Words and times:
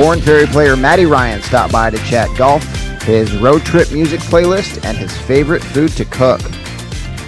Korn 0.00 0.22
Ferry 0.22 0.46
player 0.46 0.76
Matty 0.76 1.04
Ryan 1.04 1.42
stopped 1.42 1.74
by 1.74 1.90
to 1.90 1.98
chat 1.98 2.34
golf, 2.38 2.64
his 3.02 3.36
road 3.36 3.60
trip 3.66 3.92
music 3.92 4.18
playlist, 4.20 4.82
and 4.82 4.96
his 4.96 5.14
favorite 5.14 5.62
food 5.62 5.90
to 5.90 6.06
cook. 6.06 6.40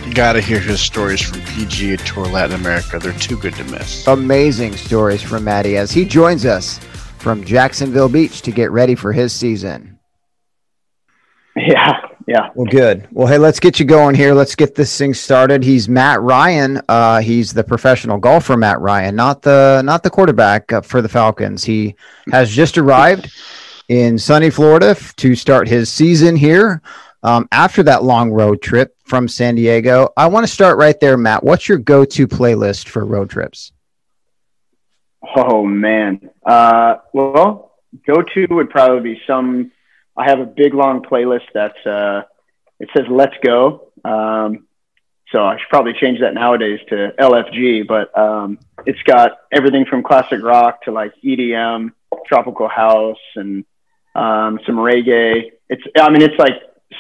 You 0.06 0.14
gotta 0.14 0.40
hear 0.40 0.58
his 0.58 0.80
stories 0.80 1.20
from 1.20 1.40
PGA 1.40 2.02
Tour 2.02 2.24
Latin 2.24 2.58
America. 2.58 2.98
They're 2.98 3.12
too 3.12 3.36
good 3.36 3.54
to 3.56 3.64
miss. 3.64 4.06
Amazing 4.06 4.78
stories 4.78 5.20
from 5.20 5.44
Matty 5.44 5.76
as 5.76 5.90
he 5.92 6.06
joins 6.06 6.46
us 6.46 6.78
from 7.18 7.44
Jacksonville 7.44 8.08
Beach 8.08 8.40
to 8.40 8.50
get 8.50 8.70
ready 8.70 8.94
for 8.94 9.12
his 9.12 9.34
season. 9.34 9.91
Yeah. 12.26 12.50
Well, 12.54 12.66
good. 12.66 13.08
Well, 13.10 13.26
hey, 13.26 13.38
let's 13.38 13.60
get 13.60 13.80
you 13.80 13.86
going 13.86 14.14
here. 14.14 14.34
Let's 14.34 14.54
get 14.54 14.74
this 14.74 14.96
thing 14.96 15.14
started. 15.14 15.62
He's 15.62 15.88
Matt 15.88 16.20
Ryan. 16.20 16.80
Uh, 16.88 17.20
he's 17.20 17.52
the 17.52 17.64
professional 17.64 18.18
golfer, 18.18 18.56
Matt 18.56 18.80
Ryan, 18.80 19.16
not 19.16 19.42
the 19.42 19.82
not 19.84 20.02
the 20.02 20.10
quarterback 20.10 20.72
uh, 20.72 20.80
for 20.80 21.02
the 21.02 21.08
Falcons. 21.08 21.64
He 21.64 21.94
has 22.30 22.50
just 22.50 22.78
arrived 22.78 23.30
in 23.88 24.18
sunny 24.18 24.50
Florida 24.50 24.90
f- 24.90 25.14
to 25.16 25.34
start 25.34 25.68
his 25.68 25.90
season 25.90 26.36
here. 26.36 26.82
Um, 27.24 27.48
after 27.52 27.82
that 27.84 28.02
long 28.02 28.30
road 28.32 28.60
trip 28.62 28.96
from 29.04 29.28
San 29.28 29.54
Diego, 29.54 30.08
I 30.16 30.26
want 30.26 30.44
to 30.44 30.52
start 30.52 30.76
right 30.76 30.98
there, 30.98 31.16
Matt. 31.16 31.44
What's 31.44 31.68
your 31.68 31.78
go-to 31.78 32.26
playlist 32.26 32.88
for 32.88 33.04
road 33.04 33.30
trips? 33.30 33.72
Oh 35.36 35.64
man. 35.64 36.30
Uh, 36.44 36.96
well, 37.12 37.72
go 38.06 38.22
to 38.22 38.46
would 38.50 38.70
probably 38.70 39.14
be 39.14 39.20
some. 39.26 39.70
I 40.16 40.28
have 40.28 40.40
a 40.40 40.46
big 40.46 40.74
long 40.74 41.02
playlist 41.02 41.46
that's 41.54 41.86
uh, 41.86 42.22
it 42.80 42.88
says 42.96 43.06
"Let's 43.10 43.34
Go." 43.42 43.88
Um, 44.04 44.66
so 45.30 45.44
I 45.44 45.56
should 45.56 45.68
probably 45.70 45.94
change 45.94 46.20
that 46.20 46.34
nowadays 46.34 46.80
to 46.90 47.12
LFG. 47.18 47.86
But 47.88 48.16
um, 48.16 48.58
it's 48.84 49.02
got 49.04 49.38
everything 49.50 49.86
from 49.86 50.02
classic 50.02 50.42
rock 50.42 50.82
to 50.82 50.92
like 50.92 51.12
EDM, 51.24 51.92
tropical 52.26 52.68
house, 52.68 53.16
and 53.36 53.64
um, 54.14 54.60
some 54.66 54.76
reggae. 54.76 55.52
It's 55.68 55.82
I 55.98 56.10
mean 56.10 56.22
it's 56.22 56.38
like 56.38 56.54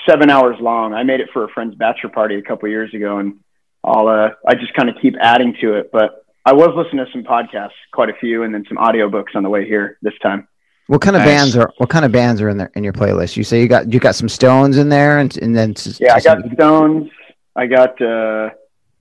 seven 0.08 0.30
hours 0.30 0.56
long. 0.60 0.94
I 0.94 1.02
made 1.02 1.20
it 1.20 1.28
for 1.32 1.44
a 1.44 1.48
friend's 1.48 1.74
bachelor 1.74 2.10
party 2.10 2.36
a 2.36 2.42
couple 2.42 2.68
years 2.68 2.92
ago, 2.94 3.18
and 3.18 3.40
I'll 3.84 4.08
uh, 4.08 4.30
I 4.46 4.54
just 4.54 4.74
kind 4.74 4.88
of 4.88 4.96
keep 5.00 5.14
adding 5.20 5.54
to 5.60 5.74
it. 5.74 5.90
But 5.92 6.24
I 6.44 6.54
was 6.54 6.70
listening 6.74 7.04
to 7.04 7.12
some 7.12 7.24
podcasts, 7.24 7.70
quite 7.92 8.08
a 8.08 8.14
few, 8.14 8.42
and 8.42 8.54
then 8.54 8.64
some 8.66 8.78
audiobooks 8.78 9.36
on 9.36 9.42
the 9.42 9.50
way 9.50 9.66
here 9.66 9.98
this 10.02 10.14
time. 10.22 10.48
What 10.92 11.00
kind 11.00 11.16
of 11.16 11.22
Nice. 11.22 11.28
bands 11.40 11.56
are 11.56 11.72
what 11.78 11.88
kind 11.88 12.04
of 12.04 12.12
bands 12.12 12.42
are 12.42 12.50
in 12.50 12.58
there 12.58 12.70
in 12.74 12.84
your 12.84 12.92
playlist? 12.92 13.34
You 13.38 13.44
say 13.44 13.62
you 13.62 13.66
got 13.66 13.90
you 13.90 13.98
got 13.98 14.14
some 14.14 14.28
Stones 14.28 14.76
in 14.76 14.90
there, 14.90 15.20
and 15.20 15.34
and 15.38 15.56
then 15.56 15.74
Yeah, 15.98 16.16
I 16.16 16.20
got 16.20 16.42
some- 16.42 16.52
Stones. 16.52 17.10
I 17.56 17.66
got 17.66 17.98
uh, 18.02 18.50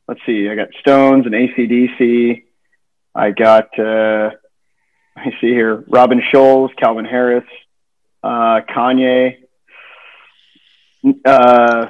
let's 0.07 0.21
see, 0.25 0.47
I 0.49 0.55
got 0.55 0.69
Stones 0.79 1.25
and 1.25 1.35
ACDC. 1.35 2.43
I 3.13 3.31
got 3.31 3.77
uh, 3.77 4.29
let 5.17 5.25
me 5.25 5.33
see 5.41 5.47
here, 5.49 5.83
Robin 5.89 6.21
Schulz, 6.31 6.71
Calvin 6.77 7.03
Harris, 7.03 7.43
uh, 8.23 8.61
Kanye, 8.73 9.35
uh, 11.25 11.87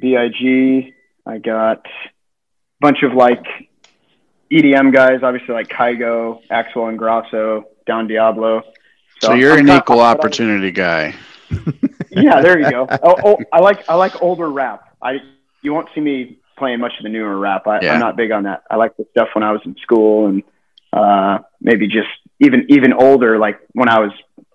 Big. 0.00 0.94
I 1.26 1.36
got 1.36 1.84
a 1.84 1.90
bunch 2.80 3.02
of 3.02 3.12
like 3.12 3.44
EDM 4.50 4.94
guys, 4.94 5.22
obviously 5.22 5.52
like 5.54 5.68
Kygo, 5.68 6.40
Axwell 6.50 6.96
Ingrosso, 6.96 7.64
Don 7.86 8.06
Diablo. 8.08 8.62
So, 9.22 9.34
you're 9.34 9.52
I'm 9.52 9.60
an 9.60 9.66
kind- 9.66 9.78
equal 9.82 9.96
but 9.96 10.02
I- 10.02 10.10
opportunity 10.10 10.70
guy. 10.70 11.14
yeah, 12.10 12.40
there 12.40 12.58
you 12.60 12.70
go. 12.70 12.86
Oh, 13.02 13.16
oh, 13.24 13.38
I 13.52 13.60
like 13.60 13.88
I 13.88 13.94
like 13.94 14.22
older 14.22 14.48
rap. 14.50 14.96
I 15.02 15.18
you 15.62 15.72
won't 15.74 15.88
see 15.94 16.00
me 16.00 16.38
playing 16.58 16.80
much 16.80 16.92
of 16.98 17.02
the 17.04 17.08
newer 17.08 17.38
rap. 17.38 17.66
I, 17.66 17.80
Yeah. 17.82 17.94
I'm 17.94 18.00
not 18.00 18.16
big 18.16 18.30
on 18.32 18.44
that. 18.44 18.62
I 18.70 18.76
like 18.76 18.96
the 18.96 19.04
stuff 19.10 19.28
when 19.34 19.42
I 19.44 19.52
was 19.52 19.60
in 19.64 19.76
school 19.82 20.26
and 20.28 20.42
uh, 20.92 21.38
maybe 21.60 21.86
just 21.88 22.08
even 22.40 22.66
even 22.70 22.92
older. 22.94 23.38
Like 23.38 23.60
when 23.72 23.88
I 23.88 24.00
was 24.00 24.12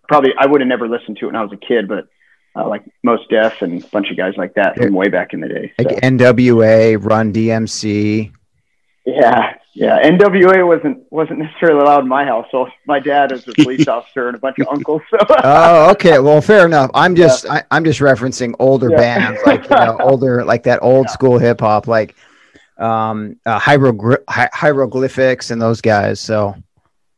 probably 0.07 0.31
I 0.37 0.45
would 0.47 0.61
have 0.61 0.67
never 0.67 0.87
listened 0.87 1.17
to 1.17 1.25
it 1.25 1.27
when 1.27 1.35
I 1.35 1.43
was 1.43 1.51
a 1.53 1.57
kid, 1.57 1.87
but 1.87 2.07
uh, 2.55 2.67
like 2.67 2.83
Mos 3.03 3.19
Def 3.29 3.61
and 3.61 3.83
a 3.83 3.87
bunch 3.89 4.09
of 4.09 4.17
guys 4.17 4.33
like 4.37 4.55
that 4.55 4.75
from 4.77 4.93
way 4.95 5.07
back 5.09 5.33
in 5.33 5.39
the 5.41 5.47
day. 5.47 5.71
So, 5.79 5.87
like 5.87 5.97
NWA, 6.01 6.97
Run 7.03 7.31
DMC. 7.31 8.31
yeah, 9.05 9.53
yeah. 9.85 10.09
NWA 10.09 10.65
wasn't 10.65 11.03
wasn't 11.11 11.39
necessarily 11.39 11.81
allowed 11.81 12.01
in 12.01 12.07
my 12.07 12.25
household. 12.25 12.69
My 12.85 12.99
dad 12.99 13.31
is 13.31 13.47
a 13.47 13.53
police 13.53 13.87
officer 13.95 14.27
and 14.27 14.35
a 14.35 14.39
bunch 14.39 14.57
of 14.59 14.67
uncles. 14.69 15.01
So 15.11 15.17
Oh, 15.43 15.91
okay. 15.91 16.19
Well, 16.19 16.41
fair 16.41 16.65
enough. 16.65 16.89
I'm 16.93 17.15
just 17.15 17.45
I, 17.49 17.63
I'm 17.71 17.83
just 17.83 17.99
referencing 17.99 18.53
older 18.59 18.89
Yeah. 18.89 18.97
bands, 18.97 19.39
like 19.45 19.63
you 19.63 19.75
know, 19.75 19.97
older 20.03 20.43
like 20.43 20.63
that 20.63 20.79
old 20.81 21.09
school 21.09 21.37
hip 21.37 21.59
hop, 21.61 21.87
like 21.87 22.15
um 22.77 23.37
uh, 23.45 23.59
hierogly- 23.59 24.23
hi- 24.29 24.49
hieroglyphics 24.53 25.51
and 25.51 25.61
those 25.61 25.81
guys. 25.81 26.19
So 26.19 26.55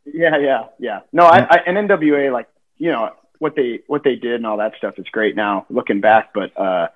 Yeah, 0.05 0.37
yeah, 0.37 0.65
yeah. 0.79 0.99
No, 1.13 1.23
I, 1.25 1.39
I 1.49 1.57
and 1.65 1.89
NWA 1.89 2.31
like 2.31 2.47
you 2.77 2.91
know 2.91 3.11
what 3.39 3.55
they 3.55 3.79
what 3.87 4.03
they 4.03 4.15
did 4.15 4.35
and 4.35 4.45
all 4.45 4.57
that 4.57 4.73
stuff 4.77 4.99
is 4.99 5.05
great 5.11 5.35
now 5.35 5.65
looking 5.69 6.01
back. 6.01 6.31
But 6.33 6.57
uh, 6.59 6.87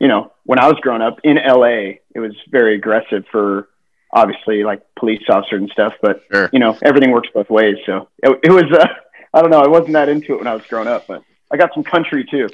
you 0.00 0.08
know 0.08 0.32
when 0.44 0.58
I 0.58 0.66
was 0.68 0.78
growing 0.80 1.02
up 1.02 1.18
in 1.24 1.36
LA, 1.36 1.98
it 2.14 2.18
was 2.20 2.32
very 2.50 2.74
aggressive 2.74 3.24
for 3.30 3.68
obviously 4.12 4.62
like 4.64 4.82
police 4.98 5.22
officers 5.28 5.60
and 5.62 5.70
stuff. 5.70 5.94
But 6.02 6.22
Sure. 6.32 6.50
you 6.52 6.58
know 6.58 6.76
everything 6.82 7.10
works 7.10 7.28
both 7.34 7.50
ways. 7.50 7.76
So 7.86 8.08
it, 8.22 8.38
it 8.44 8.50
was 8.50 8.64
uh, 8.72 8.86
I 9.34 9.40
don't 9.42 9.50
know 9.50 9.60
I 9.62 9.68
wasn't 9.68 9.92
that 9.94 10.08
into 10.08 10.34
it 10.34 10.38
when 10.38 10.46
I 10.46 10.54
was 10.54 10.64
growing 10.66 10.88
up, 10.88 11.06
but 11.06 11.22
I 11.50 11.56
got 11.56 11.70
some 11.74 11.84
country 11.84 12.24
too. 12.24 12.48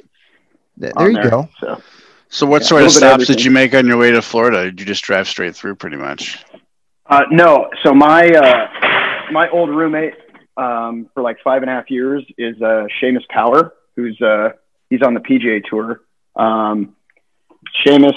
th- 0.79 0.93
on 0.95 1.13
there 1.13 1.23
you 1.23 1.29
go. 1.29 1.49
So 1.59 1.81
So 2.29 2.45
what 2.45 2.61
Yeah, 2.61 2.67
sort 2.67 2.81
of 2.83 2.87
little 2.87 3.01
bit 3.01 3.07
of 3.07 3.21
stops 3.23 3.27
did 3.27 3.43
you 3.43 3.51
make 3.51 3.73
on 3.73 3.87
your 3.87 3.97
way 3.97 4.11
to 4.11 4.21
Florida? 4.21 4.65
Did 4.65 4.79
you 4.79 4.85
just 4.85 5.03
drive 5.03 5.27
straight 5.27 5.55
through 5.55 5.75
pretty 5.75 5.97
much? 5.97 6.43
Uh, 7.05 7.23
no. 7.31 7.69
So 7.83 7.93
my 7.93 8.21
uh, 8.29 9.31
my 9.31 9.49
old 9.49 9.69
roommate 9.69 10.13
um, 10.57 11.09
for 11.13 11.23
like 11.23 11.37
five 11.43 11.61
and 11.63 11.69
a 11.71 11.73
half 11.73 11.89
years 11.89 12.23
is 12.37 12.55
uh, 12.61 12.85
Seamus 13.01 13.27
Power, 13.29 13.73
who's 13.95 14.19
uh, 14.21 14.49
he's 14.89 15.01
on 15.01 15.13
the 15.15 15.19
PGA 15.19 15.63
Tour. 15.63 16.01
Um, 16.35 16.95
Seamus, 17.83 18.13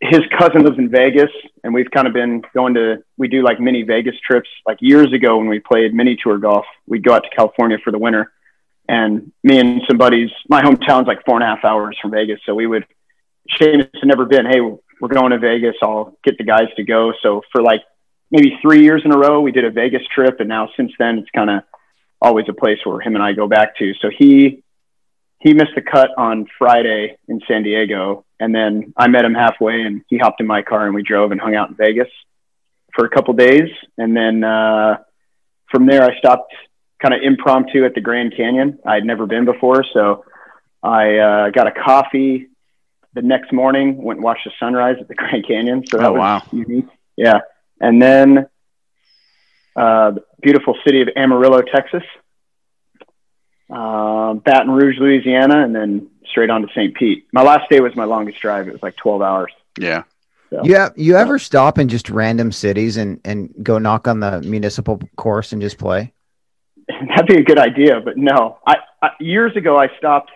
his 0.00 0.22
cousin 0.38 0.62
lives 0.62 0.78
in 0.78 0.90
Vegas, 0.90 1.30
and 1.64 1.74
we've 1.74 1.90
kind 1.90 2.06
of 2.06 2.14
been 2.14 2.42
going 2.54 2.74
to 2.74 3.02
we 3.16 3.28
do 3.28 3.42
like 3.42 3.58
mini 3.60 3.82
Vegas 3.82 4.14
trips. 4.24 4.48
Like 4.66 4.78
years 4.80 5.12
ago 5.12 5.38
when 5.38 5.48
we 5.48 5.58
played 5.58 5.92
mini 5.92 6.16
tour 6.22 6.38
golf, 6.38 6.66
we'd 6.86 7.02
go 7.02 7.14
out 7.14 7.24
to 7.24 7.30
California 7.34 7.78
for 7.82 7.90
the 7.90 7.98
winter, 7.98 8.32
and 8.88 9.32
me 9.42 9.58
and 9.58 9.82
some 9.88 9.98
buddies. 9.98 10.30
My 10.48 10.62
hometown's 10.62 11.06
like 11.06 11.24
four 11.24 11.34
and 11.34 11.42
a 11.42 11.46
half 11.46 11.64
hours 11.64 11.96
from 12.00 12.12
Vegas, 12.12 12.40
so 12.46 12.54
we 12.54 12.66
would. 12.66 12.86
Seamus 13.58 13.88
had 13.94 14.04
never 14.04 14.26
been. 14.26 14.46
Hey, 14.46 14.60
we're 14.60 15.08
going 15.08 15.30
to 15.30 15.38
Vegas. 15.38 15.74
I'll 15.82 16.16
get 16.22 16.38
the 16.38 16.44
guys 16.44 16.68
to 16.76 16.84
go. 16.84 17.12
So 17.22 17.42
for 17.50 17.62
like 17.62 17.80
maybe 18.30 18.58
three 18.62 18.82
years 18.82 19.02
in 19.04 19.12
a 19.12 19.18
row, 19.18 19.40
we 19.40 19.52
did 19.52 19.64
a 19.64 19.70
Vegas 19.70 20.02
trip, 20.14 20.38
and 20.38 20.48
now 20.48 20.68
since 20.76 20.92
then, 20.98 21.18
it's 21.18 21.30
kind 21.34 21.50
of 21.50 21.62
always 22.20 22.46
a 22.48 22.52
place 22.52 22.78
where 22.84 23.00
him 23.00 23.14
and 23.14 23.22
I 23.22 23.32
go 23.32 23.48
back 23.48 23.76
to. 23.78 23.94
So 24.00 24.10
he 24.16 24.62
he 25.40 25.54
missed 25.54 25.74
the 25.74 25.82
cut 25.82 26.10
on 26.16 26.46
Friday 26.58 27.16
in 27.28 27.40
San 27.48 27.62
Diego, 27.62 28.24
and 28.40 28.54
then 28.54 28.92
I 28.96 29.08
met 29.08 29.24
him 29.24 29.34
halfway, 29.34 29.82
and 29.82 30.02
he 30.08 30.18
hopped 30.18 30.40
in 30.40 30.46
my 30.46 30.62
car, 30.62 30.86
and 30.86 30.94
we 30.94 31.02
drove 31.02 31.32
and 31.32 31.40
hung 31.40 31.54
out 31.54 31.70
in 31.70 31.76
Vegas 31.76 32.08
for 32.94 33.04
a 33.04 33.08
couple 33.10 33.34
days, 33.34 33.68
and 33.96 34.16
then 34.16 34.42
uh, 34.44 34.98
from 35.70 35.86
there, 35.86 36.02
I 36.02 36.16
stopped 36.18 36.52
kind 37.00 37.14
of 37.14 37.20
impromptu 37.22 37.84
at 37.84 37.94
the 37.94 38.00
Grand 38.00 38.34
Canyon. 38.36 38.78
I'd 38.84 39.04
never 39.04 39.26
been 39.26 39.44
before, 39.44 39.84
so 39.92 40.24
I 40.82 41.16
uh, 41.18 41.50
got 41.50 41.66
a 41.66 41.72
coffee. 41.72 42.48
The 43.14 43.22
next 43.22 43.52
morning, 43.52 43.96
went 44.02 44.18
and 44.18 44.24
watched 44.24 44.44
the 44.44 44.52
sunrise 44.60 44.96
at 45.00 45.08
the 45.08 45.14
Grand 45.20 45.46
Canyon. 45.46 45.84
So 45.86 45.98
that 45.98 46.06
Oh, 46.08 46.12
was 46.12 46.18
wow. 46.18 46.42
unique. 46.52 46.86
Yeah, 47.16 47.40
and 47.80 48.00
then 48.00 48.46
uh, 49.76 50.10
the 50.12 50.24
beautiful 50.40 50.76
city 50.84 51.02
of 51.02 51.08
Amarillo, 51.16 51.62
Texas, 51.62 52.02
uh, 53.70 54.34
Baton 54.34 54.70
Rouge, 54.70 54.96
Louisiana, 54.98 55.62
and 55.64 55.74
then 55.74 56.08
straight 56.30 56.50
on 56.50 56.62
to 56.62 56.68
St. 56.68 56.94
Pete. 56.94 57.26
My 57.32 57.42
last 57.42 57.68
day 57.70 57.80
was 57.80 57.94
my 57.96 58.04
longest 58.04 58.40
drive. 58.40 58.68
It 58.68 58.72
was 58.72 58.82
like 58.82 58.96
12 58.96 59.22
hours. 59.22 59.52
Yeah. 59.78 60.04
So, 60.50 60.62
You 60.64 60.76
have, 60.76 60.92
you 60.96 61.16
ever 61.16 61.38
stop 61.38 61.78
in 61.78 61.88
just 61.88 62.08
random 62.08 62.52
cities 62.52 62.96
and 62.96 63.20
and 63.24 63.52
go 63.62 63.78
knock 63.78 64.08
on 64.08 64.20
the 64.20 64.40
municipal 64.42 64.98
course 65.16 65.52
and 65.52 65.60
just 65.60 65.78
play? 65.78 66.12
that'd 66.88 67.26
be 67.26 67.36
a 67.36 67.44
good 67.44 67.58
idea, 67.58 68.00
but 68.00 68.16
no. 68.16 68.58
I, 68.66 68.76
I 69.02 69.10
years 69.20 69.54
ago 69.56 69.76
I 69.76 69.88
stopped 69.98 70.30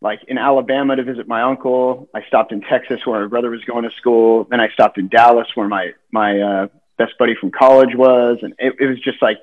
like 0.00 0.20
in 0.28 0.38
Alabama 0.38 0.96
to 0.96 1.04
visit 1.04 1.28
my 1.28 1.42
uncle. 1.42 2.08
I 2.14 2.22
stopped 2.26 2.52
in 2.52 2.60
Texas 2.62 3.00
where 3.04 3.22
my 3.22 3.28
brother 3.28 3.50
was 3.50 3.64
going 3.64 3.84
to 3.84 3.90
school. 3.96 4.44
Then 4.50 4.60
I 4.60 4.68
stopped 4.70 4.98
in 4.98 5.08
Dallas 5.08 5.48
where 5.54 5.68
my 5.68 5.92
my 6.10 6.40
uh, 6.40 6.66
best 6.98 7.12
buddy 7.18 7.34
from 7.40 7.50
college 7.50 7.94
was, 7.94 8.38
and 8.42 8.54
it, 8.58 8.74
it 8.80 8.86
was 8.86 9.00
just 9.00 9.22
like 9.22 9.38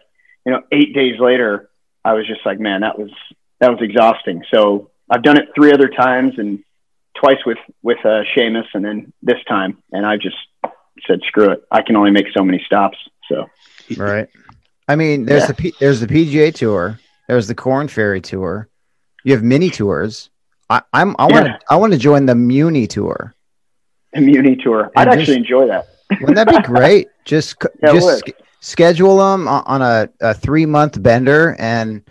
you 0.45 0.51
know 0.51 0.61
eight 0.71 0.93
days 0.93 1.19
later 1.19 1.69
I 2.03 2.13
was 2.13 2.27
just 2.27 2.45
like 2.45 2.59
man 2.59 2.81
that 2.81 2.99
was 2.99 3.11
that 3.59 3.71
was 3.71 3.81
exhausting. 3.81 4.43
So 4.53 4.90
I've 5.11 5.21
done 5.23 5.37
it 5.37 5.49
three 5.53 5.71
other 5.73 5.89
times 5.89 6.33
and 6.37 6.63
twice 7.15 7.37
with 7.45 7.57
with 7.83 7.97
uh, 8.05 8.23
Seamus, 8.35 8.65
and 8.73 8.83
then 8.83 9.13
this 9.21 9.37
time, 9.47 9.77
and 9.91 10.05
I 10.05 10.17
just 10.17 10.37
said 11.05 11.19
screw 11.27 11.51
it. 11.51 11.63
I 11.69 11.81
can 11.81 11.95
only 11.95 12.11
make 12.11 12.27
so 12.35 12.43
many 12.43 12.63
stops. 12.65 12.97
So 13.29 13.45
Right. 13.97 14.27
I 14.87 14.95
mean, 14.95 15.25
there's 15.25 15.43
Yeah. 15.43 15.47
the 15.47 15.53
P, 15.53 15.73
there's 15.79 15.99
the 15.99 16.07
PGA 16.07 16.53
Tour, 16.53 16.97
there's 17.27 17.47
the 17.47 17.55
Korn 17.55 17.87
Ferry 17.87 18.21
Tour. 18.21 18.67
You 19.23 19.33
have 19.33 19.43
mini 19.43 19.69
tours. 19.69 20.29
I, 20.69 20.81
I'm 20.93 21.15
I 21.19 21.23
want 21.27 21.45
to 21.45 21.51
Yeah. 21.51 21.57
I 21.69 21.75
want 21.75 21.93
to 21.93 21.99
join 21.99 22.25
the 22.25 22.35
Muni 22.35 22.87
Tour. 22.87 23.33
The 24.13 24.21
Muni 24.21 24.55
tour, 24.57 24.89
I'd 24.95 25.07
And 25.07 25.19
actually 25.19 25.37
enjoy 25.37 25.67
that. 25.67 25.85
Wouldn't 26.19 26.35
that 26.35 26.47
be 26.49 26.61
great? 26.73 27.07
Just 27.25 27.55
Yeah, 27.83 27.93
just 27.93 28.25
would. 28.25 28.33
schedule 28.61 29.17
them 29.17 29.47
on, 29.47 29.63
on 29.65 29.81
a, 29.81 30.09
a 30.21 30.33
three 30.33 30.65
month 30.65 31.01
bender 31.01 31.55
and 31.59 32.01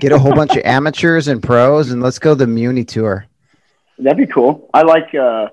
Get 0.00 0.12
a 0.12 0.18
whole 0.18 0.34
bunch 0.34 0.56
of 0.56 0.62
amateurs 0.64 1.28
and 1.28 1.42
pros, 1.42 1.90
and 1.90 2.02
let's 2.02 2.18
go 2.18 2.34
the 2.34 2.46
Muni 2.46 2.84
tour. 2.84 3.26
That'd 3.98 4.16
be 4.16 4.26
cool. 4.32 4.68
I 4.72 4.82
like 4.82 5.14
uh, 5.14 5.48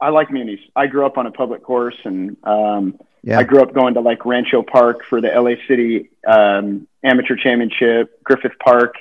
I 0.00 0.10
like 0.10 0.30
munis. 0.30 0.60
I 0.76 0.86
grew 0.86 1.04
up 1.06 1.18
on 1.18 1.26
a 1.26 1.30
public 1.32 1.62
course, 1.62 1.96
and 2.04 2.36
um, 2.44 2.98
Yeah. 3.22 3.38
I 3.38 3.42
grew 3.42 3.62
up 3.62 3.72
going 3.74 3.94
to 3.94 4.00
like 4.00 4.24
Rancho 4.24 4.62
Park 4.62 5.04
for 5.08 5.20
the 5.20 5.28
LA 5.28 5.54
City 5.66 6.10
um, 6.26 6.86
Amateur 7.02 7.36
Championship, 7.36 8.22
Griffith 8.22 8.58
Park, 8.64 8.94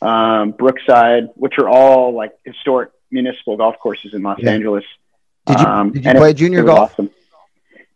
um, 0.00 0.52
Brookside, 0.52 1.28
which 1.34 1.58
are 1.58 1.68
all 1.68 2.14
like 2.14 2.32
historic 2.44 2.90
municipal 3.10 3.56
golf 3.56 3.76
courses 3.78 4.14
in 4.14 4.22
Los 4.22 4.38
Yeah. 4.40 4.52
Angeles. 4.52 4.84
Did 5.46 5.60
you, 5.60 5.66
Um, 5.66 5.92
did 5.92 6.04
you 6.04 6.12
play 6.14 6.30
it- 6.30 6.34
junior 6.34 6.60
it 6.60 6.66
golf? 6.66 6.92
Awesome. 6.92 7.10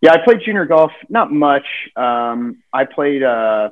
Yeah, 0.00 0.12
I 0.14 0.18
played 0.18 0.40
junior 0.44 0.64
golf. 0.66 0.90
Not 1.08 1.32
much. 1.32 1.66
Um, 1.96 2.58
I 2.72 2.84
played. 2.86 3.22
Uh, 3.22 3.70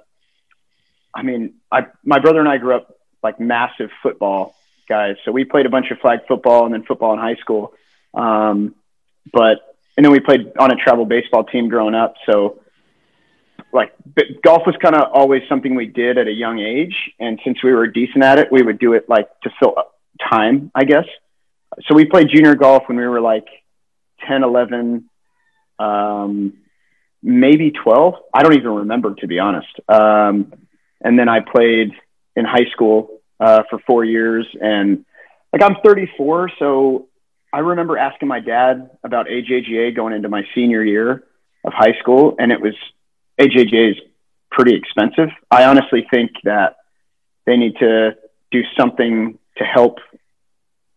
I 1.15 1.23
mean, 1.23 1.55
I 1.71 1.87
my 2.05 2.19
brother 2.19 2.41
and 2.41 2.49
I 2.49 2.59
grew 2.59 2.77
up 2.77 2.95
like 3.23 3.41
massive 3.41 3.91
football 4.03 4.55
guys, 4.89 5.17
so 5.25 5.33
we 5.33 5.45
played 5.45 5.67
a 5.67 5.71
bunch 5.71 5.91
of 5.91 5.99
flag 5.99 6.21
football 6.27 6.65
and 6.65 6.75
then 6.75 6.85
football 6.85 7.13
in 7.13 7.19
high 7.19 7.37
school. 7.37 7.75
Um, 8.15 8.75
but 9.33 9.77
and 9.97 10.05
then 10.05 10.13
we 10.13 10.21
played 10.21 10.53
on 10.59 10.71
a 10.71 10.77
travel 10.77 11.05
baseball 11.05 11.45
team 11.45 11.69
growing 11.69 11.95
up. 11.95 12.15
So 12.27 12.61
like 13.73 13.93
golf 14.43 14.63
was 14.67 14.77
kind 14.83 14.95
of 14.95 15.13
always 15.13 15.43
something 15.49 15.75
we 15.75 15.87
did 15.87 16.19
at 16.19 16.27
a 16.27 16.33
young 16.33 16.59
age, 16.59 17.13
and 17.19 17.41
since 17.45 17.63
we 17.63 17.73
were 17.73 17.87
decent 17.87 18.25
at 18.25 18.39
it, 18.39 18.51
we 18.51 18.63
would 18.63 18.79
do 18.79 18.95
it 18.95 19.09
like 19.09 19.29
to 19.43 19.51
fill 19.59 19.75
up 19.77 19.99
time, 20.29 20.71
I 20.75 20.85
guess. 20.85 21.07
So 21.87 21.95
we 21.95 22.05
played 22.05 22.29
junior 22.29 22.55
golf 22.55 22.85
when 22.87 22.99
we 22.99 23.07
were 23.07 23.21
like 23.21 23.47
10, 24.27 24.43
11, 24.43 25.09
um, 25.79 26.55
maybe 27.23 27.71
12. 27.71 28.15
I 28.35 28.43
don't 28.43 28.55
even 28.55 28.71
remember, 28.71 29.15
to 29.15 29.27
be 29.27 29.39
honest. 29.39 29.69
Um, 29.89 30.53
and 31.01 31.19
then 31.19 31.29
I 31.29 31.41
played 31.41 31.93
in 32.37 32.45
high 32.45 32.71
school 32.73 33.21
uh, 33.39 33.63
for 33.69 33.79
four 33.87 34.05
years. 34.05 34.47
And 34.61 35.05
like 35.53 35.63
I'm 35.63 35.77
34, 35.85 36.51
so 36.59 37.09
I 37.53 37.61
remember 37.61 37.99
asking 37.99 38.29
my 38.29 38.41
dad 38.41 38.91
about 39.03 39.27
AJGA 39.27 39.97
going 39.97 40.15
into 40.15 40.29
my 40.29 40.43
senior 40.55 40.85
year 40.85 41.25
of 41.65 41.73
high 41.73 41.99
school, 42.01 42.37
and 42.39 42.53
it 42.53 42.61
was 42.61 42.75
AJGA 43.41 43.93
is 43.93 43.97
pretty 44.51 44.75
expensive. 44.75 45.29
I 45.51 45.65
honestly 45.65 46.07
think 46.11 46.33
that 46.45 46.77
they 47.47 47.57
need 47.57 47.77
to 47.81 48.17
do 48.51 48.63
something 48.79 49.39
to 49.57 49.65
help 49.65 49.99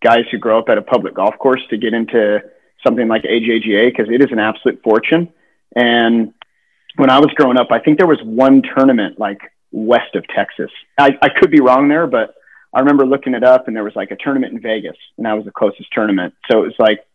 guys 0.04 0.26
who 0.32 0.38
grow 0.38 0.60
up 0.60 0.70
at 0.70 0.78
a 0.78 0.82
public 0.82 1.16
golf 1.16 1.38
course 1.40 1.62
to 1.70 1.78
get 1.78 1.94
into 1.94 2.42
something 2.86 3.08
like 3.08 3.24
AJGA 3.24 3.90
because 3.90 4.12
it 4.12 4.22
is 4.22 4.32
an 4.32 4.40
absolute 4.40 4.82
fortune. 4.84 5.30
And 5.76 6.34
when 6.98 7.10
I 7.10 7.20
was 7.20 7.32
growing 7.36 7.58
up, 7.58 7.68
I 7.72 7.80
think 7.80 7.98
there 7.98 8.08
was 8.08 8.20
one 8.24 8.62
tournament 8.62 9.18
like 9.18 9.40
west 9.74 10.16
of 10.16 10.24
Texas. 10.34 10.70
I, 10.98 11.18
I 11.22 11.30
could 11.30 11.52
be 11.52 11.60
wrong 11.60 11.90
there, 11.90 12.08
but 12.08 12.36
I 12.74 12.80
remember 12.80 13.06
looking 13.06 13.34
it 13.34 13.44
up 13.44 13.68
and 13.68 13.76
there 13.76 13.84
was 13.84 13.96
like 13.96 14.12
a 14.12 14.16
tournament 14.16 14.54
in 14.54 14.62
Vegas 14.62 14.96
and 15.18 15.26
that 15.26 15.34
was 15.34 15.46
the 15.46 15.52
closest 15.52 15.92
tournament. 15.92 16.34
So 16.50 16.60
it 16.60 16.68
was 16.68 16.76
like 16.80 17.06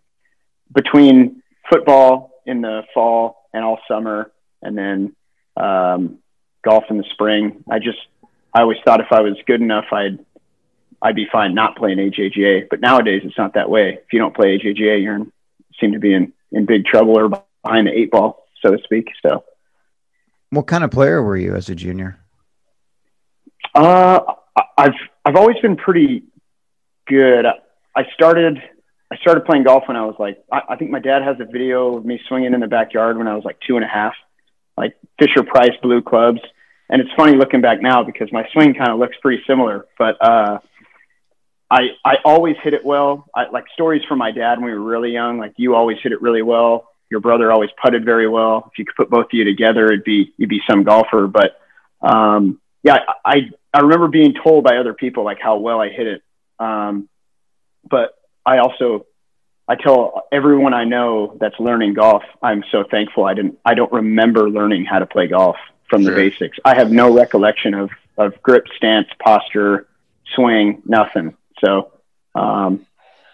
between 0.75 1.43
football 1.71 2.33
in 2.45 2.61
the 2.61 2.83
fall 2.93 3.47
and 3.55 3.65
all 3.65 3.79
summer 3.89 4.31
and 4.61 4.77
then 4.77 5.17
um, 5.57 6.19
golf 6.65 6.85
in 6.91 6.99
the 6.99 7.05
spring. 7.13 7.65
I 7.71 7.79
just, 7.79 7.99
I 8.53 8.63
always 8.63 8.79
thought 8.85 9.01
if 9.01 9.13
I 9.13 9.21
was 9.21 9.37
good 9.47 9.61
enough, 9.61 9.87
I'd, 9.93 10.19
I'd 11.01 11.15
be 11.15 11.27
fine 11.31 11.55
not 11.55 11.77
playing 11.77 11.99
AJGA. 11.99 12.67
But 12.69 12.81
nowadays 12.81 13.23
it's 13.25 13.39
not 13.39 13.55
that 13.55 13.71
way. 13.71 13.99
If 14.03 14.13
you 14.13 14.19
don't 14.19 14.35
play 14.35 14.59
AJGA, 14.59 15.15
in, 15.15 15.33
seem 15.81 15.93
to 15.93 16.01
be 16.01 16.13
in, 16.13 16.33
in 16.51 16.67
big 16.67 16.85
trouble 16.85 17.19
or 17.19 17.29
behind 17.63 17.87
the 17.87 17.93
eight 17.93 18.11
ball, 18.11 18.47
so 18.65 18.73
to 18.73 18.83
speak. 18.83 19.09
So, 19.25 19.45
What 20.51 20.67
kind 20.67 20.83
of 20.83 20.91
player 20.91 21.23
were 21.23 21.37
you 21.37 21.55
as 21.55 21.69
a 21.69 21.75
junior? 21.75 22.19
Uh, 23.79 24.35
I've 24.77 24.99
I've 25.25 25.37
always 25.37 25.57
been 25.63 25.77
pretty 25.77 26.25
good. 27.07 27.47
I 27.95 28.03
started 28.13 28.59
I 29.13 29.17
started 29.19 29.45
playing 29.45 29.63
golf 29.63 29.85
when 29.87 29.97
I 29.97 30.05
was 30.05 30.17
like 30.19 30.43
I, 30.51 30.63
I 30.71 30.77
think 30.77 30.91
my 30.91 30.99
dad 30.99 31.23
has 31.23 31.37
a 31.39 31.45
video 31.45 31.97
of 31.97 32.05
me 32.05 32.21
swinging 32.27 32.55
in 32.55 32.61
the 32.61 32.67
backyard 32.67 33.17
when 33.17 33.29
I 33.29 33.37
was 33.37 33.45
like 33.45 33.57
two 33.65 33.77
and 33.77 33.85
a 33.85 33.89
half, 33.89 34.15
like 34.77 34.97
Fisher 35.21 35.45
Price 35.45 35.77
blue 35.81 36.03
clubs. 36.03 36.41
And 36.91 37.01
it's 37.01 37.11
funny 37.17 37.37
looking 37.37 37.61
back 37.61 37.81
now 37.81 38.03
because 38.03 38.33
my 38.33 38.49
swing 38.53 38.75
kind 38.75 38.91
of 38.91 38.99
looks 38.99 39.15
pretty 39.23 39.45
similar. 39.47 39.87
But 39.97 40.17
uh, 40.21 40.59
I 41.71 41.83
I 42.05 42.17
always 42.25 42.57
hit 42.65 42.75
it 42.75 42.85
well. 42.85 43.29
I, 43.33 43.49
like 43.53 43.67
stories 43.75 44.03
from 44.09 44.19
my 44.19 44.33
dad 44.33 44.59
when 44.59 44.65
we 44.65 44.73
were 44.73 44.83
really 44.83 45.13
young. 45.13 45.39
Like 45.39 45.53
you 45.57 45.77
always 45.77 45.99
hit 46.03 46.11
it 46.11 46.21
really 46.21 46.43
well. 46.43 46.89
Your 47.13 47.21
brother 47.21 47.53
always 47.53 47.71
putted 47.81 48.05
very 48.05 48.29
well. 48.29 48.71
If 48.73 48.79
you 48.79 48.85
could 48.87 48.97
put 48.97 49.09
both 49.09 49.27
of 49.27 49.35
you 49.35 49.45
together, 49.45 49.87
it'd 49.87 50.03
be 50.03 50.35
you'd 50.37 50.49
be 50.49 50.63
some 50.69 50.83
golfer. 50.83 51.29
But 51.29 51.61
um, 52.03 52.61
yeah, 52.83 52.99
I 53.25 53.35
I 53.35 53.51
remember 53.81 54.09
being 54.09 54.35
told 54.35 54.65
by 54.65 54.77
other 54.79 54.95
people 54.95 55.25
like 55.25 55.39
how 55.41 55.59
well 55.59 55.81
I 55.81 55.89
hit 55.89 56.07
it. 56.07 56.23
Um, 56.59 57.09
but 57.89 58.15
I 58.45 58.59
also 58.59 59.07
I 59.69 59.75
tell 59.77 60.27
everyone 60.33 60.73
I 60.75 60.85
know 60.85 61.37
that's 61.41 61.59
learning 61.61 61.95
golf, 61.95 62.23
I'm 62.43 62.65
so 62.73 62.85
thankful 62.91 63.25
I 63.25 63.35
didn't 63.35 63.59
I 63.65 63.75
don't 63.75 63.93
remember 63.93 64.49
learning 64.49 64.85
how 64.87 64.99
to 64.99 65.07
play 65.07 65.27
golf 65.27 65.57
from 65.89 66.05
the 66.05 66.11
basics. 66.13 66.59
I 66.65 66.75
have 66.75 66.91
no 66.91 67.13
recollection 67.15 67.75
of 67.75 67.91
of 68.17 68.41
grip, 68.43 68.67
stance, 68.77 69.09
posture, 69.23 69.87
swing, 70.35 70.83
nothing. 70.85 71.37
So 71.65 71.93
um, 72.35 72.87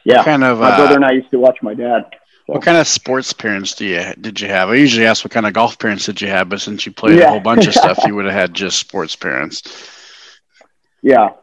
yeah, 0.05 0.19
What 0.19 0.25
kind 0.26 0.44
of 0.44 0.58
my 0.58 0.76
brother 0.76 0.93
uh, 0.93 0.97
and 0.97 1.05
I 1.05 1.12
used 1.12 1.31
to 1.31 1.38
watch 1.38 1.58
my 1.62 1.75
dad. 1.75 2.05
what 2.47 2.62
kind 2.62 2.76
of 2.76 2.87
sports 2.87 3.32
parents 3.32 3.75
do 3.75 3.87
you 3.87 4.12
did 4.20 4.40
you 4.40 4.49
have? 4.49 4.69
I 4.69 4.75
usually 4.75 5.06
ask 5.06 5.25
what 5.25 5.32
kind 5.32 5.47
of 5.47 5.52
golf 5.52 5.79
parents 5.79 6.06
did 6.06 6.20
you 6.20 6.29
have, 6.29 6.49
but 6.49 6.61
since 6.61 6.85
you 6.85 6.93
played 6.93 7.19
a 7.20 7.29
whole 7.31 7.40
bunch 7.40 7.67
of 7.67 7.75
stuff, 7.82 7.99
you 8.06 8.14
would 8.14 8.26
have 8.26 8.35
had 8.35 8.55
just 8.55 8.79
sports 8.79 9.17
parents. 9.17 9.62
Yeah. 11.04 11.34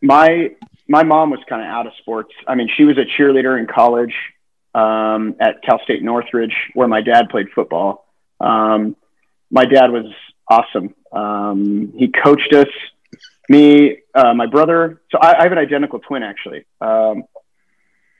My 0.00 0.52
my 0.86 1.02
mom 1.02 1.30
was 1.30 1.40
kind 1.48 1.60
of 1.60 1.68
out 1.68 1.86
of 1.86 1.92
sports. 1.98 2.32
I 2.46 2.54
mean, 2.54 2.70
she 2.76 2.84
was 2.84 2.96
a 2.96 3.04
cheerleader 3.04 3.58
in 3.58 3.66
college 3.66 4.14
um, 4.74 5.34
at 5.40 5.60
Cal 5.62 5.80
State 5.82 6.02
Northridge, 6.02 6.54
where 6.72 6.88
my 6.88 7.02
dad 7.02 7.28
played 7.28 7.48
football. 7.54 8.06
Um, 8.40 8.96
my 9.50 9.66
dad 9.66 9.90
was 9.90 10.06
awesome. 10.48 10.94
Um, 11.12 11.92
he 11.96 12.08
coached 12.08 12.54
us, 12.54 12.68
me, 13.48 13.98
uh, 14.14 14.32
my 14.34 14.46
brother. 14.46 15.02
So 15.10 15.18
I, 15.18 15.40
I 15.40 15.42
have 15.42 15.52
an 15.52 15.58
identical 15.58 15.98
twin, 15.98 16.22
actually. 16.22 16.64
Um, 16.80 17.24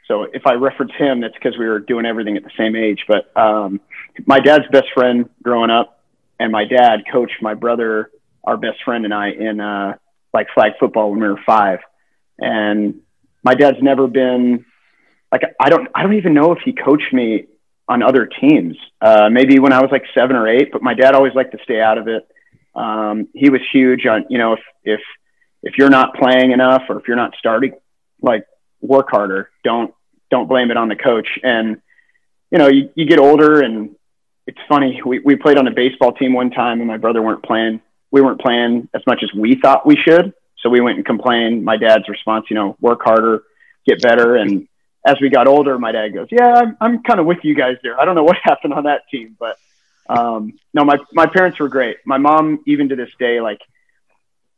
so 0.08 0.24
if 0.24 0.46
I 0.46 0.54
reference 0.54 0.92
him, 0.98 1.20
that's 1.20 1.34
because 1.34 1.56
we 1.56 1.66
were 1.66 1.78
doing 1.78 2.06
everything 2.06 2.36
at 2.36 2.42
the 2.42 2.50
same 2.58 2.74
age. 2.74 3.04
But 3.06 3.34
um, 3.36 3.80
my 4.26 4.40
dad's 4.40 4.64
best 4.72 4.88
friend 4.94 5.30
growing 5.42 5.70
up, 5.70 6.02
and 6.40 6.50
my 6.50 6.64
dad 6.64 7.04
coached 7.10 7.40
my 7.40 7.54
brother, 7.54 8.10
our 8.42 8.56
best 8.56 8.82
friend, 8.84 9.04
and 9.04 9.14
I 9.14 9.30
in 9.30 9.60
uh, 9.60 9.94
like 10.32 10.48
flag 10.54 10.72
football 10.78 11.10
when 11.10 11.20
we 11.20 11.28
were 11.28 11.40
five. 11.46 11.80
And 12.38 13.00
my 13.42 13.54
dad's 13.54 13.82
never 13.82 14.06
been 14.06 14.64
like 15.32 15.42
I 15.60 15.68
don't 15.68 15.88
I 15.94 16.02
don't 16.02 16.14
even 16.14 16.34
know 16.34 16.52
if 16.52 16.58
he 16.64 16.72
coached 16.72 17.12
me 17.12 17.46
on 17.88 18.02
other 18.02 18.26
teams. 18.26 18.76
Uh, 19.00 19.28
maybe 19.30 19.58
when 19.58 19.72
I 19.72 19.80
was 19.80 19.90
like 19.90 20.04
seven 20.14 20.36
or 20.36 20.46
eight, 20.48 20.70
but 20.72 20.82
my 20.82 20.94
dad 20.94 21.14
always 21.14 21.34
liked 21.34 21.52
to 21.52 21.58
stay 21.64 21.80
out 21.80 21.98
of 21.98 22.08
it. 22.08 22.28
Um, 22.74 23.28
he 23.34 23.50
was 23.50 23.60
huge 23.72 24.06
on 24.06 24.26
you 24.28 24.38
know 24.38 24.54
if 24.54 24.60
if 24.84 25.00
if 25.62 25.74
you're 25.76 25.90
not 25.90 26.14
playing 26.14 26.52
enough 26.52 26.82
or 26.88 26.98
if 26.98 27.08
you're 27.08 27.16
not 27.16 27.34
starting, 27.38 27.72
like 28.22 28.46
work 28.80 29.08
harder. 29.10 29.50
Don't 29.64 29.94
don't 30.30 30.48
blame 30.48 30.70
it 30.70 30.76
on 30.76 30.88
the 30.88 30.96
coach. 30.96 31.38
And 31.42 31.80
you 32.50 32.58
know 32.58 32.68
you, 32.68 32.90
you 32.94 33.06
get 33.06 33.18
older 33.18 33.60
and 33.62 33.96
it's 34.46 34.58
funny. 34.68 35.00
We 35.04 35.18
we 35.18 35.36
played 35.36 35.58
on 35.58 35.66
a 35.66 35.72
baseball 35.72 36.12
team 36.12 36.32
one 36.32 36.50
time 36.50 36.78
and 36.78 36.88
my 36.88 36.96
brother 36.96 37.22
weren't 37.22 37.42
playing. 37.42 37.80
We 38.10 38.20
weren't 38.20 38.40
playing 38.40 38.88
as 38.94 39.02
much 39.06 39.22
as 39.22 39.32
we 39.34 39.56
thought 39.60 39.86
we 39.86 39.96
should. 39.96 40.32
So 40.62 40.70
we 40.70 40.80
went 40.80 40.96
and 40.96 41.06
complained. 41.06 41.64
My 41.64 41.76
dad's 41.76 42.08
response, 42.08 42.46
you 42.50 42.56
know, 42.56 42.76
work 42.80 43.00
harder, 43.02 43.42
get 43.86 44.02
better. 44.02 44.36
And 44.36 44.66
as 45.04 45.16
we 45.20 45.28
got 45.28 45.46
older, 45.46 45.78
my 45.78 45.92
dad 45.92 46.08
goes, 46.08 46.28
"Yeah, 46.30 46.52
I'm, 46.52 46.76
I'm 46.80 47.02
kind 47.02 47.20
of 47.20 47.26
with 47.26 47.38
you 47.42 47.54
guys 47.54 47.76
there. 47.82 47.98
I 48.00 48.04
don't 48.04 48.14
know 48.14 48.24
what 48.24 48.36
happened 48.42 48.74
on 48.74 48.84
that 48.84 49.02
team, 49.10 49.36
but 49.38 49.58
um, 50.08 50.58
no, 50.74 50.84
my 50.84 50.98
my 51.12 51.26
parents 51.26 51.58
were 51.60 51.68
great. 51.68 51.98
My 52.04 52.18
mom, 52.18 52.62
even 52.66 52.88
to 52.88 52.96
this 52.96 53.10
day, 53.18 53.40
like 53.40 53.60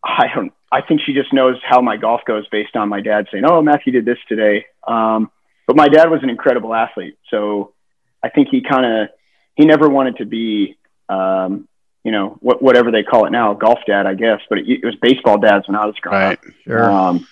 I 0.02 0.26
don't, 0.34 0.52
I 0.72 0.80
think 0.80 1.02
she 1.04 1.12
just 1.12 1.32
knows 1.32 1.56
how 1.62 1.80
my 1.80 1.96
golf 1.96 2.22
goes 2.24 2.48
based 2.48 2.76
on 2.76 2.88
my 2.88 3.00
dad 3.00 3.26
saying, 3.30 3.44
"Oh, 3.46 3.60
Matthew 3.62 3.92
did 3.92 4.04
this 4.04 4.18
today." 4.28 4.66
Um, 4.86 5.30
but 5.66 5.76
my 5.76 5.88
dad 5.88 6.10
was 6.10 6.22
an 6.22 6.30
incredible 6.30 6.74
athlete, 6.74 7.16
so 7.30 7.74
I 8.22 8.30
think 8.30 8.48
he 8.50 8.62
kind 8.62 8.86
of 8.86 9.08
he 9.54 9.66
never 9.66 9.88
wanted 9.88 10.16
to 10.16 10.24
be. 10.24 10.76
Um, 11.08 11.66
you 12.04 12.12
know, 12.12 12.38
what, 12.40 12.62
whatever 12.62 12.90
they 12.90 13.02
call 13.02 13.26
it 13.26 13.30
now, 13.30 13.52
golf 13.52 13.80
dad, 13.86 14.06
I 14.06 14.14
guess, 14.14 14.40
but 14.48 14.58
it, 14.58 14.68
it 14.68 14.84
was 14.84 14.94
baseball 14.96 15.38
dads 15.38 15.68
when 15.68 15.76
I 15.76 15.86
was 15.86 15.94
growing 16.00 16.32
up. 16.32 16.44
Right. 16.44 16.54
Sure. 16.64 16.90
Um, 16.90 17.26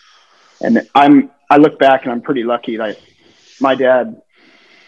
and 0.61 0.89
I'm, 0.95 1.31
I 1.49 1.57
look 1.57 1.79
back 1.79 2.03
and 2.03 2.13
I'm 2.13 2.21
pretty 2.21 2.45
lucky 2.45 2.77
that 2.77 3.01
my 3.61 3.75
dad, 3.75 4.21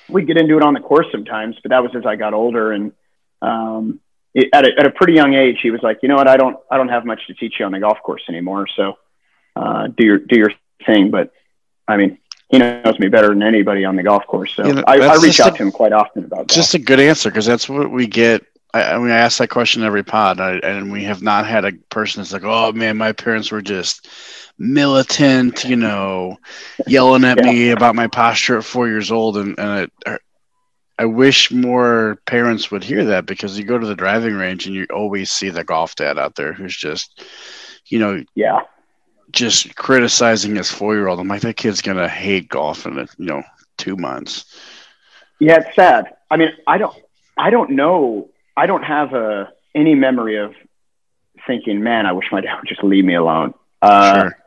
we'd 0.08 0.26
get 0.26 0.37
into 0.37 0.56
it 0.56 0.62
on 0.62 0.75
the 0.75 0.80
course 0.80 1.06
sometimes, 1.10 1.56
but 1.62 1.70
that 1.70 1.82
was 1.82 1.94
as 1.94 2.04
I 2.04 2.16
got 2.16 2.34
older. 2.34 2.72
And, 2.72 2.92
um, 3.40 4.00
it, 4.34 4.50
at 4.52 4.64
a, 4.64 4.70
at 4.78 4.87
a 4.87 4.90
pretty 4.90 5.14
young 5.14 5.34
age, 5.34 5.60
he 5.62 5.70
was 5.70 5.82
like, 5.82 6.00
you 6.02 6.08
know 6.08 6.16
what, 6.16 6.28
I 6.28 6.37
don't, 6.37 6.56
I 6.70 6.76
don't 6.76 6.88
have 6.88 7.04
much 7.04 7.26
to 7.28 7.34
teach 7.34 7.54
you 7.58 7.64
on 7.64 7.72
the 7.72 7.80
golf 7.80 7.99
course 8.02 8.22
anymore. 8.28 8.66
So, 8.76 8.99
uh, 9.56 9.87
do 9.88 10.04
your, 10.04 10.18
do 10.18 10.37
your 10.37 10.52
thing. 10.84 11.10
But 11.10 11.32
I 11.88 11.96
mean, 11.96 12.18
he 12.50 12.58
knows 12.58 12.99
me 12.99 13.08
better 13.08 13.28
than 13.28 13.42
anybody 13.42 13.84
on 13.84 13.96
the 13.96 14.02
golf 14.02 14.26
course. 14.26 14.52
So 14.54 14.82
I, 14.87 14.99
I 14.99 15.16
reach 15.16 15.40
out 15.40 15.54
a- 15.54 15.58
to 15.58 15.62
him 15.62 15.72
quite 15.72 15.92
often 15.92 16.25
about 16.25 16.38
golf. 16.38 16.49
just 16.49 16.75
a 16.75 16.78
good 16.78 17.00
answer 17.00 17.30
because 17.30 17.46
that's 17.46 17.68
what 17.68 17.90
we 17.90 18.06
get 18.06 18.44
I, 18.72 18.82
I 18.94 18.98
mean, 18.98 19.10
I 19.10 19.16
ask 19.18 19.38
that 19.38 19.48
question 19.48 19.82
every 19.82 20.04
pod, 20.04 20.40
I, 20.40 20.54
and 20.58 20.92
we 20.92 21.04
have 21.04 21.22
not 21.22 21.46
had 21.46 21.64
a 21.64 21.72
person 21.90 22.20
that's 22.20 22.32
like, 22.32 22.44
"Oh 22.44 22.72
man, 22.72 22.96
my 22.96 23.12
parents 23.12 23.50
were 23.50 23.62
just 23.62 24.08
militant," 24.58 25.64
you 25.64 25.76
know, 25.76 26.38
yelling 26.86 27.24
at 27.24 27.38
Yeah. 27.42 27.44
me 27.44 27.70
about 27.70 27.94
my 27.96 28.06
posture 28.08 28.58
at 28.58 28.64
four 28.64 28.88
years 28.88 29.10
old, 29.10 29.36
and 29.36 29.58
and 29.58 29.90
it, 30.06 30.20
I 30.98 31.06
wish 31.06 31.50
more 31.50 32.20
parents 32.26 32.70
would 32.70 32.84
hear 32.84 33.04
that 33.06 33.26
because 33.26 33.58
you 33.58 33.64
go 33.64 33.78
to 33.78 33.86
the 33.86 33.94
driving 33.96 34.34
range 34.34 34.66
and 34.66 34.74
you 34.74 34.86
always 34.92 35.32
see 35.32 35.48
the 35.50 35.64
golf 35.64 35.94
dad 35.96 36.18
out 36.18 36.34
there 36.36 36.52
who's 36.52 36.76
just, 36.76 37.22
you 37.86 37.98
know, 37.98 38.22
Yeah. 38.34 38.60
just 39.32 39.74
criticizing 39.76 40.56
his 40.56 40.70
four 40.70 40.94
year 40.94 41.08
old. 41.08 41.18
I'm 41.20 41.28
like, 41.28 41.42
that 41.42 41.56
kid's 41.56 41.82
gonna 41.82 42.08
hate 42.08 42.48
golf 42.48 42.86
in 42.86 42.94
you 43.18 43.24
know 43.26 43.42
two 43.78 43.96
months. 43.96 44.44
Yeah, 45.40 45.56
it's 45.60 45.74
sad. 45.74 46.06
I 46.30 46.36
mean, 46.36 46.50
I 46.66 46.78
don't, 46.78 46.94
I 47.36 47.50
don't 47.50 47.70
know. 47.70 48.28
I 48.60 48.66
don't 48.66 48.82
have 48.82 49.14
a 49.14 49.50
any 49.74 49.94
memory 49.94 50.36
of 50.36 50.52
thinking, 51.46 51.82
man, 51.82 52.04
I 52.04 52.12
wish 52.12 52.26
my 52.30 52.42
dad 52.42 52.56
would 52.56 52.68
just 52.68 52.84
leave 52.84 53.06
me 53.06 53.14
alone. 53.14 53.54
Uh, 53.80 54.20
sure. 54.20 54.38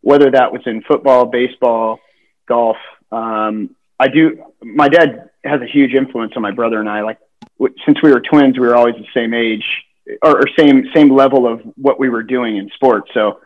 Whether 0.00 0.30
that 0.30 0.52
was 0.52 0.62
in 0.64 0.82
football, 0.82 1.26
baseball, 1.26 2.00
golf. 2.46 2.78
Um, 3.12 3.76
I 4.00 4.08
do. 4.08 4.42
My 4.62 4.88
dad 4.88 5.28
has 5.44 5.60
a 5.60 5.66
huge 5.66 5.92
influence 5.92 6.32
on 6.34 6.40
my 6.40 6.50
brother 6.52 6.80
and 6.80 6.88
I. 6.88 7.02
Like 7.02 7.18
w- 7.58 7.74
since 7.84 7.98
we 8.02 8.10
were 8.10 8.20
twins, 8.20 8.58
we 8.58 8.66
were 8.66 8.74
always 8.74 8.94
the 8.94 9.06
same 9.12 9.34
age 9.34 9.66
or, 10.22 10.38
or 10.38 10.44
same 10.58 10.84
same 10.94 11.10
level 11.10 11.46
of 11.46 11.60
what 11.76 12.00
we 12.00 12.08
were 12.08 12.22
doing 12.22 12.56
in 12.56 12.70
sports. 12.74 13.10
So 13.12 13.40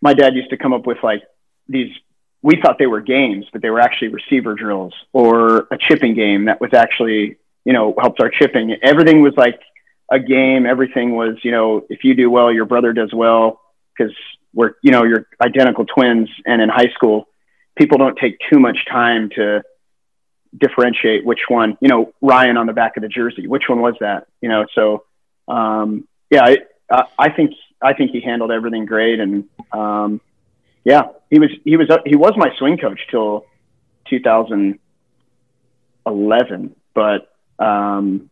my 0.00 0.12
dad 0.12 0.34
used 0.34 0.50
to 0.50 0.56
come 0.56 0.72
up 0.72 0.86
with 0.86 0.98
like 1.04 1.22
these 1.68 1.92
we 2.42 2.60
thought 2.60 2.78
they 2.78 2.88
were 2.88 3.00
games, 3.00 3.46
but 3.52 3.62
they 3.62 3.70
were 3.70 3.80
actually 3.80 4.08
receiver 4.08 4.54
drills 4.54 4.92
or 5.12 5.68
a 5.70 5.78
chipping 5.78 6.14
game 6.14 6.46
that 6.46 6.60
was 6.60 6.74
actually, 6.74 7.36
you 7.64 7.72
know, 7.72 7.94
helped 8.00 8.20
our 8.20 8.30
chipping. 8.30 8.76
Everything 8.82 9.22
was 9.22 9.34
like 9.36 9.60
a 10.10 10.18
game. 10.18 10.66
Everything 10.66 11.16
was, 11.16 11.36
you 11.42 11.50
know, 11.50 11.84
if 11.88 12.04
you 12.04 12.14
do 12.14 12.30
well, 12.30 12.52
your 12.52 12.66
brother 12.66 12.92
does 12.92 13.12
well 13.14 13.60
because 13.96 14.12
we're, 14.54 14.72
you 14.82 14.90
know, 14.90 15.04
you're 15.04 15.26
identical 15.40 15.86
twins. 15.86 16.28
And 16.44 16.60
in 16.60 16.68
high 16.68 16.90
school, 16.94 17.28
people 17.76 17.98
don't 17.98 18.16
take 18.16 18.38
too 18.50 18.58
much 18.58 18.78
time 18.90 19.30
to 19.36 19.62
differentiate 20.56 21.24
which 21.24 21.40
one, 21.48 21.78
you 21.80 21.88
know, 21.88 22.12
Ryan 22.20 22.56
on 22.58 22.66
the 22.66 22.72
back 22.74 22.96
of 22.96 23.02
the 23.02 23.08
jersey, 23.08 23.46
which 23.46 23.64
one 23.68 23.80
was 23.80 23.94
that, 24.00 24.26
you 24.42 24.48
know? 24.50 24.66
So, 24.74 25.04
um, 25.48 26.06
yeah, 26.30 26.44
I, 26.44 26.58
I- 26.90 27.06
I 27.18 27.30
think, 27.30 27.52
I 27.80 27.94
think 27.94 28.10
he 28.10 28.20
handled 28.20 28.50
everything 28.52 28.84
great. 28.84 29.18
And, 29.18 29.44
um, 29.72 30.20
yeah, 30.84 31.02
he 31.30 31.38
was 31.38 31.48
he 31.64 31.76
was 31.76 31.88
he 32.04 32.16
was 32.16 32.32
my 32.36 32.50
swing 32.58 32.76
coach 32.76 33.00
till 33.10 33.46
2011, 34.10 36.76
but 36.94 37.31
um, 37.58 38.30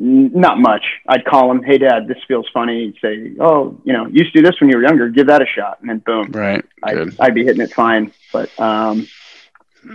n- 0.00 0.30
not 0.34 0.58
much. 0.58 0.84
I'd 1.06 1.24
call 1.24 1.50
him, 1.50 1.62
"Hey, 1.62 1.78
Dad, 1.78 2.08
this 2.08 2.18
feels 2.28 2.46
funny." 2.52 2.86
He'd 2.86 3.00
say, 3.00 3.32
"Oh, 3.40 3.80
you 3.84 3.92
know, 3.92 4.06
you 4.06 4.22
used 4.22 4.32
to 4.34 4.42
do 4.42 4.46
this 4.48 4.60
when 4.60 4.70
you 4.70 4.76
were 4.76 4.82
younger. 4.82 5.08
Give 5.08 5.26
that 5.28 5.42
a 5.42 5.46
shot." 5.46 5.78
And 5.80 5.88
then 5.90 5.98
boom, 5.98 6.30
Right. 6.32 6.64
I'd, 6.82 7.18
I'd 7.20 7.34
be 7.34 7.44
hitting 7.44 7.62
it 7.62 7.72
fine. 7.72 8.12
But 8.32 8.58
um, 8.60 9.06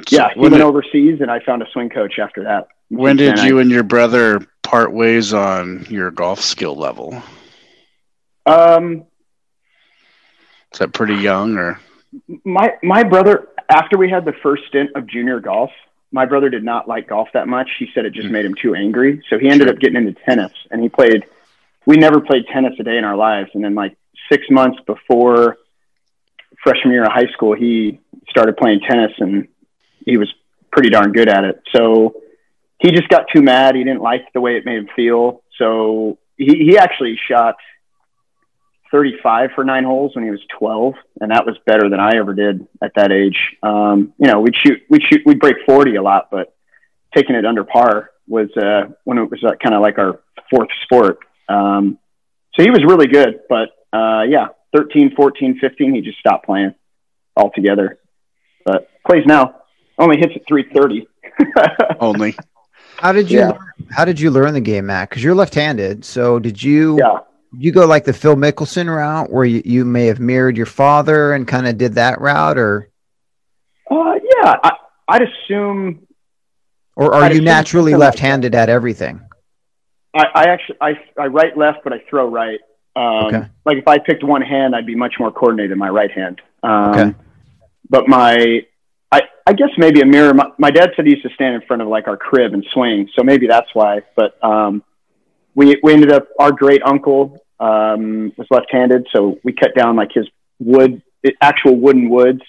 yeah, 0.10 0.30
he 0.34 0.40
went 0.40 0.56
overseas, 0.56 1.22
and 1.22 1.30
I 1.30 1.40
found 1.40 1.62
a 1.62 1.66
swing 1.72 1.90
coach 1.90 2.20
after 2.20 2.44
that. 2.46 2.68
when 2.90 3.18
did 3.18 3.32
And 3.32 3.40
I- 3.42 3.48
you 3.48 3.60
and 3.60 3.70
your 3.72 3.84
brother 3.84 4.46
part 4.62 4.92
ways 4.94 5.34
on 5.34 5.86
your 5.90 6.10
golf 6.12 6.40
skill 6.42 6.76
level? 6.76 7.22
Um, 8.46 9.06
Is 10.74 10.80
that 10.80 10.94
pretty 10.94 11.16
young 11.16 11.58
or? 11.58 11.80
my 12.44 12.74
my 12.84 13.04
brother 13.04 13.48
after 13.70 13.98
we 13.98 14.10
had 14.10 14.24
the 14.26 14.34
first 14.44 14.64
stint 14.68 14.92
of 14.96 15.08
junior 15.08 15.40
golf 15.40 15.72
my 16.14 16.26
brother 16.26 16.50
did 16.50 16.64
not 16.64 16.88
like 16.88 17.10
golf 17.10 17.28
that 17.34 17.48
much. 17.48 17.70
He 17.80 17.90
said 17.94 18.06
it 18.06 18.14
just 18.14 18.28
hmm. 18.28 18.34
made 18.34 18.46
him 18.46 18.54
too 18.54 18.76
angry. 18.76 19.22
So 19.30 19.40
he 19.40 19.50
ended 19.50 19.68
Sure. 19.68 19.74
up 19.76 19.82
getting 19.82 19.98
into 19.98 20.14
tennis 20.26 20.54
and 20.72 20.82
he 20.82 20.88
played 20.88 21.26
we 21.86 21.98
never 21.98 22.22
played 22.22 22.46
tennis 22.48 22.74
a 22.80 22.84
day 22.84 22.98
in 22.98 23.04
our 23.04 23.18
lives. 23.18 23.50
And 23.54 23.62
then 23.62 23.76
like 23.76 23.98
six 24.32 24.46
months 24.50 24.80
before 24.86 25.58
freshman 26.64 26.94
year 26.94 27.04
of 27.04 27.12
high 27.12 27.28
school 27.34 27.54
he 27.54 28.00
started 28.30 28.56
playing 28.56 28.80
tennis 28.88 29.12
and 29.18 29.50
he 30.06 30.16
was 30.16 30.34
pretty 30.72 30.90
darn 30.90 31.12
good 31.12 31.28
at 31.28 31.44
it. 31.44 31.62
So 31.76 32.22
he 32.80 32.92
just 32.92 33.10
got 33.10 33.26
too 33.34 33.42
mad. 33.42 33.76
He 33.76 33.84
didn't 33.84 34.02
like 34.02 34.32
the 34.34 34.42
way 34.42 34.56
it 34.56 34.66
made 34.66 34.78
him 34.78 34.90
feel. 34.96 35.42
So 35.58 36.20
he, 36.38 36.66
he 36.70 36.78
actually 36.78 37.20
shot 37.28 37.56
35 38.94 39.50
for 39.56 39.64
nine 39.66 39.84
holes 39.84 40.16
when 40.16 40.24
he 40.24 40.30
was 40.30 40.40
12, 40.60 40.94
and 41.20 41.32
that 41.32 41.46
was 41.48 41.58
better 41.66 41.90
than 41.90 42.00
I 42.00 42.12
ever 42.16 42.34
did 42.36 42.66
at 42.82 42.92
that 42.96 43.12
age. 43.12 43.38
Um, 43.64 44.14
you 44.20 44.32
know, 44.32 44.40
we'd 44.40 44.56
shoot, 44.56 44.82
we'd 44.88 45.02
shoot, 45.10 45.22
we'd 45.26 45.40
break 45.40 45.56
40 45.66 45.96
a 45.96 46.02
lot, 46.04 46.30
but 46.32 46.56
taking 47.16 47.36
it 47.36 47.44
under 47.44 47.64
par 47.64 48.12
was 48.28 48.50
uh, 48.56 48.94
when 49.04 49.18
it 49.18 49.30
was 49.32 49.44
uh, 49.44 49.56
kind 49.62 49.74
of 49.74 49.82
like 49.82 49.98
our 49.98 50.22
fourth 50.50 50.70
sport. 50.84 51.18
Um, 51.50 51.98
so 52.54 52.62
he 52.64 52.70
was 52.70 52.84
really 52.88 53.08
good, 53.08 53.40
but 53.50 53.70
uh, 53.92 54.22
yeah, 54.30 54.50
13, 54.78 55.16
14, 55.16 55.58
15, 55.60 55.96
he 55.96 56.02
just 56.02 56.20
stopped 56.20 56.46
playing 56.46 56.76
altogether. 57.36 57.98
But 58.64 58.90
plays 59.08 59.26
now, 59.26 59.56
only 59.98 60.18
hits 60.18 60.34
at 60.36 60.44
330. 60.48 61.08
Only. 62.00 62.36
How 62.98 63.12
did 63.12 63.32
you 63.32 63.40
Yeah. 63.40 63.54
how 63.90 64.06
did 64.06 64.20
you 64.20 64.30
learn 64.30 64.54
the 64.54 64.62
game, 64.62 64.86
Matt? 64.86 65.10
Because 65.10 65.24
you're 65.24 65.34
left-handed. 65.34 66.06
So 66.06 66.38
did 66.38 66.62
you 66.62 66.98
yeah. 67.00 67.20
You 67.58 67.72
go 67.72 67.86
like 67.86 68.06
the 68.06 68.14
Phil 68.14 68.36
Mickelson 68.36 68.94
route 68.94 69.32
where 69.32 69.46
you, 69.46 69.62
you 69.66 69.86
may 69.86 70.08
have 70.08 70.20
mirrored 70.20 70.58
your 70.58 70.66
father 70.66 71.34
and 71.34 71.48
kind 71.48 71.68
of 71.68 71.78
did 71.78 71.94
that 71.96 72.20
route 72.20 72.58
or 72.58 72.90
Uh, 73.90 74.16
yeah, 74.24 74.56
I, 74.64 74.72
I'd 75.08 75.22
assume 75.22 76.08
or 76.96 77.14
are 77.14 77.24
I'd 77.24 77.36
you 77.36 77.42
naturally 77.42 77.96
left-handed 77.96 78.54
at 78.56 78.70
everything? 78.70 79.22
I, 80.16 80.26
I 80.36 80.44
actually 80.46 80.78
I, 80.82 80.94
I 81.20 81.26
right 81.28 81.58
left, 81.58 81.80
but 81.84 81.94
I 81.94 82.04
throw 82.10 82.28
right. 82.28 82.60
Um, 82.96 83.26
Okay. 83.26 83.48
Like 83.66 83.78
if 83.78 83.88
I 83.88 83.98
picked 83.98 84.24
one 84.24 84.42
hand, 84.42 84.76
I'd 84.76 84.86
be 84.86 84.96
much 84.96 85.16
more 85.20 85.32
coordinated 85.32 85.72
in 85.72 85.80
my 85.80 85.90
right 85.90 86.12
hand. 86.12 86.42
Um, 86.62 86.90
Okay. 86.92 87.16
But 87.90 88.08
my, 88.08 88.62
I, 89.12 89.22
I 89.46 89.54
guess 89.54 89.70
maybe 89.78 90.02
a 90.02 90.06
mirror. 90.06 90.34
My, 90.34 90.48
my 90.58 90.72
dad 90.72 90.92
said 90.96 91.06
he 91.06 91.12
used 91.12 91.24
to 91.24 91.34
stand 91.36 91.54
in 91.56 91.62
front 91.68 91.82
of 91.82 91.88
like 91.88 92.08
our 92.08 92.18
crib 92.18 92.54
and 92.54 92.66
swing, 92.74 93.10
so 93.16 93.24
maybe 93.24 93.46
that's 93.46 93.68
why. 93.74 94.02
But 94.16 94.44
um, 94.44 94.84
we 95.54 95.78
we 95.84 95.94
ended 95.94 96.12
up 96.12 96.28
our 96.40 96.52
great 96.52 96.82
uncle 96.84 97.43
um, 97.64 98.34
was 98.38 98.48
left-handed, 98.50 99.08
so 99.14 99.40
we 99.44 99.54
cut 99.54 99.74
down 99.76 99.96
like 99.96 100.12
his 100.14 100.28
wood, 100.60 101.02
actual 101.42 101.76
wooden 101.76 102.10
woods. 102.10 102.42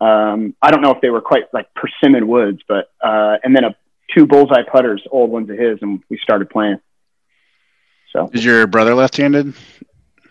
Um, 0.00 0.54
I 0.60 0.70
don't 0.70 0.82
know 0.82 0.92
if 0.92 1.00
they 1.00 1.10
were 1.10 1.20
quite 1.22 1.44
like 1.52 1.66
persimmon 1.74 2.26
woods, 2.28 2.60
but 2.68 2.90
uh, 3.02 3.36
and 3.42 3.54
then 3.56 3.64
a 3.64 3.74
two 4.14 4.26
bullseye 4.26 4.62
putters, 4.70 5.02
old 5.10 5.30
ones 5.30 5.48
of 5.50 5.56
his, 5.58 5.78
and 5.82 6.02
we 6.10 6.18
started 6.22 6.50
playing. 6.50 6.78
So 8.12 8.28
Is 8.32 8.44
your 8.44 8.66
brother 8.66 8.94
left-handed? 8.94 9.54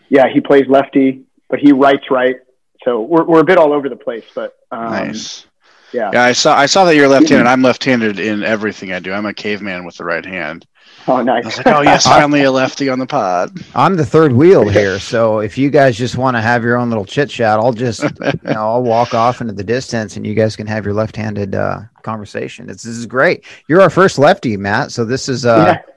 yeah, 0.08 0.26
he 0.32 0.40
plays 0.40 0.66
lefty, 0.68 1.22
but 1.48 1.58
he 1.58 1.72
writes 1.72 2.10
right. 2.10 2.36
So 2.84 3.00
we're 3.00 3.24
we're 3.24 3.40
a 3.40 3.44
bit 3.44 3.58
all 3.58 3.72
over 3.72 3.88
the 3.88 3.96
place, 3.96 4.24
but 4.34 4.56
um, 4.70 4.90
nice. 4.90 5.46
yeah. 5.92 6.10
Yeah, 6.12 6.22
I 6.24 6.32
saw. 6.32 6.56
I 6.56 6.66
saw 6.66 6.84
that 6.84 6.94
you're 6.96 7.08
left-handed. 7.08 7.46
I'm 7.52 7.62
left-handed 7.62 8.18
in 8.20 8.42
everything 8.42 8.92
I 8.92 9.00
do. 9.00 9.12
I'm 9.12 9.26
a 9.26 9.34
caveman 9.34 9.84
with 9.84 9.96
the 9.96 10.04
right 10.04 10.24
hand. 10.24 10.66
Oh, 11.06 11.16
I 11.16 11.22
nice. 11.22 11.44
was 11.44 11.56
like, 11.58 11.66
oh 11.68 11.80
yes, 11.80 12.04
finally 12.06 12.42
a 12.44 12.50
lefty 12.50 12.88
on 12.88 12.98
the 12.98 13.06
pod. 13.06 13.58
I'm 13.74 13.96
the 13.96 14.04
third 14.04 14.32
wheel 14.32 14.68
here, 14.68 14.98
so 14.98 15.40
if 15.40 15.56
you 15.56 15.70
guys 15.70 15.96
just 15.96 16.16
want 16.16 16.36
to 16.36 16.40
have 16.40 16.62
your 16.62 16.76
own 16.76 16.88
little 16.88 17.04
chit 17.04 17.30
chat, 17.30 17.58
I'll 17.58 17.72
just 17.72 18.02
you 18.02 18.08
know 18.44 18.68
I'll 18.68 18.82
walk 18.82 19.14
off 19.14 19.40
into 19.40 19.52
the 19.52 19.64
distance, 19.64 20.16
and 20.16 20.26
you 20.26 20.34
guys 20.34 20.56
can 20.56 20.66
have 20.66 20.84
your 20.84 20.94
left-handed 20.94 21.54
uh, 21.54 21.80
conversation. 22.02 22.68
It's, 22.68 22.82
this 22.82 22.96
is 22.96 23.06
great. 23.06 23.44
You're 23.68 23.80
our 23.80 23.90
first 23.90 24.18
lefty, 24.18 24.56
Matt. 24.56 24.92
So 24.92 25.04
this 25.04 25.28
is 25.28 25.46
uh, 25.46 25.76
yeah. 25.86 25.94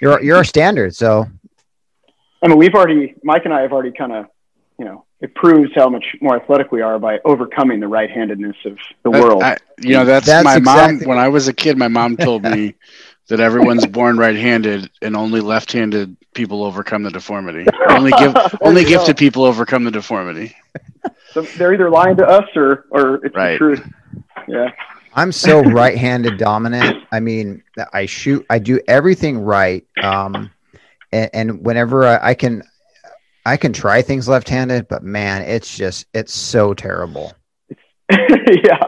you're 0.00 0.22
you're 0.22 0.36
our 0.36 0.44
standard. 0.44 0.94
So 0.94 1.26
I 2.44 2.48
mean, 2.48 2.58
we've 2.58 2.74
already 2.74 3.14
Mike 3.22 3.44
and 3.46 3.54
I 3.54 3.62
have 3.62 3.72
already 3.72 3.92
kind 3.92 4.12
of, 4.12 4.26
you 4.78 4.84
know, 4.84 5.06
it 5.20 5.34
proves 5.34 5.70
how 5.74 5.88
much 5.88 6.04
more 6.20 6.36
athletic 6.36 6.70
we 6.70 6.82
are 6.82 6.98
by 6.98 7.18
overcoming 7.24 7.80
the 7.80 7.88
right-handedness 7.88 8.56
of 8.66 8.76
the 9.02 9.10
world. 9.10 9.42
I, 9.42 9.56
you 9.80 9.94
know, 9.94 10.04
that's, 10.04 10.26
That's 10.26 10.44
my 10.44 10.56
exactly- 10.56 10.98
mom. 10.98 11.08
When 11.08 11.18
I 11.18 11.28
was 11.28 11.48
a 11.48 11.54
kid, 11.54 11.78
my 11.78 11.88
mom 11.88 12.16
told 12.18 12.42
me 12.42 12.74
that 13.28 13.40
everyone's 13.40 13.86
born 13.86 14.16
right-handed, 14.18 14.90
and 15.02 15.16
only 15.16 15.40
left-handed 15.40 16.16
people 16.34 16.62
overcome 16.64 17.02
the 17.02 17.10
deformity. 17.10 17.66
Only 17.88 18.10
give, 18.12 18.34
only 18.60 18.82
you 18.82 18.88
go. 18.88 18.98
gifted 18.98 19.16
people 19.16 19.44
overcome 19.44 19.84
the 19.84 19.90
deformity. 19.90 20.54
so 21.32 21.42
they're 21.42 21.72
either 21.74 21.90
lying 21.90 22.16
to 22.18 22.26
us 22.26 22.44
or 22.54 22.84
or 22.90 23.24
it's 23.24 23.34
Right. 23.34 23.52
the 23.52 23.58
truth. 23.58 23.88
Yeah. 24.48 24.68
I'm 25.14 25.30
so 25.32 25.62
right-handed 25.62 26.38
dominant. 26.38 27.04
I 27.12 27.20
mean, 27.20 27.62
I 27.92 28.06
shoot, 28.06 28.44
I 28.50 28.58
do 28.58 28.80
everything 28.88 29.38
right. 29.38 29.86
Um, 30.02 30.50
and, 31.12 31.30
and 31.32 31.64
whenever 31.64 32.04
I, 32.04 32.30
I 32.30 32.34
can, 32.34 32.64
I 33.46 33.56
can 33.56 33.72
try 33.72 34.02
things 34.02 34.26
left-handed, 34.26 34.88
but 34.88 35.04
man, 35.04 35.42
it's 35.42 35.76
just 35.76 36.06
it's 36.14 36.34
so 36.34 36.74
terrible. 36.74 37.32
yeah. 38.10 38.80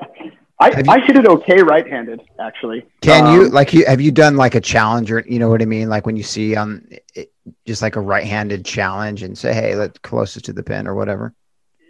I, 0.59 0.69
you- 0.71 0.85
I 0.91 1.01
hit 1.01 1.17
it 1.17 1.27
okay 1.27 1.63
right-handed, 1.63 2.23
actually. 2.41 2.87
Can 3.03 3.33
you 3.35 3.47
Um, 3.47 3.51
like 3.51 3.73
you 3.75 3.85
have 3.87 4.01
you 4.01 4.11
done 4.11 4.37
like 4.37 4.55
a 4.55 4.61
challenge 4.61 5.13
or 5.13 5.23
you 5.29 5.39
know 5.39 5.49
what 5.51 5.61
I 5.61 5.67
mean? 5.67 5.89
Like 5.89 6.07
when 6.07 6.17
you 6.17 6.23
see 6.23 6.57
um 6.57 6.87
it, 7.15 7.31
just 7.67 7.83
like 7.83 7.97
a 7.97 8.01
right-handed 8.01 8.65
challenge 8.65 9.23
and 9.23 9.37
say, 9.37 9.53
hey, 9.53 9.75
let's 9.77 9.99
closest 9.99 10.47
to 10.47 10.53
the 10.53 10.63
pin 10.63 10.87
or 10.87 10.95
whatever. 10.95 11.35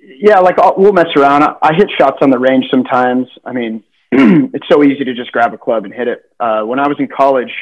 yeah, 0.02 0.38
like 0.40 0.58
I'll, 0.58 0.74
we'll 0.76 0.92
mess 0.92 1.06
around. 1.16 1.42
I, 1.44 1.54
I 1.62 1.74
hit 1.74 1.88
shots 1.96 2.18
on 2.22 2.30
the 2.30 2.38
range 2.38 2.66
sometimes. 2.70 3.28
I 3.44 3.52
mean, 3.52 3.82
it's 4.12 4.68
so 4.68 4.82
easy 4.82 5.04
to 5.04 5.14
just 5.14 5.30
grab 5.32 5.54
a 5.54 5.58
club 5.58 5.84
and 5.84 5.94
hit 5.94 6.08
it. 6.08 6.22
Uh, 6.40 6.62
when 6.62 6.78
I 6.80 6.88
was 6.88 6.96
in 6.98 7.08
college, 7.08 7.52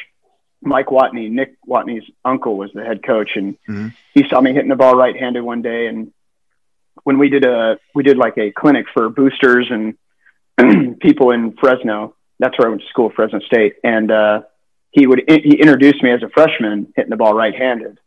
Mike 0.63 0.87
Watney, 0.87 1.31
Nick 1.31 1.57
Watney's 1.69 2.05
uncle, 2.25 2.57
was 2.57 2.71
the 2.75 2.83
head 2.85 3.03
coach, 3.03 3.33
and 3.37 3.57
Mhm. 3.69 3.93
he 4.15 4.25
saw 4.31 4.41
me 4.41 4.53
hitting 4.55 4.71
the 4.71 4.77
ball 4.77 4.95
right-handed 4.97 5.43
one 5.43 5.61
day. 5.63 5.87
And 5.89 6.13
when 7.03 7.19
we 7.19 7.29
did 7.29 7.45
a 7.45 7.79
we 7.95 8.03
did 8.03 8.17
like 8.17 8.39
a 8.39 8.51
clinic 8.51 8.87
for 8.95 9.09
boosters 9.11 9.67
and 9.71 9.95
people 11.01 11.31
in 11.31 11.57
Fresno. 11.61 12.15
That's 12.39 12.59
where 12.59 12.67
I 12.69 12.71
went 12.71 12.83
to 12.83 12.89
school, 12.89 13.11
Fresno 13.15 13.39
State, 13.41 13.77
and 13.85 14.11
uh, 14.11 14.43
he 14.91 15.07
would 15.07 15.23
he 15.29 15.57
introduced 15.61 16.03
me 16.03 16.11
as 16.11 16.23
a 16.23 16.29
freshman 16.29 16.93
hitting 16.97 17.11
the 17.11 17.17
ball 17.17 17.35
right-handed, 17.35 17.99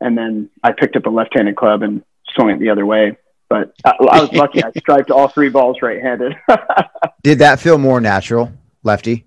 and 0.00 0.18
then 0.18 0.50
I 0.62 0.72
picked 0.72 0.96
up 0.96 1.06
a 1.06 1.10
left-handed 1.10 1.56
club 1.56 1.82
and 1.82 2.02
swung 2.34 2.50
it 2.50 2.58
the 2.60 2.70
other 2.70 2.84
way. 2.86 3.16
But 3.48 3.74
I, 3.84 3.90
I 4.10 4.20
was 4.20 4.32
lucky; 4.32 4.62
I 4.62 4.70
striped 4.78 5.10
all 5.10 5.28
three 5.28 5.48
balls 5.48 5.78
right-handed. 5.80 6.34
Did 7.22 7.38
that 7.38 7.60
feel 7.60 7.78
more 7.78 8.00
natural, 8.00 8.52
lefty? 8.82 9.24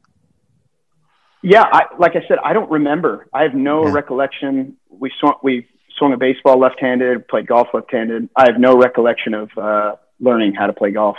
Yeah, 1.43 1.63
I, 1.63 1.85
like 1.97 2.15
I 2.15 2.23
said, 2.27 2.37
I 2.43 2.53
don't 2.53 2.69
remember. 2.69 3.27
I 3.33 3.43
have 3.43 3.55
no 3.55 3.87
Yeah. 3.87 3.93
recollection. 3.93 4.77
We 4.89 5.11
swung, 5.19 5.35
we 5.41 5.67
swung 5.97 6.13
a 6.13 6.17
baseball 6.17 6.59
left-handed, 6.59 7.27
played 7.27 7.47
golf 7.47 7.69
left-handed. 7.73 8.29
I 8.35 8.45
have 8.51 8.59
no 8.59 8.77
recollection 8.77 9.33
of 9.33 9.49
uh, 9.57 9.95
learning 10.19 10.53
how 10.53 10.67
to 10.67 10.73
play 10.73 10.91
golf. 10.91 11.17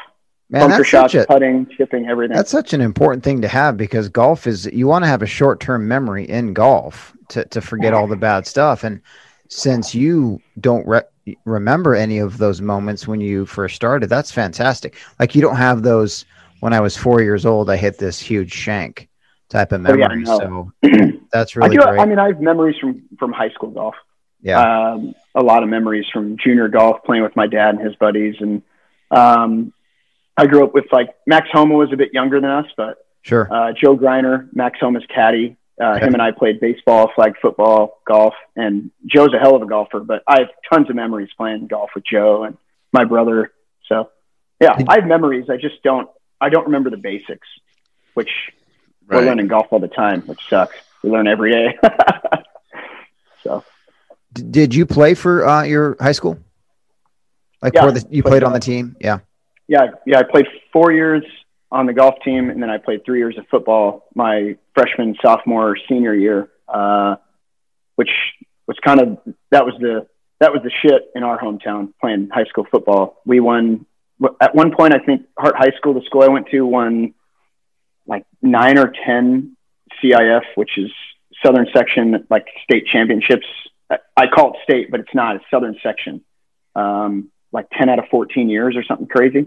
Man, 0.53 0.63
Bunker 0.69 0.77
that's 0.79 0.89
shots, 0.89 1.13
such 1.15 1.25
a 1.25 1.27
putting, 1.27 1.67
chipping, 1.77 2.07
everything. 2.07 2.37
that's 2.37 2.51
such 2.51 2.73
an 2.75 2.81
important 2.81 3.25
thing 3.25 3.41
to 3.41 3.49
have 3.49 3.77
because 3.77 4.09
golf 4.09 4.47
is 4.47 4.67
you 4.67 4.87
want 4.87 5.03
to 5.03 5.09
have 5.09 5.23
a 5.23 5.27
short 5.27 5.61
term 5.61 5.89
memory 5.89 6.29
in 6.29 6.53
golf 6.53 7.17
to 7.31 7.45
to 7.47 7.61
forget 7.61 7.95
all 7.95 8.07
the 8.07 8.17
bad 8.17 8.47
stuff. 8.47 8.85
And 8.85 9.01
since 9.49 9.95
you 9.95 10.41
don't 10.61 10.87
re- 10.87 11.37
remember 11.47 11.95
any 11.95 12.19
of 12.19 12.37
those 12.39 12.61
moments 12.61 13.09
when 13.09 13.21
you 13.21 13.47
first 13.47 13.75
started, 13.77 14.09
that's 14.11 14.31
fantastic. 14.31 14.97
Like 15.19 15.35
you 15.35 15.41
don't 15.41 15.57
have 15.57 15.83
those 15.83 16.25
when 16.61 16.73
I 16.75 16.81
was 16.81 16.97
four 16.97 17.23
years 17.23 17.45
old, 17.47 17.71
I 17.71 17.77
hit 17.77 17.99
this 17.99 18.21
huge 18.21 18.53
shank 18.53 19.09
type 19.49 19.73
of 19.73 19.85
Oh, 19.87 19.95
yeah, 19.95 20.09
memory. 20.09 20.27
so 20.27 20.71
that's 21.33 21.57
really 21.57 21.71
I 21.71 21.81
do. 21.81 21.87
great. 21.91 21.99
I 22.01 22.05
mean, 22.05 22.19
I 22.19 22.27
have 22.29 22.41
memories 22.41 22.77
from 22.79 23.03
from 23.19 23.33
high 23.33 23.51
school 23.51 23.71
golf. 23.71 23.95
yeah. 24.43 24.61
Um, 24.93 25.15
a 25.35 25.43
lot 25.43 25.63
of 25.63 25.71
memories 25.71 26.05
from 26.13 26.37
junior 26.37 26.69
golf, 26.69 27.03
playing 27.05 27.23
with 27.23 27.35
my 27.37 27.47
dad 27.47 27.75
and 27.77 27.85
his 27.87 27.97
buddies, 27.97 28.35
and 28.41 28.61
um, 29.11 29.73
I 30.37 30.47
grew 30.47 30.65
up 30.65 30.75
with 30.75 30.87
like 30.93 31.09
Max 31.27 31.49
Homa 31.53 31.75
was 31.75 31.93
a 31.93 31.97
bit 31.97 32.13
younger 32.15 32.41
than 32.41 32.51
us, 32.51 32.67
but 32.77 32.99
sure. 33.23 33.49
uh, 33.53 33.73
Joe 33.73 33.97
Greiner, 33.97 34.49
Max 34.55 34.79
Homa's 34.81 35.05
caddy. 35.15 35.57
Uh, 35.81 35.95
Okay. 35.97 36.07
Him 36.07 36.13
and 36.15 36.23
I 36.23 36.31
played 36.33 36.61
baseball, 36.61 37.11
flag 37.15 37.35
football, 37.41 38.01
golf, 38.07 38.35
and 38.57 38.91
Joe's 39.07 39.33
a 39.35 39.39
hell 39.39 39.57
of 39.57 39.63
a 39.63 39.67
golfer. 39.67 40.01
But 40.01 40.23
I 40.29 40.41
have 40.41 40.49
tons 40.71 40.89
of 40.91 40.97
memories 40.97 41.31
playing 41.37 41.67
golf 41.67 41.91
with 41.95 42.05
Joe 42.05 42.45
and 42.45 42.57
my 42.93 43.05
brother. 43.05 43.53
So, 43.89 44.11
yeah, 44.61 44.77
I 44.87 44.97
have 44.97 45.07
memories. 45.07 45.47
I 45.51 45.57
just 45.57 45.83
don't. 45.83 46.09
I 46.41 46.51
don't 46.51 46.67
remember 46.67 46.91
the 46.91 46.99
basics, 46.99 47.49
which 48.15 48.31
we're 49.09 49.19
Right. 49.19 49.27
learning 49.27 49.49
golf 49.49 49.67
all 49.71 49.81
the 49.81 49.89
time, 49.89 50.21
which 50.23 50.41
sucks. 50.49 50.77
We 51.03 51.11
learn 51.11 51.27
every 51.27 51.51
day. 51.53 51.79
so, 53.43 53.65
D- 54.35 54.43
did 54.51 54.75
you 54.75 54.87
play 54.87 55.15
for 55.15 55.47
uh, 55.47 55.63
your 55.65 55.97
high 56.01 56.13
school? 56.13 56.39
Like 57.61 57.75
Yeah, 57.75 57.83
for 57.87 57.93
the 57.93 58.07
you 58.11 58.23
played 58.23 58.31
played 58.31 58.43
on 58.45 58.53
the 58.53 58.61
team? 58.61 58.97
Yeah. 59.01 59.21
Yeah, 59.73 59.87
yeah, 60.07 60.19
I 60.19 60.23
played 60.23 60.45
four 60.71 60.93
years 60.93 61.25
on 61.71 61.87
the 61.87 61.95
golf 61.95 62.17
team, 62.23 62.51
and 62.51 62.63
then 62.63 62.69
I 62.69 62.77
played 62.77 63.07
three 63.07 63.21
years 63.21 63.39
of 63.39 63.47
football 63.51 64.05
my 64.15 64.59
freshman, 64.75 65.17
sophomore, 65.25 65.79
senior 65.89 66.15
year, 66.15 66.51
uh, 66.69 67.17
which 67.97 68.11
was 68.67 68.77
kind 68.85 69.01
of 69.01 69.19
that 69.51 69.65
was 69.65 69.75
the 69.81 70.07
that 70.41 70.53
was 70.53 70.61
the 70.63 70.71
shit 70.83 71.11
in 71.15 71.23
our 71.23 71.41
hometown 71.41 71.95
playing 72.03 72.29
high 72.31 72.45
school 72.45 72.67
football. 72.71 73.23
We 73.25 73.41
won 73.41 73.87
at 74.43 74.55
one 74.55 74.77
point. 74.77 74.95
I 74.95 74.99
think 74.99 75.23
Hart 75.39 75.55
High 75.57 75.75
School, 75.79 75.95
the 75.95 76.03
school 76.03 76.23
I 76.23 76.29
went 76.29 76.49
to, 76.49 76.67
won 76.67 77.15
like 78.07 78.27
nine 78.43 78.77
or 78.77 78.93
ten 79.07 79.57
CIF, 80.03 80.43
which 80.55 80.77
is 80.77 80.91
Southern 81.43 81.67
Section 81.75 82.27
like 82.29 82.47
state 82.63 82.87
championships. 82.89 83.47
I, 84.17 84.27
call 84.27 84.53
it 84.53 84.57
state, 84.65 84.91
but 84.91 85.01
it's 85.01 85.15
not. 85.15 85.37
It's 85.37 85.45
Southern 85.51 85.79
Section. 85.83 86.23
Um, 86.75 87.31
like 87.53 87.71
ten 87.71 87.89
out 87.89 87.99
of 87.99 88.05
fourteen 88.11 88.51
years 88.51 88.77
or 88.77 88.85
something 88.85 89.07
crazy. 89.07 89.47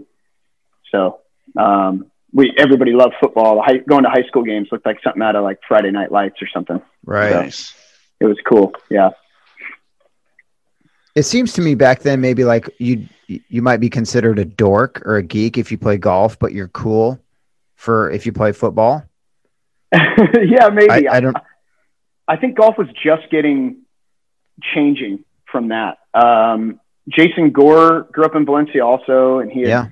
So 0.90 1.20
um, 1.56 2.10
we 2.32 2.52
everybody 2.56 2.92
loved 2.92 3.14
football. 3.20 3.62
High, 3.62 3.78
going 3.78 4.04
to 4.04 4.10
high 4.10 4.26
school 4.28 4.42
games 4.42 4.68
looked 4.70 4.86
like 4.86 4.98
something 5.02 5.22
out 5.22 5.36
of 5.36 5.44
like 5.44 5.58
Friday 5.66 5.90
Night 5.90 6.12
Lights 6.12 6.40
or 6.42 6.48
something. 6.52 6.80
Right. 7.04 7.32
Nice. 7.32 7.74
It 8.20 8.26
was 8.26 8.38
cool. 8.46 8.74
Yeah. 8.90 9.10
It 11.14 11.22
seems 11.22 11.54
to 11.54 11.62
me 11.62 11.74
back 11.74 12.00
then 12.00 12.20
maybe 12.20 12.44
like 12.44 12.68
you 12.78 13.08
you 13.26 13.62
might 13.62 13.78
be 13.78 13.88
considered 13.88 14.38
a 14.38 14.44
dork 14.44 15.02
or 15.06 15.16
a 15.16 15.22
geek 15.22 15.58
if 15.58 15.72
you 15.72 15.78
play 15.78 15.96
golf, 15.96 16.38
but 16.38 16.52
you're 16.52 16.68
cool 16.68 17.18
for 17.74 18.10
if 18.10 18.26
you 18.26 18.32
play 18.32 18.52
football. 18.52 19.04
yeah, 19.92 20.68
maybe. 20.68 21.08
I, 21.08 21.16
I 21.16 21.20
don't. 21.20 21.36
I 22.28 22.36
think 22.36 22.56
golf 22.56 22.76
was 22.76 22.88
just 23.02 23.30
getting 23.30 23.78
changing 24.74 25.24
from 25.50 25.68
that. 25.68 25.98
Um, 26.12 26.80
Jason 27.08 27.50
Gore 27.50 28.02
grew 28.12 28.24
up 28.24 28.34
in 28.34 28.44
Valencia 28.44 28.84
also, 28.84 29.38
and 29.38 29.50
he 29.50 29.60
had, 29.60 29.68
Yeah. 29.68 29.86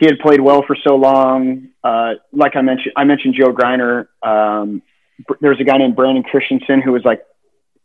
He 0.00 0.06
had 0.06 0.18
played 0.18 0.40
well 0.40 0.64
for 0.66 0.74
so 0.82 0.96
long. 0.96 1.68
Uh, 1.84 2.14
like 2.32 2.56
I 2.56 2.62
mentioned, 2.62 2.94
I 2.96 3.04
mentioned 3.04 3.34
Joe 3.38 3.52
Greiner. 3.52 4.06
Um, 4.22 4.82
there 5.40 5.50
was 5.50 5.60
a 5.60 5.64
guy 5.64 5.76
named 5.76 5.94
Brandon 5.94 6.24
Christensen 6.24 6.80
who 6.80 6.92
was 6.92 7.02
like, 7.04 7.20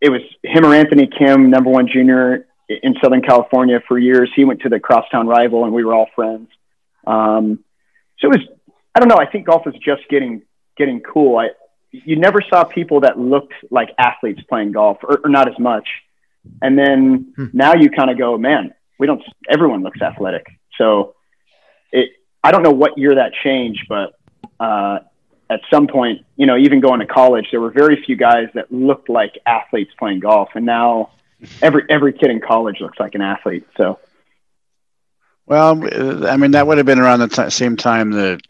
it 0.01 0.09
was 0.09 0.21
him 0.41 0.65
or 0.65 0.73
Anthony 0.73 1.07
Kim, 1.07 1.49
number 1.49 1.69
one 1.69 1.87
junior 1.91 2.47
in 2.69 2.95
Southern 3.03 3.21
California 3.21 3.79
for 3.87 3.99
years. 3.99 4.31
He 4.35 4.45
went 4.45 4.61
to 4.61 4.69
the 4.69 4.79
crosstown 4.79 5.27
rival, 5.27 5.65
and 5.65 5.73
we 5.73 5.83
were 5.83 5.93
all 5.93 6.07
friends. 6.15 6.47
Um, 7.05 7.63
so 8.19 8.29
it 8.29 8.39
was, 8.39 8.47
I 8.95 8.99
don't 8.99 9.09
know. 9.09 9.17
I 9.17 9.29
think 9.29 9.45
golf 9.47 9.65
was 9.65 9.75
just 9.75 10.03
getting 10.09 10.41
getting 10.77 11.01
cool. 11.01 11.37
I 11.37 11.49
you 11.91 12.17
never 12.17 12.39
saw 12.49 12.63
people 12.63 13.01
that 13.01 13.17
looked 13.19 13.53
like 13.71 13.89
athletes 13.97 14.41
playing 14.49 14.71
golf, 14.73 14.97
or, 15.03 15.19
or 15.23 15.29
not 15.29 15.47
as 15.47 15.57
much. 15.59 15.87
And 16.61 16.77
then 16.77 17.33
Hmm. 17.35 17.45
now 17.53 17.73
you 17.75 17.89
kind 17.89 18.09
of 18.09 18.17
go, 18.17 18.37
man, 18.37 18.73
we 18.99 19.07
don't. 19.07 19.21
Everyone 19.49 19.83
looks 19.83 20.01
athletic. 20.01 20.45
So 20.77 21.15
it. 21.95 22.09
I 22.43 22.51
don't 22.51 22.63
know 22.63 22.71
what 22.71 22.97
year 22.97 23.15
that 23.15 23.33
changed, 23.43 23.85
but 23.89 24.13
uh, 24.59 24.99
at 25.49 25.61
some 25.71 25.87
point, 25.87 26.21
you 26.37 26.45
know, 26.45 26.57
even 26.57 26.79
going 26.81 26.99
to 26.99 27.05
college, 27.07 27.47
there 27.51 27.61
were 27.61 27.71
very 27.71 28.03
few 28.03 28.15
guys 28.15 28.47
that 28.55 28.71
looked 28.71 29.09
like 29.09 29.33
athletes 29.45 29.91
playing 29.97 30.19
golf, 30.19 30.49
and 30.55 30.65
now 30.65 31.11
every 31.61 31.83
every 31.89 32.13
kid 32.13 32.29
in 32.31 32.39
college 32.41 32.77
looks 32.81 32.99
like 32.99 33.15
an 33.15 33.21
athlete. 33.21 33.65
So 33.77 33.99
Well, 35.45 35.83
uh, 35.83 36.27
I 36.27 36.37
mean, 36.37 36.51
that 36.51 36.67
would 36.67 36.77
have 36.77 36.85
been 36.85 36.99
around 36.99 37.19
the 37.19 37.27
ti 37.27 37.49
same 37.49 37.75
time 37.77 38.11
that 38.11 38.41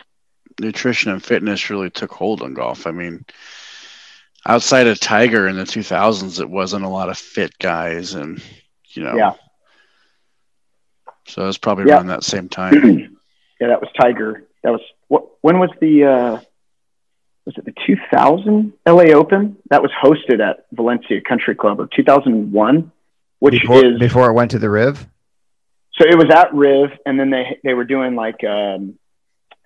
nutrition 0.60 1.12
and 1.12 1.24
fitness 1.24 1.70
really 1.70 1.90
took 1.90 2.12
hold 2.12 2.42
on 2.42 2.54
golf. 2.54 2.88
I 2.88 2.92
mean, 2.92 3.26
outside 4.46 4.88
of 4.88 5.00
Tiger 5.00 5.48
in 5.48 5.58
the 5.58 5.66
2000s, 5.66 6.40
it 6.40 6.50
wasn't 6.50 6.86
a 6.86 6.90
lot 6.90 7.10
of 7.10 7.18
fit 7.18 7.58
guys, 7.60 8.14
and 8.14 8.42
you 8.94 9.04
know, 9.04 9.18
Yeah. 9.18 9.34
So 11.28 11.44
it 11.44 11.48
was 11.48 11.58
probably 11.58 11.86
Yeah. 11.86 11.96
around 11.96 12.08
that 12.08 12.24
same 12.24 12.50
time. 12.50 12.82
yeah, 13.60 13.68
that 13.68 13.82
was 13.82 13.90
Tiger. 14.00 14.44
That 14.64 14.72
was 14.72 14.82
what? 15.08 15.26
When 15.42 15.60
was 15.60 15.70
the? 15.80 16.04
Uh, 16.06 16.42
was 17.46 17.56
it 17.58 17.66
the 17.66 17.74
2000 17.86 18.74
LA 18.88 19.14
Open? 19.14 19.58
That 19.70 19.84
was 19.84 19.92
hosted 20.04 20.42
at 20.42 20.66
Valencia 20.72 21.22
Country 21.22 21.54
Club, 21.54 21.80
or 21.80 21.88
2001, 21.96 22.92
which 23.38 23.62
before, 23.62 23.86
is 23.86 24.00
before 24.00 24.30
it 24.30 24.34
went 24.34 24.52
to 24.52 24.60
the 24.60 24.70
Riv. 24.70 25.08
so 25.92 26.08
it 26.08 26.18
was 26.18 26.34
at 26.34 26.54
Riv, 26.54 26.90
and 27.06 27.20
then 27.20 27.30
they 27.30 27.60
they 27.64 27.74
were 27.74 27.84
doing 27.84 28.16
like 28.16 28.44
um, 28.44 28.96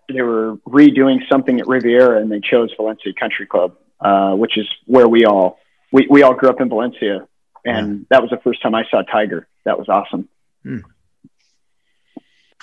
they 0.09 0.21
were 0.21 0.57
redoing 0.67 1.19
something 1.31 1.59
at 1.59 1.67
Riviera, 1.67 2.21
and 2.21 2.31
they 2.31 2.41
chose 2.41 2.69
Valencia 2.75 3.13
Country 3.17 3.45
Club, 3.45 3.77
uh, 4.01 4.33
which 4.33 4.57
is 4.57 4.67
where 4.85 5.07
we 5.07 5.25
all 5.25 5.59
we, 5.91 6.05
we 6.09 6.21
all 6.23 6.33
grew 6.33 6.49
up 6.49 6.59
in 6.59 6.69
Valencia, 6.69 7.27
and 7.65 8.05
that 8.09 8.21
was 8.21 8.29
the 8.29 8.39
first 8.43 8.61
time 8.61 8.75
I 8.75 8.83
saw 8.91 9.01
Tiger. 9.03 9.47
That 9.63 9.79
was 9.79 9.87
awesome. 9.87 10.27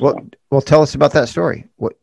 Well, 0.01 0.27
well, 0.51 0.61
tell 0.61 0.83
us 0.83 0.95
about 0.95 1.13
that 1.13 1.29
story. 1.29 1.67
What? 1.77 1.95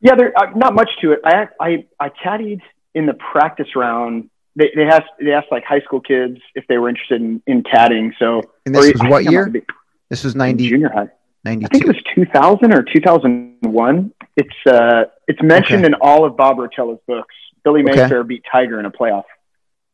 Yeah, 0.00 0.14
there 0.14 0.32
uh, 0.36 0.50
not 0.54 0.74
much 0.74 0.90
to 1.02 1.12
it. 1.12 1.20
I 1.24 1.48
I 1.60 1.86
I 2.00 2.08
caddied 2.10 2.60
in 2.94 3.06
the 3.06 3.14
practice 3.14 3.74
round. 3.76 4.30
They 4.56 4.70
they 4.74 4.84
asked 4.84 5.10
they 5.20 5.32
asked 5.32 5.48
like 5.50 5.64
high 5.64 5.80
school 5.80 6.00
kids 6.00 6.38
if 6.54 6.66
they 6.68 6.78
were 6.78 6.88
interested 6.88 7.20
in 7.20 7.42
in 7.46 7.62
caddying. 7.62 8.12
So 8.18 8.42
And 8.64 8.74
this 8.74 8.86
or 8.86 8.92
was 8.92 9.00
I 9.02 9.08
what 9.10 9.24
year? 9.30 9.46
be 9.48 9.62
This 10.08 10.24
was 10.24 10.34
90, 10.34 10.68
junior 10.68 10.90
high. 10.90 11.08
I 11.46 11.54
think 11.54 11.84
it 11.84 11.86
was 11.86 12.02
2000 12.14 12.74
or 12.74 12.82
2001. 12.82 14.12
It's 14.36 14.48
uh 14.66 15.04
it's 15.26 15.42
mentioned 15.42 15.84
Okay. 15.84 15.86
in 15.86 15.94
all 16.00 16.24
of 16.24 16.36
Bob 16.36 16.58
Rotella's 16.58 17.00
books. 17.06 17.34
Billy 17.64 17.82
Okay. 17.82 18.02
Mayfair 18.02 18.22
beat 18.24 18.44
Tiger 18.50 18.78
in 18.80 18.86
a 18.86 18.90
playoff. 18.90 19.24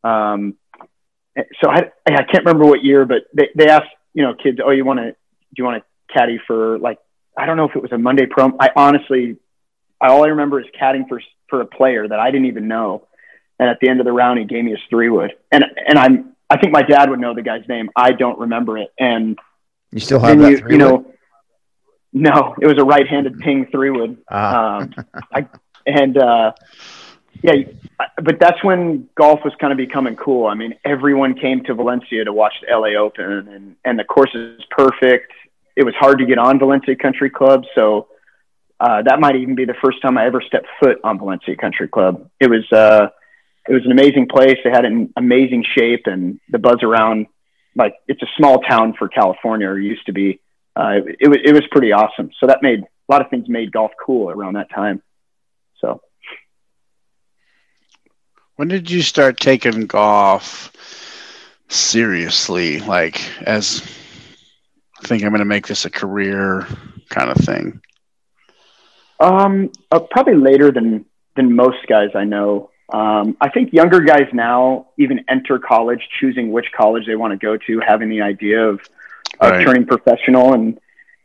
Um, 0.03 0.55
so 1.61 1.69
I 1.69 1.91
I 2.05 2.23
can't 2.23 2.45
remember 2.45 2.65
what 2.65 2.83
year, 2.83 3.05
but 3.05 3.23
they 3.33 3.49
they 3.55 3.67
asked 3.69 3.89
you 4.13 4.23
know 4.23 4.33
kids, 4.35 4.59
oh, 4.63 4.71
you 4.71 4.85
want 4.85 4.99
to 4.99 5.11
do 5.11 5.15
you 5.57 5.63
want 5.63 5.81
to 5.81 5.87
caddy 6.13 6.39
for 6.45 6.77
like 6.79 6.99
I 7.37 7.45
don't 7.45 7.57
know 7.57 7.65
if 7.67 7.75
it 7.75 7.81
was 7.81 7.91
a 7.91 7.97
Monday 7.97 8.25
pro. 8.25 8.55
I 8.59 8.69
honestly, 8.75 9.37
I, 9.99 10.07
all 10.09 10.23
I 10.23 10.27
remember 10.29 10.59
is 10.59 10.67
caddying 10.79 11.07
for 11.07 11.21
for 11.49 11.61
a 11.61 11.65
player 11.65 12.07
that 12.07 12.19
I 12.19 12.31
didn't 12.31 12.47
even 12.47 12.67
know. 12.67 13.07
And 13.59 13.69
at 13.69 13.79
the 13.79 13.87
end 13.87 14.01
of 14.01 14.05
the 14.05 14.11
round, 14.11 14.39
he 14.39 14.45
gave 14.45 14.65
me 14.65 14.71
his 14.71 14.81
three 14.89 15.09
wood, 15.09 15.33
and 15.51 15.63
and 15.87 15.97
I'm 15.97 16.35
I 16.49 16.57
think 16.57 16.73
my 16.73 16.81
dad 16.81 17.09
would 17.09 17.19
know 17.19 17.33
the 17.33 17.41
guy's 17.41 17.67
name. 17.67 17.89
I 17.95 18.11
don't 18.11 18.39
remember 18.39 18.77
it, 18.77 18.89
and 18.99 19.37
You 19.91 19.99
still 19.99 20.19
have 20.19 20.37
that 20.39 20.51
you 20.51 20.57
three 20.57 20.73
you 20.73 20.77
know, 20.77 21.05
no, 22.13 22.55
it 22.61 22.67
was 22.67 22.77
a 22.77 22.83
right-handed 22.83 23.39
ping 23.39 23.67
three 23.67 23.89
wood. 23.89 24.17
Ah, 24.29 24.77
Um, 24.77 24.93
I 25.33 25.47
and 25.85 26.17
uh, 26.17 26.53
yeah, 27.41 27.53
but 28.21 28.39
that's 28.39 28.63
when 28.63 29.09
golf 29.15 29.39
was 29.43 29.53
kind 29.59 29.71
of 29.71 29.77
becoming 29.77 30.15
cool. 30.15 30.47
I 30.47 30.53
mean, 30.53 30.75
everyone 30.85 31.35
came 31.35 31.63
to 31.65 31.73
Valencia 31.73 32.23
to 32.23 32.33
watch 32.33 32.53
the 32.61 32.75
LA 32.75 32.99
Open, 32.99 33.47
and 33.49 33.75
and 33.83 33.99
the 33.99 34.03
course 34.03 34.33
is 34.33 34.63
perfect. 34.69 35.31
It 35.75 35.83
was 35.83 35.93
hard 35.99 36.19
to 36.19 36.25
get 36.25 36.37
on 36.37 36.59
Valencia 36.59 36.95
Country 36.95 37.29
Club, 37.29 37.63
so 37.75 38.07
uh, 38.79 39.01
that 39.03 39.19
might 39.19 39.35
even 39.35 39.55
be 39.55 39.65
the 39.65 39.75
first 39.83 40.01
time 40.01 40.17
I 40.17 40.25
ever 40.25 40.41
stepped 40.41 40.67
foot 40.81 40.99
on 41.03 41.17
Valencia 41.17 41.55
Country 41.55 41.87
Club. 41.87 42.29
It 42.39 42.49
was 42.49 42.65
uh, 42.71 43.07
it 43.67 43.73
was 43.73 43.85
an 43.85 43.91
amazing 43.91 44.27
place. 44.27 44.57
They 44.63 44.69
had 44.69 44.85
an 44.85 45.13
amazing 45.15 45.65
shape, 45.75 46.03
and 46.05 46.39
the 46.49 46.59
buzz 46.59 46.83
around 46.83 47.27
like 47.75 47.95
it's 48.07 48.21
a 48.21 48.27
small 48.37 48.61
town 48.61 48.93
for 48.97 49.07
California, 49.07 49.67
or 49.67 49.79
used 49.79 50.05
to 50.05 50.13
be. 50.13 50.39
Uh, 50.75 50.99
it, 51.05 51.15
it 51.21 51.27
was 51.29 51.37
it 51.43 51.53
was 51.53 51.63
pretty 51.71 51.91
awesome. 51.91 52.31
So 52.39 52.47
that 52.47 52.61
made 52.61 52.81
a 52.81 53.11
lot 53.11 53.21
of 53.21 53.29
things 53.29 53.47
made 53.47 53.71
golf 53.71 53.91
cool 54.03 54.29
around 54.29 54.53
that 54.53 54.69
time. 54.69 55.01
So. 55.79 56.01
When 58.55 58.69
did 58.69 58.89
you 58.89 59.01
start 59.01 59.37
taking 59.37 59.85
golf 59.85 60.71
seriously, 61.67 62.79
like 62.79 63.21
as 63.41 63.81
think 65.05 65.23
I'm 65.23 65.29
going 65.29 65.39
to 65.39 65.45
make 65.45 65.67
this 65.67 65.85
a 65.85 65.89
career 65.89 66.67
kind 67.09 67.29
of 67.29 67.37
thing? 67.37 67.81
Um, 69.19 69.71
uh, 69.91 69.99
probably 69.99 70.35
later 70.35 70.71
than 70.71 71.05
than 71.35 71.55
most 71.55 71.85
guys 71.87 72.09
I 72.15 72.23
know. 72.23 72.71
Um, 72.93 73.35
I 73.41 73.49
think 73.49 73.73
younger 73.73 73.99
guys 74.01 74.27
now 74.31 74.89
even 74.97 75.25
enter 75.27 75.57
college 75.57 76.07
choosing 76.19 76.51
which 76.51 76.71
college 76.71 77.05
they 77.07 77.15
want 77.15 77.31
to 77.31 77.37
go 77.37 77.57
to, 77.57 77.79
having 77.79 78.09
the 78.09 78.21
idea 78.21 78.67
of, 78.67 78.79
of 79.39 79.51
right. 79.51 79.65
turning 79.65 79.85
professional. 79.85 80.53
And 80.53 80.79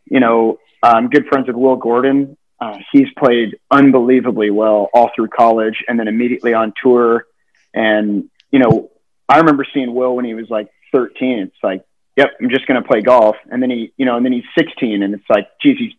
you 0.06 0.20
know, 0.20 0.58
I'm 0.82 1.08
good 1.08 1.26
friends 1.26 1.46
with 1.46 1.56
Will 1.56 1.76
Gordon, 1.76 2.36
uh, 2.60 2.76
he's 2.92 3.08
played 3.16 3.58
unbelievably 3.70 4.50
well 4.50 4.90
all 4.92 5.10
through 5.14 5.28
college 5.28 5.82
and 5.88 5.98
then 5.98 6.08
immediately 6.08 6.52
on 6.52 6.74
tour. 6.82 7.24
And, 7.72 8.28
you 8.50 8.58
know, 8.58 8.90
I 9.28 9.38
remember 9.38 9.64
seeing 9.72 9.94
Will 9.94 10.14
when 10.14 10.26
he 10.26 10.34
was 10.34 10.50
like 10.50 10.68
13. 10.92 11.38
It's 11.38 11.56
like, 11.62 11.82
yep, 12.16 12.30
I'm 12.40 12.50
just 12.50 12.66
going 12.66 12.80
to 12.80 12.86
play 12.86 13.00
golf. 13.00 13.36
And 13.50 13.62
then 13.62 13.70
he, 13.70 13.92
you 13.96 14.06
know, 14.06 14.16
and 14.16 14.24
then 14.24 14.32
he's 14.32 14.44
16 14.58 15.02
and 15.02 15.14
it's 15.14 15.24
like, 15.28 15.48
geez, 15.60 15.76
he's, 15.78 15.92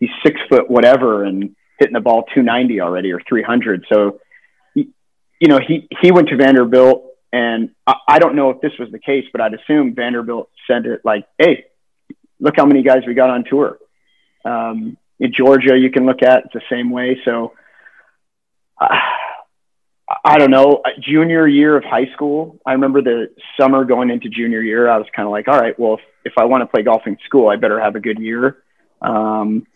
he's 0.00 0.10
six 0.24 0.40
foot 0.48 0.70
whatever 0.70 1.24
and 1.24 1.54
hitting 1.78 1.94
the 1.94 2.00
ball 2.00 2.24
290 2.34 2.80
already 2.80 3.12
or 3.12 3.20
300. 3.28 3.86
So, 3.92 4.20
you 4.74 5.48
know, 5.48 5.58
he, 5.58 5.88
he 6.00 6.12
went 6.12 6.28
to 6.28 6.36
Vanderbilt 6.36 7.04
and 7.32 7.70
I, 7.86 7.94
I 8.08 8.18
don't 8.18 8.36
know 8.36 8.50
if 8.50 8.60
this 8.60 8.72
was 8.78 8.90
the 8.90 8.98
case, 8.98 9.24
but 9.32 9.40
I'd 9.40 9.54
assume 9.54 9.94
Vanderbilt 9.94 10.50
sent 10.66 10.86
it 10.86 11.00
like, 11.04 11.26
Hey, 11.38 11.66
look 12.40 12.54
how 12.56 12.66
many 12.66 12.82
guys 12.82 13.02
we 13.06 13.14
got 13.14 13.30
on 13.30 13.44
tour. 13.44 13.78
Um, 14.44 14.96
in 15.20 15.32
Georgia, 15.32 15.76
you 15.76 15.90
can 15.90 16.06
look 16.06 16.22
at 16.22 16.44
it's 16.44 16.54
the 16.54 16.62
same 16.70 16.90
way. 16.90 17.18
So 17.24 17.52
uh, 18.80 18.88
I 20.24 20.38
don't 20.38 20.50
know. 20.50 20.82
Junior 21.00 21.48
year 21.48 21.76
of 21.76 21.84
high 21.84 22.12
school, 22.12 22.58
I 22.66 22.72
remember 22.72 23.00
the 23.00 23.30
summer 23.58 23.84
going 23.84 24.10
into 24.10 24.28
junior 24.28 24.60
year. 24.60 24.88
I 24.88 24.98
was 24.98 25.06
kind 25.14 25.26
of 25.26 25.32
like, 25.32 25.48
all 25.48 25.58
right, 25.58 25.78
well, 25.78 25.94
if, 25.94 26.00
if 26.24 26.32
I 26.36 26.44
want 26.44 26.62
to 26.62 26.66
play 26.66 26.82
golf 26.82 27.02
in 27.06 27.16
school, 27.24 27.48
I 27.48 27.56
better 27.56 27.80
have 27.80 27.96
a 27.96 28.00
good 28.00 28.18
year. 28.18 28.62
Um, 29.00 29.66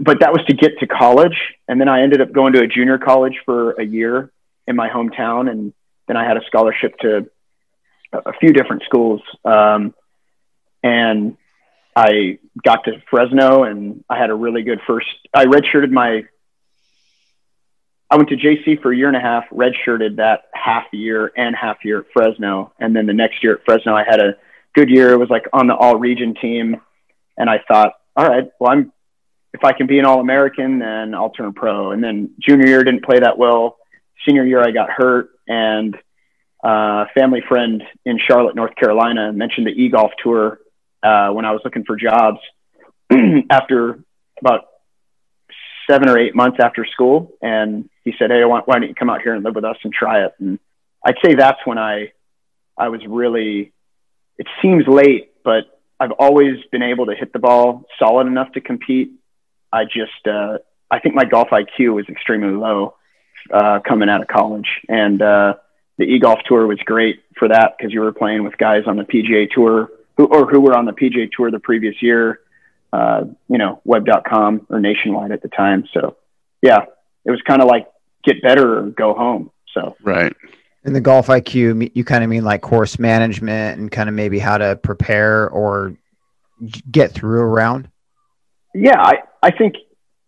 but 0.00 0.20
that 0.20 0.32
was 0.32 0.42
to 0.46 0.54
get 0.54 0.78
to 0.80 0.86
college, 0.86 1.36
and 1.68 1.80
then 1.80 1.88
I 1.88 2.02
ended 2.02 2.20
up 2.20 2.32
going 2.32 2.54
to 2.54 2.60
a 2.60 2.66
junior 2.66 2.98
college 2.98 3.34
for 3.44 3.72
a 3.72 3.84
year 3.84 4.32
in 4.66 4.74
my 4.74 4.88
hometown, 4.88 5.50
and 5.50 5.72
then 6.08 6.16
I 6.16 6.24
had 6.26 6.36
a 6.36 6.44
scholarship 6.46 6.96
to 7.00 7.30
a 8.12 8.32
few 8.40 8.52
different 8.52 8.82
schools. 8.84 9.20
Um, 9.44 9.94
and 10.82 11.36
I 11.94 12.38
got 12.62 12.84
to 12.84 13.02
Fresno 13.10 13.64
and 13.64 14.04
I 14.08 14.18
had 14.18 14.30
a 14.30 14.34
really 14.34 14.62
good 14.62 14.80
first. 14.86 15.06
I 15.34 15.46
redshirted 15.46 15.90
my. 15.90 16.24
I 18.12 18.16
went 18.16 18.28
to 18.28 18.36
JC 18.36 18.82
for 18.82 18.92
a 18.92 18.96
year 18.96 19.08
and 19.08 19.16
a 19.16 19.20
half, 19.20 19.44
redshirted 19.50 20.16
that 20.16 20.42
half 20.52 20.84
year 20.92 21.32
and 21.34 21.56
half 21.56 21.78
year 21.82 22.00
at 22.00 22.06
Fresno, 22.12 22.70
and 22.78 22.94
then 22.94 23.06
the 23.06 23.14
next 23.14 23.42
year 23.42 23.54
at 23.54 23.64
Fresno, 23.64 23.94
I 23.94 24.04
had 24.04 24.20
a 24.20 24.36
good 24.74 24.90
year. 24.90 25.14
It 25.14 25.16
was 25.16 25.30
like 25.30 25.46
on 25.54 25.66
the 25.66 25.74
all 25.74 25.96
region 25.96 26.34
team, 26.34 26.76
and 27.38 27.48
I 27.48 27.60
thought, 27.66 27.94
all 28.14 28.26
right, 28.26 28.50
well, 28.60 28.70
I'm 28.70 28.92
if 29.54 29.64
I 29.64 29.72
can 29.72 29.86
be 29.86 29.98
an 29.98 30.04
all 30.04 30.20
American, 30.20 30.78
then 30.78 31.14
I'll 31.14 31.30
turn 31.30 31.54
pro. 31.54 31.92
And 31.92 32.04
then 32.04 32.34
junior 32.38 32.66
year 32.66 32.84
didn't 32.84 33.02
play 33.02 33.18
that 33.18 33.38
well. 33.38 33.78
Senior 34.26 34.44
year, 34.44 34.60
I 34.60 34.72
got 34.72 34.90
hurt, 34.90 35.30
and 35.48 35.96
a 36.62 36.68
uh, 36.68 37.04
family 37.14 37.42
friend 37.48 37.82
in 38.04 38.18
Charlotte, 38.18 38.54
North 38.54 38.76
Carolina, 38.76 39.32
mentioned 39.32 39.66
the 39.66 39.70
e 39.70 39.88
golf 39.88 40.10
tour 40.22 40.60
uh, 41.02 41.30
when 41.30 41.46
I 41.46 41.52
was 41.52 41.62
looking 41.64 41.84
for 41.84 41.96
jobs 41.96 42.40
after 43.50 44.04
about 44.38 44.66
seven 45.90 46.10
or 46.10 46.18
eight 46.18 46.34
months 46.34 46.58
after 46.60 46.84
school. 46.84 47.32
And 47.40 47.88
he 48.04 48.12
said, 48.18 48.30
Hey, 48.30 48.44
why, 48.44 48.60
why 48.64 48.78
don't 48.78 48.88
you 48.88 48.94
come 48.94 49.10
out 49.10 49.22
here 49.22 49.34
and 49.34 49.44
live 49.44 49.54
with 49.54 49.64
us 49.64 49.76
and 49.82 49.92
try 49.92 50.24
it? 50.24 50.34
And 50.38 50.58
I'd 51.04 51.16
say 51.24 51.34
that's 51.34 51.60
when 51.64 51.78
I, 51.78 52.12
I 52.76 52.88
was 52.88 53.00
really, 53.06 53.72
it 54.38 54.46
seems 54.60 54.86
late, 54.86 55.32
but 55.44 55.80
I've 55.98 56.12
always 56.12 56.56
been 56.70 56.82
able 56.82 57.06
to 57.06 57.14
hit 57.14 57.32
the 57.32 57.38
ball 57.38 57.84
solid 57.98 58.26
enough 58.26 58.52
to 58.52 58.60
compete. 58.60 59.12
I 59.72 59.84
just, 59.84 60.26
uh, 60.26 60.58
I 60.90 60.98
think 60.98 61.14
my 61.14 61.24
golf 61.24 61.48
IQ 61.48 61.94
was 61.94 62.08
extremely 62.08 62.52
low 62.52 62.96
uh, 63.52 63.80
coming 63.86 64.08
out 64.08 64.20
of 64.20 64.28
college. 64.28 64.68
And 64.88 65.20
uh, 65.22 65.54
the 65.98 66.04
e 66.04 66.18
golf 66.18 66.40
tour 66.46 66.66
was 66.66 66.78
great 66.84 67.22
for 67.38 67.48
that 67.48 67.74
because 67.76 67.92
you 67.92 68.00
were 68.00 68.12
playing 68.12 68.44
with 68.44 68.58
guys 68.58 68.82
on 68.86 68.96
the 68.96 69.04
PGA 69.04 69.50
tour 69.50 69.90
who 70.16 70.26
or 70.26 70.46
who 70.46 70.60
were 70.60 70.76
on 70.76 70.84
the 70.84 70.92
PGA 70.92 71.30
Tour 71.30 71.50
the 71.50 71.58
previous 71.58 72.00
year, 72.02 72.40
uh, 72.92 73.24
you 73.48 73.58
know, 73.58 73.80
web.com 73.84 74.66
or 74.68 74.80
nationwide 74.80 75.32
at 75.32 75.42
the 75.42 75.48
time. 75.48 75.84
So, 75.92 76.16
yeah, 76.60 76.84
it 77.24 77.30
was 77.30 77.40
kind 77.46 77.62
of 77.62 77.68
like 77.68 77.86
get 78.24 78.42
better 78.42 78.78
or 78.78 78.82
go 78.90 79.14
home. 79.14 79.50
So, 79.72 79.96
right. 80.02 80.34
In 80.84 80.92
the 80.92 81.00
golf 81.00 81.28
IQ, 81.28 81.92
you 81.94 82.04
kind 82.04 82.24
of 82.24 82.30
mean 82.30 82.44
like 82.44 82.60
course 82.60 82.98
management 82.98 83.78
and 83.78 83.90
kind 83.90 84.08
of 84.08 84.14
maybe 84.14 84.38
how 84.38 84.58
to 84.58 84.76
prepare 84.76 85.48
or 85.48 85.96
get 86.90 87.12
through 87.12 87.40
a 87.40 87.46
round? 87.46 87.88
Yeah, 88.74 89.00
I, 89.00 89.18
I 89.42 89.50
think 89.50 89.76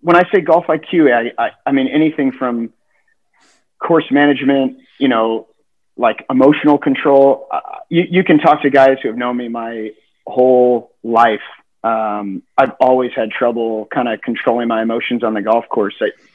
when 0.00 0.16
I 0.16 0.22
say 0.32 0.40
golf 0.40 0.66
IQ, 0.66 1.12
I, 1.12 1.42
I, 1.42 1.50
I 1.66 1.72
mean 1.72 1.88
anything 1.88 2.32
from 2.32 2.72
course 3.78 4.10
management, 4.10 4.78
you 4.98 5.08
know, 5.08 5.48
like 5.96 6.24
emotional 6.28 6.78
control. 6.78 7.48
Uh, 7.50 7.60
you, 7.88 8.04
you 8.10 8.24
can 8.24 8.38
talk 8.38 8.62
to 8.62 8.70
guys 8.70 8.98
who 9.02 9.08
have 9.08 9.16
known 9.16 9.36
me 9.36 9.48
my 9.48 9.90
whole 10.26 10.92
life. 11.02 11.42
Um, 11.82 12.42
I've 12.56 12.72
always 12.80 13.12
had 13.14 13.30
trouble 13.30 13.86
kind 13.92 14.08
of 14.08 14.20
controlling 14.22 14.68
my 14.68 14.82
emotions 14.82 15.22
on 15.22 15.34
the 15.34 15.42
golf 15.42 15.68
course. 15.68 15.94
I, 16.00 16.06
it, 16.06 16.12
I, 16.12 16.33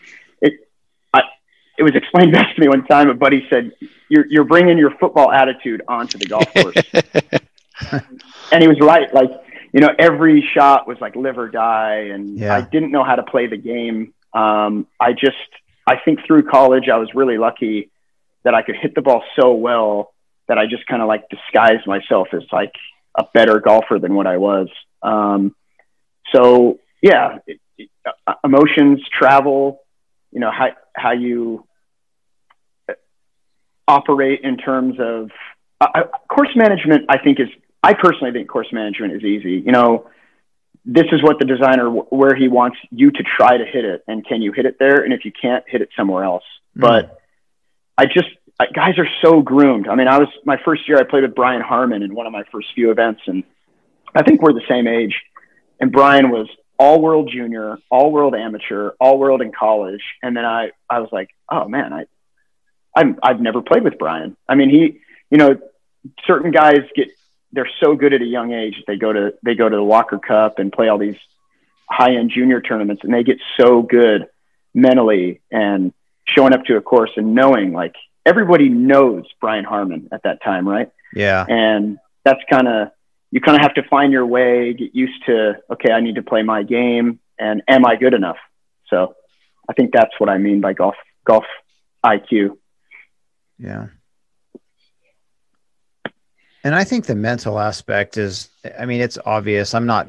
it 1.80 1.84
was 1.84 1.96
explained 1.96 2.32
best 2.34 2.56
to 2.56 2.62
me 2.62 2.68
one 2.68 2.86
time. 2.86 3.10
A 3.10 3.14
buddy 3.14 3.48
said, 3.50 3.72
"You're 4.10 4.28
you're 4.28 4.44
bringing 4.44 4.78
your 4.78 4.92
football 4.92 5.32
attitude 5.32 5.82
onto 5.88 6.18
the 6.18 6.26
golf 6.26 6.54
course," 6.54 8.02
and 8.52 8.62
he 8.62 8.68
was 8.68 8.80
right. 8.82 9.12
Like 9.14 9.32
you 9.74 9.80
know, 9.80 9.90
every 9.98 10.48
shot 10.54 10.88
was 10.88 10.98
like 11.00 11.16
live 11.16 11.38
or 11.38 11.50
die, 11.50 12.10
and 12.12 12.38
yeah. 12.38 12.56
I 12.56 12.62
didn't 12.62 12.92
know 12.92 13.04
how 13.04 13.16
to 13.16 13.24
play 13.24 13.48
the 13.48 13.58
game. 13.58 14.14
Um, 14.34 14.88
I 15.00 15.14
just, 15.14 15.38
I 15.88 15.98
think 16.04 16.20
through 16.26 16.44
college, 16.44 16.90
I 16.90 16.98
was 16.98 17.10
really 17.14 17.38
lucky 17.38 17.90
that 18.44 18.54
I 18.54 18.62
could 18.62 18.76
hit 18.76 18.96
the 18.96 19.02
ball 19.02 19.24
so 19.40 19.54
well 19.54 20.14
that 20.48 20.58
I 20.58 20.66
just 20.66 20.86
kind 20.88 21.02
of 21.02 21.08
like 21.08 21.30
disguised 21.30 21.86
myself 21.86 22.30
as 22.34 22.44
like 22.52 22.74
a 23.16 23.26
better 23.34 23.60
golfer 23.60 24.00
than 24.00 24.16
what 24.16 24.28
I 24.28 24.38
was. 24.38 24.70
Um, 25.04 25.56
so 26.34 26.80
yeah, 27.02 27.38
it, 27.46 27.60
it, 27.78 27.90
uh, 28.26 28.34
emotions, 28.44 29.02
travel, 29.12 29.82
you 30.32 30.40
know, 30.40 30.52
how, 30.52 30.70
how 30.96 31.12
you 31.12 31.66
operate 33.90 34.42
in 34.44 34.58
terms 34.58 34.96
of 35.00 35.32
uh, 35.82 36.04
course 36.30 36.50
management, 36.56 37.06
I 37.10 37.18
think 37.18 37.40
is, 37.40 37.48
I 37.84 37.94
personally 37.94 38.32
think 38.32 38.48
course 38.48 38.68
management 38.72 39.14
is 39.14 39.24
easy. 39.24 39.64
You 39.66 39.72
know, 39.72 40.08
this 40.86 41.06
is 41.12 41.22
what 41.24 41.40
the 41.40 41.46
designer, 41.46 41.90
where 41.90 42.36
he 42.36 42.48
wants 42.48 42.78
you 42.92 43.12
to 43.12 43.24
try 43.24 43.58
to 43.58 43.66
hit 43.66 43.86
it. 43.86 44.04
And 44.08 44.26
can 44.26 44.42
you 44.42 44.52
hit 44.52 44.66
it 44.66 44.78
there? 44.80 45.04
And 45.04 45.12
if 45.14 45.26
you 45.26 45.32
can't, 45.32 45.64
hit 45.68 45.82
it 45.82 45.90
somewhere 45.98 46.24
else. 46.24 46.44
Mm. 46.78 46.82
But 46.82 47.20
I 47.98 48.06
just 48.06 48.30
guys 48.74 48.98
are 48.98 49.08
so 49.24 49.42
groomed. 49.42 49.88
I 49.88 49.96
mean, 49.96 50.08
I 50.08 50.20
was 50.20 50.28
my 50.46 50.58
first 50.64 50.88
year. 50.88 50.98
I 50.98 51.04
played 51.04 51.24
with 51.24 51.36
Brian 51.36 51.62
Harman 51.62 52.04
in 52.04 52.14
one 52.14 52.26
of 52.26 52.34
my 52.34 52.44
first 52.52 52.68
few 52.76 52.92
events, 52.92 53.22
and 53.26 53.44
I 54.14 54.24
think 54.24 54.42
we're 54.42 54.54
the 54.54 54.68
same 54.70 54.88
age. 54.88 55.16
And 55.80 55.92
Brian 55.92 56.30
was 56.30 56.48
all 56.78 57.02
world 57.02 57.30
junior, 57.32 57.78
all 57.90 58.12
world 58.12 58.36
amateur, 58.36 58.92
all 59.00 59.18
world 59.18 59.42
in 59.42 59.52
college. 59.52 60.02
And 60.24 60.36
then 60.36 60.46
I, 60.46 60.72
I 60.90 61.00
was 61.00 61.10
like, 61.12 61.30
oh 61.50 61.68
man, 61.68 61.94
I, 61.94 62.06
I'm, 62.96 63.20
I've 63.22 63.40
never 63.40 63.62
played 63.62 63.84
with 63.84 63.98
Brian. 63.98 64.36
I 64.48 64.56
mean, 64.56 64.70
he, 64.70 65.00
you 65.30 65.38
know, 65.38 65.60
certain 66.26 66.52
guys 66.52 66.80
get, 66.96 67.10
they're 67.52 67.70
so 67.80 67.96
good 67.96 68.14
at 68.14 68.22
a 68.22 68.26
young 68.26 68.54
age. 68.54 68.84
They 68.88 68.98
go 68.98 69.12
to, 69.12 69.34
they 69.44 69.56
go 69.56 69.68
to 69.70 69.76
the 69.76 69.84
Walker 69.84 70.20
Cup 70.20 70.60
and 70.60 70.72
play 70.72 70.88
all 70.88 70.98
these 70.98 71.18
high 71.90 72.16
end 72.16 72.32
junior 72.34 72.62
tournaments, 72.62 73.04
and 73.04 73.14
they 73.14 73.24
get 73.24 73.38
so 73.60 73.82
good 73.82 74.28
mentally 74.74 75.42
and 75.52 75.94
showing 76.28 76.54
up 76.54 76.64
to 76.66 76.78
a 76.78 76.82
course 76.82 77.12
and 77.16 77.34
knowing 77.34 77.74
like 77.74 77.96
everybody 78.26 78.70
knows 78.70 79.26
Brian 79.42 79.66
Harman 79.66 80.10
at 80.12 80.24
that 80.24 80.44
time, 80.44 80.68
right? 80.68 80.92
Yeah. 81.16 81.46
And 81.48 81.98
that's 82.24 82.42
kind 82.50 82.68
of 82.68 82.90
you 83.32 83.42
kind 83.42 83.58
of 83.58 83.62
have 83.62 83.76
to 83.76 83.84
find 83.90 84.12
your 84.12 84.26
way, 84.26 84.74
get 84.74 84.96
used 84.96 85.26
to 85.26 85.56
okay, 85.72 85.92
I 85.92 86.02
need 86.02 86.16
to 86.16 86.24
play 86.24 86.44
my 86.44 86.64
game, 86.64 87.20
and 87.38 87.62
am 87.68 87.86
I 87.86 87.96
good 87.96 88.14
enough? 88.14 88.38
So, 88.90 89.16
I 89.70 89.74
think 89.74 89.92
that's 89.94 90.12
what 90.18 90.30
I 90.30 90.40
mean 90.40 90.62
by 90.62 90.74
golf 90.74 90.96
golf 91.26 91.46
IQ. 92.04 92.58
Yeah. 93.60 93.88
And 96.64 96.76
I 96.76 96.84
think 96.84 97.06
the 97.06 97.16
mental 97.16 97.60
aspect 97.60 98.18
is, 98.18 98.50
I 98.78 98.86
mean, 98.86 99.02
it's 99.02 99.18
obvious. 99.26 99.74
I'm 99.74 99.86
not 99.86 100.08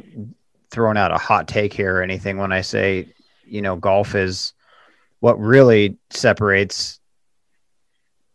throwing 0.71 0.97
out 0.97 1.13
a 1.13 1.19
hot 1.19 1.49
take 1.49 1.73
here 1.73 1.97
or 1.97 2.03
anything 2.03 2.39
when 2.39 2.53
I 2.53 2.61
say, 2.61 3.09
you 3.45 3.63
know, 3.63 3.77
golf 3.77 4.15
is 4.15 4.53
what 5.21 5.39
really 5.39 5.99
separates 6.11 6.99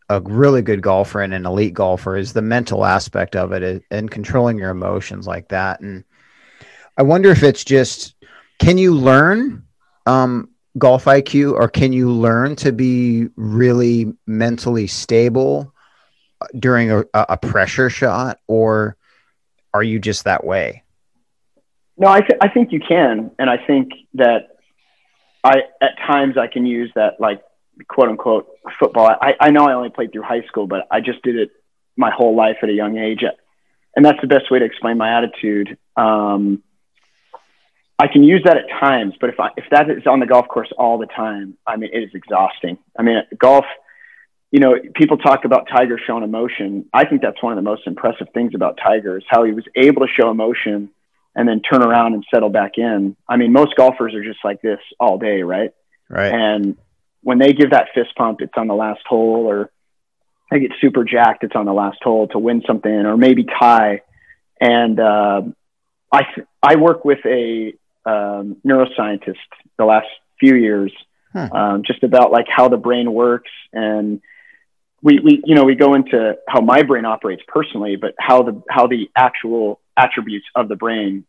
a 0.10 0.22
really 0.22 0.62
good 0.62 0.82
golfer 0.82 1.22
and 1.22 1.34
an 1.34 1.46
elite 1.46 1.74
golfer 1.74 2.16
is 2.16 2.34
the 2.34 2.42
mental 2.42 2.86
aspect 2.86 3.36
of 3.36 3.52
it 3.52 3.84
and 3.90 4.12
controlling 4.12 4.58
your 4.58 4.70
emotions 4.70 5.26
like 5.26 5.48
that. 5.50 5.80
And 5.80 6.04
I 6.98 7.04
wonder 7.04 7.32
if 7.32 7.44
it's 7.44 7.64
just, 7.64 8.16
can 8.60 8.78
you 8.78 8.94
learn 8.94 9.64
um, 10.06 10.50
golf 10.78 11.06
IQ 11.06 11.54
or 11.54 11.68
can 11.70 11.94
you 11.94 12.12
learn 12.12 12.56
to 12.58 12.72
be 12.72 13.28
really 13.36 14.14
mentally 14.28 14.88
stable 14.88 15.74
during 16.58 16.92
a, 16.92 17.06
a 17.14 17.38
pressure 17.38 17.90
shot 17.90 18.40
or 18.48 18.98
are 19.74 19.84
you 19.84 20.00
just 20.00 20.26
that 20.26 20.44
way? 20.44 20.84
No, 21.98 22.08
I, 22.10 22.20
th- 22.20 22.40
I 22.42 22.50
think 22.50 22.72
you 22.72 22.80
can. 22.80 23.32
And 23.40 23.50
I 23.50 23.58
think 23.58 23.92
that 24.16 24.58
I, 25.44 25.64
at 25.82 25.98
times 26.06 26.38
I 26.38 26.48
can 26.48 26.66
use 26.66 26.92
that 26.96 27.20
like 27.20 27.42
quote 27.88 28.10
unquote 28.10 28.48
football. 28.80 29.08
I, 29.08 29.36
I 29.40 29.52
know 29.52 29.66
I 29.66 29.74
only 29.74 29.90
played 29.90 30.12
through 30.12 30.24
high 30.24 30.44
school, 30.48 30.68
but 30.68 30.88
I 30.92 31.00
just 31.00 31.22
did 31.24 31.38
it 31.38 31.52
my 31.96 32.12
whole 32.12 32.36
life 32.36 32.58
at 32.64 32.70
a 32.70 32.74
young 32.74 32.98
age. 32.98 33.24
And 33.96 34.04
that's 34.04 34.20
the 34.20 34.28
best 34.28 34.52
way 34.52 34.60
to 34.60 34.66
explain 34.66 34.98
my 34.98 35.18
attitude. 35.18 35.78
Um, 35.96 36.64
I 37.98 38.08
can 38.08 38.24
use 38.24 38.42
that 38.46 38.58
at 38.58 38.66
times, 38.80 39.14
but 39.20 39.30
if 39.30 39.40
I, 39.40 39.50
if 39.56 39.66
that 39.72 39.90
is 39.90 40.06
on 40.06 40.20
the 40.20 40.26
golf 40.26 40.48
course 40.48 40.72
all 40.78 40.98
the 40.98 41.06
time, 41.06 41.58
I 41.66 41.78
mean, 41.78 41.92
it 41.94 42.04
is 42.04 42.10
exhausting. 42.14 42.78
I 42.98 43.04
mean, 43.04 43.18
golf, 43.38 43.66
you 44.52 44.60
know, 44.60 44.76
people 44.96 45.18
talk 45.18 45.46
about 45.46 45.68
Tiger 45.70 45.98
showing 46.06 46.24
emotion. 46.24 46.86
I 46.94 47.06
think 47.06 47.22
that's 47.22 47.42
one 47.42 47.54
of 47.54 47.58
the 47.58 47.70
most 47.70 47.88
impressive 47.88 48.28
things 48.34 48.54
about 48.54 48.78
Tiger 48.84 49.18
is 49.18 49.24
how 49.30 49.44
he 49.44 49.54
was 49.54 49.64
able 49.76 50.02
to 50.06 50.12
show 50.14 50.30
emotion 50.30 50.90
and 51.36 51.48
then 51.48 51.62
turn 51.62 51.84
around 51.84 52.14
and 52.14 52.26
settle 52.34 52.50
back 52.50 52.74
in. 52.78 53.16
I 53.30 53.38
mean, 53.38 53.54
most 53.54 53.76
golfers 53.76 54.14
are 54.14 54.24
just 54.24 54.40
like 54.44 54.62
this 54.62 54.80
all 55.00 55.18
day, 55.18 55.42
right? 55.42 55.72
Right. 56.10 56.34
And 56.34 56.78
when 57.22 57.40
they 57.40 57.54
give 57.54 57.72
that 57.72 57.88
fist 57.96 58.16
pump, 58.18 58.42
it's 58.42 58.54
on 58.56 58.68
the 58.68 58.76
last 58.76 59.02
hole, 59.08 59.46
or 59.48 59.72
they 60.52 60.60
get 60.60 60.72
super 60.80 61.04
jacked, 61.04 61.44
it's 61.44 61.56
on 61.56 61.66
the 61.66 61.74
last 61.74 61.98
hole 62.04 62.28
to 62.30 62.40
win 62.40 62.62
something, 62.68 62.92
or 62.92 63.18
maybe 63.18 63.46
tie. 63.46 64.02
And 64.62 65.00
uh, 65.00 65.42
I 66.12 66.22
I 66.62 66.76
work 66.76 67.04
with 67.04 67.26
a 67.26 67.74
um, 68.06 68.58
neuroscientist 68.66 69.36
the 69.78 69.86
last 69.86 70.08
few 70.40 70.56
years, 70.56 70.92
huh. 71.34 71.50
um, 71.52 71.84
just 71.86 72.04
about 72.04 72.32
like 72.32 72.48
how 72.48 72.70
the 72.70 72.78
brain 72.78 73.12
works. 73.12 73.52
And 73.74 74.22
we, 75.06 75.20
we 75.20 75.42
you 75.46 75.56
know 75.56 75.64
we 75.64 75.76
go 75.76 75.94
into 75.94 76.36
how 76.48 76.62
my 76.62 76.82
brain 76.82 77.06
operates 77.06 77.44
personally 77.48 77.96
but 77.96 78.16
how 78.20 78.42
the 78.42 78.62
how 78.70 78.88
the 78.88 79.10
actual 79.16 79.80
attributes 79.96 80.48
of 80.56 80.68
the 80.68 80.76
brain 80.76 81.26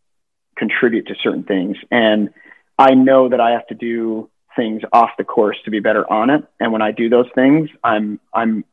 contribute 0.57 1.07
to 1.09 1.15
certain 1.23 1.45
things. 1.45 1.77
And 1.91 2.31
i 2.79 2.95
know 2.95 3.29
that 3.29 3.41
i 3.41 3.51
have 3.51 3.67
to 3.69 3.75
do 3.75 4.31
things 4.57 4.81
off 4.93 5.11
the 5.19 5.25
course 5.25 5.59
to 5.67 5.71
be 5.71 5.81
better 5.81 6.11
on 6.11 6.31
it. 6.31 6.43
And 6.59 6.73
when 6.73 6.81
i 6.81 6.91
do 6.91 7.09
those 7.11 7.29
things 7.35 7.69
i'm 7.85 8.19
i'm 8.33 8.65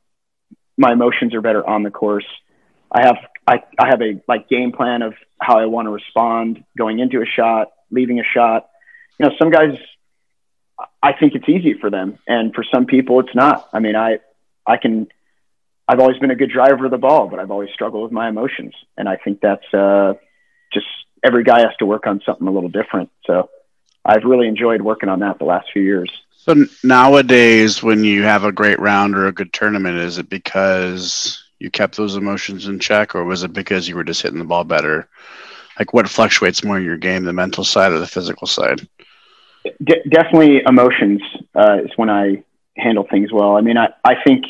my 0.78 0.94
emotions 0.94 1.36
are 1.36 1.42
better 1.42 1.68
on 1.68 1.84
the 1.84 1.92
course. 1.92 2.26
I 2.90 3.02
have 3.06 3.18
i, 3.46 3.62
I 3.78 3.88
have 3.90 4.02
a 4.02 4.22
like 4.30 4.48
game 4.48 4.72
plan 4.72 5.02
of 5.02 5.14
how 5.42 5.60
i 5.60 5.66
want 5.66 5.88
to 5.88 5.92
respond 5.92 6.64
going 6.78 7.00
into 7.00 7.22
a 7.22 7.26
shot 7.26 7.74
leaving 7.94 8.20
a 8.20 8.24
shot. 8.24 8.70
You 9.20 9.28
know, 9.28 9.36
some 9.40 9.52
guys, 9.52 9.78
I 11.02 11.14
think 11.14 11.36
it's 11.36 11.48
easy 11.48 11.76
for 11.80 11.90
them, 11.90 12.20
and 12.28 12.54
for 12.54 12.64
some 12.74 12.86
people, 12.86 13.20
it's 13.20 13.36
not. 13.36 13.70
I 13.72 13.80
mean, 13.80 13.96
I, 13.96 14.20
I 14.66 14.78
can, 14.78 15.08
I've 15.88 16.00
always 16.00 16.18
been 16.18 16.32
a 16.32 16.36
good 16.36 16.50
driver 16.50 16.86
of 16.86 16.92
the 16.92 16.98
ball, 16.98 17.28
but 17.28 17.40
I've 17.40 17.52
always 17.52 17.70
struggled 17.74 18.04
with 18.04 18.12
my 18.12 18.28
emotions, 18.28 18.74
and 18.98 19.08
I 19.08 19.18
think 19.18 19.40
that's 19.42 19.74
uh, 19.74 20.14
just 20.74 20.88
every 21.24 21.44
guy 21.44 21.62
has 21.62 21.76
to 21.80 21.86
work 21.86 22.08
on 22.08 22.22
something 22.26 22.48
a 22.48 22.52
little 22.52 22.70
different. 22.70 23.10
So, 23.26 23.50
I've 24.06 24.24
really 24.24 24.48
enjoyed 24.48 24.82
working 24.82 25.10
on 25.10 25.20
that 25.20 25.40
the 25.40 25.46
last 25.46 25.68
few 25.72 25.82
years. 25.82 26.12
So 26.36 26.66
nowadays, 26.84 27.82
when 27.82 28.04
you 28.04 28.24
have 28.24 28.44
a 28.44 28.52
great 28.52 28.80
round 28.80 29.16
or 29.16 29.28
a 29.28 29.32
good 29.32 29.54
tournament, 29.54 29.98
is 29.98 30.18
it 30.18 30.30
because 30.30 31.42
you 31.60 31.72
kept 31.72 31.96
those 31.96 32.18
emotions 32.18 32.68
in 32.68 32.80
check, 32.80 33.16
or 33.16 33.24
was 33.24 33.44
it 33.44 33.54
because 33.54 33.88
you 33.88 33.96
were 33.96 34.04
just 34.04 34.22
hitting 34.22 34.40
the 34.40 34.46
ball 34.46 34.66
better? 34.66 35.08
Like 35.80 35.94
what 35.94 36.08
fluctuates 36.08 36.64
more 36.64 36.78
in 36.78 36.84
your 36.84 36.98
game, 36.98 37.24
the 37.24 37.34
mental 37.34 37.64
side 37.64 37.92
or 37.92 38.00
the 38.00 38.08
physical 38.08 38.48
side? 38.48 38.88
De- 39.84 40.04
definitely 40.10 40.62
emotions 40.66 41.22
uh, 41.56 41.80
is 41.84 41.92
when 41.96 42.10
I 42.10 42.44
handle 42.78 43.08
things 43.10 43.32
well. 43.32 43.56
I 43.56 43.62
mean, 43.62 43.78
I, 43.78 43.90
I 44.04 44.16
think 44.24 44.46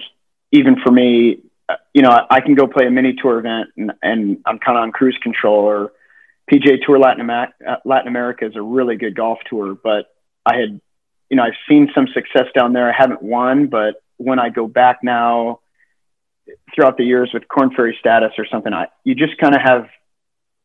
even 0.51 0.75
for 0.81 0.91
me, 0.91 1.39
uh, 1.69 1.75
you 1.93 2.01
know, 2.01 2.25
I, 2.29 2.41
can 2.41 2.55
go 2.55 2.67
play 2.67 2.87
a 2.87 2.91
mini 2.91 3.13
tour 3.13 3.39
event 3.39 3.69
and, 3.77 3.91
and 4.01 4.37
I'm 4.45 4.59
kind 4.59 4.77
of 4.77 4.83
on 4.83 4.91
cruise 4.91 5.17
control 5.21 5.63
or 5.65 5.93
PGA 6.51 6.81
Tour 6.85 6.99
Latin, 6.99 7.21
America, 7.21 7.53
uh, 7.67 7.75
Latin 7.85 8.07
America 8.07 8.45
is 8.45 8.55
a 8.55 8.61
really 8.61 8.97
good 8.97 9.15
golf 9.15 9.39
tour, 9.49 9.77
but 9.81 10.07
I 10.45 10.57
had, 10.57 10.81
you 11.29 11.37
know, 11.37 11.43
I've 11.43 11.53
seen 11.69 11.89
some 11.95 12.07
success 12.13 12.47
down 12.53 12.73
there. 12.73 12.89
I 12.89 12.95
haven't 12.95 13.21
won, 13.21 13.67
but 13.67 13.95
when 14.17 14.39
I 14.39 14.49
go 14.49 14.67
back 14.67 14.99
now 15.03 15.59
throughout 16.75 16.97
the 16.97 17.05
years 17.05 17.31
with 17.33 17.47
Korn 17.47 17.71
Ferry 17.73 17.95
status 17.99 18.33
or 18.37 18.45
something, 18.45 18.73
I, 18.73 18.87
you 19.03 19.15
just 19.15 19.37
kind 19.37 19.55
of 19.55 19.61
have 19.61 19.87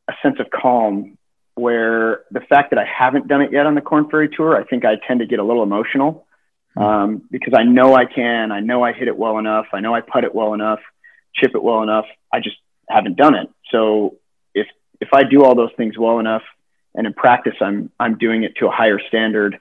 a 0.08 0.12
sense 0.22 0.36
of 0.40 0.46
calm 0.50 1.18
where 1.54 2.22
the 2.30 2.40
fact 2.40 2.70
that 2.70 2.78
I 2.78 2.84
haven't 2.84 3.26
done 3.26 3.42
it 3.42 3.52
yet 3.52 3.66
on 3.66 3.74
the 3.74 3.80
Korn 3.80 4.08
Ferry 4.08 4.28
Tour, 4.28 4.56
I 4.56 4.64
think 4.64 4.84
I 4.84 4.96
tend 5.06 5.20
to 5.20 5.26
get 5.26 5.38
a 5.38 5.44
little 5.44 5.62
emotional 5.62 6.26
hmm. 6.74 6.82
um, 6.82 7.22
because 7.30 7.54
I 7.56 7.64
know 7.64 7.94
I 7.94 8.04
can. 8.06 8.52
I 8.52 8.60
know 8.60 8.82
I 8.82 8.92
hit 8.92 9.08
it 9.08 9.16
well 9.16 9.38
enough. 9.38 9.66
I 9.72 9.80
know 9.80 9.94
I 9.94 10.00
put 10.00 10.24
it 10.24 10.34
well 10.34 10.54
enough, 10.54 10.80
chip 11.34 11.52
it 11.54 11.62
well 11.62 11.82
enough. 11.82 12.06
I 12.32 12.40
just 12.40 12.56
haven't 12.88 13.16
done 13.16 13.34
it. 13.34 13.48
So 13.70 14.16
if 14.54 14.66
if 15.00 15.08
I 15.12 15.24
do 15.24 15.44
all 15.44 15.54
those 15.54 15.72
things 15.76 15.98
well 15.98 16.18
enough, 16.18 16.42
and 16.94 17.06
in 17.06 17.12
practice 17.12 17.54
I'm 17.60 17.90
I'm 17.98 18.18
doing 18.18 18.44
it 18.44 18.56
to 18.56 18.66
a 18.66 18.70
higher 18.70 19.00
standard. 19.08 19.58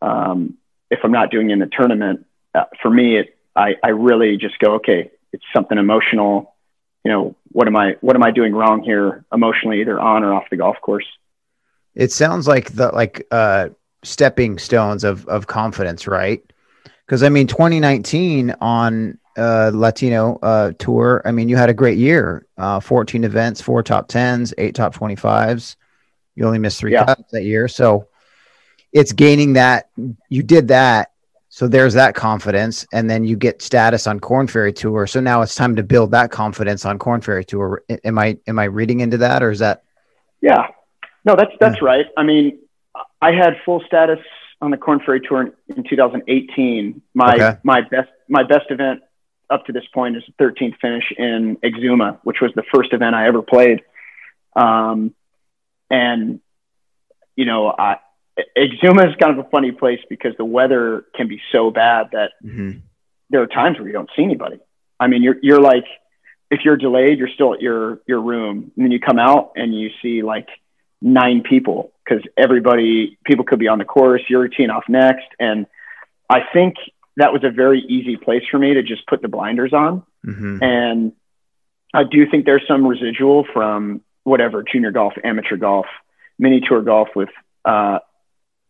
Um, 0.00 0.58
if 0.90 1.00
I'm 1.02 1.12
not 1.12 1.30
doing 1.30 1.50
it 1.50 1.54
in 1.54 1.58
the 1.58 1.66
tournament, 1.66 2.26
uh, 2.54 2.64
for 2.80 2.90
me, 2.90 3.18
it 3.18 3.36
I 3.56 3.74
I 3.82 3.88
really 3.88 4.36
just 4.36 4.58
go 4.58 4.74
okay. 4.74 5.10
It's 5.32 5.44
something 5.52 5.78
emotional 5.78 6.53
you 7.04 7.12
know, 7.12 7.36
what 7.52 7.68
am 7.68 7.76
I 7.76 7.96
what 8.00 8.16
am 8.16 8.22
I 8.22 8.30
doing 8.30 8.54
wrong 8.54 8.82
here 8.82 9.24
emotionally, 9.32 9.80
either 9.80 10.00
on 10.00 10.24
or 10.24 10.32
off 10.32 10.44
the 10.50 10.56
golf 10.56 10.76
course? 10.80 11.06
It 11.94 12.10
sounds 12.10 12.48
like 12.48 12.72
the 12.72 12.88
like 12.88 13.26
uh 13.30 13.68
stepping 14.02 14.58
stones 14.58 15.04
of 15.04 15.26
of 15.26 15.46
confidence, 15.46 16.06
right? 16.06 16.42
Because 17.06 17.22
I 17.22 17.28
mean, 17.28 17.46
2019 17.46 18.56
on 18.60 19.18
uh, 19.36 19.70
Latino 19.74 20.38
uh, 20.42 20.72
tour, 20.78 21.20
I 21.24 21.32
mean, 21.32 21.48
you 21.48 21.56
had 21.56 21.68
a 21.68 21.74
great 21.74 21.98
year. 21.98 22.46
Uh, 22.56 22.80
14 22.80 23.24
events, 23.24 23.60
four 23.60 23.82
top 23.82 24.08
tens, 24.08 24.54
eight 24.56 24.74
top 24.74 24.94
25s. 24.94 25.76
You 26.36 26.46
only 26.46 26.58
missed 26.58 26.78
three 26.78 26.92
yeah. 26.92 27.04
cuts 27.04 27.30
that 27.32 27.44
year, 27.44 27.68
so 27.68 28.08
it's 28.92 29.12
gaining 29.12 29.54
that. 29.54 29.90
You 30.28 30.42
did 30.42 30.68
that 30.68 31.12
so 31.54 31.68
there's 31.68 31.94
that 31.94 32.16
confidence, 32.16 32.84
and 32.92 33.08
then 33.08 33.22
you 33.22 33.36
get 33.36 33.62
status 33.62 34.08
on 34.08 34.18
Korn 34.18 34.48
Ferry 34.48 34.72
Tour. 34.72 35.06
So 35.06 35.20
now 35.20 35.40
it's 35.40 35.54
time 35.54 35.76
to 35.76 35.84
build 35.84 36.10
that 36.10 36.32
confidence 36.32 36.84
on 36.84 36.98
Korn 36.98 37.20
Ferry 37.20 37.44
Tour. 37.44 37.84
Am 38.02 38.18
I 38.18 38.36
am 38.48 38.58
I 38.58 38.64
reading 38.64 38.98
into 38.98 39.18
that, 39.18 39.40
or 39.40 39.52
is 39.52 39.60
that? 39.60 39.84
Yeah, 40.40 40.66
no, 41.24 41.36
that's 41.36 41.52
that's 41.60 41.76
yeah. 41.80 41.86
right. 41.86 42.06
I 42.16 42.24
mean, 42.24 42.58
I 43.22 43.30
had 43.30 43.54
full 43.64 43.80
status 43.86 44.18
on 44.60 44.72
the 44.72 44.76
Korn 44.76 44.98
Ferry 45.06 45.20
Tour 45.20 45.42
in, 45.42 45.76
in 45.76 45.84
2018. 45.88 47.00
My 47.14 47.34
okay. 47.34 47.58
my 47.62 47.82
best 47.82 48.10
my 48.28 48.42
best 48.42 48.66
event 48.70 49.02
up 49.48 49.64
to 49.66 49.72
this 49.72 49.84
point 49.94 50.16
is 50.16 50.24
13th 50.40 50.74
finish 50.80 51.04
in 51.16 51.56
Exuma, 51.62 52.18
which 52.24 52.40
was 52.40 52.50
the 52.56 52.64
first 52.74 52.92
event 52.92 53.14
I 53.14 53.28
ever 53.28 53.42
played. 53.42 53.80
Um, 54.56 55.14
and 55.88 56.40
you 57.36 57.44
know, 57.44 57.68
I 57.68 57.98
Exuma 58.56 59.08
is 59.08 59.14
kind 59.20 59.38
of 59.38 59.46
a 59.46 59.48
funny 59.48 59.72
place 59.72 60.00
because 60.08 60.32
the 60.36 60.44
weather 60.44 61.04
can 61.14 61.28
be 61.28 61.40
so 61.52 61.70
bad 61.70 62.08
that 62.12 62.32
mm-hmm. 62.44 62.78
there 63.30 63.42
are 63.42 63.46
times 63.46 63.78
where 63.78 63.86
you 63.86 63.92
don't 63.92 64.10
see 64.16 64.24
anybody. 64.24 64.58
I 64.98 65.06
mean, 65.06 65.22
you're 65.22 65.36
you're 65.42 65.60
like, 65.60 65.84
if 66.50 66.60
you're 66.64 66.76
delayed, 66.76 67.18
you're 67.18 67.28
still 67.28 67.54
at 67.54 67.62
your 67.62 68.00
your 68.06 68.20
room, 68.20 68.72
and 68.74 68.84
then 68.84 68.90
you 68.90 68.98
come 68.98 69.18
out 69.18 69.52
and 69.56 69.74
you 69.74 69.90
see 70.02 70.22
like 70.22 70.48
nine 71.00 71.42
people 71.42 71.92
because 72.04 72.24
everybody 72.36 73.18
people 73.24 73.44
could 73.44 73.58
be 73.58 73.68
on 73.68 73.78
the 73.78 73.84
course. 73.84 74.22
You're 74.28 74.48
teeing 74.48 74.70
off 74.70 74.84
next, 74.88 75.28
and 75.38 75.66
I 76.28 76.40
think 76.52 76.74
that 77.16 77.32
was 77.32 77.44
a 77.44 77.50
very 77.50 77.80
easy 77.80 78.16
place 78.16 78.42
for 78.50 78.58
me 78.58 78.74
to 78.74 78.82
just 78.82 79.06
put 79.06 79.22
the 79.22 79.28
blinders 79.28 79.72
on, 79.72 80.02
mm-hmm. 80.26 80.58
and 80.60 81.12
I 81.92 82.02
do 82.02 82.28
think 82.28 82.46
there's 82.46 82.66
some 82.66 82.84
residual 82.86 83.46
from 83.52 84.00
whatever 84.24 84.64
junior 84.64 84.90
golf, 84.90 85.12
amateur 85.22 85.56
golf, 85.56 85.86
mini 86.38 86.60
tour 86.60 86.82
golf 86.82 87.08
with 87.14 87.28
uh, 87.64 88.00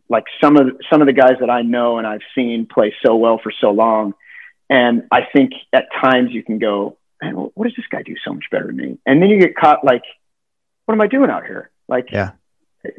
like 0.08 0.24
some 0.42 0.56
of 0.56 0.68
some 0.90 1.00
of 1.00 1.06
the 1.06 1.12
guys 1.12 1.34
that 1.40 1.50
I 1.50 1.62
know 1.62 1.98
and 1.98 2.06
I've 2.06 2.20
seen 2.34 2.66
play 2.66 2.94
so 3.04 3.16
well 3.16 3.40
for 3.42 3.52
so 3.60 3.70
long, 3.70 4.14
and 4.68 5.04
I 5.10 5.22
think 5.32 5.52
at 5.72 5.86
times 6.02 6.30
you 6.32 6.42
can 6.42 6.58
go, 6.58 6.98
man, 7.22 7.34
what 7.34 7.64
does 7.64 7.76
this 7.76 7.86
guy 7.90 8.02
do 8.02 8.14
so 8.24 8.32
much 8.32 8.44
better 8.50 8.66
than 8.66 8.76
me? 8.76 8.98
And 9.06 9.22
then 9.22 9.30
you 9.30 9.40
get 9.40 9.56
caught 9.56 9.84
like, 9.84 10.02
what 10.84 10.94
am 10.94 11.00
I 11.00 11.06
doing 11.06 11.30
out 11.30 11.44
here? 11.44 11.70
Like, 11.88 12.08
yeah, 12.10 12.32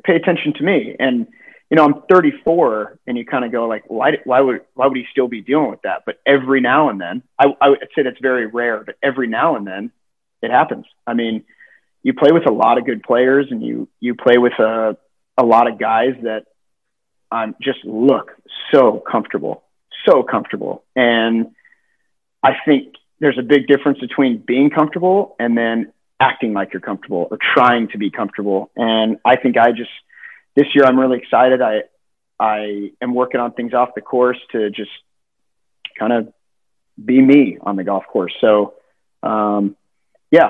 pay 0.03 0.15
attention 0.15 0.53
to 0.53 0.63
me. 0.63 0.95
And 0.99 1.27
you 1.69 1.77
know, 1.77 1.83
I'm 1.83 2.03
34, 2.09 2.99
and 3.07 3.17
you 3.17 3.25
kind 3.25 3.43
of 3.43 3.51
go 3.51 3.67
like, 3.67 3.83
why, 3.87 4.11
why 4.23 4.39
would, 4.39 4.61
why 4.75 4.85
would 4.85 4.97
he 4.97 5.05
still 5.11 5.27
be 5.27 5.41
dealing 5.41 5.71
with 5.71 5.81
that? 5.81 6.03
But 6.05 6.19
every 6.25 6.61
now 6.61 6.89
and 6.89 7.01
then, 7.01 7.23
I, 7.39 7.47
I 7.59 7.69
would 7.69 7.79
say 7.95 8.03
that's 8.03 8.19
very 8.21 8.45
rare, 8.45 8.83
but 8.83 8.95
every 9.01 9.27
now 9.27 9.55
and 9.55 9.65
then, 9.65 9.91
it 10.43 10.51
happens. 10.51 10.85
I 11.07 11.15
mean, 11.15 11.43
you 12.03 12.13
play 12.13 12.31
with 12.31 12.47
a 12.47 12.53
lot 12.53 12.77
of 12.77 12.85
good 12.85 13.01
players, 13.01 13.47
and 13.49 13.63
you 13.63 13.87
you 13.99 14.13
play 14.13 14.37
with 14.37 14.53
a 14.59 14.95
a 15.37 15.43
lot 15.43 15.67
of 15.67 15.79
guys 15.79 16.13
that 16.21 16.45
um, 17.31 17.55
just 17.61 17.83
look 17.83 18.31
so 18.71 19.03
comfortable, 19.09 19.63
so 20.05 20.23
comfortable, 20.23 20.83
and 20.95 21.51
I 22.43 22.53
think 22.65 22.95
there's 23.19 23.37
a 23.39 23.43
big 23.43 23.67
difference 23.67 23.99
between 23.99 24.37
being 24.37 24.69
comfortable 24.69 25.35
and 25.39 25.57
then 25.57 25.91
acting 26.19 26.53
like 26.53 26.73
you're 26.73 26.81
comfortable 26.81 27.27
or 27.31 27.37
trying 27.53 27.87
to 27.89 27.97
be 27.97 28.09
comfortable. 28.09 28.71
And 28.75 29.17
I 29.25 29.35
think 29.37 29.57
I 29.57 29.71
just 29.71 29.89
this 30.55 30.67
year 30.73 30.85
I'm 30.85 30.99
really 30.99 31.17
excited. 31.17 31.61
I 31.61 31.83
I 32.39 32.91
am 33.01 33.13
working 33.13 33.39
on 33.39 33.53
things 33.53 33.73
off 33.73 33.89
the 33.95 34.01
course 34.01 34.37
to 34.51 34.69
just 34.69 34.91
kind 35.97 36.13
of 36.13 36.33
be 37.03 37.21
me 37.21 37.57
on 37.61 37.75
the 37.75 37.83
golf 37.83 38.05
course. 38.07 38.33
So 38.41 38.75
um, 39.23 39.75
yeah, 40.31 40.49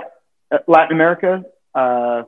uh, 0.52 0.58
Latin 0.68 0.94
America. 0.94 1.46
Uh, 1.74 2.24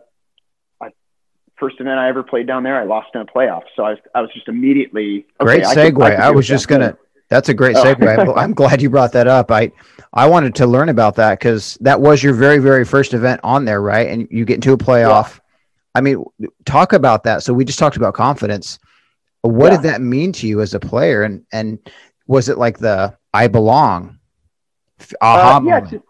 first 1.58 1.80
event 1.80 2.00
I 2.00 2.08
ever 2.08 2.24
played 2.24 2.48
down 2.48 2.64
there, 2.64 2.80
I 2.80 2.84
lost 2.84 3.10
in 3.14 3.22
a 3.22 3.26
playoff. 3.26 3.64
So 3.76 3.84
I 3.84 3.92
was 3.92 4.00
I 4.16 4.22
was 4.22 4.32
just 4.34 4.48
immediately 4.48 5.26
okay, 5.42 5.60
great 5.60 5.64
segue. 5.64 6.02
I, 6.02 6.12
could, 6.12 6.20
I, 6.20 6.28
I 6.28 6.32
was 6.32 6.48
just 6.48 6.68
gonna. 6.68 6.98
That's 7.30 7.50
a 7.50 7.54
great 7.54 7.76
oh. 7.76 7.84
segue. 7.84 8.38
I'm 8.38 8.54
glad 8.54 8.82
you 8.82 8.90
brought 8.90 9.12
that 9.14 9.28
up. 9.28 9.52
I 9.52 9.72
I 10.14 10.28
wanted 10.28 10.56
to 10.56 10.68
learn 10.68 10.90
about 10.90 11.16
that 11.16 11.40
because 11.40 11.78
that 11.82 12.00
was 12.00 12.24
your 12.24 12.34
very 12.34 12.60
very 12.60 12.86
first 12.86 13.14
event 13.14 13.42
on 13.44 13.66
there, 13.66 13.82
right? 13.82 14.08
And 14.08 14.28
you 14.32 14.46
get 14.46 14.56
into 14.56 14.74
a 14.74 14.78
playoff. 14.78 15.36
Yeah. 15.36 15.42
I 15.96 16.02
mean, 16.02 16.24
talk 16.66 16.94
about 16.94 17.24
that. 17.24 17.44
So 17.44 17.54
we 17.54 17.66
just 17.66 17.80
talked 17.80 17.98
about 17.98 18.14
confidence. 18.14 18.78
What 19.42 19.72
yeah. 19.72 19.78
did 19.78 19.84
that 19.84 20.02
mean 20.02 20.32
to 20.34 20.48
you 20.48 20.62
as 20.62 20.74
a 20.74 20.80
player? 20.80 21.24
And 21.24 21.46
and 21.52 21.80
was 22.28 22.50
it 22.50 22.58
like 22.58 22.78
the 22.78 23.18
I 23.34 23.48
belong 23.48 24.20
aha 25.22 25.58
uh, 25.58 25.62
yeah, 25.64 25.80
moment? 25.80 26.04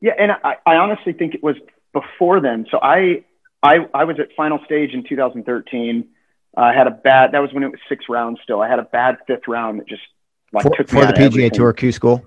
Yeah, 0.00 0.12
and 0.18 0.32
I, 0.32 0.56
I 0.66 0.76
honestly 0.76 1.12
think 1.12 1.34
it 1.34 1.42
was 1.42 1.56
before 1.92 2.40
then. 2.40 2.66
So 2.70 2.78
I 2.82 3.24
I 3.64 3.78
I 3.92 4.04
was 4.04 4.20
at 4.20 4.28
final 4.36 4.60
stage 4.64 4.92
in 4.92 5.04
2013. 5.08 6.08
I 6.56 6.72
had 6.72 6.86
a 6.86 6.92
bad. 6.92 7.32
That 7.32 7.40
was 7.40 7.52
when 7.52 7.64
it 7.64 7.70
was 7.70 7.80
six 7.88 8.04
rounds. 8.08 8.38
Still, 8.44 8.60
I 8.60 8.68
had 8.68 8.78
a 8.78 8.84
bad 8.84 9.16
fifth 9.26 9.48
round 9.48 9.80
that 9.80 9.88
just 9.88 10.02
like 10.52 10.62
for, 10.62 10.76
took 10.76 10.88
for 10.88 11.06
the 11.06 11.12
PGA 11.12 11.26
everything. 11.26 11.50
Tour 11.50 11.72
Q 11.72 11.90
School. 11.90 12.24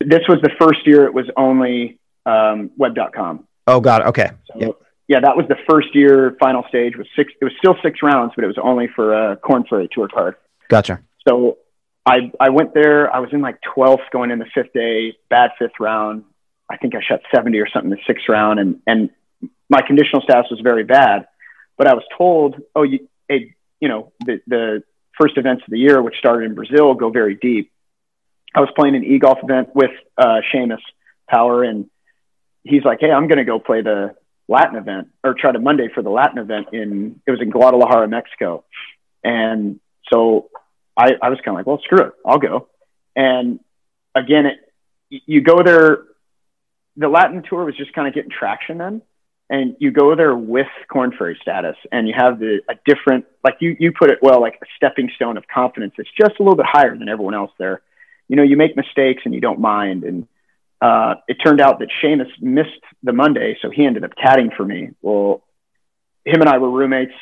This 0.00 0.22
was 0.28 0.40
the 0.42 0.50
first 0.58 0.86
year. 0.86 1.06
It 1.06 1.14
was 1.14 1.26
only 1.36 1.98
um, 2.26 2.70
web.com. 2.76 3.46
Oh, 3.66 3.80
God. 3.80 4.02
Okay. 4.02 4.30
So, 4.52 4.58
yep 4.58 4.76
yeah, 5.10 5.18
that 5.18 5.36
was 5.36 5.44
the 5.48 5.56
first 5.68 5.88
year 5.92 6.36
final 6.38 6.64
stage 6.68 6.96
was 6.96 7.08
six. 7.16 7.32
It 7.40 7.44
was 7.44 7.52
still 7.58 7.74
six 7.82 7.98
rounds, 8.00 8.32
but 8.36 8.44
it 8.44 8.46
was 8.46 8.58
only 8.62 8.86
for 8.94 9.12
a 9.12 9.36
Korn 9.36 9.64
Ferry 9.68 9.88
tour 9.90 10.06
card. 10.06 10.36
Gotcha. 10.68 11.00
So 11.26 11.58
I 12.06 12.30
I 12.38 12.50
went 12.50 12.74
there. 12.74 13.12
I 13.12 13.18
was 13.18 13.30
in 13.32 13.40
like 13.40 13.58
12th 13.76 14.08
going 14.12 14.30
in 14.30 14.38
the 14.38 14.46
fifth 14.54 14.72
day, 14.72 15.14
bad 15.28 15.50
fifth 15.58 15.80
round. 15.80 16.22
I 16.70 16.76
think 16.76 16.94
I 16.94 17.00
shot 17.02 17.22
70 17.34 17.58
or 17.58 17.68
something 17.68 17.90
the 17.90 17.98
sixth 18.06 18.28
round, 18.28 18.60
and 18.60 18.80
and 18.86 19.10
my 19.70 19.80
conditional 19.80 20.22
status 20.22 20.50
was 20.50 20.60
very 20.60 20.84
bad. 20.84 21.26
But 21.78 21.86
I 21.86 21.94
was 21.94 22.04
told, 22.18 22.60
oh, 22.74 22.82
you, 22.82 23.08
you 23.28 23.88
know, 23.88 24.12
the 24.20 24.40
the 24.46 24.82
first 25.18 25.38
events 25.38 25.62
of 25.66 25.70
the 25.70 25.78
year, 25.78 26.02
which 26.02 26.16
started 26.18 26.44
in 26.44 26.54
Brazil, 26.54 26.92
go 26.94 27.08
very 27.10 27.36
deep. 27.36 27.72
I 28.54 28.60
was 28.60 28.68
playing 28.76 28.96
an 28.96 29.04
e 29.04 29.18
golf 29.18 29.38
event 29.42 29.70
with 29.74 29.92
uh, 30.18 30.40
Seamus 30.52 30.82
Power, 31.28 31.62
and 31.64 31.88
he's 32.64 32.84
like, 32.84 32.98
hey, 33.00 33.10
I'm 33.10 33.28
going 33.28 33.38
to 33.38 33.44
go 33.44 33.58
play 33.58 33.80
the 33.80 34.14
Latin 34.48 34.76
event 34.76 35.08
or 35.22 35.34
try 35.34 35.52
to 35.52 35.60
Monday 35.60 35.88
for 35.94 36.02
the 36.02 36.10
Latin 36.10 36.38
event 36.38 36.68
in 36.72 37.20
it 37.26 37.30
was 37.30 37.40
in 37.40 37.50
Guadalajara, 37.50 38.08
Mexico. 38.08 38.64
And 39.22 39.78
so 40.12 40.50
I, 40.96 41.12
I 41.22 41.28
was 41.30 41.38
kind 41.44 41.48
of 41.48 41.54
like, 41.54 41.66
well, 41.66 41.80
screw 41.84 42.06
it, 42.06 42.12
I'll 42.26 42.38
go. 42.38 42.68
And 43.14 43.60
again, 44.14 44.46
it, 44.46 44.58
you 45.08 45.40
go 45.40 45.62
there. 45.62 46.04
The 46.96 47.08
Latin 47.08 47.44
tour 47.48 47.64
was 47.64 47.76
just 47.76 47.92
kind 47.92 48.08
of 48.08 48.14
getting 48.14 48.30
traction 48.30 48.78
then, 48.78 49.02
and 49.50 49.74
you 49.80 49.90
go 49.90 50.14
there 50.14 50.34
with 50.34 50.68
Korn 50.90 51.12
Ferry 51.16 51.36
status, 51.42 51.76
and 51.90 52.06
you 52.06 52.14
have 52.16 52.38
the 52.38 52.60
a 52.70 52.74
different, 52.86 53.26
like 53.42 53.56
you 53.60 53.76
you 53.78 53.92
put 53.92 54.10
it 54.10 54.20
well, 54.22 54.40
like 54.40 54.54
a 54.62 54.66
stepping 54.76 55.10
stone 55.16 55.36
of 55.36 55.44
confidence. 55.52 55.94
It's 55.98 56.08
just 56.18 56.38
a 56.38 56.42
little 56.42 56.56
bit 56.56 56.66
higher 56.66 56.96
than 56.96 57.08
everyone 57.08 57.34
else 57.34 57.50
there. 57.58 57.82
You 58.28 58.36
know, 58.36 58.44
you 58.44 58.56
make 58.56 58.76
mistakes 58.76 59.22
and 59.24 59.34
you 59.34 59.40
don't 59.40 59.58
mind, 59.58 60.04
and 60.04 60.28
uh, 60.80 61.16
it 61.26 61.38
turned 61.44 61.60
out 61.60 61.80
that 61.80 61.88
Seamus 62.00 62.30
missed 62.40 62.70
the 63.02 63.12
Monday, 63.12 63.58
so 63.60 63.70
he 63.70 63.84
ended 63.84 64.04
up 64.04 64.12
caddying 64.14 64.56
for 64.56 64.64
me. 64.64 64.90
Well, 65.02 65.42
him 66.24 66.40
and 66.40 66.48
I 66.48 66.58
were 66.58 66.70
roommates. 66.70 67.12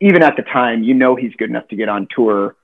Even 0.00 0.22
at 0.22 0.36
the 0.36 0.42
time, 0.42 0.82
you 0.82 0.94
know 0.94 1.16
he's 1.16 1.34
good 1.36 1.50
enough 1.50 1.68
to 1.68 1.76
get 1.76 1.90
on 1.90 2.08
tour. 2.16 2.56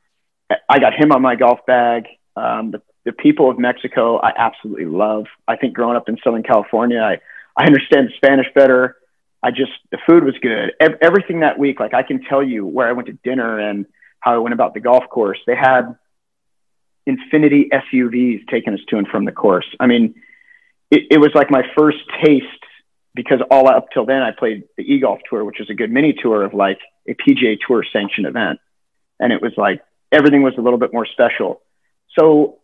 I 0.69 0.79
got 0.79 0.95
him 0.95 1.13
on 1.13 1.21
my 1.21 1.37
golf 1.37 1.61
bag. 1.67 2.07
Um, 2.37 2.71
the, 2.71 2.81
the 3.05 3.13
people 3.13 3.51
of 3.51 3.59
Mexico, 3.59 4.17
I 4.17 4.33
absolutely 4.35 4.87
love. 4.87 5.27
I 5.47 5.57
think 5.57 5.75
growing 5.75 5.97
up 5.97 6.09
in 6.09 6.17
Southern 6.25 6.43
California, 6.43 7.01
I, 7.01 7.19
I 7.57 7.67
understand 7.67 8.09
Spanish 8.17 8.47
better. 8.55 8.97
I 9.43 9.51
just, 9.51 9.73
the 9.91 9.99
food 10.07 10.25
was 10.25 10.35
good. 10.41 10.73
E- 10.83 10.97
everything 11.01 11.41
that 11.41 11.59
week, 11.59 11.81
like 11.81 11.95
I 11.95 12.03
can 12.03 12.23
tell 12.23 12.43
you 12.43 12.67
where 12.67 12.89
I 12.89 12.93
went 12.93 13.07
to 13.07 13.19
dinner 13.25 13.59
and 13.59 13.87
how 14.21 14.35
I 14.35 14.39
went 14.39 14.53
about 14.53 14.75
the 14.75 14.81
golf 14.81 15.05
course. 15.09 15.39
They 15.47 15.57
had 15.57 15.97
Infiniti 17.09 17.69
SUVs 17.73 18.47
taking 18.49 18.75
us 18.75 18.81
to 18.89 18.99
and 18.99 19.09
from 19.09 19.25
the 19.25 19.33
course. 19.33 19.67
I 19.79 19.87
mean, 19.87 20.15
it, 20.91 21.05
it 21.11 21.19
was 21.19 21.31
like 21.35 21.51
my 21.51 21.63
first 21.77 21.99
taste 22.23 22.47
because 23.15 23.41
all 23.51 23.69
up 23.69 23.89
till 23.93 24.07
then 24.07 24.23
I 24.23 24.31
played 24.31 24.65
the 24.77 24.85
eGolf 24.85 25.19
tour, 25.29 25.45
which 25.45 25.61
is 25.61 25.71
a 25.71 25.75
good 25.75 25.91
mini 25.91 26.13
tour 26.13 26.45
of 26.45 26.55
like 26.55 26.79
a 27.09 27.15
PGA 27.15 27.59
tour 27.67 27.85
sanctioned 27.93 28.27
event. 28.27 28.61
And 29.19 29.33
it 29.33 29.43
was 29.43 29.53
like, 29.57 29.83
everything 30.13 30.43
was 30.43 30.55
a 30.59 30.61
little 30.61 30.79
bit 30.79 30.93
more 30.93 31.07
special. 31.07 31.61
So 32.19 32.59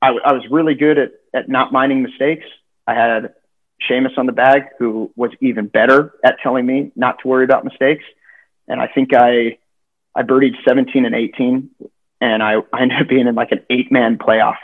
I, 0.00 0.08
I 0.08 0.32
was 0.32 0.44
really 0.50 0.74
good 0.74 0.98
at, 0.98 1.12
at 1.34 1.48
not 1.48 1.72
minding 1.72 2.02
mistakes. 2.02 2.46
I 2.86 2.94
had 2.94 3.34
Seamus 3.88 4.16
on 4.18 4.26
the 4.26 4.32
bag 4.32 4.64
who 4.78 5.10
was 5.16 5.30
even 5.40 5.66
better 5.66 6.14
at 6.24 6.36
telling 6.42 6.66
me 6.66 6.92
not 6.96 7.18
to 7.20 7.28
worry 7.28 7.44
about 7.44 7.64
mistakes. 7.64 8.04
And 8.68 8.80
I 8.80 8.88
think 8.88 9.14
I, 9.14 9.58
I 10.14 10.22
birdied 10.22 10.54
17 10.66 11.04
and 11.04 11.14
18 11.14 11.70
and 12.20 12.42
I, 12.42 12.54
I 12.72 12.82
ended 12.82 13.00
up 13.00 13.08
being 13.08 13.26
in 13.26 13.34
like 13.34 13.52
an 13.52 13.64
eight 13.68 13.90
man 13.90 14.18
playoff. 14.18 14.56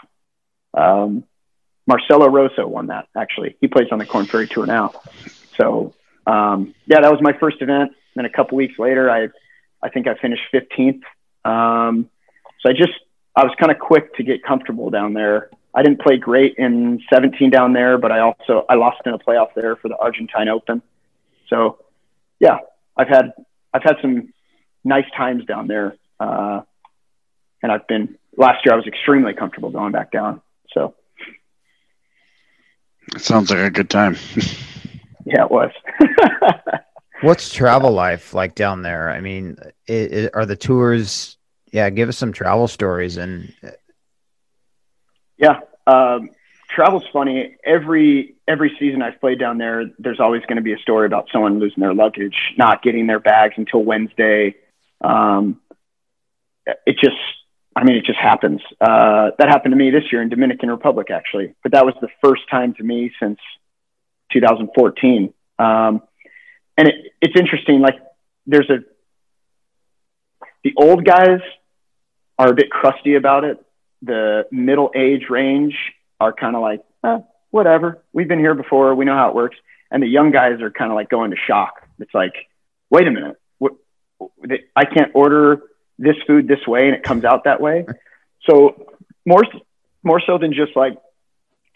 Um, 0.74 1.24
Marcelo 1.86 2.28
Rozo 2.28 2.66
won 2.66 2.88
that 2.88 3.08
actually. 3.16 3.56
He 3.60 3.66
plays 3.66 3.88
on 3.90 3.98
the 3.98 4.06
Korn 4.06 4.26
Ferry 4.26 4.46
Tour 4.46 4.66
now. 4.66 4.92
So 5.56 5.94
um, 6.26 6.74
yeah, 6.86 7.00
that 7.00 7.10
was 7.10 7.20
my 7.22 7.32
first 7.32 7.60
event. 7.60 7.92
Then 8.14 8.24
a 8.24 8.30
couple 8.30 8.56
weeks 8.56 8.78
later, 8.78 9.10
I 9.10 9.28
I 9.82 9.88
think 9.88 10.06
I 10.06 10.14
finished 10.14 10.42
15th. 10.52 11.02
Um, 11.44 12.10
so 12.60 12.68
I 12.68 12.72
just 12.72 12.92
I 13.34 13.44
was 13.44 13.52
kind 13.58 13.72
of 13.72 13.78
quick 13.78 14.14
to 14.16 14.22
get 14.22 14.42
comfortable 14.42 14.90
down 14.90 15.14
there. 15.14 15.50
I 15.78 15.82
didn't 15.82 16.00
play 16.00 16.16
great 16.16 16.56
in 16.58 17.00
17 17.08 17.50
down 17.50 17.72
there, 17.72 17.98
but 17.98 18.10
I 18.10 18.18
also 18.18 18.66
I 18.68 18.74
lost 18.74 18.96
in 19.06 19.12
a 19.12 19.18
playoff 19.18 19.54
there 19.54 19.76
for 19.76 19.86
the 19.86 19.96
Argentine 19.96 20.48
Open. 20.48 20.82
So 21.46 21.78
yeah, 22.40 22.58
I've 22.96 23.06
had 23.06 23.32
I've 23.72 23.84
had 23.84 23.94
some 24.02 24.32
nice 24.82 25.04
times 25.16 25.44
down 25.44 25.68
there, 25.68 25.94
uh, 26.18 26.62
and 27.62 27.70
I've 27.70 27.86
been 27.86 28.18
last 28.36 28.66
year 28.66 28.72
I 28.72 28.76
was 28.76 28.88
extremely 28.88 29.34
comfortable 29.34 29.70
going 29.70 29.92
back 29.92 30.10
down. 30.10 30.42
So 30.72 30.96
it 33.14 33.20
sounds 33.20 33.50
like 33.50 33.60
a 33.60 33.70
good 33.70 33.88
time. 33.88 34.16
yeah, 35.24 35.44
it 35.44 35.50
was. 35.52 35.70
What's 37.20 37.52
travel 37.52 37.92
life 37.92 38.34
like 38.34 38.56
down 38.56 38.82
there? 38.82 39.10
I 39.10 39.20
mean, 39.20 39.56
it, 39.86 40.12
it, 40.12 40.30
are 40.34 40.44
the 40.44 40.56
tours? 40.56 41.36
Yeah, 41.70 41.88
give 41.90 42.08
us 42.08 42.18
some 42.18 42.32
travel 42.32 42.66
stories 42.66 43.16
and. 43.16 43.54
Yeah, 45.40 45.60
um, 45.88 46.30
travel's 46.68 47.04
funny. 47.12 47.56
Every 47.64 48.34
every 48.46 48.76
season 48.78 49.02
I've 49.02 49.20
played 49.20 49.38
down 49.38 49.58
there, 49.58 49.84
there's 49.98 50.20
always 50.20 50.42
going 50.42 50.56
to 50.56 50.62
be 50.62 50.72
a 50.72 50.78
story 50.78 51.06
about 51.06 51.28
someone 51.32 51.58
losing 51.58 51.80
their 51.80 51.94
luggage, 51.94 52.36
not 52.56 52.82
getting 52.82 53.06
their 53.06 53.20
bags 53.20 53.54
until 53.56 53.82
Wednesday. 53.82 54.54
Um, 55.00 55.60
it 56.66 56.98
just 57.00 57.16
I 57.74 57.84
mean, 57.84 57.96
it 57.96 58.04
just 58.04 58.18
happens. 58.18 58.60
Uh, 58.80 59.30
that 59.38 59.48
happened 59.48 59.72
to 59.72 59.76
me 59.76 59.90
this 59.90 60.04
year 60.10 60.20
in 60.20 60.28
Dominican 60.28 60.68
Republic, 60.68 61.10
actually, 61.10 61.54
but 61.62 61.72
that 61.72 61.86
was 61.86 61.94
the 62.00 62.08
first 62.22 62.42
time 62.50 62.74
to 62.74 62.82
me 62.82 63.12
since 63.20 63.38
2014. 64.32 65.32
Um, 65.60 66.02
and 66.76 66.88
it, 66.88 66.94
it's 67.22 67.38
interesting. 67.38 67.80
Like, 67.80 67.94
there's 68.46 68.68
a 68.68 68.78
the 70.64 70.74
old 70.76 71.04
guys 71.04 71.40
are 72.36 72.48
a 72.48 72.54
bit 72.54 72.68
crusty 72.68 73.14
about 73.14 73.44
it. 73.44 73.64
The 74.02 74.44
middle 74.50 74.90
age 74.94 75.24
range 75.30 75.74
are 76.20 76.32
kind 76.32 76.56
of 76.56 76.62
like, 76.62 76.82
eh, 77.04 77.18
whatever. 77.50 78.02
We've 78.12 78.28
been 78.28 78.38
here 78.38 78.54
before. 78.54 78.94
We 78.94 79.04
know 79.04 79.14
how 79.14 79.28
it 79.28 79.34
works. 79.34 79.56
And 79.90 80.02
the 80.02 80.06
young 80.06 80.30
guys 80.30 80.60
are 80.60 80.70
kind 80.70 80.90
of 80.90 80.96
like 80.96 81.08
going 81.08 81.30
to 81.30 81.36
shock. 81.36 81.86
It's 81.98 82.14
like, 82.14 82.34
wait 82.90 83.06
a 83.08 83.10
minute. 83.10 83.36
What, 83.58 83.72
I 84.76 84.84
can't 84.84 85.12
order 85.14 85.62
this 85.98 86.16
food 86.26 86.46
this 86.46 86.66
way 86.66 86.86
and 86.86 86.94
it 86.94 87.02
comes 87.02 87.24
out 87.24 87.44
that 87.44 87.60
way. 87.60 87.86
So 88.48 88.94
more 89.26 89.42
more 90.02 90.22
so 90.24 90.38
than 90.38 90.54
just 90.54 90.74
like 90.74 90.96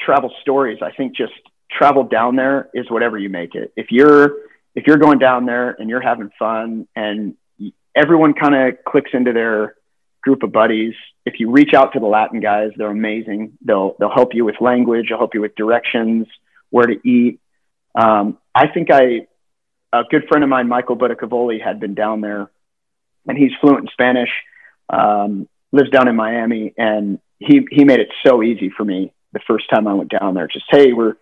travel 0.00 0.32
stories, 0.40 0.78
I 0.80 0.92
think 0.92 1.16
just 1.16 1.32
travel 1.70 2.04
down 2.04 2.36
there 2.36 2.70
is 2.72 2.90
whatever 2.90 3.18
you 3.18 3.28
make 3.28 3.54
it. 3.54 3.72
If 3.76 3.86
you're 3.90 4.36
if 4.74 4.86
you're 4.86 4.96
going 4.96 5.18
down 5.18 5.44
there 5.44 5.70
and 5.70 5.90
you're 5.90 6.00
having 6.00 6.30
fun 6.38 6.88
and 6.96 7.34
everyone 7.94 8.32
kind 8.32 8.54
of 8.54 8.84
clicks 8.86 9.10
into 9.12 9.32
their 9.32 9.74
group 10.22 10.42
of 10.42 10.52
buddies. 10.52 10.94
If 11.24 11.34
you 11.38 11.50
reach 11.50 11.74
out 11.74 11.92
to 11.92 12.00
the 12.00 12.06
Latin 12.06 12.40
guys, 12.40 12.70
they're 12.76 12.90
amazing. 12.90 13.58
They'll 13.64 13.96
they'll 13.98 14.14
help 14.14 14.34
you 14.34 14.44
with 14.44 14.56
language. 14.60 15.06
They'll 15.08 15.18
help 15.18 15.34
you 15.34 15.40
with 15.40 15.54
directions, 15.54 16.26
where 16.70 16.86
to 16.86 16.96
eat. 17.08 17.40
Um, 17.94 18.38
I 18.54 18.68
think 18.68 18.90
I 18.90 19.26
a 19.92 20.04
good 20.10 20.24
friend 20.28 20.42
of 20.42 20.50
mine, 20.50 20.68
Michael 20.68 20.96
Buttacavoli, 20.96 21.62
had 21.62 21.78
been 21.78 21.94
down 21.94 22.20
there, 22.20 22.50
and 23.26 23.36
he's 23.36 23.52
fluent 23.60 23.80
in 23.80 23.88
Spanish. 23.92 24.30
Um, 24.88 25.48
lives 25.72 25.90
down 25.90 26.08
in 26.08 26.16
Miami, 26.16 26.74
and 26.76 27.18
he 27.38 27.66
he 27.70 27.84
made 27.84 28.00
it 28.00 28.08
so 28.26 28.42
easy 28.42 28.70
for 28.70 28.84
me 28.84 29.12
the 29.32 29.40
first 29.46 29.68
time 29.70 29.86
I 29.86 29.94
went 29.94 30.10
down 30.10 30.34
there. 30.34 30.46
Just 30.46 30.66
hey, 30.70 30.92
we're 30.92 31.16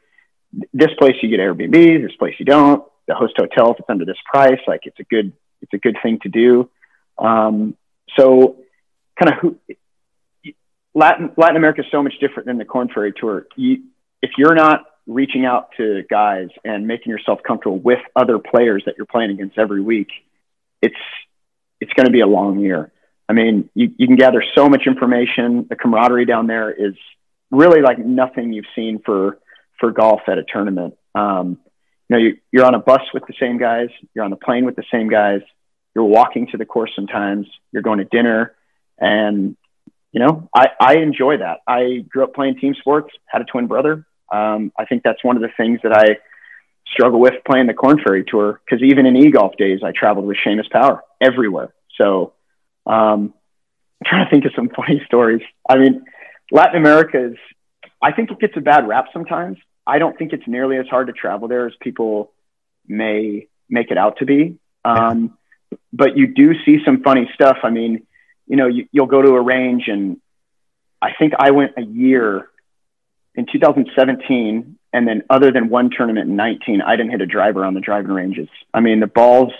this 0.73 0.91
place 0.99 1.15
you 1.23 1.29
get 1.29 1.41
Airbnb, 1.41 2.03
this 2.03 2.17
place 2.17 2.35
you 2.39 2.45
don't. 2.45 2.85
The 3.07 3.15
host 3.15 3.35
hotel 3.37 3.73
if 3.73 3.81
it's 3.81 3.91
under 3.91 4.05
this 4.05 4.19
price, 4.31 4.61
like 4.67 4.81
it's 4.85 4.99
a 5.01 5.05
good 5.05 5.33
it's 5.63 5.73
a 5.75 5.79
good 5.79 5.97
thing 6.03 6.19
to 6.23 6.29
do. 6.29 6.71
Um, 7.19 7.77
so 8.19 8.57
kind 9.21 9.35
of 9.35 9.41
who 9.41 9.57
Latin 10.95 11.31
Latin 11.37 11.57
America 11.57 11.83
is 11.83 11.87
so 11.91 12.03
much 12.03 12.15
different 12.21 12.47
than 12.47 12.59
the 12.59 12.65
Korn 12.65 12.89
Ferry 12.93 13.13
Tour. 13.13 13.47
You, 13.57 13.83
if 14.23 14.31
you're 14.37 14.55
not 14.55 14.85
reaching 15.07 15.45
out 15.45 15.71
to 15.77 16.03
guys 16.09 16.49
and 16.65 16.87
making 16.87 17.11
yourself 17.11 17.41
comfortable 17.47 17.79
with 17.79 18.01
other 18.17 18.39
players 18.39 18.83
that 18.87 18.97
you're 18.97 19.07
playing 19.07 19.31
against 19.31 19.59
every 19.59 19.81
week, 19.81 20.09
it's 20.83 20.95
it's 21.81 21.93
going 21.95 22.07
to 22.07 22.13
be 22.13 22.21
a 22.21 22.27
long 22.27 22.59
year. 22.59 22.93
I 23.29 23.33
mean, 23.33 23.71
you, 23.75 23.93
you 23.97 24.07
can 24.07 24.17
gather 24.17 24.43
so 24.57 24.69
much 24.69 24.83
information. 24.87 25.67
The 25.69 25.77
camaraderie 25.77 26.27
down 26.27 26.47
there 26.47 26.71
is 26.71 26.95
really 27.51 27.81
like 27.81 27.99
nothing 27.99 28.53
you've 28.53 28.67
seen 28.75 29.01
for 29.05 29.39
for 29.79 29.93
golf 29.93 30.23
at 30.27 30.39
a 30.39 30.45
tournament. 30.45 30.95
Um, 31.15 31.59
you 32.09 32.17
know, 32.17 32.19
you, 32.19 32.39
you're 32.51 32.65
on 32.65 32.75
a 32.75 32.81
bus 32.81 33.03
with 33.15 33.25
the 33.27 33.35
same 33.39 33.59
guys. 33.59 33.89
You're 34.15 34.25
on 34.25 34.31
the 34.31 34.37
plane 34.37 34.65
with 34.65 34.75
the 34.75 34.85
same 34.93 35.09
guys. 35.09 35.43
You're 35.95 36.05
walking 36.05 36.49
to 36.49 36.57
the 36.57 36.65
course 36.65 36.91
sometimes. 36.95 37.47
You're 37.73 37.83
going 37.83 37.99
to 37.99 38.05
dinner, 38.05 38.55
and 39.01 39.57
you 40.13 40.21
know, 40.21 40.49
I, 40.55 40.69
I 40.81 40.97
enjoy 40.97 41.39
that. 41.39 41.61
I 41.67 42.05
grew 42.09 42.25
up 42.25 42.35
playing 42.35 42.59
team 42.59 42.75
sports. 42.75 43.11
Had 43.27 43.43
a 43.43 43.45
twin 43.45 43.67
brother. 43.69 44.07
Um, 44.33 44.73
I 44.77 44.85
think 44.85 45.03
that's 45.03 45.23
one 45.23 45.37
of 45.37 45.43
the 45.43 45.51
things 45.57 45.81
that 45.83 45.93
I 45.93 46.19
struggle 46.93 47.21
with 47.21 47.35
playing 47.47 47.67
the 47.67 47.75
Korn 47.75 48.01
Ferry 48.05 48.25
Tour 48.25 48.61
because 48.65 48.83
even 48.83 49.07
in 49.07 49.15
eGolf 49.15 49.57
days, 49.57 49.81
I 49.85 49.93
traveled 49.93 50.27
with 50.27 50.37
Seamus 50.45 50.71
Power 50.71 51.03
everywhere. 51.21 51.73
So 51.97 52.33
um, 52.87 53.35
I'm 54.01 54.07
trying 54.07 54.25
to 54.25 54.31
think 54.31 54.45
of 54.45 54.53
some 54.55 54.69
funny 54.77 55.03
stories. 55.07 55.43
I 55.69 55.77
mean, 55.77 56.05
Latin 56.51 56.77
America 56.77 57.33
is, 57.33 57.37
I 58.03 58.13
think 58.13 58.31
it 58.31 58.41
gets 58.41 58.57
a 58.57 58.61
bad 58.61 58.89
rap 58.89 59.07
sometimes. 59.13 59.59
I 59.87 59.99
don't 59.99 60.17
think 60.19 60.33
it's 60.33 60.47
nearly 60.47 60.77
as 60.77 60.87
hard 60.89 61.07
to 61.09 61.13
travel 61.13 61.49
there 61.49 61.67
as 61.67 61.73
people 61.81 62.33
may 62.87 63.47
make 63.69 63.91
it 63.91 63.99
out 63.99 64.19
to 64.19 64.27
be. 64.27 64.59
Um, 64.85 65.37
but 65.93 66.17
you 66.17 66.27
do 66.29 66.55
see 66.65 66.79
some 66.85 67.03
funny 67.03 67.31
stuff. 67.35 67.59
I 67.63 67.71
mean, 67.71 68.07
you 68.51 68.57
know, 68.57 68.67
you, 68.67 68.89
you'll 68.91 69.07
go 69.07 69.23
to 69.23 69.31
a 69.37 69.41
range 69.41 69.85
and 69.87 70.21
I 71.01 71.13
think 71.17 71.35
I 71.39 71.53
went 71.53 71.75
a 71.79 71.83
year 71.83 72.51
in 73.37 73.47
2017, 73.51 74.77
and 74.93 75.09
then 75.09 75.23
other 75.31 75.53
than 75.53 75.69
one 75.69 75.89
tournament 75.97 76.29
in 76.29 76.35
19, 76.35 76.83
I 76.83 76.97
didn't 76.97 77.13
hit 77.13 77.21
a 77.21 77.27
driver 77.27 77.65
on 77.65 77.75
the 77.75 77.81
driving 77.81 78.11
ranges. 78.11 78.49
I 78.75 78.81
mean, 78.81 78.99
the 78.99 79.07
balls, 79.07 79.53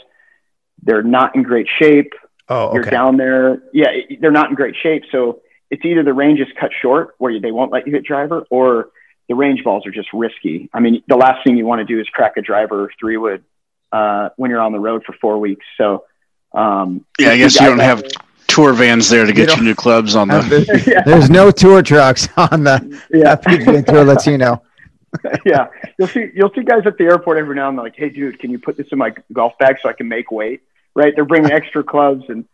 they're 0.83 1.05
not 1.05 1.37
in 1.37 1.45
great 1.45 1.69
shape. 1.79 2.13
Oh, 2.49 2.67
okay. 2.67 2.75
You're 2.75 2.85
down 2.85 3.17
there. 3.17 3.63
Yeah, 3.73 3.93
they're 4.21 4.33
not 4.33 4.51
in 4.51 4.57
great 4.57 4.75
shape. 4.83 5.05
So 5.13 5.41
it's 5.71 5.85
either 5.85 6.03
the 6.03 6.13
range 6.13 6.41
is 6.41 6.49
cut 6.59 6.73
short 6.83 7.15
where 7.19 7.41
they 7.41 7.53
won't 7.53 7.71
let 7.71 7.87
you 7.87 7.93
hit 7.93 8.05
driver 8.05 8.45
or 8.51 8.91
the 9.29 9.37
range 9.37 9.63
balls 9.63 9.87
are 9.87 9.93
just 9.93 10.09
risky. 10.13 10.69
I 10.75 10.81
mean, 10.81 11.05
the 11.07 11.17
last 11.17 11.45
thing 11.45 11.57
you 11.57 11.65
want 11.65 11.79
to 11.79 11.85
do 11.85 12.01
is 12.01 12.09
crack 12.09 12.37
a 12.37 12.43
driver 12.43 12.93
three 12.99 13.17
wood 13.17 13.45
uh, 13.93 14.31
when 14.37 14.51
you're 14.51 14.61
on 14.61 14.73
the 14.73 14.81
road 14.81 15.05
for 15.07 15.13
four 15.21 15.39
weeks. 15.39 15.65
So, 15.79 16.07
um, 16.53 17.07
yeah, 17.21 17.31
I 17.31 17.37
guess 17.37 17.59
you 17.61 17.67
don't 17.67 17.79
have 17.79 18.03
tour 18.51 18.73
vans 18.73 19.09
there 19.09 19.25
to 19.25 19.33
get 19.33 19.57
you, 19.57 19.63
new 19.63 19.75
clubs 19.75 20.15
on 20.15 20.29
the. 20.29 20.85
yeah. 20.87 21.03
There's 21.03 21.31
no 21.31 21.51
tour 21.51 21.83
trucks 21.83 22.29
on 22.37 22.65
the 22.65 23.01
yeah. 23.13 23.37
PGA 23.37 23.85
Tour 23.87 24.05
Latino. 24.05 24.63
yeah, 25.45 25.69
you'll 25.99 26.09
see 26.09 26.27
you'll 26.35 26.53
see 26.55 26.63
guys 26.63 26.83
at 26.87 26.97
the 26.97 27.05
airport 27.05 27.39
every 27.39 27.57
now 27.57 27.69
and 27.69 27.79
then 27.79 27.85
like, 27.85 27.97
hey, 27.97 28.11
dude, 28.11 28.39
can 28.39 28.51
you 28.51 28.59
put 28.59 28.77
this 28.77 28.87
in 28.93 28.99
my 28.99 29.13
golf 29.33 29.53
bag 29.59 29.77
so 29.83 29.89
I 29.89 29.93
can 29.93 30.09
make 30.09 30.31
weight? 30.31 30.63
Right? 30.95 31.13
They're 31.15 31.25
bringing 31.25 31.53
extra 31.53 31.83
clubs 31.83 32.25
and, 32.29 32.45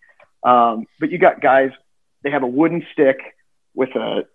um, 0.42 0.86
but 1.01 1.11
you 1.11 1.18
got 1.18 1.40
guys. 1.40 1.70
They 2.22 2.30
have 2.30 2.42
a 2.42 2.47
wooden 2.47 2.84
stick 2.92 3.18
with 3.74 3.90
a 3.94 4.26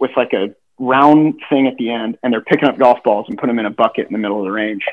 with 0.00 0.10
like 0.16 0.32
a 0.32 0.54
round 0.78 1.40
thing 1.48 1.66
at 1.66 1.76
the 1.76 1.90
end, 1.90 2.18
and 2.22 2.32
they're 2.32 2.40
picking 2.40 2.68
up 2.68 2.78
golf 2.78 3.02
balls 3.02 3.26
and 3.28 3.38
put 3.38 3.46
them 3.46 3.58
in 3.58 3.66
a 3.66 3.70
bucket 3.70 4.06
in 4.06 4.12
the 4.12 4.18
middle 4.18 4.38
of 4.38 4.44
the 4.44 4.50
range, 4.50 4.84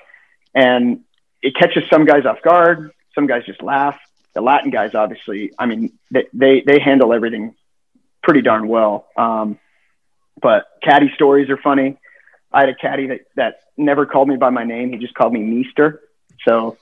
and 0.53 1.01
it 1.41 1.55
catches 1.55 1.83
some 1.89 2.05
guys 2.05 2.25
off 2.25 2.41
guard. 2.41 2.91
Some 3.13 3.27
guys 3.27 3.45
just 3.45 3.61
laugh 3.61 3.97
the 4.35 4.41
Latin 4.41 4.69
guys, 4.69 4.93
obviously, 4.93 5.53
I 5.57 5.65
mean, 5.65 5.97
they, 6.11 6.27
they, 6.33 6.61
they 6.61 6.79
handle 6.79 7.13
everything 7.13 7.55
pretty 8.21 8.41
darn 8.41 8.67
well. 8.67 9.07
Um, 9.17 9.57
but 10.39 10.65
caddy 10.83 11.11
stories 11.15 11.49
are 11.49 11.57
funny. 11.57 11.97
I 12.51 12.59
had 12.59 12.69
a 12.69 12.75
caddy 12.75 13.07
that, 13.07 13.21
that 13.35 13.61
never 13.77 14.05
called 14.05 14.27
me 14.27 14.35
by 14.35 14.49
my 14.49 14.65
name. 14.65 14.91
He 14.91 14.97
just 14.97 15.13
called 15.13 15.33
me 15.33 15.39
Meester. 15.39 16.01
So 16.45 16.77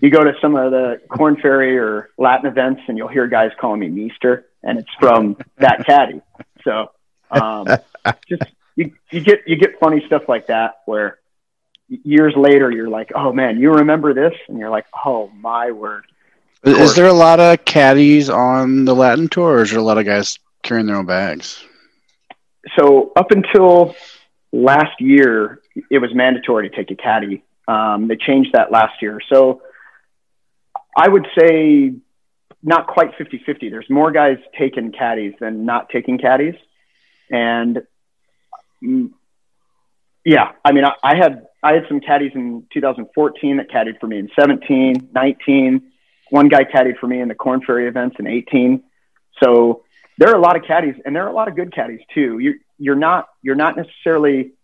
you 0.00 0.10
go 0.10 0.24
to 0.24 0.32
some 0.40 0.56
of 0.56 0.70
the 0.70 1.00
Korn 1.08 1.36
Ferry 1.36 1.78
or 1.78 2.08
Latin 2.16 2.46
events 2.46 2.82
and 2.88 2.96
you'll 2.96 3.08
hear 3.08 3.26
guys 3.26 3.50
calling 3.60 3.80
me 3.80 3.88
Meester 3.88 4.46
and 4.62 4.78
it's 4.78 4.90
from 4.98 5.36
that 5.58 5.84
caddy. 5.86 6.22
So, 6.64 6.90
um, 7.30 7.66
just, 8.28 8.44
you, 8.76 8.92
you 9.10 9.20
get, 9.20 9.46
you 9.46 9.56
get 9.56 9.78
funny 9.78 10.02
stuff 10.06 10.26
like 10.26 10.46
that 10.46 10.80
where 10.86 11.18
years 11.88 12.34
later 12.34 12.70
you're 12.70 12.88
like, 12.88 13.12
oh 13.14 13.32
man, 13.32 13.58
you 13.58 13.74
remember 13.74 14.14
this? 14.14 14.32
And 14.48 14.58
you're 14.58 14.70
like, 14.70 14.86
oh 15.04 15.28
my 15.28 15.70
word. 15.70 16.06
Is 16.64 16.94
there 16.94 17.06
a 17.06 17.12
lot 17.12 17.40
of 17.40 17.64
caddies 17.64 18.30
on 18.30 18.86
the 18.86 18.94
Latin 18.94 19.28
tour, 19.28 19.58
or 19.58 19.62
is 19.62 19.70
there 19.70 19.80
a 19.80 19.82
lot 19.82 19.98
of 19.98 20.06
guys 20.06 20.38
carrying 20.62 20.86
their 20.86 20.96
own 20.96 21.06
bags? 21.06 21.62
So 22.78 23.12
up 23.16 23.30
until 23.30 23.94
last 24.52 24.98
year, 25.00 25.60
it 25.90 25.98
was 25.98 26.14
mandatory 26.14 26.70
to 26.70 26.74
take 26.74 26.90
a 26.90 26.94
caddy. 26.94 27.44
Um, 27.68 28.08
they 28.08 28.16
changed 28.16 28.52
that 28.54 28.72
last 28.72 29.02
year. 29.02 29.20
So 29.28 29.60
I 30.96 31.08
would 31.08 31.26
say 31.38 31.92
not 32.62 32.86
quite 32.86 33.14
50 33.18 33.42
50. 33.44 33.68
There's 33.68 33.90
more 33.90 34.10
guys 34.10 34.38
taking 34.58 34.90
caddies 34.92 35.34
than 35.38 35.66
not 35.66 35.90
taking 35.90 36.16
caddies. 36.16 36.54
And 37.30 37.82
mm, 38.82 39.10
yeah, 40.24 40.52
I 40.64 40.72
mean, 40.72 40.84
I, 40.84 40.94
I, 41.02 41.16
had 41.16 41.46
I 41.62 41.74
had 41.74 41.84
some 41.88 42.00
caddies 42.00 42.32
in 42.34 42.66
2014 42.72 43.58
that 43.58 43.70
caddied 43.70 44.00
for 44.00 44.06
me 44.06 44.18
in 44.18 44.30
17, 44.38 45.10
19 45.12 45.90
one 46.34 46.48
guy 46.48 46.64
caddied 46.64 46.98
for 46.98 47.06
me 47.06 47.20
in 47.20 47.28
the 47.28 47.34
Korn 47.36 47.60
Ferry 47.64 47.86
events 47.86 48.16
in 48.18 48.26
18. 48.26 48.82
So 49.40 49.84
there 50.18 50.30
are 50.30 50.34
a 50.34 50.40
lot 50.40 50.56
of 50.56 50.64
caddies, 50.64 50.96
and 51.04 51.14
there 51.14 51.22
are 51.24 51.28
a 51.28 51.32
lot 51.32 51.46
of 51.46 51.54
good 51.54 51.72
caddies 51.72 52.00
too. 52.12 52.40
You're 52.40 52.54
you're 52.76 52.96
not 52.96 53.28
you're 53.40 53.54
not 53.54 53.76
necessarily 53.76 54.54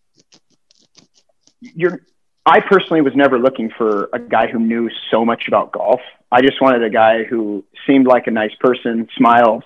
you're. 1.61 2.01
I 2.45 2.59
personally 2.59 3.03
was 3.03 3.15
never 3.15 3.39
looking 3.39 3.71
for 3.71 4.09
a 4.13 4.19
guy 4.19 4.49
who 4.49 4.59
knew 4.59 4.91
so 5.13 5.25
much 5.25 5.47
about 5.47 5.71
golf. 5.71 6.01
I 6.33 6.41
just 6.41 6.61
wanted 6.61 6.83
a 6.83 6.91
guy 6.91 7.23
who 7.23 7.65
seemed 7.87 8.09
like 8.09 8.27
a 8.27 8.33
nice 8.33 8.55
person, 8.59 9.07
smiled, 9.17 9.63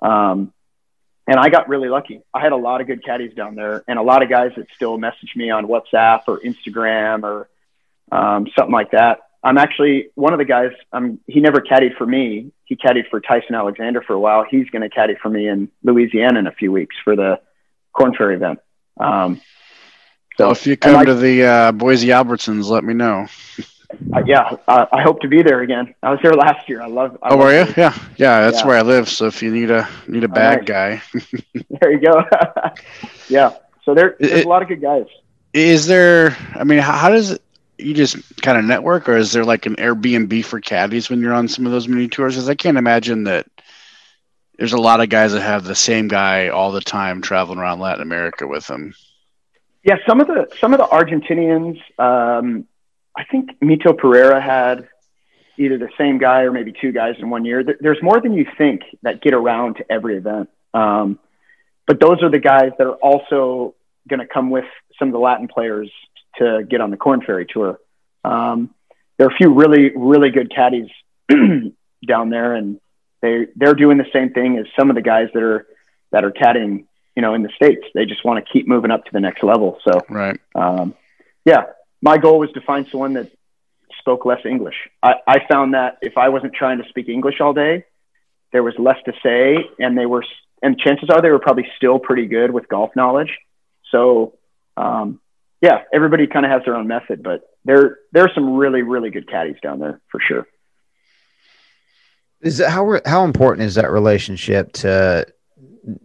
um, 0.00 0.52
and 1.26 1.36
I 1.36 1.48
got 1.48 1.68
really 1.68 1.88
lucky. 1.88 2.20
I 2.32 2.40
had 2.40 2.52
a 2.52 2.56
lot 2.56 2.80
of 2.80 2.86
good 2.86 3.04
caddies 3.04 3.34
down 3.34 3.56
there, 3.56 3.82
and 3.88 3.98
a 3.98 4.02
lot 4.02 4.22
of 4.22 4.28
guys 4.28 4.52
that 4.56 4.66
still 4.76 4.98
message 4.98 5.32
me 5.34 5.50
on 5.50 5.66
WhatsApp 5.66 6.22
or 6.28 6.38
Instagram 6.38 7.24
or 7.24 7.48
um, 8.12 8.46
something 8.56 8.72
like 8.72 8.92
that. 8.92 9.29
I'm 9.42 9.56
actually 9.56 10.08
one 10.14 10.32
of 10.32 10.38
the 10.38 10.44
guys. 10.44 10.72
Um, 10.92 11.18
he 11.26 11.40
never 11.40 11.60
caddied 11.60 11.96
for 11.96 12.06
me. 12.06 12.52
He 12.64 12.76
caddied 12.76 13.08
for 13.08 13.20
Tyson 13.20 13.54
Alexander 13.54 14.02
for 14.02 14.12
a 14.12 14.20
while. 14.20 14.44
He's 14.48 14.68
going 14.70 14.82
to 14.82 14.90
caddy 14.90 15.14
for 15.20 15.30
me 15.30 15.48
in 15.48 15.70
Louisiana 15.82 16.38
in 16.38 16.46
a 16.46 16.52
few 16.52 16.70
weeks 16.70 16.96
for 17.02 17.16
the 17.16 17.40
Korn 17.92 18.14
Ferry 18.14 18.36
event. 18.36 18.60
Um, 18.98 19.40
so 20.36 20.46
well, 20.46 20.52
if 20.52 20.66
you 20.66 20.76
come 20.76 20.96
I, 20.96 21.04
to 21.04 21.14
the 21.14 21.44
uh, 21.44 21.72
Boise 21.72 22.08
Albertsons, 22.08 22.68
let 22.68 22.84
me 22.84 22.94
know. 22.94 23.26
Uh, 24.14 24.22
yeah, 24.24 24.56
uh, 24.68 24.86
I 24.92 25.02
hope 25.02 25.20
to 25.20 25.28
be 25.28 25.42
there 25.42 25.62
again. 25.62 25.94
I 26.02 26.10
was 26.10 26.20
there 26.22 26.32
last 26.32 26.68
year. 26.68 26.80
I 26.80 26.86
love. 26.86 27.18
I 27.22 27.30
oh, 27.30 27.36
were 27.36 27.52
you? 27.52 27.72
Yeah, 27.76 27.96
yeah. 28.16 28.40
That's 28.40 28.60
yeah. 28.60 28.66
where 28.66 28.76
I 28.76 28.82
live. 28.82 29.08
So 29.08 29.26
if 29.26 29.42
you 29.42 29.50
need 29.50 29.70
a 29.70 29.88
need 30.06 30.22
a 30.22 30.28
bag 30.28 30.64
guy, 30.64 31.02
there 31.80 31.90
you 31.90 32.00
go. 32.00 32.22
yeah. 33.28 33.56
So 33.84 33.94
there, 33.94 34.16
there's 34.20 34.32
it, 34.40 34.46
a 34.46 34.48
lot 34.48 34.62
of 34.62 34.68
good 34.68 34.80
guys. 34.80 35.06
Is 35.52 35.86
there? 35.86 36.36
I 36.54 36.62
mean, 36.64 36.78
how, 36.78 36.92
how 36.92 37.08
does 37.08 37.32
it? 37.32 37.42
You 37.82 37.94
just 37.94 38.36
kind 38.42 38.58
of 38.58 38.64
network, 38.64 39.08
or 39.08 39.16
is 39.16 39.32
there 39.32 39.44
like 39.44 39.66
an 39.66 39.76
Airbnb 39.76 40.44
for 40.44 40.60
caddies 40.60 41.10
when 41.10 41.20
you're 41.20 41.34
on 41.34 41.48
some 41.48 41.66
of 41.66 41.72
those 41.72 41.88
mini 41.88 42.08
tours? 42.08 42.34
Because 42.34 42.48
I 42.48 42.54
can't 42.54 42.78
imagine 42.78 43.24
that 43.24 43.46
there's 44.56 44.72
a 44.72 44.80
lot 44.80 45.00
of 45.00 45.08
guys 45.08 45.32
that 45.32 45.40
have 45.40 45.64
the 45.64 45.74
same 45.74 46.08
guy 46.08 46.48
all 46.48 46.72
the 46.72 46.80
time 46.80 47.22
traveling 47.22 47.58
around 47.58 47.80
Latin 47.80 48.02
America 48.02 48.46
with 48.46 48.66
them. 48.66 48.94
Yeah, 49.82 49.96
some 50.06 50.20
of 50.20 50.26
the 50.26 50.48
some 50.60 50.74
of 50.74 50.78
the 50.78 50.86
Argentinians, 50.86 51.80
um, 51.98 52.66
I 53.16 53.24
think 53.24 53.58
Mito 53.60 53.96
Pereira 53.96 54.40
had 54.40 54.88
either 55.56 55.78
the 55.78 55.88
same 55.96 56.18
guy 56.18 56.42
or 56.42 56.52
maybe 56.52 56.72
two 56.78 56.92
guys 56.92 57.14
in 57.18 57.30
one 57.30 57.44
year. 57.44 57.64
There's 57.80 58.02
more 58.02 58.20
than 58.20 58.34
you 58.34 58.46
think 58.58 58.82
that 59.02 59.22
get 59.22 59.34
around 59.34 59.76
to 59.76 59.92
every 59.92 60.16
event. 60.16 60.50
Um, 60.74 61.18
but 61.86 62.00
those 62.00 62.22
are 62.22 62.30
the 62.30 62.38
guys 62.38 62.72
that 62.78 62.86
are 62.86 62.96
also 62.96 63.74
going 64.08 64.20
to 64.20 64.26
come 64.26 64.50
with 64.50 64.64
some 64.98 65.08
of 65.08 65.12
the 65.12 65.18
Latin 65.18 65.48
players 65.48 65.90
to 66.38 66.64
get 66.68 66.80
on 66.80 66.90
the 66.90 66.96
Korn 66.96 67.22
Ferry 67.22 67.46
Tour. 67.46 67.78
Um, 68.24 68.74
there 69.18 69.26
are 69.26 69.30
a 69.30 69.36
few 69.36 69.52
really, 69.52 69.90
really 69.96 70.30
good 70.30 70.54
caddies 70.54 70.88
down 72.06 72.30
there, 72.30 72.54
and 72.54 72.80
they 73.20 73.46
they're 73.56 73.74
doing 73.74 73.98
the 73.98 74.06
same 74.12 74.32
thing 74.32 74.58
as 74.58 74.66
some 74.78 74.90
of 74.90 74.96
the 74.96 75.02
guys 75.02 75.28
that 75.34 75.42
are 75.42 75.66
that 76.12 76.24
are 76.24 76.30
caddying, 76.30 76.86
you 77.14 77.22
know, 77.22 77.34
in 77.34 77.42
the 77.42 77.50
states. 77.54 77.84
They 77.94 78.06
just 78.06 78.24
want 78.24 78.44
to 78.44 78.52
keep 78.52 78.66
moving 78.66 78.90
up 78.90 79.04
to 79.04 79.12
the 79.12 79.20
next 79.20 79.42
level. 79.42 79.78
So, 79.84 80.00
right, 80.08 80.40
um, 80.54 80.94
yeah, 81.44 81.64
my 82.02 82.18
goal 82.18 82.38
was 82.38 82.50
to 82.52 82.60
find 82.60 82.86
someone 82.90 83.14
that 83.14 83.30
spoke 83.98 84.24
less 84.24 84.40
English. 84.44 84.76
I, 85.02 85.14
I 85.26 85.46
found 85.48 85.74
that 85.74 85.98
if 86.02 86.16
I 86.16 86.30
wasn't 86.30 86.54
trying 86.54 86.82
to 86.82 86.88
speak 86.88 87.08
English 87.08 87.40
all 87.40 87.52
day, 87.52 87.84
there 88.52 88.62
was 88.62 88.74
less 88.78 88.96
to 89.04 89.12
say, 89.22 89.56
and 89.78 89.96
they 89.96 90.06
were, 90.06 90.24
and 90.62 90.78
chances 90.78 91.08
are 91.10 91.20
they 91.20 91.30
were 91.30 91.38
probably 91.38 91.68
still 91.76 91.98
pretty 91.98 92.26
good 92.26 92.50
with 92.50 92.68
golf 92.68 92.90
knowledge. 92.96 93.38
So, 93.90 94.38
um, 94.76 95.20
yeah, 95.60 95.82
everybody 95.92 96.26
kind 96.26 96.46
of 96.46 96.52
has 96.52 96.62
their 96.64 96.76
own 96.76 96.86
method, 96.86 97.22
but 97.22 97.42
there 97.64 97.98
there 98.12 98.24
are 98.24 98.30
some 98.34 98.54
really 98.54 98.82
really 98.82 99.10
good 99.10 99.28
caddies 99.28 99.56
down 99.62 99.78
there 99.78 100.00
for 100.08 100.20
sure. 100.20 100.46
Is 102.40 102.58
that 102.58 102.70
how 102.70 103.00
how 103.04 103.24
important 103.24 103.66
is 103.66 103.74
that 103.74 103.90
relationship 103.90 104.72
to 104.74 105.26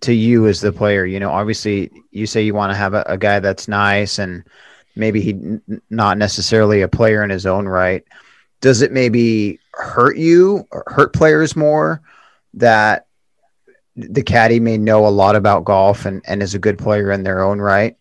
to 0.01 0.13
you 0.13 0.47
as 0.47 0.61
the 0.61 0.73
player? 0.73 1.05
You 1.05 1.19
know, 1.19 1.31
obviously 1.31 1.91
you 2.11 2.25
say 2.25 2.41
you 2.41 2.53
want 2.53 2.71
to 2.71 2.77
have 2.77 2.93
a, 2.93 3.03
a 3.07 3.17
guy 3.17 3.39
that's 3.39 3.67
nice 3.67 4.19
and 4.19 4.43
maybe 4.95 5.21
he 5.21 5.59
not 5.89 6.17
necessarily 6.17 6.81
a 6.81 6.87
player 6.87 7.23
in 7.23 7.29
his 7.29 7.45
own 7.45 7.67
right. 7.67 8.03
Does 8.61 8.81
it 8.81 8.91
maybe 8.91 9.59
hurt 9.73 10.17
you 10.17 10.67
or 10.71 10.83
hurt 10.87 11.13
players 11.13 11.55
more 11.55 12.01
that 12.55 13.07
the 13.95 14.23
caddy 14.23 14.59
may 14.59 14.77
know 14.77 15.07
a 15.07 15.09
lot 15.09 15.35
about 15.35 15.63
golf 15.63 16.05
and, 16.05 16.21
and 16.25 16.43
is 16.43 16.55
a 16.55 16.59
good 16.59 16.77
player 16.77 17.11
in 17.11 17.23
their 17.23 17.41
own 17.41 17.59
right, 17.59 17.95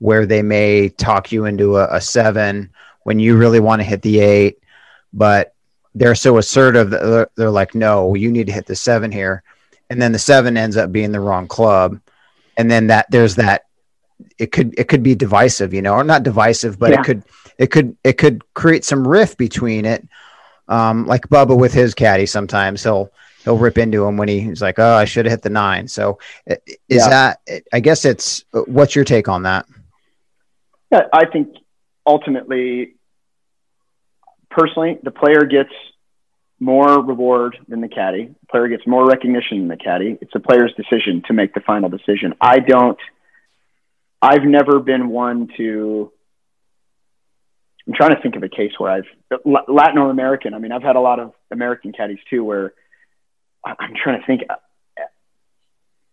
where 0.00 0.26
they 0.26 0.42
may 0.42 0.88
talk 0.88 1.30
you 1.30 1.44
into 1.44 1.76
a, 1.76 1.96
a 1.96 2.00
seven 2.00 2.70
when 3.04 3.18
you 3.18 3.36
really 3.36 3.60
want 3.60 3.80
to 3.80 3.86
hit 3.86 4.02
the 4.02 4.18
eight, 4.20 4.58
but 5.12 5.54
they're 5.94 6.14
so 6.14 6.38
assertive 6.38 6.90
that 6.90 7.02
they're, 7.02 7.30
they're 7.36 7.50
like, 7.50 7.74
no, 7.74 8.14
you 8.14 8.32
need 8.32 8.46
to 8.46 8.52
hit 8.52 8.66
the 8.66 8.76
seven 8.76 9.12
here. 9.12 9.42
And 9.88 10.00
then 10.00 10.12
the 10.12 10.18
seven 10.18 10.56
ends 10.56 10.76
up 10.76 10.90
being 10.90 11.12
the 11.12 11.20
wrong 11.20 11.46
club. 11.46 12.00
And 12.56 12.70
then 12.70 12.88
that 12.88 13.10
there's 13.10 13.36
that 13.36 13.66
it 14.38 14.52
could 14.52 14.78
it 14.78 14.88
could 14.88 15.02
be 15.02 15.14
divisive, 15.14 15.72
you 15.72 15.82
know, 15.82 15.94
or 15.94 16.04
not 16.04 16.22
divisive, 16.22 16.78
but 16.78 16.90
yeah. 16.90 17.00
it 17.00 17.04
could 17.04 17.22
it 17.58 17.66
could 17.70 17.96
it 18.04 18.18
could 18.18 18.42
create 18.54 18.84
some 18.84 19.06
rift 19.06 19.38
between 19.38 19.84
it. 19.84 20.06
Um, 20.68 21.06
like 21.06 21.28
Bubba 21.28 21.58
with 21.58 21.72
his 21.72 21.94
caddy, 21.94 22.26
sometimes 22.26 22.82
he'll 22.82 23.10
he'll 23.44 23.58
rip 23.58 23.78
into 23.78 24.04
him 24.04 24.16
when 24.16 24.28
he, 24.28 24.40
he's 24.40 24.62
like, 24.62 24.78
"Oh, 24.78 24.94
I 24.94 25.04
should 25.04 25.26
have 25.26 25.32
hit 25.32 25.42
the 25.42 25.50
nine. 25.50 25.88
So, 25.88 26.18
is 26.46 26.58
yeah. 26.88 27.08
that? 27.08 27.62
I 27.72 27.80
guess 27.80 28.04
it's. 28.04 28.44
What's 28.52 28.94
your 28.94 29.04
take 29.04 29.28
on 29.28 29.42
that? 29.44 29.66
Yeah, 30.90 31.02
I 31.12 31.26
think 31.26 31.54
ultimately, 32.06 32.94
personally, 34.50 34.98
the 35.02 35.10
player 35.10 35.44
gets 35.44 35.70
more 36.58 37.02
reward 37.02 37.56
than 37.68 37.80
the 37.80 37.88
caddy. 37.88 38.26
The 38.26 38.46
player 38.50 38.68
gets 38.68 38.86
more 38.86 39.06
recognition 39.06 39.60
than 39.60 39.68
the 39.68 39.76
caddy. 39.76 40.18
It's 40.20 40.32
the 40.32 40.40
player's 40.40 40.74
decision 40.76 41.22
to 41.28 41.32
make 41.32 41.54
the 41.54 41.60
final 41.60 41.88
decision. 41.88 42.34
I 42.40 42.58
don't. 42.58 42.98
I've 44.20 44.42
never 44.42 44.80
been 44.80 45.08
one 45.08 45.48
to. 45.56 46.12
I'm 47.86 47.94
trying 47.94 48.14
to 48.14 48.20
think 48.20 48.36
of 48.36 48.42
a 48.42 48.48
case 48.48 48.72
where 48.78 48.90
I've 48.90 49.04
Latin 49.44 49.98
or 49.98 50.10
American. 50.10 50.52
I 50.54 50.58
mean, 50.58 50.70
I've 50.70 50.82
had 50.82 50.96
a 50.96 51.00
lot 51.00 51.18
of 51.18 51.32
American 51.50 51.92
caddies 51.92 52.18
too, 52.28 52.44
where 52.44 52.74
I'm 53.64 53.94
trying 54.02 54.20
to 54.20 54.26
think. 54.26 54.42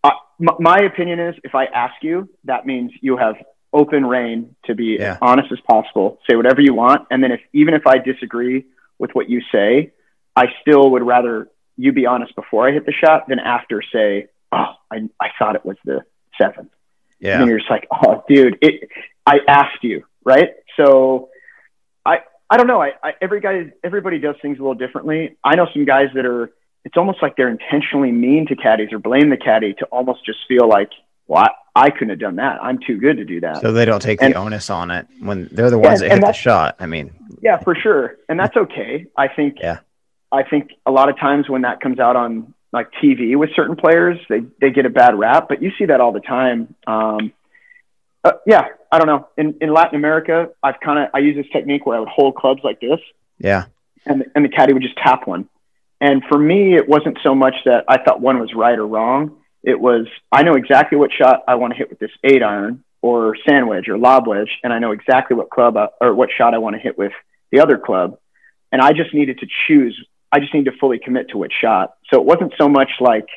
Uh, 0.03 0.11
my 0.39 0.77
opinion 0.77 1.19
is, 1.19 1.35
if 1.43 1.55
I 1.55 1.65
ask 1.65 1.95
you, 2.01 2.29
that 2.45 2.65
means 2.65 2.91
you 3.01 3.17
have 3.17 3.35
open 3.73 4.05
rein 4.05 4.55
to 4.65 4.75
be 4.75 4.97
yeah. 4.99 5.13
as 5.13 5.17
honest 5.21 5.51
as 5.51 5.59
possible. 5.61 6.19
Say 6.29 6.35
whatever 6.35 6.61
you 6.61 6.73
want, 6.73 7.07
and 7.11 7.23
then 7.23 7.31
if 7.31 7.41
even 7.53 7.73
if 7.73 7.85
I 7.85 7.97
disagree 7.97 8.65
with 8.99 9.11
what 9.13 9.29
you 9.29 9.41
say, 9.51 9.91
I 10.35 10.45
still 10.61 10.91
would 10.91 11.03
rather 11.03 11.49
you 11.77 11.91
be 11.91 12.05
honest 12.05 12.35
before 12.35 12.67
I 12.67 12.71
hit 12.71 12.85
the 12.85 12.91
shot 12.91 13.27
than 13.27 13.39
after 13.39 13.81
say, 13.93 14.27
"Oh, 14.51 14.73
I 14.91 15.09
I 15.19 15.29
thought 15.37 15.55
it 15.55 15.65
was 15.65 15.77
the 15.85 16.03
seventh. 16.39 16.71
Yeah, 17.19 17.39
and 17.39 17.49
you're 17.49 17.59
just 17.59 17.69
like, 17.69 17.87
"Oh, 17.91 18.23
dude, 18.27 18.57
it." 18.61 18.89
I 19.25 19.39
asked 19.47 19.83
you, 19.83 20.05
right? 20.23 20.51
So, 20.77 21.29
I 22.05 22.19
I 22.49 22.57
don't 22.57 22.67
know. 22.67 22.81
I, 22.81 22.93
I 23.03 23.13
every 23.21 23.41
guy 23.41 23.73
everybody 23.83 24.19
does 24.19 24.35
things 24.41 24.57
a 24.57 24.61
little 24.61 24.75
differently. 24.75 25.37
I 25.43 25.55
know 25.55 25.67
some 25.73 25.85
guys 25.85 26.07
that 26.15 26.25
are 26.25 26.51
it's 26.87 26.95
almost 26.95 27.21
like 27.21 27.35
they're 27.35 27.49
intentionally 27.49 28.13
mean 28.13 28.45
to 28.47 28.55
caddies 28.55 28.93
or 28.93 28.99
blame 28.99 29.29
the 29.29 29.35
caddy 29.35 29.73
to 29.73 29.85
almost 29.87 30.25
just 30.25 30.39
feel 30.47 30.69
like, 30.69 30.89
well, 31.27 31.43
I, 31.43 31.85
I 31.85 31.89
couldn't 31.89 32.09
have 32.09 32.19
done 32.19 32.37
that. 32.37 32.61
I'm 32.61 32.79
too 32.79 32.97
good 32.97 33.17
to 33.17 33.25
do 33.25 33.41
that. 33.41 33.61
So 33.61 33.71
they 33.71 33.85
don't 33.85 34.01
take 34.01 34.21
and, 34.21 34.33
the 34.33 34.37
onus 34.37 34.69
on 34.69 34.91
it 34.91 35.07
when 35.19 35.49
they're 35.51 35.69
the 35.69 35.77
ones 35.77 35.99
that 35.99 36.11
hit 36.11 36.21
the 36.21 36.31
shot. 36.31 36.75
I 36.79 36.85
mean, 36.85 37.13
yeah, 37.41 37.59
for 37.59 37.75
sure. 37.75 38.17
And 38.29 38.39
that's 38.39 38.55
okay. 38.55 39.05
I 39.15 39.27
think, 39.27 39.57
yeah, 39.59 39.79
I 40.31 40.43
think 40.43 40.71
a 40.85 40.91
lot 40.91 41.09
of 41.09 41.19
times 41.19 41.49
when 41.49 41.61
that 41.61 41.79
comes 41.81 41.99
out 41.99 42.15
on 42.15 42.53
like 42.71 42.91
TV 43.01 43.37
with 43.37 43.51
certain 43.55 43.75
players, 43.75 44.19
they, 44.29 44.41
they 44.59 44.71
get 44.71 44.85
a 44.85 44.89
bad 44.89 45.17
rap, 45.17 45.47
but 45.49 45.61
you 45.61 45.71
see 45.77 45.85
that 45.85 46.01
all 46.01 46.11
the 46.11 46.19
time. 46.19 46.73
Um, 46.85 47.31
uh, 48.23 48.33
yeah, 48.45 48.67
I 48.91 48.97
don't 48.97 49.07
know. 49.07 49.27
In, 49.37 49.55
in 49.61 49.73
Latin 49.73 49.95
America, 49.95 50.49
I've 50.63 50.79
kind 50.79 50.99
of, 50.99 51.09
I 51.13 51.19
use 51.19 51.35
this 51.35 51.45
technique 51.51 51.85
where 51.85 51.97
I 51.97 51.99
would 51.99 52.09
hold 52.09 52.35
clubs 52.35 52.61
like 52.63 52.81
this. 52.81 52.99
Yeah. 53.37 53.65
And, 54.05 54.25
and 54.35 54.43
the 54.43 54.49
caddy 54.49 54.73
would 54.73 54.83
just 54.83 54.97
tap 54.97 55.27
one 55.27 55.47
and 55.99 56.23
for 56.29 56.37
me, 56.37 56.75
it 56.75 56.87
wasn't 56.87 57.17
so 57.23 57.33
much 57.33 57.55
that 57.65 57.85
I 57.87 57.97
thought 57.97 58.21
one 58.21 58.39
was 58.39 58.53
right 58.53 58.77
or 58.77 58.85
wrong. 58.85 59.36
It 59.63 59.79
was, 59.79 60.07
I 60.31 60.43
know 60.43 60.53
exactly 60.53 60.97
what 60.97 61.11
shot 61.11 61.43
I 61.47 61.55
want 61.55 61.73
to 61.73 61.77
hit 61.77 61.89
with 61.89 61.99
this 61.99 62.11
eight 62.23 62.43
iron 62.43 62.83
or 63.01 63.35
sand 63.47 63.67
wedge 63.67 63.89
or 63.89 63.97
lob 63.97 64.27
wedge. 64.27 64.49
And 64.63 64.71
I 64.71 64.79
know 64.79 64.91
exactly 64.91 65.35
what 65.35 65.49
club 65.49 65.77
I, 65.77 65.87
or 66.01 66.13
what 66.13 66.29
shot 66.35 66.53
I 66.53 66.57
want 66.57 66.75
to 66.75 66.81
hit 66.81 66.97
with 66.97 67.11
the 67.51 67.59
other 67.59 67.77
club. 67.77 68.17
And 68.71 68.81
I 68.81 68.91
just 68.93 69.13
needed 69.13 69.39
to 69.39 69.47
choose. 69.67 69.97
I 70.31 70.39
just 70.39 70.53
need 70.53 70.65
to 70.65 70.71
fully 70.79 70.99
commit 70.99 71.29
to 71.29 71.37
which 71.37 71.53
shot. 71.59 71.95
So 72.11 72.19
it 72.19 72.25
wasn't 72.25 72.53
so 72.57 72.69
much 72.69 72.91
like 72.99 73.27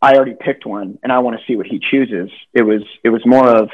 I 0.00 0.14
already 0.14 0.34
picked 0.38 0.66
one 0.66 0.98
and 1.02 1.12
I 1.12 1.20
want 1.20 1.38
to 1.38 1.46
see 1.46 1.56
what 1.56 1.66
he 1.66 1.78
chooses. 1.78 2.30
It 2.52 2.62
was, 2.62 2.82
it 3.04 3.10
was 3.10 3.24
more 3.24 3.48
of, 3.48 3.70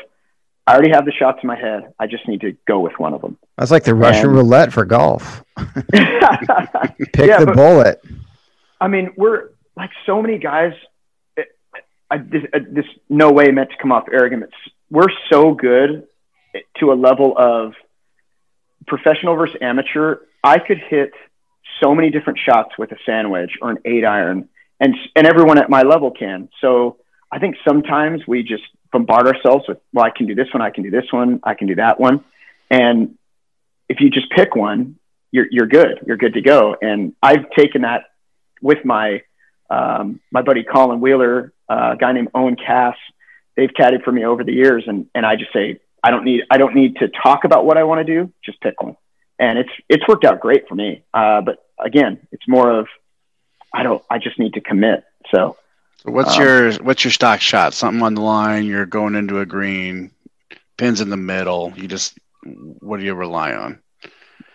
I 0.66 0.74
already 0.74 0.90
have 0.90 1.06
the 1.06 1.12
shots 1.12 1.38
in 1.42 1.46
my 1.46 1.56
head. 1.56 1.94
I 1.98 2.06
just 2.06 2.28
need 2.28 2.42
to 2.42 2.54
go 2.66 2.80
with 2.80 2.92
one 2.98 3.14
of 3.14 3.22
them. 3.22 3.38
That's 3.56 3.70
like 3.70 3.84
the 3.84 3.94
Russian 3.94 4.26
and, 4.26 4.34
roulette 4.34 4.70
for 4.70 4.84
golf. 4.84 5.42
Pick 5.56 5.94
yeah, 5.94 7.38
the 7.40 7.46
but, 7.46 7.56
bullet. 7.56 8.02
I 8.78 8.88
mean, 8.88 9.12
we're 9.16 9.48
like 9.76 9.90
so 10.04 10.20
many 10.20 10.36
guys. 10.36 10.74
I, 12.10 12.18
this, 12.18 12.42
uh, 12.52 12.60
this 12.70 12.86
no 13.08 13.30
way 13.32 13.50
meant 13.50 13.70
to 13.70 13.76
come 13.80 13.92
off 13.92 14.06
arrogant. 14.12 14.44
We're 14.90 15.12
so 15.30 15.54
good 15.54 16.06
to 16.78 16.92
a 16.92 16.94
level 16.94 17.34
of 17.36 17.74
professional 18.86 19.36
versus 19.36 19.56
amateur. 19.60 20.16
I 20.42 20.58
could 20.58 20.78
hit 20.78 21.12
so 21.82 21.94
many 21.94 22.10
different 22.10 22.38
shots 22.38 22.70
with 22.78 22.90
a 22.92 22.96
sand 23.04 23.30
wedge 23.30 23.58
or 23.60 23.70
an 23.70 23.78
eight 23.84 24.04
iron, 24.04 24.48
and 24.80 24.94
and 25.14 25.26
everyone 25.26 25.58
at 25.58 25.68
my 25.68 25.82
level 25.82 26.10
can. 26.10 26.48
So 26.60 26.96
I 27.30 27.38
think 27.38 27.56
sometimes 27.66 28.26
we 28.26 28.42
just 28.42 28.64
bombard 28.90 29.26
ourselves 29.26 29.64
with, 29.68 29.78
well, 29.92 30.04
I 30.04 30.10
can 30.10 30.26
do 30.26 30.34
this 30.34 30.48
one, 30.52 30.62
I 30.62 30.70
can 30.70 30.82
do 30.82 30.90
this 30.90 31.04
one, 31.10 31.40
I 31.42 31.54
can 31.54 31.66
do 31.66 31.74
that 31.74 32.00
one. 32.00 32.24
And 32.70 33.16
if 33.88 34.00
you 34.00 34.10
just 34.10 34.30
pick 34.30 34.56
one, 34.56 34.96
you're, 35.30 35.46
you're 35.50 35.66
good. 35.66 36.00
You're 36.06 36.16
good 36.16 36.34
to 36.34 36.40
go. 36.40 36.76
And 36.80 37.14
I've 37.22 37.50
taken 37.56 37.82
that 37.82 38.04
with 38.62 38.84
my, 38.84 39.22
um, 39.70 40.20
my 40.30 40.42
buddy 40.42 40.64
Colin 40.64 41.00
Wheeler, 41.00 41.52
uh, 41.68 41.90
a 41.92 41.96
guy 41.96 42.12
named 42.12 42.28
Owen 42.34 42.56
Cass. 42.56 42.96
They've 43.56 43.70
caddied 43.70 44.04
for 44.04 44.12
me 44.12 44.24
over 44.24 44.44
the 44.44 44.52
years. 44.52 44.84
And, 44.86 45.06
and 45.14 45.26
I 45.26 45.36
just 45.36 45.52
say, 45.52 45.80
I 46.02 46.10
don't 46.10 46.24
need, 46.24 46.42
I 46.50 46.58
don't 46.58 46.74
need 46.74 46.96
to 46.96 47.08
talk 47.08 47.44
about 47.44 47.66
what 47.66 47.76
I 47.76 47.84
want 47.84 48.06
to 48.06 48.12
do. 48.14 48.32
Just 48.44 48.60
pick 48.60 48.80
one. 48.82 48.96
And 49.38 49.58
it's, 49.58 49.70
it's 49.88 50.06
worked 50.08 50.24
out 50.24 50.40
great 50.40 50.68
for 50.68 50.74
me. 50.74 51.02
Uh, 51.12 51.40
but 51.40 51.66
again, 51.78 52.26
it's 52.32 52.46
more 52.46 52.70
of, 52.70 52.86
I 53.72 53.82
don't, 53.82 54.02
I 54.08 54.18
just 54.18 54.38
need 54.38 54.54
to 54.54 54.60
commit. 54.60 55.04
So, 55.34 55.56
so 55.98 56.12
what's 56.12 56.36
um, 56.36 56.42
your 56.42 56.72
what's 56.74 57.04
your 57.04 57.10
stock 57.10 57.40
shot? 57.40 57.74
Something 57.74 58.02
on 58.02 58.14
the 58.14 58.22
line. 58.22 58.64
You're 58.64 58.86
going 58.86 59.14
into 59.14 59.40
a 59.40 59.46
green, 59.46 60.12
pins 60.76 61.00
in 61.00 61.10
the 61.10 61.16
middle. 61.16 61.72
You 61.76 61.88
just 61.88 62.18
what 62.44 63.00
do 63.00 63.04
you 63.04 63.14
rely 63.14 63.52
on? 63.52 63.80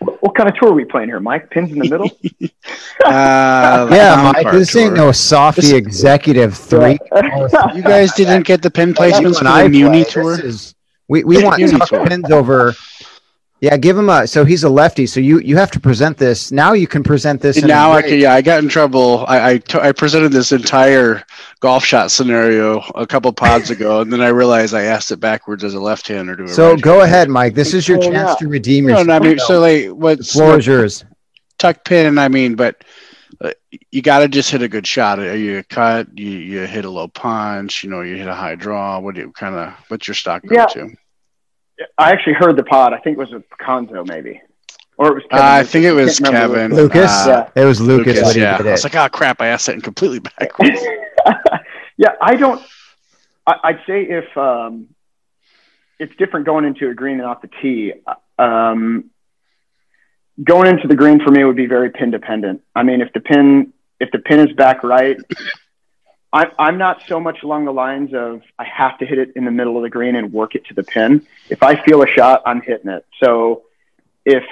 What 0.03 0.35
kind 0.35 0.49
of 0.49 0.55
tour 0.55 0.69
are 0.69 0.73
we 0.73 0.85
playing 0.85 1.09
here, 1.09 1.19
Mike? 1.19 1.49
Pins 1.49 1.71
in 1.71 1.79
the 1.79 1.89
middle? 1.89 2.05
uh, 3.05 3.87
yeah, 3.91 4.31
Mike. 4.33 4.51
This 4.51 4.71
tour. 4.71 4.83
ain't 4.83 4.93
no 4.93 5.11
softy 5.11 5.61
this, 5.61 5.71
executive 5.71 6.55
three. 6.57 6.99
you 7.75 7.81
guys 7.81 8.13
didn't 8.13 8.43
get 8.43 8.61
the 8.61 8.71
pin 8.71 8.93
placements 8.93 9.37
for 9.37 9.43
the 9.63 9.69
Muni 9.69 10.05
tour. 10.05 10.39
Is, 10.39 10.75
we 11.07 11.23
we 11.23 11.43
want 11.43 11.57
pins 12.07 12.31
over 12.31 12.75
yeah, 13.63 13.77
give 13.77 13.97
him 13.97 14.09
a. 14.09 14.27
So 14.27 14.43
he's 14.43 14.65
a 14.65 14.69
lefty. 14.69 15.05
So 15.05 15.21
you 15.21 15.39
you 15.39 15.55
have 15.55 15.71
to 15.71 15.79
present 15.79 16.17
this 16.17 16.51
now. 16.51 16.73
You 16.73 16.85
can 16.85 17.01
present 17.01 17.39
this. 17.39 17.63
Now 17.63 17.93
I 17.93 18.01
can. 18.01 18.19
Yeah, 18.19 18.33
I 18.33 18.41
got 18.41 18.61
in 18.61 18.67
trouble. 18.67 19.23
I 19.25 19.51
I, 19.51 19.57
t- 19.59 19.79
I 19.79 19.93
presented 19.93 20.33
this 20.33 20.51
entire 20.51 21.23
golf 21.61 21.85
shot 21.85 22.11
scenario 22.11 22.81
a 22.93 23.07
couple 23.07 23.31
pods 23.31 23.69
ago, 23.69 24.01
and 24.01 24.11
then 24.11 24.19
I 24.19 24.27
realized 24.27 24.73
I 24.73 24.81
asked 24.81 25.13
it 25.13 25.21
backwards 25.21 25.63
as 25.63 25.75
a 25.75 25.79
left 25.79 26.05
hander 26.09 26.35
to. 26.35 26.47
So 26.49 26.75
go 26.75 27.03
ahead, 27.03 27.29
Mike. 27.29 27.53
This 27.53 27.73
is 27.73 27.87
your 27.87 27.99
oh, 27.99 28.01
chance 28.01 28.31
yeah. 28.31 28.35
to 28.35 28.47
redeem 28.49 28.89
yourself. 28.89 29.07
No, 29.07 29.17
no, 29.17 29.25
I 29.25 29.29
mean, 29.29 29.39
so 29.39 29.61
like 29.61 29.87
what? 29.87 30.17
The 30.17 30.25
floor 30.25 30.59
is 30.59 30.67
yours. 30.67 31.05
Tuck 31.57 31.85
pin. 31.85 32.17
I 32.17 32.27
mean, 32.27 32.55
but 32.55 32.83
uh, 33.39 33.51
you 33.91 34.01
got 34.01 34.19
to 34.19 34.27
just 34.27 34.51
hit 34.51 34.61
a 34.61 34.67
good 34.67 34.85
shot. 34.85 35.19
You 35.19 35.63
cut. 35.63 36.09
You 36.19 36.31
you 36.31 36.59
hit 36.67 36.83
a 36.83 36.89
low 36.89 37.07
punch. 37.07 37.81
You 37.85 37.91
know, 37.91 38.01
you 38.01 38.17
hit 38.17 38.27
a 38.27 38.35
high 38.35 38.55
draw. 38.55 38.99
What 38.99 39.15
do 39.15 39.21
you 39.21 39.31
kind 39.31 39.55
of? 39.55 39.73
What's 39.87 40.05
your 40.05 40.15
stock 40.15 40.45
go 40.45 40.53
yeah. 40.53 40.65
to? 40.65 40.89
I 41.97 42.11
actually 42.11 42.33
heard 42.33 42.55
the 42.55 42.63
pod. 42.63 42.93
I 42.93 42.99
think 42.99 43.17
it 43.17 43.19
was 43.19 43.33
a 43.33 43.43
Conzo 43.63 44.07
maybe, 44.07 44.41
or 44.97 45.09
it 45.09 45.13
was. 45.15 45.23
Kevin 45.29 45.45
Uh, 45.45 45.49
I 45.49 45.63
think 45.63 45.85
it 45.85 45.93
was 45.93 46.19
Kevin. 46.19 46.73
Lucas. 46.73 47.11
Uh, 47.11 47.49
it 47.55 47.65
was 47.65 47.81
Lucas. 47.81 48.17
Lucas, 48.17 48.35
yeah. 48.35 48.57
I 48.57 48.63
was 48.63 48.83
like, 48.83 48.95
oh 48.95 49.09
crap, 49.09 49.41
I 49.41 49.47
asked 49.47 49.69
it 49.69 49.81
completely 49.83 50.19
backwards. 50.19 50.79
yeah, 51.97 52.13
I 52.21 52.35
don't. 52.35 52.63
I, 53.45 53.55
I'd 53.63 53.79
say 53.87 54.03
if 54.03 54.37
um, 54.37 54.89
it's 55.99 56.15
different 56.17 56.45
going 56.45 56.65
into 56.65 56.89
a 56.89 56.93
green 56.93 57.19
and 57.19 57.27
off 57.27 57.41
the 57.41 57.49
tee. 57.61 57.93
Um, 58.37 59.09
going 60.43 60.67
into 60.67 60.87
the 60.87 60.95
green 60.95 61.23
for 61.23 61.31
me 61.31 61.43
would 61.43 61.55
be 61.55 61.67
very 61.67 61.89
pin 61.89 62.11
dependent. 62.11 62.61
I 62.75 62.83
mean, 62.83 63.01
if 63.01 63.11
the 63.13 63.19
pin 63.19 63.73
if 63.99 64.11
the 64.11 64.19
pin 64.19 64.39
is 64.47 64.55
back 64.55 64.83
right, 64.83 65.17
I, 66.33 66.47
I'm 66.57 66.79
not 66.79 67.03
so 67.07 67.19
much 67.19 67.43
along 67.43 67.65
the 67.65 67.71
lines 67.71 68.13
of 68.13 68.41
I 68.57 68.63
have 68.65 68.97
to 68.97 69.05
hit 69.05 69.19
it 69.19 69.33
in 69.35 69.45
the 69.45 69.51
middle 69.51 69.77
of 69.77 69.83
the 69.83 69.89
green 69.89 70.15
and 70.15 70.33
work 70.33 70.55
it 70.55 70.65
to 70.65 70.73
the 70.73 70.83
pin. 70.83 71.25
If 71.49 71.61
I 71.61 71.81
feel 71.83 72.01
a 72.01 72.07
shot, 72.07 72.41
I'm 72.45 72.61
hitting 72.61 72.89
it. 72.89 73.05
So 73.23 73.63
if 74.25 74.43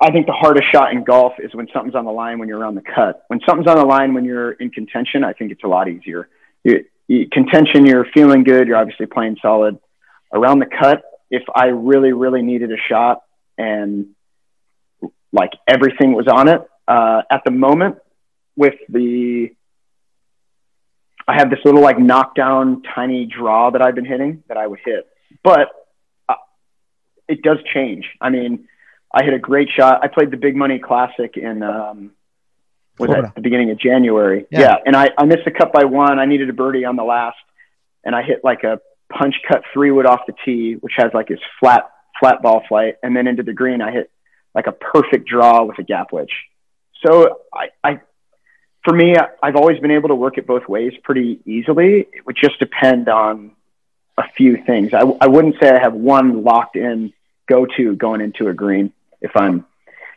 I 0.00 0.10
think 0.10 0.26
the 0.26 0.32
hardest 0.32 0.70
shot 0.70 0.92
in 0.92 1.04
golf 1.04 1.34
is 1.38 1.54
when 1.54 1.68
something's 1.72 1.94
on 1.94 2.04
the 2.04 2.12
line 2.12 2.38
when 2.38 2.48
you're 2.48 2.58
around 2.58 2.74
the 2.74 2.82
cut. 2.82 3.24
When 3.28 3.40
something's 3.46 3.68
on 3.68 3.78
the 3.78 3.84
line 3.84 4.14
when 4.14 4.24
you're 4.24 4.52
in 4.52 4.70
contention, 4.70 5.24
I 5.24 5.32
think 5.32 5.52
it's 5.52 5.64
a 5.64 5.68
lot 5.68 5.88
easier. 5.88 6.28
You, 6.64 6.84
you, 7.06 7.28
contention, 7.30 7.86
you're 7.86 8.04
feeling 8.12 8.42
good. 8.42 8.66
You're 8.66 8.76
obviously 8.76 9.06
playing 9.06 9.38
solid. 9.40 9.78
Around 10.32 10.58
the 10.58 10.66
cut, 10.66 11.04
if 11.30 11.44
I 11.54 11.66
really, 11.66 12.12
really 12.12 12.42
needed 12.42 12.72
a 12.72 12.76
shot 12.88 13.22
and 13.56 14.08
like 15.32 15.52
everything 15.66 16.12
was 16.12 16.26
on 16.26 16.48
it, 16.48 16.60
uh, 16.88 17.22
at 17.30 17.42
the 17.44 17.50
moment 17.50 17.96
with 18.56 18.74
the, 18.88 19.54
I 21.28 21.34
have 21.34 21.50
this 21.50 21.58
little 21.64 21.82
like 21.82 21.98
knockdown 21.98 22.82
tiny 22.94 23.26
draw 23.26 23.70
that 23.70 23.82
I've 23.82 23.94
been 23.94 24.04
hitting 24.04 24.44
that 24.48 24.56
I 24.56 24.66
would 24.66 24.80
hit, 24.84 25.08
but 25.42 25.68
uh, 26.28 26.34
it 27.28 27.42
does 27.42 27.58
change. 27.74 28.04
I 28.20 28.30
mean, 28.30 28.68
I 29.12 29.24
hit 29.24 29.34
a 29.34 29.38
great 29.38 29.68
shot. 29.76 30.00
I 30.02 30.08
played 30.08 30.30
the 30.30 30.36
Big 30.36 30.54
Money 30.54 30.78
Classic 30.78 31.36
in 31.36 31.62
um, 31.62 32.12
was 32.98 33.08
Florida. 33.08 33.28
at 33.28 33.34
the 33.34 33.40
beginning 33.40 33.70
of 33.70 33.78
January. 33.78 34.46
Yeah. 34.50 34.60
Yeah. 34.60 34.76
and 34.86 34.96
I, 34.96 35.10
I 35.18 35.24
missed 35.24 35.44
the 35.44 35.50
cut 35.50 35.72
by 35.72 35.84
one. 35.84 36.18
I 36.18 36.26
needed 36.26 36.48
a 36.48 36.52
birdie 36.52 36.84
on 36.84 36.96
the 36.96 37.04
last, 37.04 37.36
and 38.04 38.14
I 38.14 38.22
hit 38.22 38.40
like 38.44 38.62
a 38.62 38.80
punch 39.12 39.34
cut 39.48 39.62
three 39.72 39.90
wood 39.90 40.06
off 40.06 40.20
the 40.26 40.34
tee, 40.44 40.74
which 40.80 40.94
has 40.96 41.10
like 41.12 41.28
his 41.28 41.40
flat 41.60 41.90
flat 42.20 42.40
ball 42.42 42.62
flight, 42.68 42.94
and 43.02 43.14
then 43.14 43.26
into 43.26 43.42
the 43.42 43.52
green, 43.52 43.82
I 43.82 43.92
hit 43.92 44.10
like 44.54 44.66
a 44.66 44.72
perfect 44.72 45.28
draw 45.28 45.64
with 45.64 45.78
a 45.78 45.82
gap 45.82 46.12
wedge. 46.12 46.32
So 47.04 47.40
I, 47.52 47.68
I 47.84 48.00
for 48.86 48.94
me, 48.94 49.16
I- 49.16 49.28
I've 49.42 49.56
always 49.56 49.80
been 49.80 49.90
able 49.90 50.08
to 50.10 50.14
work 50.14 50.38
it 50.38 50.46
both 50.46 50.68
ways 50.68 50.94
pretty 51.02 51.40
easily. 51.44 52.06
It 52.12 52.24
would 52.24 52.36
just 52.36 52.58
depend 52.60 53.08
on 53.08 53.50
a 54.16 54.22
few 54.36 54.56
things. 54.64 54.94
I, 54.94 55.00
I 55.20 55.26
wouldn't 55.26 55.56
say 55.60 55.68
I 55.68 55.80
have 55.80 55.92
one 55.92 56.44
locked 56.44 56.76
in 56.76 57.12
go 57.48 57.66
to 57.76 57.96
going 57.96 58.20
into 58.20 58.48
a 58.48 58.54
green 58.54 58.92
if 59.20 59.36
I'm 59.36 59.66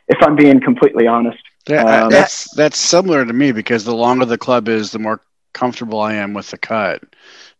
if 0.08 0.22
I'm 0.22 0.36
being 0.36 0.60
completely 0.60 1.06
honest. 1.08 1.42
Yeah, 1.68 2.04
Um, 2.04 2.10
that's 2.10 2.48
that's 2.54 2.78
similar 2.78 3.24
to 3.24 3.32
me 3.32 3.50
because 3.50 3.84
the 3.84 3.94
longer 3.94 4.24
the 4.24 4.38
club 4.38 4.68
is, 4.68 4.92
the 4.92 4.98
more 5.00 5.20
comfortable 5.52 6.00
I 6.00 6.14
am 6.14 6.32
with 6.32 6.50
the 6.52 6.58
cut, 6.58 7.02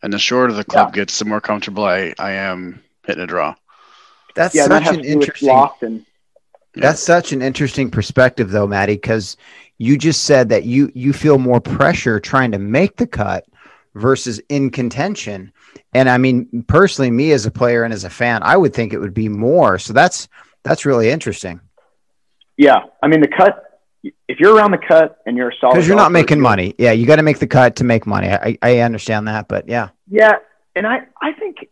and 0.02 0.12
the 0.12 0.18
shorter 0.18 0.52
the 0.52 0.64
club 0.64 0.94
gets, 0.94 1.18
the 1.18 1.24
more 1.24 1.40
comfortable 1.40 1.84
I, 1.84 2.14
I 2.18 2.32
am 2.32 2.82
hitting 3.04 3.22
a 3.24 3.26
draw. 3.26 3.56
That's 4.36 4.54
Yeah, 4.54 4.62
and 4.64 4.72
that 4.72 4.86
such 4.86 4.94
an 4.94 5.02
to 5.02 5.08
do 5.08 5.18
with 5.18 5.22
interesting. 5.26 5.48
loft 5.48 5.82
and 5.82 6.06
That's 6.80 7.02
such 7.02 7.32
an 7.32 7.42
interesting 7.42 7.90
perspective, 7.90 8.50
though, 8.50 8.66
Maddie, 8.66 8.94
because 8.94 9.36
you 9.78 9.96
just 9.96 10.24
said 10.24 10.48
that 10.50 10.64
you 10.64 10.90
you 10.94 11.12
feel 11.12 11.38
more 11.38 11.60
pressure 11.60 12.20
trying 12.20 12.52
to 12.52 12.58
make 12.58 12.96
the 12.96 13.06
cut 13.06 13.46
versus 13.94 14.40
in 14.48 14.70
contention. 14.70 15.52
And 15.94 16.08
I 16.08 16.18
mean, 16.18 16.64
personally, 16.68 17.10
me 17.10 17.32
as 17.32 17.46
a 17.46 17.50
player 17.50 17.84
and 17.84 17.92
as 17.92 18.04
a 18.04 18.10
fan, 18.10 18.42
I 18.42 18.56
would 18.56 18.74
think 18.74 18.92
it 18.92 18.98
would 18.98 19.14
be 19.14 19.28
more. 19.28 19.78
So 19.78 19.92
that's 19.92 20.28
that's 20.62 20.84
really 20.84 21.10
interesting 21.10 21.60
yeah, 22.60 22.80
I 23.02 23.08
mean 23.08 23.22
the 23.22 23.28
cut. 23.28 23.64
If 24.28 24.38
you're 24.38 24.54
around 24.54 24.72
the 24.72 24.78
cut 24.86 25.16
and 25.24 25.34
you're 25.34 25.48
a 25.48 25.54
solid, 25.58 25.72
because 25.74 25.88
you're 25.88 25.96
not 25.96 26.12
making 26.12 26.38
you're- 26.38 26.42
money. 26.42 26.74
Yeah, 26.78 26.92
you 26.92 27.06
got 27.06 27.16
to 27.16 27.22
make 27.22 27.38
the 27.38 27.46
cut 27.46 27.76
to 27.76 27.84
make 27.84 28.06
money. 28.06 28.28
I, 28.28 28.58
I 28.60 28.78
understand 28.80 29.28
that, 29.28 29.48
but 29.48 29.66
yeah, 29.66 29.88
Yeah, 30.10 30.34
and 30.76 30.86
I 30.86 31.06
I 31.22 31.32
think 31.32 31.68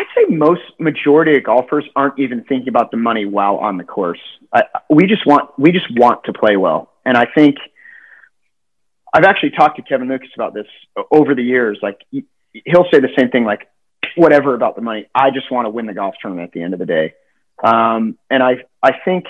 I'd 0.00 0.06
say 0.16 0.34
most 0.34 0.62
majority 0.78 1.36
of 1.36 1.44
golfers 1.44 1.84
aren't 1.94 2.18
even 2.18 2.42
thinking 2.44 2.68
about 2.68 2.90
the 2.90 2.96
money 2.96 3.26
while 3.26 3.56
on 3.56 3.76
the 3.76 3.84
course. 3.84 4.18
I, 4.52 4.62
we 4.88 5.06
just 5.06 5.26
want 5.26 5.50
we 5.58 5.72
just 5.72 5.86
want 5.94 6.24
to 6.24 6.32
play 6.32 6.56
well, 6.56 6.90
and 7.04 7.18
I 7.18 7.26
think 7.26 7.56
I've 9.12 9.24
actually 9.24 9.50
talked 9.50 9.76
to 9.76 9.82
Kevin 9.82 10.08
Lucas 10.08 10.30
about 10.34 10.54
this 10.54 10.66
over 11.10 11.34
the 11.34 11.42
years. 11.42 11.78
Like 11.82 11.98
he- 12.10 12.24
he'll 12.64 12.86
say 12.90 13.00
the 13.00 13.10
same 13.18 13.28
thing, 13.30 13.44
like 13.44 13.68
whatever 14.16 14.54
about 14.54 14.74
the 14.74 14.82
money. 14.82 15.06
I 15.14 15.30
just 15.30 15.50
want 15.50 15.66
to 15.66 15.70
win 15.70 15.84
the 15.86 15.94
golf 15.94 16.14
tournament 16.22 16.48
at 16.48 16.52
the 16.52 16.62
end 16.62 16.72
of 16.72 16.78
the 16.78 16.86
day. 16.86 17.14
Um, 17.62 18.16
and 18.30 18.42
I 18.42 18.64
I 18.82 18.92
think 19.04 19.26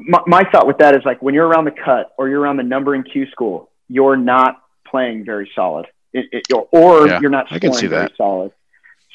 my, 0.00 0.20
my 0.26 0.42
thought 0.50 0.66
with 0.66 0.78
that 0.78 0.96
is 0.96 1.02
like 1.04 1.20
when 1.20 1.34
you're 1.34 1.46
around 1.46 1.66
the 1.66 1.72
cut 1.72 2.12
or 2.16 2.28
you're 2.30 2.40
around 2.40 2.56
the 2.56 2.62
number 2.62 2.94
in 2.94 3.02
Q 3.02 3.26
school, 3.30 3.70
you're 3.88 4.16
not 4.16 4.62
playing 4.86 5.24
very 5.24 5.50
solid, 5.54 5.86
it, 6.12 6.26
it, 6.32 6.44
or, 6.72 7.06
Yeah, 7.06 7.20
you're 7.20 7.30
not 7.30 7.46
I 7.52 7.58
can 7.58 7.72
scoring 7.72 7.74
see 7.74 7.86
very 7.86 8.02
that. 8.08 8.16
solid. 8.16 8.52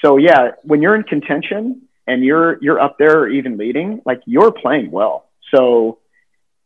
So 0.05 0.17
yeah, 0.17 0.51
when 0.63 0.81
you're 0.83 0.95
in 0.95 1.03
contention 1.03 1.81
and 2.05 2.23
you're 2.23 2.61
you're 2.61 2.79
up 2.79 2.97
there 2.99 3.21
or 3.21 3.29
even 3.29 3.57
leading, 3.57 4.01
like 4.05 4.21
you're 4.25 4.51
playing 4.51 4.91
well. 4.91 5.29
So 5.53 5.97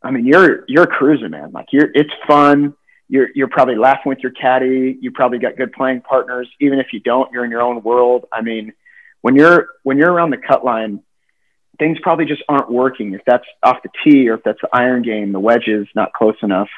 I 0.02 0.10
mean, 0.10 0.26
you're 0.26 0.64
you're 0.68 0.86
cruising, 0.86 1.30
man. 1.30 1.50
Like 1.52 1.68
you're 1.72 1.88
it's 1.94 2.12
fun. 2.26 2.74
You're 3.08 3.28
you're 3.34 3.48
probably 3.48 3.76
laughing 3.76 4.10
with 4.10 4.18
your 4.18 4.32
caddy. 4.32 4.98
You 5.00 5.10
probably 5.10 5.38
got 5.38 5.56
good 5.56 5.72
playing 5.72 6.02
partners. 6.02 6.48
Even 6.60 6.78
if 6.80 6.88
you 6.92 7.00
don't, 7.00 7.32
you're 7.32 7.44
in 7.44 7.50
your 7.50 7.62
own 7.62 7.82
world. 7.82 8.26
I 8.30 8.42
mean, 8.42 8.74
when 9.22 9.36
you're 9.36 9.68
when 9.84 9.96
you're 9.96 10.12
around 10.12 10.30
the 10.30 10.36
cut 10.36 10.62
line, 10.62 11.02
things 11.78 11.96
probably 12.02 12.26
just 12.26 12.42
aren't 12.46 12.70
working. 12.70 13.14
If 13.14 13.22
that's 13.26 13.46
off 13.62 13.78
the 13.82 13.90
tee 14.04 14.28
or 14.28 14.34
if 14.34 14.42
that's 14.44 14.60
the 14.60 14.68
iron 14.70 15.02
game, 15.02 15.32
the 15.32 15.40
wedges 15.40 15.88
not 15.94 16.12
close 16.12 16.36
enough, 16.42 16.68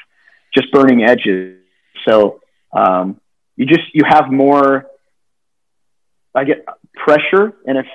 just 0.54 0.70
burning 0.70 1.02
edges. 1.02 1.58
So 2.06 2.40
um, 2.72 3.20
you 3.56 3.66
just 3.66 3.92
you 3.92 4.04
have 4.06 4.30
more. 4.30 4.86
I 6.34 6.44
get 6.44 6.64
pressure, 6.94 7.54
and 7.66 7.78
if 7.78 7.86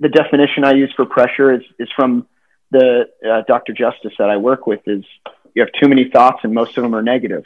the 0.00 0.08
definition 0.08 0.64
I 0.64 0.72
use 0.72 0.92
for 0.94 1.04
pressure 1.06 1.52
is 1.52 1.62
is 1.78 1.88
from 1.94 2.26
the 2.70 3.06
uh, 3.28 3.42
Dr. 3.46 3.72
Justice 3.72 4.12
that 4.18 4.30
I 4.30 4.36
work 4.38 4.66
with 4.66 4.80
is 4.86 5.04
you 5.54 5.62
have 5.62 5.70
too 5.80 5.88
many 5.88 6.08
thoughts 6.08 6.38
and 6.42 6.54
most 6.54 6.78
of 6.78 6.82
them 6.82 6.94
are 6.94 7.02
negative. 7.02 7.44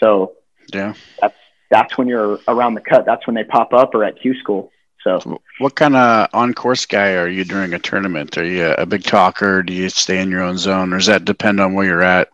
So 0.00 0.32
Yeah. 0.72 0.94
that's 1.20 1.36
that's 1.70 1.96
when 1.96 2.08
you're 2.08 2.40
around 2.48 2.74
the 2.74 2.80
cut. 2.80 3.04
That's 3.06 3.24
when 3.26 3.34
they 3.34 3.44
pop 3.44 3.72
up 3.72 3.94
or 3.94 4.02
at 4.04 4.20
Q 4.20 4.34
school. 4.40 4.72
So 5.04 5.40
What 5.58 5.74
kind 5.76 5.94
of 5.96 6.28
on-course 6.32 6.86
guy 6.86 7.14
are 7.14 7.28
you 7.28 7.44
during 7.44 7.72
a 7.74 7.78
tournament? 7.78 8.36
Are 8.38 8.44
you 8.44 8.66
a 8.78 8.86
big 8.86 9.04
talker? 9.04 9.62
Do 9.62 9.72
you 9.72 9.88
stay 9.88 10.20
in 10.20 10.30
your 10.30 10.42
own 10.42 10.58
zone, 10.58 10.92
or 10.92 10.98
does 10.98 11.06
that 11.06 11.24
depend 11.24 11.60
on 11.60 11.74
where 11.74 11.86
you're 11.86 12.02
at 12.02 12.28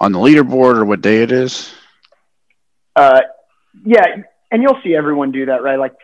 on 0.00 0.12
the 0.12 0.18
leaderboard 0.18 0.76
or 0.76 0.84
what 0.84 1.00
day 1.02 1.22
it 1.22 1.32
is? 1.32 1.72
uh, 2.96 3.20
yeah, 3.84 4.04
and 4.50 4.62
you'll 4.62 4.80
see 4.82 4.94
everyone 4.94 5.30
do 5.32 5.46
that, 5.46 5.62
right? 5.62 5.78
Like 5.78 5.94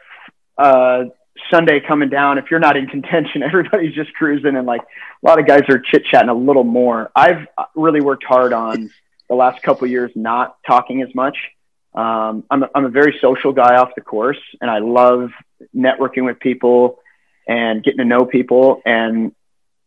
uh, 0.58 1.04
Sunday 1.52 1.80
coming 1.80 2.08
down, 2.08 2.38
if 2.38 2.50
you're 2.50 2.60
not 2.60 2.76
in 2.76 2.86
contention, 2.86 3.42
everybody's 3.44 3.94
just 3.94 4.12
cruising, 4.14 4.56
and 4.56 4.66
like 4.66 4.82
a 4.82 5.26
lot 5.26 5.38
of 5.38 5.46
guys 5.46 5.62
are 5.68 5.78
chit 5.78 6.04
chatting 6.10 6.28
a 6.28 6.34
little 6.34 6.64
more. 6.64 7.10
I've 7.14 7.46
really 7.74 8.00
worked 8.00 8.24
hard 8.24 8.52
on 8.52 8.90
the 9.28 9.34
last 9.34 9.62
couple 9.62 9.86
years 9.88 10.10
not 10.14 10.56
talking 10.66 11.02
as 11.02 11.14
much. 11.14 11.36
Um, 11.94 12.44
I'm 12.50 12.62
a, 12.62 12.70
I'm 12.74 12.84
a 12.84 12.90
very 12.90 13.18
social 13.20 13.52
guy 13.52 13.76
off 13.76 13.90
the 13.94 14.02
course, 14.02 14.40
and 14.60 14.70
I 14.70 14.78
love 14.78 15.30
networking 15.74 16.24
with 16.24 16.38
people 16.38 16.98
and 17.48 17.82
getting 17.82 17.98
to 17.98 18.04
know 18.04 18.26
people. 18.26 18.82
And 18.84 19.32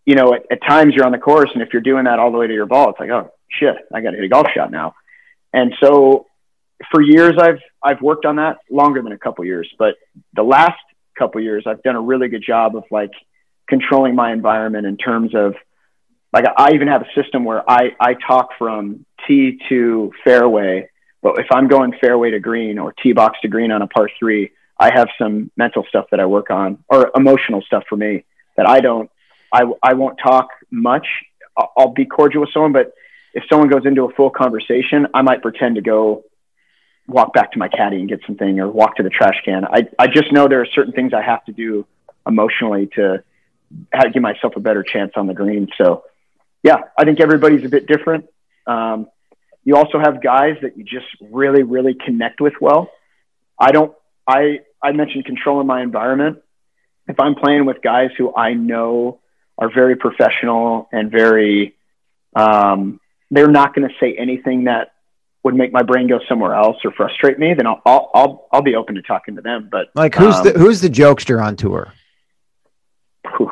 you 0.06 0.16
know, 0.16 0.34
at, 0.34 0.46
at 0.52 0.62
times 0.68 0.96
you're 0.96 1.06
on 1.06 1.12
the 1.12 1.20
course, 1.20 1.52
and 1.54 1.62
if 1.62 1.70
you're 1.72 1.84
doing 1.84 2.06
that 2.06 2.20
all 2.20 2.32
the 2.32 2.38
way 2.38 2.48
to 2.48 2.54
your 2.54 2.66
ball, 2.66 2.90
it's 2.90 3.00
like, 3.00 3.12
oh 3.12 3.32
shit, 3.50 3.76
I 3.94 4.02
got 4.02 4.12
to 4.12 4.18
hit 4.18 4.26
a 4.26 4.30
golf 4.30 4.48
shot 4.56 4.72
now. 4.72 4.96
And 5.54 5.74
so 5.80 6.28
for 6.92 7.02
years 7.02 7.34
I've 7.40 7.60
I've 7.84 8.02
worked 8.02 8.26
on 8.26 8.38
that 8.38 8.58
longer 8.70 9.02
than 9.02 9.12
a 9.12 9.18
couple 9.18 9.46
years, 9.46 9.70
but 9.78 9.96
the 10.34 10.44
last 10.44 10.80
couple 11.18 11.42
years 11.42 11.64
I've 11.66 11.84
done 11.84 11.96
a 11.96 12.02
really 12.02 12.28
good 12.28 12.44
job 12.46 12.76
of 12.76 12.84
like 12.92 13.12
controlling 13.68 14.16
my 14.16 14.32
environment 14.32 14.86
in 14.86 14.98
terms 14.98 15.36
of 15.36 15.56
like 16.34 16.46
I 16.58 16.74
even 16.74 16.88
have 16.88 17.02
a 17.02 17.22
system 17.22 17.44
where 17.44 17.70
I 17.70 17.92
I 18.00 18.16
talk 18.16 18.50
from 18.58 19.06
tee 19.28 19.60
to 19.70 20.12
fairway, 20.24 20.90
but 21.22 21.40
if 21.40 21.48
I'm 21.52 21.68
going 21.68 21.94
fairway 22.00 22.32
to 22.32 22.40
green 22.40 22.80
or 22.80 22.94
tee 22.94 23.14
box 23.14 23.40
to 23.42 23.48
green 23.48 23.72
on 23.72 23.82
a 23.82 23.88
par 23.88 24.10
3, 24.20 24.52
I 24.80 24.92
have 24.94 25.10
some 25.18 25.52
mental 25.58 25.86
stuff 25.90 26.06
that 26.12 26.20
I 26.20 26.26
work 26.26 26.50
on 26.50 26.84
or 26.88 27.12
emotional 27.16 27.62
stuff 27.62 27.84
for 27.90 27.98
me 27.98 28.26
that 28.58 28.68
I 28.68 28.80
don't 28.80 29.10
I 29.54 29.64
I 29.84 29.94
won't 29.94 30.18
talk 30.22 30.50
much. 30.72 31.08
I'll, 31.58 31.72
I'll 31.78 31.94
be 31.94 32.06
cordial 32.06 32.42
with 32.42 32.52
someone, 32.54 32.74
but 32.74 32.94
if 33.34 33.44
someone 33.50 33.70
goes 33.70 33.86
into 33.86 34.06
a 34.06 34.14
full 34.14 34.30
conversation, 34.30 35.08
I 35.14 35.22
might 35.22 35.42
pretend 35.42 35.76
to 35.76 35.82
go 35.82 36.24
walk 37.10 37.34
back 37.34 37.52
to 37.54 37.60
my 37.60 37.68
caddy 37.68 37.98
and 37.98 38.08
get 38.08 38.22
something 38.26 38.60
or 38.60 38.70
walk 38.70 38.96
to 38.98 39.04
the 39.04 39.10
trash 39.10 39.42
can. 39.44 39.66
I, 39.66 39.88
I 39.98 40.08
just 40.08 40.32
know 40.32 40.48
there 40.48 40.62
are 40.62 40.68
certain 40.74 40.94
things 40.94 41.14
I 41.14 41.22
have 41.22 41.44
to 41.46 41.52
do 41.52 41.86
emotionally 42.26 42.88
to 42.96 43.24
give 44.14 44.22
myself 44.22 44.54
a 44.56 44.60
better 44.60 44.84
chance 44.84 45.14
on 45.16 45.28
the 45.28 45.34
green. 45.34 45.68
So, 45.78 46.04
yeah, 46.64 46.78
I 46.98 47.06
think 47.06 47.20
everybody's 47.20 47.66
a 47.66 47.70
bit 47.70 47.88
different. 47.88 48.26
Um, 48.68 49.08
you 49.64 49.76
also 49.76 50.00
have 50.00 50.22
guys 50.22 50.58
that 50.62 50.78
you 50.78 50.84
just 50.84 51.08
really, 51.22 51.64
really 51.64 51.94
connect 51.94 52.42
with 52.42 52.54
well. 52.62 52.90
I 53.60 53.72
don't, 53.72 53.94
I, 54.28 54.60
I 54.82 54.92
mentioned 54.92 55.26
controlling 55.26 55.68
my 55.68 55.82
environment. 55.82 56.40
If 57.08 57.20
I'm 57.20 57.36
playing 57.36 57.66
with 57.66 57.82
guys 57.82 58.10
who 58.18 58.34
I 58.36 58.54
know 58.54 59.20
are 59.58 59.72
very 59.74 59.96
professional 59.96 60.88
and 60.92 61.12
very 61.12 61.76
um, 62.36 63.00
they're 63.32 63.50
not 63.50 63.76
going 63.76 63.88
to 63.88 63.94
say 64.00 64.16
anything 64.18 64.66
that 64.66 64.94
would 65.44 65.56
make 65.56 65.72
my 65.72 65.84
brain 65.84 66.08
go 66.08 66.20
somewhere 66.28 66.54
else 66.54 66.78
or 66.84 66.92
frustrate 66.92 67.40
me, 67.40 67.54
then 67.54 67.66
I'll 67.68 67.82
I'll 67.86 68.12
I'll, 68.14 68.48
I'll 68.52 68.62
be 68.62 68.76
open 68.76 68.96
to 68.96 69.02
talking 69.02 69.36
to 69.36 69.42
them. 69.42 69.70
But 69.72 69.88
like, 69.96 70.16
who's 70.16 70.36
um, 70.36 70.44
the 70.44 70.52
who's 70.54 70.82
the 70.82 70.90
jokester 70.90 71.44
on 71.44 71.56
tour? 71.56 71.94
Whew. 73.38 73.52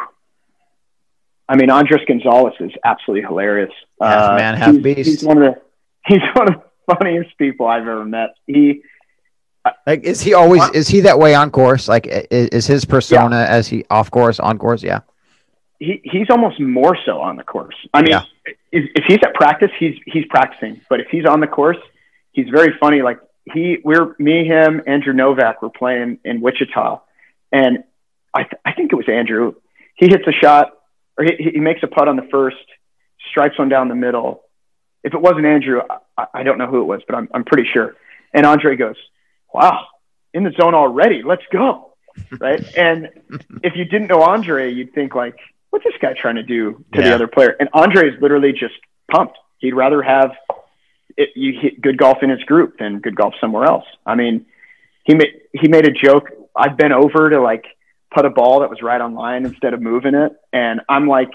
I 1.50 1.56
mean, 1.56 1.70
Andres 1.70 2.02
Gonzalez 2.08 2.54
is 2.60 2.72
absolutely 2.84 3.26
hilarious. 3.26 3.72
Half 4.02 4.32
uh, 4.32 4.36
man, 4.36 4.56
half 4.56 4.74
he's, 4.74 4.84
beast. 4.84 5.10
He's 5.10 5.24
one 5.24 5.42
of 5.42 5.54
the 5.54 5.62
he's 6.06 6.22
one 6.34 6.54
of 6.54 6.62
the 6.88 6.96
funniest 6.96 7.38
people 7.38 7.68
I've 7.68 7.84
ever 7.84 8.06
met. 8.06 8.36
He 8.46 8.82
like 9.86 10.04
is 10.04 10.22
he 10.22 10.34
always 10.34 10.68
is 10.70 10.88
he 10.88 11.02
that 11.02 11.20
way 11.20 11.36
on 11.36 11.52
course? 11.52 11.88
Like 11.88 12.08
is, 12.08 12.50
is 12.50 12.68
his 12.68 12.86
persona 12.86 13.38
yeah. 13.38 13.48
as 13.48 13.68
he 13.68 13.86
off 13.90 14.12
course 14.12 14.40
on 14.40 14.58
course? 14.58 14.84
Yeah. 14.84 15.02
He 15.80 16.02
he's 16.04 16.30
almost 16.30 16.60
more 16.60 16.98
so 17.06 17.20
on 17.20 17.36
the 17.36 17.44
course. 17.44 17.76
I 17.94 18.02
mean, 18.02 18.12
yeah. 18.12 18.24
if, 18.72 18.90
if 18.96 19.04
he's 19.08 19.20
at 19.24 19.34
practice, 19.36 19.72
he's 19.80 19.96
he's 20.06 20.26
practicing. 20.30 20.82
But 20.90 21.02
if 21.02 21.08
he's 21.10 21.26
on 21.26 21.40
the 21.40 21.48
course, 21.48 21.78
he's 22.32 22.50
very 22.50 22.76
funny. 22.80 23.02
Like 23.02 23.20
he, 23.54 23.78
we're 23.84 24.16
me, 24.18 24.46
him, 24.46 24.82
Andrew 24.88 25.14
Novak 25.14 25.62
were 25.62 25.70
playing 25.70 26.20
in 26.26 26.42
Wichita, 26.42 27.02
and 27.52 27.84
I 28.34 28.44
th- 28.44 28.62
I 28.66 28.74
think 28.74 28.92
it 28.92 28.96
was 28.96 29.08
Andrew. 29.08 29.54
He 29.96 30.08
hits 30.08 30.26
a 30.28 30.32
shot 30.32 30.74
or 31.18 31.26
he, 31.26 31.52
he 31.54 31.60
makes 31.60 31.82
a 31.84 31.88
putt 31.88 32.08
on 32.08 32.16
the 32.16 32.28
first, 32.32 32.58
strikes 33.30 33.58
one 33.58 33.70
down 33.70 33.88
the 33.88 33.96
middle. 33.96 34.44
If 35.04 35.14
it 35.14 35.22
wasn't 35.22 35.46
Andrew, 35.46 35.82
I, 36.18 36.26
I 36.34 36.44
don't 36.44 36.58
know 36.58 36.68
who 36.68 36.82
it 36.82 36.86
was, 36.86 37.02
but 37.08 37.16
I'm 37.16 37.30
I'm 37.34 37.44
pretty 37.44 37.70
sure. 37.72 37.96
And 38.34 38.46
Andre 38.46 38.76
goes, 38.76 38.96
wow, 39.54 39.86
in 40.34 40.44
the 40.44 40.52
zone 40.60 40.76
already. 40.76 41.24
Let's 41.24 41.44
go. 41.52 41.94
Right. 42.40 42.64
and 42.78 43.10
if 43.64 43.76
you 43.76 43.86
didn't 43.86 44.08
know 44.08 44.22
Andre, 44.22 44.72
you'd 44.72 44.94
think 44.94 45.16
like, 45.16 45.38
what's 45.70 45.86
this 45.86 45.94
guy 46.02 46.14
trying 46.14 46.36
to 46.36 46.44
do 46.44 46.84
to 46.94 47.02
yeah. 47.02 47.10
the 47.10 47.16
other 47.16 47.28
player? 47.28 47.56
And 47.60 47.70
Andre 47.74 48.10
is 48.10 48.22
literally 48.22 48.52
just 48.52 48.76
pumped. 49.12 49.38
He'd 49.60 49.74
rather 49.74 50.02
have 50.02 50.32
it, 51.18 51.30
you 51.36 51.60
hit 51.60 51.82
good 51.82 51.98
golf 51.98 52.20
in 52.22 52.30
his 52.30 52.42
group 52.44 52.78
than 52.78 53.00
good 53.00 53.16
golf 53.16 53.34
somewhere 53.42 53.66
else. 53.66 53.86
I 54.06 54.16
mean, 54.16 54.46
he 55.04 55.16
made 55.16 55.42
he 55.54 55.68
made 55.68 55.88
a 55.88 55.92
joke. 55.92 56.30
I've 56.56 56.78
been 56.78 56.92
over 56.92 57.30
to 57.30 57.42
like 57.42 57.66
put 58.14 58.26
a 58.26 58.30
ball 58.30 58.62
that 58.62 58.70
was 58.70 58.82
right 58.82 59.00
on 59.00 59.14
line 59.16 59.46
instead 59.46 59.74
of 59.74 59.82
moving 59.82 60.16
it, 60.16 60.34
and 60.54 60.82
I'm 60.88 61.08
like 61.08 61.32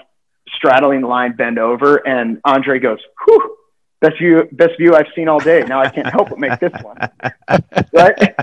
straddling 0.55 1.01
the 1.01 1.07
line, 1.07 1.35
bend 1.35 1.59
over, 1.59 1.95
and 1.97 2.39
Andre 2.45 2.79
goes, 2.79 2.99
"Whew, 3.25 3.57
best 4.03 4.17
view 4.19 4.47
best 4.51 4.77
view 4.77 4.95
I've 4.95 5.07
seen 5.15 5.27
all 5.27 5.39
day. 5.39 5.63
Now 5.63 5.81
I 5.81 5.89
can't 5.89 6.07
help 6.07 6.29
but 6.29 6.39
make 6.39 6.59
this 6.59 6.73
one. 6.81 6.97
right? 7.93 8.35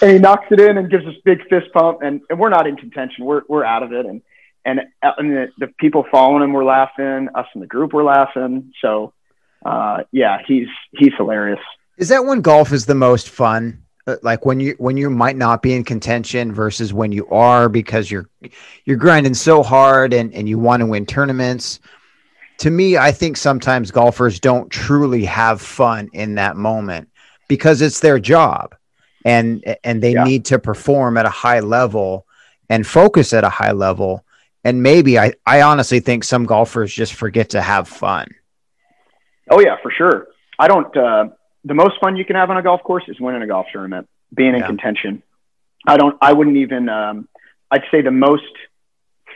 and 0.00 0.10
he 0.10 0.18
knocks 0.18 0.46
it 0.50 0.58
in 0.58 0.78
and 0.78 0.90
gives 0.90 1.06
us 1.06 1.14
big 1.24 1.46
fist 1.48 1.72
pump 1.72 2.00
and, 2.02 2.22
and 2.30 2.38
we're 2.38 2.48
not 2.48 2.66
in 2.66 2.76
contention. 2.76 3.24
We're 3.24 3.42
we're 3.48 3.64
out 3.64 3.82
of 3.82 3.92
it 3.92 4.06
and 4.06 4.22
and, 4.64 4.80
and 5.02 5.30
the, 5.30 5.48
the 5.58 5.66
people 5.78 6.04
following 6.10 6.42
him 6.42 6.52
were 6.52 6.64
laughing, 6.64 7.28
us 7.34 7.46
in 7.54 7.60
the 7.60 7.66
group 7.66 7.92
were 7.92 8.04
laughing. 8.04 8.72
So 8.80 9.12
uh, 9.64 10.04
yeah, 10.12 10.38
he's 10.46 10.68
he's 10.92 11.12
hilarious. 11.16 11.60
Is 11.98 12.08
that 12.08 12.24
when 12.24 12.40
golf 12.40 12.72
is 12.72 12.86
the 12.86 12.94
most 12.94 13.28
fun? 13.28 13.82
Uh, 14.06 14.16
like 14.22 14.44
when 14.44 14.58
you 14.58 14.74
when 14.78 14.96
you 14.96 15.08
might 15.08 15.36
not 15.36 15.62
be 15.62 15.72
in 15.72 15.84
contention 15.84 16.52
versus 16.52 16.92
when 16.92 17.12
you 17.12 17.26
are 17.28 17.68
because 17.68 18.10
you're 18.10 18.28
you're 18.84 18.96
grinding 18.96 19.34
so 19.34 19.62
hard 19.62 20.12
and 20.12 20.34
and 20.34 20.48
you 20.48 20.58
want 20.58 20.80
to 20.80 20.86
win 20.86 21.06
tournaments 21.06 21.78
to 22.62 22.70
me, 22.70 22.96
I 22.96 23.10
think 23.10 23.36
sometimes 23.36 23.90
golfers 23.90 24.38
don't 24.38 24.70
truly 24.70 25.24
have 25.24 25.60
fun 25.60 26.08
in 26.12 26.36
that 26.36 26.56
moment 26.56 27.08
because 27.48 27.82
it's 27.82 27.98
their 27.98 28.20
job 28.20 28.76
and 29.24 29.64
and 29.82 30.00
they 30.00 30.12
yeah. 30.12 30.22
need 30.22 30.44
to 30.46 30.60
perform 30.60 31.16
at 31.16 31.26
a 31.26 31.30
high 31.30 31.58
level 31.58 32.24
and 32.68 32.86
focus 32.86 33.32
at 33.32 33.42
a 33.42 33.48
high 33.48 33.72
level. 33.72 34.24
And 34.64 34.82
maybe 34.82 35.18
I, 35.18 35.32
I 35.44 35.62
honestly 35.62 36.00
think 36.00 36.24
some 36.24 36.44
golfers 36.44 36.92
just 36.92 37.14
forget 37.14 37.50
to 37.50 37.60
have 37.60 37.88
fun. 37.88 38.28
Oh 39.50 39.60
yeah, 39.60 39.76
for 39.82 39.90
sure. 39.90 40.28
I 40.58 40.68
don't 40.68 40.96
uh, 40.96 41.26
the 41.64 41.74
most 41.74 41.94
fun 42.00 42.16
you 42.16 42.24
can 42.24 42.36
have 42.36 42.50
on 42.50 42.56
a 42.56 42.62
golf 42.62 42.82
course 42.82 43.04
is 43.08 43.20
winning 43.20 43.42
a 43.42 43.46
golf 43.46 43.66
tournament, 43.72 44.08
being 44.34 44.54
in 44.54 44.60
yeah. 44.60 44.66
contention. 44.66 45.22
I 45.86 45.96
don't 45.96 46.16
I 46.20 46.32
wouldn't 46.32 46.56
even 46.56 46.88
um, 46.88 47.28
I'd 47.70 47.82
say 47.90 48.02
the 48.02 48.10
most 48.10 48.44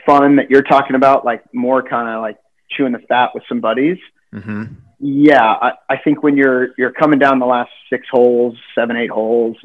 fun 0.05 0.37
that 0.37 0.49
you're 0.49 0.63
talking 0.63 0.95
about, 0.95 1.25
like 1.25 1.43
more 1.53 1.83
kind 1.83 2.09
of 2.09 2.21
like 2.21 2.37
chewing 2.71 2.93
the 2.93 2.99
fat 2.99 3.31
with 3.33 3.43
some 3.49 3.59
buddies. 3.59 3.97
Mm-hmm. 4.33 4.63
Yeah, 4.99 5.43
I, 5.43 5.73
I 5.89 5.97
think 5.97 6.23
when 6.23 6.37
you're 6.37 6.69
you're 6.77 6.91
coming 6.91 7.19
down 7.19 7.39
the 7.39 7.45
last 7.45 7.71
six 7.89 8.07
holes, 8.09 8.57
seven, 8.73 8.95
eight 8.95 9.11
holes, 9.11 9.57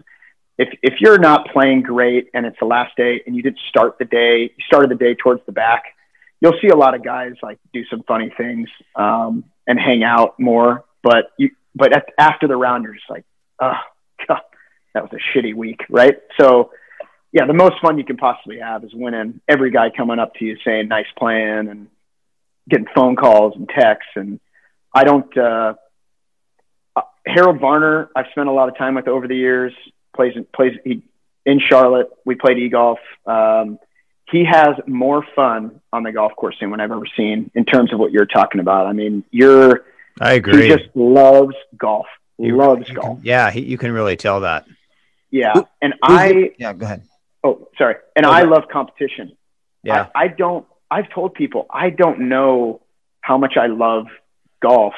if 0.58 0.68
if 0.82 1.00
you're 1.00 1.18
not 1.18 1.48
playing 1.48 1.82
great 1.82 2.28
and 2.34 2.46
it's 2.46 2.58
the 2.60 2.66
last 2.66 2.96
day 2.96 3.22
and 3.26 3.34
you 3.34 3.42
didn't 3.42 3.60
start 3.68 3.98
the 3.98 4.04
day, 4.04 4.42
you 4.42 4.64
started 4.66 4.90
the 4.90 4.94
day 4.94 5.14
towards 5.14 5.40
the 5.46 5.52
back, 5.52 5.84
you'll 6.40 6.58
see 6.60 6.68
a 6.68 6.76
lot 6.76 6.94
of 6.94 7.04
guys 7.04 7.32
like 7.42 7.58
do 7.72 7.84
some 7.86 8.02
funny 8.02 8.32
things 8.36 8.68
um, 8.96 9.44
and 9.66 9.78
hang 9.78 10.04
out 10.04 10.38
more. 10.38 10.84
But 11.02 11.32
you 11.38 11.50
but 11.74 11.94
at, 11.96 12.06
after 12.18 12.46
the 12.48 12.56
round, 12.56 12.84
you're 12.84 12.94
just 12.94 13.10
like, 13.10 13.24
oh 13.60 13.80
god, 14.28 14.42
that 14.94 15.02
was 15.02 15.12
a 15.12 15.38
shitty 15.38 15.54
week, 15.54 15.80
right? 15.88 16.18
So 16.38 16.70
yeah, 17.32 17.46
the 17.46 17.54
most 17.54 17.80
fun 17.80 17.96
you 17.96 18.04
can 18.04 18.18
possibly 18.18 18.58
have 18.58 18.84
is 18.84 18.92
winning. 18.92 19.40
Every 19.48 19.70
guy 19.70 19.88
coming 19.90 20.18
up 20.18 20.34
to 20.34 20.44
you 20.44 20.58
saying 20.64 20.88
nice 20.88 21.06
playing 21.16 21.68
and 21.68 21.88
getting 22.68 22.86
phone 22.94 23.16
calls 23.16 23.54
and 23.56 23.68
texts. 23.68 24.12
And 24.16 24.38
I 24.94 25.04
don't, 25.04 25.36
uh, 25.36 25.74
uh, 26.94 27.00
Harold 27.26 27.58
Varner, 27.58 28.10
I've 28.14 28.26
spent 28.32 28.48
a 28.48 28.52
lot 28.52 28.68
of 28.68 28.76
time 28.76 28.94
with 28.96 29.08
over 29.08 29.26
the 29.26 29.34
years, 29.34 29.72
plays, 30.14 30.34
plays 30.54 30.72
he, 30.84 31.02
in 31.44 31.60
Charlotte. 31.60 32.10
We 32.24 32.34
played 32.34 32.56
eGolf. 32.56 32.98
Um, 33.26 33.78
he 34.30 34.44
has 34.44 34.76
more 34.86 35.24
fun 35.36 35.80
on 35.92 36.04
the 36.04 36.12
golf 36.12 36.32
course 36.36 36.56
than 36.60 36.70
what 36.70 36.80
I've 36.80 36.90
ever 36.90 37.06
seen 37.16 37.50
in 37.54 37.64
terms 37.64 37.92
of 37.92 37.98
what 37.98 38.12
you're 38.12 38.26
talking 38.26 38.60
about. 38.60 38.86
I 38.86 38.92
mean, 38.92 39.24
you're, 39.30 39.84
I 40.20 40.34
agree. 40.34 40.62
He 40.62 40.68
just 40.68 40.88
loves 40.94 41.54
golf. 41.76 42.06
You, 42.38 42.56
loves 42.56 42.88
you 42.88 42.94
golf. 42.94 43.18
Can, 43.18 43.26
yeah, 43.26 43.50
he, 43.50 43.60
you 43.60 43.76
can 43.76 43.92
really 43.92 44.16
tell 44.16 44.40
that. 44.40 44.66
Yeah, 45.30 45.54
and 45.80 45.94
I. 46.02 46.52
Yeah, 46.58 46.72
go 46.72 46.86
ahead. 46.86 47.02
Oh, 47.44 47.68
sorry. 47.76 47.96
And 48.14 48.24
I 48.26 48.42
love 48.42 48.64
competition. 48.72 49.36
Yeah. 49.82 50.08
I, 50.14 50.24
I, 50.24 50.28
don't. 50.28 50.66
I've 50.90 51.10
told 51.10 51.34
people 51.34 51.66
I 51.70 51.90
don't 51.90 52.28
know 52.28 52.82
how 53.20 53.38
much 53.38 53.54
I 53.56 53.66
love 53.66 54.06
golf 54.60 54.94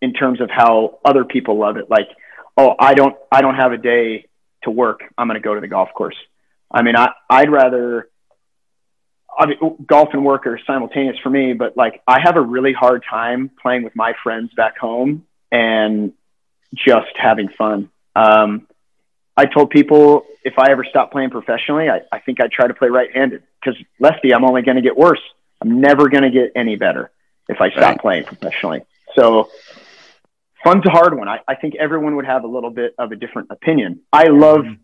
in 0.00 0.12
terms 0.12 0.40
of 0.40 0.50
how 0.50 0.98
other 1.04 1.24
people 1.24 1.58
love 1.58 1.76
it. 1.76 1.88
Like, 1.88 2.08
oh, 2.56 2.74
I 2.78 2.94
don't, 2.94 3.16
I 3.30 3.42
don't 3.42 3.54
have 3.56 3.72
a 3.72 3.78
day 3.78 4.26
to 4.62 4.70
work. 4.70 5.00
I'm 5.16 5.26
going 5.26 5.40
to 5.40 5.44
go 5.44 5.54
to 5.54 5.60
the 5.60 5.68
golf 5.68 5.90
course. 5.94 6.16
I 6.70 6.82
mean, 6.82 6.96
I, 6.96 7.10
I'd 7.28 7.50
rather, 7.50 8.08
I 9.36 9.46
mean, 9.46 9.76
golf 9.86 10.10
and 10.12 10.24
work 10.24 10.46
are 10.46 10.58
simultaneous 10.66 11.18
for 11.22 11.30
me, 11.30 11.52
but 11.52 11.76
like 11.76 12.02
I 12.06 12.20
have 12.20 12.36
a 12.36 12.40
really 12.40 12.72
hard 12.72 13.02
time 13.08 13.50
playing 13.60 13.82
with 13.82 13.96
my 13.96 14.14
friends 14.22 14.50
back 14.54 14.78
home 14.78 15.26
and 15.50 16.12
just 16.74 17.16
having 17.16 17.48
fun. 17.48 17.90
Um, 18.14 18.66
I 19.36 19.46
told 19.46 19.70
people 19.70 20.24
if 20.44 20.58
I 20.58 20.70
ever 20.70 20.84
stop 20.84 21.12
playing 21.12 21.30
professionally, 21.30 21.88
I, 21.88 22.02
I 22.10 22.20
think 22.20 22.42
I'd 22.42 22.52
try 22.52 22.66
to 22.66 22.74
play 22.74 22.88
right-handed 22.88 23.42
because 23.60 23.80
lefty, 23.98 24.34
I'm 24.34 24.44
only 24.44 24.62
going 24.62 24.76
to 24.76 24.82
get 24.82 24.96
worse. 24.96 25.20
I'm 25.60 25.80
never 25.80 26.08
going 26.08 26.24
to 26.24 26.30
get 26.30 26.52
any 26.54 26.76
better 26.76 27.10
if 27.48 27.60
I 27.60 27.70
stop 27.70 27.82
right. 27.82 28.00
playing 28.00 28.24
professionally. 28.24 28.82
So 29.14 29.50
fun's 30.64 30.84
a 30.86 30.90
hard 30.90 31.16
one. 31.16 31.28
I, 31.28 31.40
I 31.46 31.54
think 31.54 31.74
everyone 31.76 32.16
would 32.16 32.26
have 32.26 32.44
a 32.44 32.46
little 32.46 32.70
bit 32.70 32.94
of 32.98 33.12
a 33.12 33.16
different 33.16 33.48
opinion. 33.50 34.00
I 34.12 34.24
love 34.28 34.60
mm-hmm. 34.60 34.74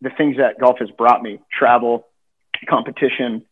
the 0.00 0.10
things 0.10 0.36
that 0.36 0.58
golf 0.58 0.78
has 0.78 0.90
brought 0.90 1.22
me: 1.22 1.40
travel, 1.52 2.06
competition, 2.68 3.44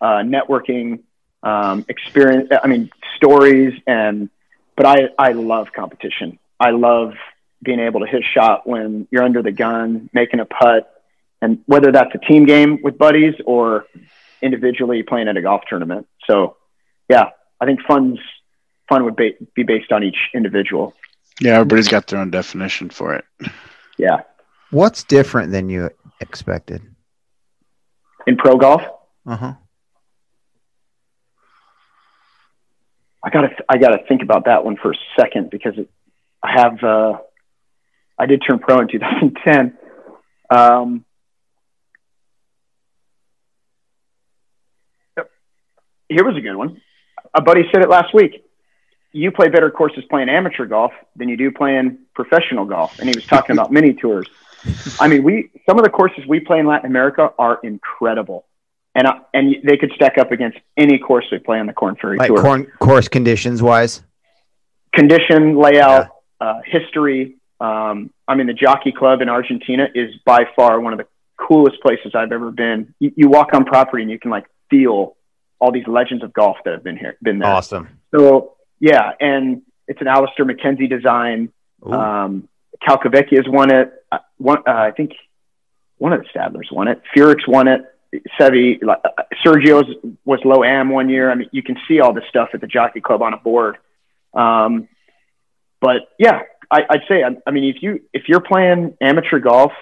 uh, 0.00 0.22
networking, 0.22 1.00
um, 1.42 1.84
experience. 1.88 2.50
I 2.62 2.66
mean, 2.68 2.90
stories, 3.16 3.74
and 3.86 4.30
but 4.76 4.86
I 4.86 5.08
I 5.18 5.32
love 5.32 5.68
competition. 5.74 6.38
I 6.58 6.70
love 6.70 7.14
being 7.62 7.80
able 7.80 8.00
to 8.00 8.06
hit 8.06 8.22
a 8.22 8.24
shot 8.24 8.66
when 8.66 9.06
you're 9.10 9.22
under 9.22 9.42
the 9.42 9.52
gun, 9.52 10.10
making 10.12 10.40
a 10.40 10.44
putt, 10.44 10.92
and 11.40 11.60
whether 11.66 11.92
that's 11.92 12.14
a 12.14 12.18
team 12.18 12.44
game 12.44 12.80
with 12.82 12.98
buddies 12.98 13.34
or 13.46 13.86
individually 14.40 15.02
playing 15.02 15.28
at 15.28 15.36
a 15.36 15.42
golf 15.42 15.62
tournament. 15.68 16.06
So, 16.28 16.56
yeah, 17.08 17.30
I 17.60 17.66
think 17.66 17.80
fun's 17.86 18.18
fun 18.92 19.04
would 19.04 19.16
be, 19.16 19.34
be 19.54 19.62
based 19.62 19.90
on 19.90 20.02
each 20.04 20.18
individual. 20.34 20.92
Yeah, 21.40 21.54
everybody's 21.54 21.88
got 21.88 22.06
their 22.06 22.20
own 22.20 22.30
definition 22.30 22.90
for 22.90 23.14
it. 23.14 23.24
Yeah. 23.98 24.20
What's 24.70 25.04
different 25.04 25.52
than 25.52 25.68
you 25.68 25.90
expected 26.20 26.82
in 28.26 28.36
pro 28.36 28.56
golf? 28.56 28.82
Uh 29.26 29.36
huh. 29.36 29.54
I 33.22 33.30
gotta 33.30 33.48
I 33.68 33.78
gotta 33.78 33.98
think 34.08 34.22
about 34.22 34.46
that 34.46 34.64
one 34.64 34.76
for 34.76 34.92
a 34.92 34.96
second 35.18 35.50
because 35.50 35.74
it, 35.76 35.88
I 36.42 36.52
have 36.52 36.82
uh, 36.82 37.18
I 38.18 38.26
did 38.26 38.42
turn 38.46 38.58
pro 38.58 38.80
in 38.80 38.88
2010. 38.88 39.78
Um, 40.50 41.04
here 46.08 46.24
was 46.24 46.36
a 46.36 46.40
good 46.40 46.56
one. 46.56 46.80
A 47.34 47.42
buddy 47.42 47.62
said 47.72 47.82
it 47.82 47.88
last 47.88 48.12
week. 48.14 48.41
You 49.12 49.30
play 49.30 49.48
better 49.48 49.70
courses 49.70 50.04
playing 50.08 50.28
amateur 50.28 50.66
golf 50.66 50.92
than 51.16 51.28
you 51.28 51.36
do 51.36 51.50
playing 51.50 51.98
professional 52.14 52.64
golf. 52.64 52.98
And 52.98 53.08
he 53.08 53.14
was 53.14 53.26
talking 53.26 53.54
about 53.54 53.70
mini 53.70 53.92
tours. 53.92 54.28
I 55.00 55.08
mean, 55.08 55.22
we 55.22 55.50
some 55.68 55.78
of 55.78 55.84
the 55.84 55.90
courses 55.90 56.24
we 56.26 56.40
play 56.40 56.58
in 56.60 56.66
Latin 56.66 56.86
America 56.86 57.32
are 57.38 57.58
incredible. 57.62 58.46
and 58.94 59.06
I, 59.06 59.20
and 59.34 59.56
they 59.64 59.76
could 59.76 59.92
stack 59.94 60.18
up 60.18 60.32
against 60.32 60.58
any 60.76 60.98
course 60.98 61.26
we 61.32 61.38
play 61.38 61.58
on 61.58 61.66
the 61.66 61.72
Korn 61.72 61.96
Ferry 61.96 62.18
like 62.18 62.28
Tour. 62.28 62.42
corn, 62.42 62.66
course 62.78 63.08
conditions 63.08 63.62
wise. 63.62 64.02
Condition, 64.94 65.56
layout, 65.56 66.10
uh, 66.40 66.60
history. 66.66 67.36
Um, 67.60 68.10
I 68.28 68.34
mean, 68.34 68.46
the 68.46 68.52
Jockey 68.52 68.92
Club 68.92 69.22
in 69.22 69.28
Argentina 69.28 69.88
is 69.94 70.14
by 70.26 70.44
far 70.54 70.80
one 70.80 70.92
of 70.92 70.98
the 70.98 71.06
coolest 71.38 71.80
places 71.80 72.12
I've 72.14 72.32
ever 72.32 72.50
been. 72.50 72.94
You, 72.98 73.12
you 73.16 73.28
walk 73.28 73.54
on 73.54 73.64
property 73.64 74.02
and 74.02 74.10
you 74.10 74.18
can 74.18 74.30
like 74.30 74.46
feel 74.68 75.16
all 75.58 75.72
these 75.72 75.86
legends 75.86 76.22
of 76.22 76.32
golf 76.32 76.56
that 76.64 76.72
have 76.74 76.84
been 76.84 76.96
here, 76.96 77.16
been 77.22 77.38
there. 77.38 77.50
Awesome. 77.50 77.88
So 78.14 78.54
yeah, 78.82 79.12
and 79.20 79.62
it's 79.86 80.00
an 80.00 80.08
Alister 80.08 80.44
MacKenzie 80.44 80.90
design. 80.90 81.50
Ooh. 81.86 81.92
Um, 81.92 82.48
Calcavecchia's 82.86 83.48
won 83.48 83.72
it. 83.72 83.92
Uh, 84.10 84.18
one, 84.38 84.58
uh, 84.66 84.72
I 84.72 84.90
think 84.90 85.12
one 85.98 86.12
of 86.12 86.20
the 86.20 86.26
Stadlers 86.36 86.70
won 86.72 86.88
it. 86.88 87.00
Furyk 87.16 87.46
won 87.46 87.68
it. 87.68 87.82
Seve, 88.38 88.80
uh, 88.82 88.96
Sergio's 89.46 89.86
was 90.24 90.40
low 90.44 90.64
am 90.64 90.90
one 90.90 91.08
year. 91.08 91.30
I 91.30 91.36
mean, 91.36 91.48
you 91.52 91.62
can 91.62 91.76
see 91.86 92.00
all 92.00 92.12
this 92.12 92.24
stuff 92.28 92.48
at 92.54 92.60
the 92.60 92.66
Jockey 92.66 93.00
Club 93.00 93.22
on 93.22 93.32
a 93.32 93.36
board. 93.36 93.78
Um, 94.34 94.88
but 95.80 96.08
yeah, 96.18 96.40
I, 96.68 96.80
I'd 96.90 97.02
say, 97.08 97.22
I, 97.22 97.36
I 97.46 97.52
mean, 97.52 97.72
if 97.72 97.82
you 97.84 98.00
if 98.12 98.24
you're 98.26 98.40
playing 98.40 98.96
amateur 99.00 99.38
golf, 99.38 99.72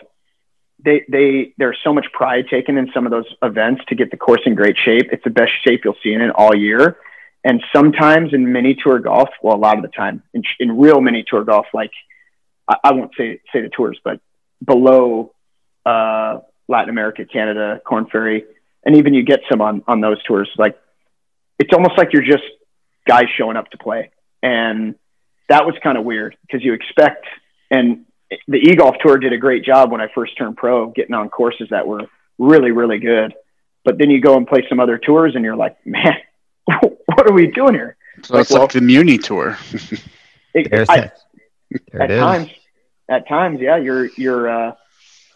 they 0.85 1.07
they 1.09 1.55
there's 1.57 1.79
so 1.83 1.95
much 1.95 2.07
pride 2.13 2.49
taken 2.51 2.77
in 2.77 2.91
some 2.93 3.07
of 3.07 3.13
those 3.13 3.27
events 3.43 3.81
to 3.89 3.95
get 3.95 4.11
the 4.11 4.19
course 4.19 4.43
in 4.45 4.55
great 4.55 4.77
shape. 4.77 5.09
It's 5.11 5.25
the 5.25 5.31
best 5.31 5.53
shape 5.67 5.85
you'll 5.85 5.97
see 6.03 6.13
in 6.13 6.21
it 6.21 6.33
all 6.35 6.55
year. 6.55 6.99
And 7.43 7.63
sometimes 7.75 8.35
in 8.35 8.53
mini 8.53 8.75
tour 8.75 8.99
golf, 8.99 9.31
well, 9.43 9.57
a 9.57 9.59
lot 9.59 9.77
of 9.77 9.83
the 9.83 9.89
time 9.89 10.23
in, 10.35 10.43
in 10.59 10.79
real 10.79 11.01
mini 11.01 11.25
tour 11.27 11.45
golf, 11.45 11.67
like 11.73 11.93
I, 12.69 12.77
I 12.85 12.93
won't 12.93 13.13
say 13.17 13.41
say 13.53 13.63
the 13.63 13.71
tours, 13.71 13.99
but 14.05 14.21
below 14.65 15.33
uh, 15.87 16.41
Latin 16.69 16.91
America, 16.91 17.25
Canada, 17.25 17.81
Korn 17.85 18.07
Ferry, 18.07 18.45
and 18.85 18.97
even 18.97 19.15
you 19.15 19.23
get 19.23 19.41
some 19.51 19.61
on 19.61 19.83
on 19.89 20.01
those 20.01 20.23
tours. 20.25 20.51
Like 20.59 20.79
it's 21.59 21.73
almost 21.73 21.97
like 21.97 22.13
you're 22.13 22.23
just 22.23 22.45
guys 23.07 23.27
showing 23.39 23.57
up 23.57 23.71
to 23.71 23.79
play, 23.79 24.11
and 24.43 24.95
that 25.49 25.65
was 25.65 25.75
kind 25.83 25.97
of 25.97 26.05
weird 26.05 26.37
because 26.43 26.63
you 26.63 26.75
expect 26.75 27.27
and 27.71 28.05
the 28.47 28.59
e 28.59 28.77
golf 28.77 28.97
tour 29.05 29.19
did 29.19 29.33
a 29.33 29.39
great 29.39 29.65
job 29.65 29.91
when 29.91 30.01
I 30.01 30.09
first 30.15 30.37
turned 30.37 30.57
pro, 30.57 30.91
getting 30.91 31.15
on 31.15 31.29
courses 31.29 31.69
that 31.71 31.87
were 31.87 32.03
really 32.39 32.71
really 32.71 32.99
good. 32.99 33.35
But 33.85 33.99
then 33.99 34.11
you 34.11 34.21
go 34.21 34.37
and 34.37 34.47
play 34.47 34.65
some 34.69 34.79
other 34.79 34.99
tours, 34.99 35.35
and 35.35 35.45
you're 35.45 35.57
like, 35.57 35.77
man, 35.87 36.17
what 36.81 37.29
are 37.29 37.33
we 37.33 37.49
doing 37.49 37.75
here? 37.75 37.97
So 38.23 38.37
it's 38.39 38.51
like 38.51 38.73
the 38.73 38.81
Muni 38.81 39.19
tour. 39.19 39.57
It- 40.53 40.69
There's 40.71 40.89
I- 40.89 41.13
There 41.93 42.03
at 42.03 42.11
it 42.11 42.15
is. 42.15 42.21
times, 42.21 42.51
at 43.09 43.29
times, 43.29 43.61
yeah, 43.61 43.77
you're 43.77 44.07
you're. 44.17 44.49
Uh, 44.49 44.75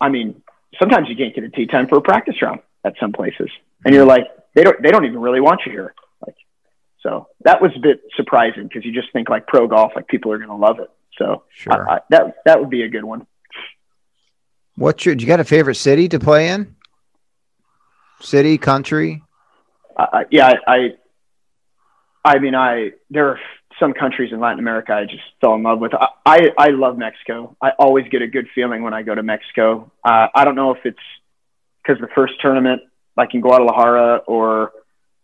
I 0.00 0.08
mean, 0.08 0.42
sometimes 0.80 1.08
you 1.08 1.14
can't 1.14 1.32
get 1.32 1.44
a 1.44 1.48
tee 1.50 1.66
time 1.66 1.86
for 1.86 1.98
a 1.98 2.00
practice 2.02 2.34
round 2.42 2.60
at 2.82 2.94
some 2.98 3.12
places, 3.12 3.48
and 3.84 3.94
you're 3.94 4.04
like, 4.04 4.24
they 4.54 4.64
don't 4.64 4.82
they 4.82 4.90
don't 4.90 5.04
even 5.04 5.20
really 5.20 5.40
want 5.40 5.60
you 5.66 5.70
here. 5.72 5.94
Like, 6.26 6.34
so 7.00 7.28
that 7.44 7.62
was 7.62 7.70
a 7.76 7.78
bit 7.78 8.00
surprising 8.16 8.64
because 8.64 8.84
you 8.84 8.90
just 8.92 9.12
think 9.12 9.28
like 9.28 9.46
pro 9.46 9.68
golf, 9.68 9.92
like 9.94 10.08
people 10.08 10.32
are 10.32 10.38
going 10.38 10.50
to 10.50 10.56
love 10.56 10.80
it. 10.80 10.90
So 11.16 11.44
Sure. 11.54 11.88
I, 11.88 11.94
I, 11.94 12.00
that 12.10 12.34
that 12.44 12.58
would 12.60 12.70
be 12.70 12.82
a 12.82 12.88
good 12.88 13.04
one. 13.04 13.24
What's 14.74 15.06
your? 15.06 15.14
Do 15.14 15.22
you 15.22 15.28
got 15.28 15.38
a 15.38 15.44
favorite 15.44 15.76
city 15.76 16.08
to 16.08 16.18
play 16.18 16.48
in? 16.48 16.74
City, 18.20 18.58
country. 18.58 19.22
I, 19.96 20.02
I- 20.12 20.24
yeah, 20.32 20.52
I, 20.66 20.94
I, 22.24 22.38
mean, 22.38 22.54
I 22.54 22.92
there 23.10 23.28
are 23.28 23.40
some 23.78 23.92
countries 23.92 24.32
in 24.32 24.40
Latin 24.40 24.58
America 24.58 24.92
I 24.92 25.04
just 25.04 25.22
fell 25.40 25.54
in 25.54 25.62
love 25.62 25.80
with. 25.80 25.92
I, 25.94 26.08
I, 26.24 26.38
I 26.58 26.68
love 26.68 26.96
Mexico. 26.96 27.56
I 27.60 27.70
always 27.78 28.06
get 28.08 28.22
a 28.22 28.26
good 28.26 28.46
feeling 28.54 28.82
when 28.82 28.94
I 28.94 29.02
go 29.02 29.14
to 29.14 29.22
Mexico. 29.22 29.90
Uh, 30.04 30.28
I 30.34 30.44
don't 30.44 30.54
know 30.54 30.72
if 30.72 30.78
it's 30.84 30.98
because 31.82 32.00
the 32.00 32.08
first 32.14 32.34
tournament, 32.40 32.82
like 33.16 33.34
in 33.34 33.40
Guadalajara, 33.40 34.18
or 34.26 34.72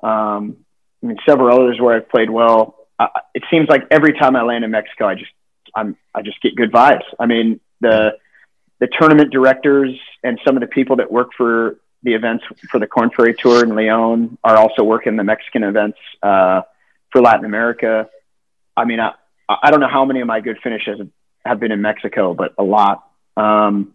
um, 0.02 0.56
I 1.02 1.06
mean, 1.06 1.16
several 1.26 1.56
others 1.56 1.80
where 1.80 1.96
I've 1.96 2.08
played 2.08 2.30
well. 2.30 2.76
Uh, 2.98 3.08
it 3.34 3.44
seems 3.50 3.68
like 3.68 3.84
every 3.90 4.12
time 4.12 4.36
I 4.36 4.42
land 4.42 4.64
in 4.64 4.70
Mexico, 4.70 5.06
I 5.06 5.14
just 5.14 5.30
I'm 5.74 5.96
I 6.14 6.22
just 6.22 6.40
get 6.42 6.56
good 6.56 6.72
vibes. 6.72 7.04
I 7.18 7.26
mean, 7.26 7.60
the 7.80 8.18
the 8.80 8.88
tournament 8.98 9.30
directors 9.30 9.98
and 10.22 10.38
some 10.44 10.56
of 10.56 10.60
the 10.60 10.66
people 10.66 10.96
that 10.96 11.10
work 11.10 11.30
for 11.36 11.78
the 12.02 12.14
events 12.14 12.44
for 12.70 12.78
the 12.78 12.86
Korn 12.86 13.10
Ferry 13.14 13.34
Tour 13.34 13.62
in 13.62 13.74
Leon 13.76 14.38
are 14.42 14.56
also 14.56 14.82
working 14.82 15.16
the 15.16 15.24
Mexican 15.24 15.64
events 15.64 15.98
uh, 16.22 16.62
for 17.12 17.20
Latin 17.22 17.44
America. 17.44 18.08
I 18.76 18.84
mean, 18.84 19.00
I, 19.00 19.12
I 19.48 19.70
don't 19.70 19.80
know 19.80 19.88
how 19.90 20.04
many 20.04 20.20
of 20.20 20.26
my 20.26 20.40
good 20.40 20.58
finishes 20.62 21.00
have 21.44 21.60
been 21.60 21.72
in 21.72 21.80
Mexico, 21.82 22.34
but 22.34 22.54
a 22.58 22.62
lot. 22.62 23.04
Um, 23.36 23.94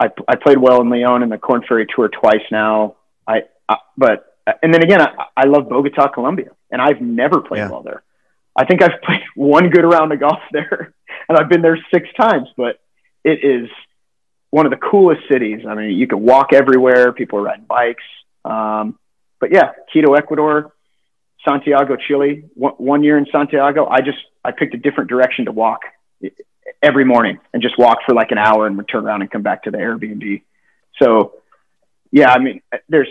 I, 0.00 0.08
I 0.26 0.36
played 0.36 0.58
well 0.58 0.80
in 0.80 0.90
Leon 0.90 1.22
in 1.22 1.28
the 1.28 1.38
Korn 1.38 1.62
Ferry 1.68 1.86
Tour 1.94 2.08
twice 2.08 2.42
now. 2.50 2.96
I, 3.26 3.42
I 3.68 3.76
but 3.96 4.26
and 4.62 4.74
then 4.74 4.82
again, 4.82 5.00
I, 5.00 5.08
I 5.36 5.44
love 5.46 5.68
Bogota, 5.68 6.08
Colombia, 6.08 6.50
and 6.70 6.82
I've 6.82 7.00
never 7.00 7.40
played 7.40 7.60
Yeah. 7.60 7.70
well 7.70 7.82
there. 7.82 8.02
I 8.56 8.64
think 8.66 8.82
I've 8.82 9.00
played 9.02 9.20
one 9.34 9.70
good 9.70 9.84
round 9.84 10.12
of 10.12 10.20
golf 10.20 10.40
there, 10.52 10.92
and 11.28 11.38
I've 11.38 11.48
been 11.48 11.62
there 11.62 11.78
six 11.92 12.08
times. 12.18 12.48
But 12.56 12.80
it 13.24 13.44
is 13.44 13.68
one 14.50 14.66
of 14.66 14.70
the 14.70 14.78
coolest 14.78 15.22
cities. 15.30 15.60
I 15.68 15.74
mean, 15.74 15.90
you 15.92 16.06
can 16.06 16.20
walk 16.22 16.52
everywhere. 16.52 17.12
People 17.12 17.38
are 17.38 17.42
riding 17.42 17.64
bikes. 17.64 18.02
Um, 18.44 18.98
but 19.40 19.52
yeah, 19.52 19.72
Quito, 19.92 20.12
Ecuador, 20.14 20.73
Santiago, 21.44 21.96
Chile. 21.96 22.44
One, 22.54 22.72
one 22.74 23.02
year 23.02 23.18
in 23.18 23.26
Santiago, 23.30 23.86
I 23.86 24.00
just 24.00 24.18
I 24.44 24.52
picked 24.52 24.74
a 24.74 24.78
different 24.78 25.10
direction 25.10 25.46
to 25.46 25.52
walk 25.52 25.80
every 26.82 27.04
morning 27.04 27.38
and 27.52 27.62
just 27.62 27.78
walk 27.78 27.98
for 28.06 28.14
like 28.14 28.30
an 28.30 28.38
hour 28.38 28.66
and 28.66 28.76
would 28.76 28.88
turn 28.88 29.04
around 29.04 29.22
and 29.22 29.30
come 29.30 29.42
back 29.42 29.64
to 29.64 29.70
the 29.70 29.78
Airbnb. 29.78 30.42
So 31.02 31.34
yeah, 32.10 32.30
I 32.30 32.38
mean, 32.38 32.62
there's 32.88 33.08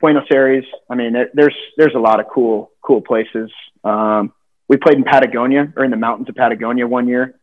Buenos 0.00 0.24
Aires. 0.32 0.64
I 0.88 0.94
mean, 0.94 1.14
there's 1.34 1.56
there's 1.76 1.94
a 1.94 1.98
lot 1.98 2.20
of 2.20 2.26
cool 2.28 2.70
cool 2.82 3.00
places. 3.00 3.50
Um, 3.84 4.32
we 4.68 4.76
played 4.76 4.96
in 4.96 5.04
Patagonia 5.04 5.72
or 5.76 5.84
in 5.84 5.90
the 5.90 5.96
mountains 5.96 6.28
of 6.28 6.34
Patagonia 6.34 6.86
one 6.86 7.08
year. 7.08 7.34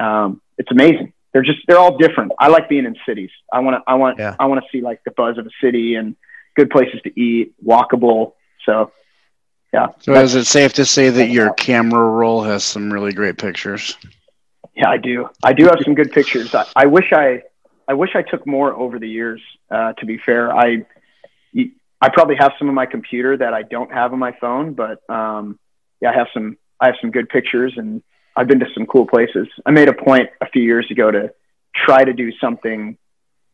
Um, 0.00 0.40
it's 0.58 0.70
amazing. 0.70 1.12
They're 1.32 1.42
just 1.42 1.58
they're 1.66 1.78
all 1.78 1.96
different. 1.96 2.32
I 2.38 2.48
like 2.48 2.68
being 2.68 2.86
in 2.86 2.96
cities. 3.06 3.30
I 3.52 3.60
want 3.60 3.76
to 3.76 3.82
I 3.86 3.94
want 3.94 4.18
Yeah. 4.18 4.34
I 4.38 4.46
want 4.46 4.62
to 4.62 4.66
see 4.72 4.82
like 4.82 5.02
the 5.04 5.10
buzz 5.10 5.38
of 5.38 5.46
a 5.46 5.50
city 5.62 5.94
and 5.94 6.16
good 6.56 6.70
places 6.70 7.00
to 7.04 7.20
eat, 7.20 7.54
walkable. 7.64 8.32
So 8.66 8.92
yeah, 9.72 9.88
So 10.00 10.14
is 10.14 10.34
it 10.34 10.46
safe 10.46 10.72
to 10.74 10.84
say 10.84 11.10
that 11.10 11.28
your 11.28 11.52
camera 11.54 12.08
roll 12.08 12.42
has 12.42 12.64
some 12.64 12.92
really 12.92 13.12
great 13.12 13.38
pictures? 13.38 13.96
Yeah, 14.74 14.88
I 14.88 14.96
do. 14.96 15.28
I 15.42 15.52
do 15.52 15.64
have 15.64 15.78
some 15.84 15.94
good 15.94 16.10
pictures. 16.10 16.54
I, 16.54 16.66
I 16.74 16.86
wish 16.86 17.12
I, 17.12 17.42
I 17.86 17.94
wish 17.94 18.10
I 18.14 18.22
took 18.22 18.46
more 18.46 18.74
over 18.74 18.98
the 18.98 19.08
years. 19.08 19.40
Uh, 19.70 19.92
to 19.94 20.06
be 20.06 20.18
fair, 20.18 20.52
I, 20.52 20.84
I 22.00 22.08
probably 22.08 22.36
have 22.36 22.52
some 22.58 22.68
on 22.68 22.74
my 22.74 22.86
computer 22.86 23.36
that 23.36 23.54
I 23.54 23.62
don't 23.62 23.92
have 23.92 24.12
on 24.12 24.18
my 24.18 24.32
phone, 24.40 24.74
but 24.74 25.08
um, 25.08 25.58
yeah, 26.00 26.10
I 26.10 26.14
have 26.14 26.28
some. 26.32 26.56
I 26.82 26.86
have 26.86 26.94
some 27.00 27.10
good 27.10 27.28
pictures, 27.28 27.74
and 27.76 28.02
I've 28.34 28.48
been 28.48 28.60
to 28.60 28.66
some 28.74 28.86
cool 28.86 29.06
places. 29.06 29.46
I 29.66 29.70
made 29.70 29.88
a 29.88 29.92
point 29.92 30.30
a 30.40 30.46
few 30.46 30.62
years 30.62 30.90
ago 30.90 31.10
to 31.10 31.30
try 31.74 32.02
to 32.02 32.12
do 32.14 32.32
something 32.40 32.96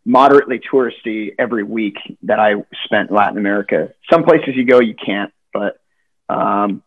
moderately 0.04 0.60
touristy 0.60 1.34
every 1.36 1.64
week 1.64 1.96
that 2.22 2.38
I 2.38 2.54
spent 2.84 3.10
in 3.10 3.16
Latin 3.16 3.36
America. 3.36 3.92
Some 4.08 4.22
places 4.22 4.54
you 4.54 4.64
go, 4.64 4.78
you 4.78 4.94
can't, 4.94 5.32
but 5.52 5.80
um, 6.28 6.82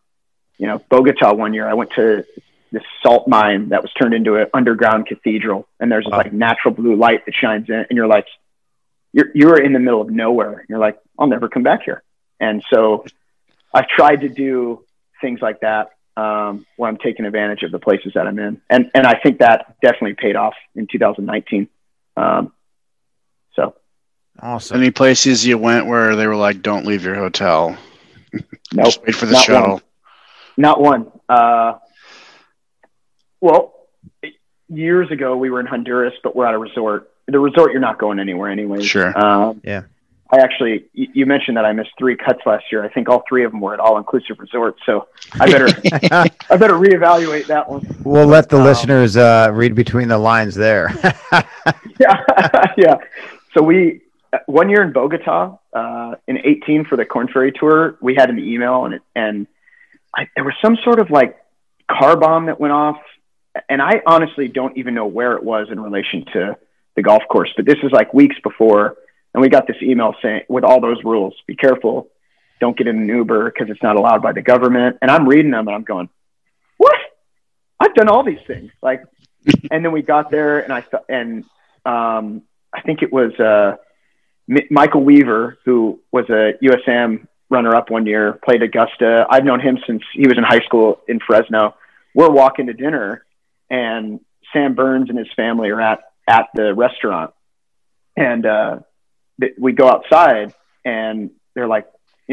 you 0.58 0.66
know, 0.66 0.78
Bogota 0.90 1.32
one 1.32 1.54
year, 1.54 1.68
I 1.68 1.74
went 1.74 1.90
to 1.92 2.24
this 2.72 2.82
salt 3.02 3.26
mine 3.26 3.70
that 3.70 3.82
was 3.82 3.92
turned 3.94 4.14
into 4.14 4.36
an 4.36 4.46
underground 4.54 5.06
cathedral, 5.06 5.66
and 5.80 5.90
there's 5.90 6.04
this 6.04 6.12
like 6.12 6.32
natural 6.32 6.74
blue 6.74 6.96
light 6.96 7.24
that 7.26 7.34
shines 7.34 7.68
in, 7.68 7.86
and 7.88 7.96
you're 7.96 8.06
like, 8.06 8.26
you're 9.12 9.30
you're 9.34 9.60
in 9.60 9.72
the 9.72 9.78
middle 9.78 10.00
of 10.00 10.10
nowhere. 10.10 10.64
You're 10.68 10.78
like, 10.78 10.98
I'll 11.18 11.26
never 11.26 11.48
come 11.48 11.62
back 11.62 11.82
here. 11.82 12.02
And 12.38 12.62
so, 12.72 13.04
I've 13.74 13.88
tried 13.88 14.20
to 14.20 14.28
do 14.28 14.84
things 15.20 15.40
like 15.40 15.60
that 15.60 15.90
um, 16.16 16.66
where 16.76 16.88
I'm 16.88 16.96
taking 16.96 17.24
advantage 17.24 17.62
of 17.62 17.72
the 17.72 17.78
places 17.78 18.12
that 18.14 18.26
I'm 18.26 18.38
in, 18.38 18.60
and 18.68 18.90
and 18.94 19.06
I 19.06 19.18
think 19.18 19.38
that 19.38 19.76
definitely 19.80 20.14
paid 20.14 20.36
off 20.36 20.54
in 20.74 20.86
2019. 20.86 21.68
Um, 22.16 22.52
so 23.54 23.74
Awesome. 24.38 24.76
Any 24.78 24.90
places 24.90 25.46
you 25.46 25.58
went 25.58 25.86
where 25.86 26.16
they 26.16 26.26
were 26.26 26.36
like, 26.36 26.62
"Don't 26.62 26.86
leave 26.86 27.04
your 27.04 27.14
hotel, 27.14 27.76
nope, 28.72 28.94
wait 29.06 29.14
for 29.14 29.26
the 29.26 29.32
not 29.32 29.44
shuttle." 29.44 29.72
one. 29.74 29.82
Not 30.56 30.80
one. 30.80 31.12
Uh, 31.28 31.74
well, 33.40 33.74
years 34.68 35.10
ago 35.10 35.36
we 35.36 35.50
were 35.50 35.60
in 35.60 35.66
Honduras, 35.66 36.14
but 36.22 36.34
we're 36.36 36.46
at 36.46 36.54
a 36.54 36.58
resort. 36.58 37.10
The 37.28 37.38
resort, 37.38 37.72
you're 37.72 37.80
not 37.80 37.98
going 37.98 38.18
anywhere 38.18 38.50
anyway. 38.50 38.82
Sure. 38.82 39.16
Um, 39.18 39.60
Yeah. 39.64 39.82
I 40.32 40.38
actually, 40.38 40.84
you 40.92 41.08
you 41.12 41.26
mentioned 41.26 41.56
that 41.56 41.64
I 41.64 41.72
missed 41.72 41.90
three 41.98 42.14
cuts 42.16 42.38
last 42.46 42.64
year. 42.70 42.84
I 42.84 42.88
think 42.88 43.08
all 43.08 43.24
three 43.28 43.44
of 43.44 43.50
them 43.50 43.60
were 43.60 43.74
at 43.74 43.80
all-inclusive 43.80 44.38
resorts. 44.38 44.78
So 44.86 45.08
I 45.40 45.46
better, 45.50 45.66
I 46.50 46.56
better 46.56 46.74
reevaluate 46.74 47.46
that 47.48 47.68
one. 47.68 47.82
we'll 48.04 48.28
let 48.28 48.48
the 48.48 48.58
Um, 48.58 48.62
listeners 48.62 49.16
uh, 49.16 49.50
read 49.52 49.74
between 49.74 50.06
the 50.06 50.18
lines 50.18 50.54
there. 50.54 50.90
yeah, 51.98 52.22
yeah. 52.76 52.96
So 53.54 53.62
we 53.62 54.02
one 54.46 54.70
year 54.70 54.82
in 54.82 54.92
Bogota 54.92 55.58
uh, 55.72 56.14
in 56.26 56.38
18 56.38 56.84
for 56.84 56.96
the 56.96 57.04
Korn 57.04 57.28
Ferry 57.28 57.52
Tour, 57.52 57.96
we 58.00 58.14
had 58.14 58.30
an 58.30 58.38
email 58.38 58.84
and 58.84 58.94
it, 58.94 59.02
and 59.14 59.46
I, 60.14 60.28
there 60.34 60.44
was 60.44 60.54
some 60.62 60.76
sort 60.84 60.98
of 60.98 61.10
like 61.10 61.36
car 61.90 62.16
bomb 62.16 62.46
that 62.46 62.60
went 62.60 62.72
off, 62.72 63.00
and 63.68 63.82
I 63.82 64.02
honestly 64.06 64.48
don't 64.48 64.76
even 64.76 64.94
know 64.94 65.06
where 65.06 65.34
it 65.34 65.42
was 65.42 65.68
in 65.70 65.80
relation 65.80 66.24
to 66.32 66.56
the 66.96 67.02
golf 67.02 67.22
course. 67.28 67.50
But 67.56 67.66
this 67.66 67.78
is 67.82 67.92
like 67.92 68.12
weeks 68.14 68.36
before 68.42 68.96
And 69.32 69.40
we 69.40 69.48
got 69.48 69.66
this 69.66 69.76
email 69.80 70.14
saying, 70.22 70.42
with 70.48 70.64
all 70.64 70.80
those 70.80 71.02
rules, 71.04 71.34
be 71.46 71.54
careful, 71.54 72.08
don't 72.60 72.76
get 72.76 72.88
in 72.88 72.96
an 72.96 73.08
Uber 73.08 73.50
because 73.50 73.70
it's 73.70 73.82
not 73.82 73.96
allowed 73.96 74.22
by 74.22 74.32
the 74.32 74.42
government. 74.42 74.98
And 75.00 75.10
I'm 75.10 75.28
reading 75.28 75.52
them 75.52 75.68
and 75.68 75.74
I'm 75.74 75.84
going, 75.84 76.08
what? 76.76 76.96
I've 77.78 77.94
done 77.94 78.08
all 78.08 78.24
these 78.24 78.44
things. 78.46 78.72
Like, 78.82 79.04
and 79.70 79.84
then 79.84 79.92
we 79.92 80.02
got 80.02 80.30
there 80.30 80.60
and 80.60 80.72
I, 80.72 80.84
and, 81.08 81.44
um, 81.86 82.42
I 82.72 82.82
think 82.82 83.02
it 83.02 83.12
was, 83.12 83.32
uh, 83.38 83.76
M- 84.50 84.66
Michael 84.70 85.04
Weaver, 85.04 85.58
who 85.64 86.00
was 86.12 86.28
a 86.28 86.52
US 86.60 86.80
Am 86.86 87.28
runner 87.48 87.74
up 87.74 87.90
one 87.90 88.06
year, 88.06 88.38
played 88.44 88.62
Augusta. 88.62 89.26
I've 89.28 89.44
known 89.44 89.60
him 89.60 89.78
since 89.86 90.02
he 90.14 90.26
was 90.26 90.36
in 90.36 90.44
high 90.44 90.60
school 90.60 91.00
in 91.08 91.20
Fresno. 91.20 91.74
We're 92.14 92.30
walking 92.30 92.66
to 92.66 92.72
dinner 92.72 93.24
and 93.68 94.20
Sam 94.52 94.74
Burns 94.74 95.08
and 95.10 95.18
his 95.18 95.28
family 95.34 95.70
are 95.70 95.80
at, 95.80 96.00
at 96.28 96.46
the 96.54 96.74
restaurant. 96.74 97.32
And, 98.16 98.46
uh, 98.46 98.78
we 99.58 99.72
go 99.72 99.88
outside 99.88 100.54
and 100.84 101.30
they're 101.54 101.68
like, 101.68 101.86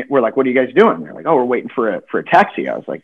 we're 0.10 0.22
like, 0.22 0.36
what 0.36 0.46
are 0.46 0.50
you 0.50 0.56
guys 0.56 0.74
doing? 0.76 1.02
They're 1.02 1.14
like, 1.14 1.26
oh, 1.26 1.36
we're 1.36 1.46
waiting 1.46 1.70
for 1.74 1.96
a, 1.96 2.02
for 2.12 2.20
a 2.20 2.24
taxi. 2.24 2.68
I 2.68 2.76
was 2.76 2.88
like, 2.88 3.04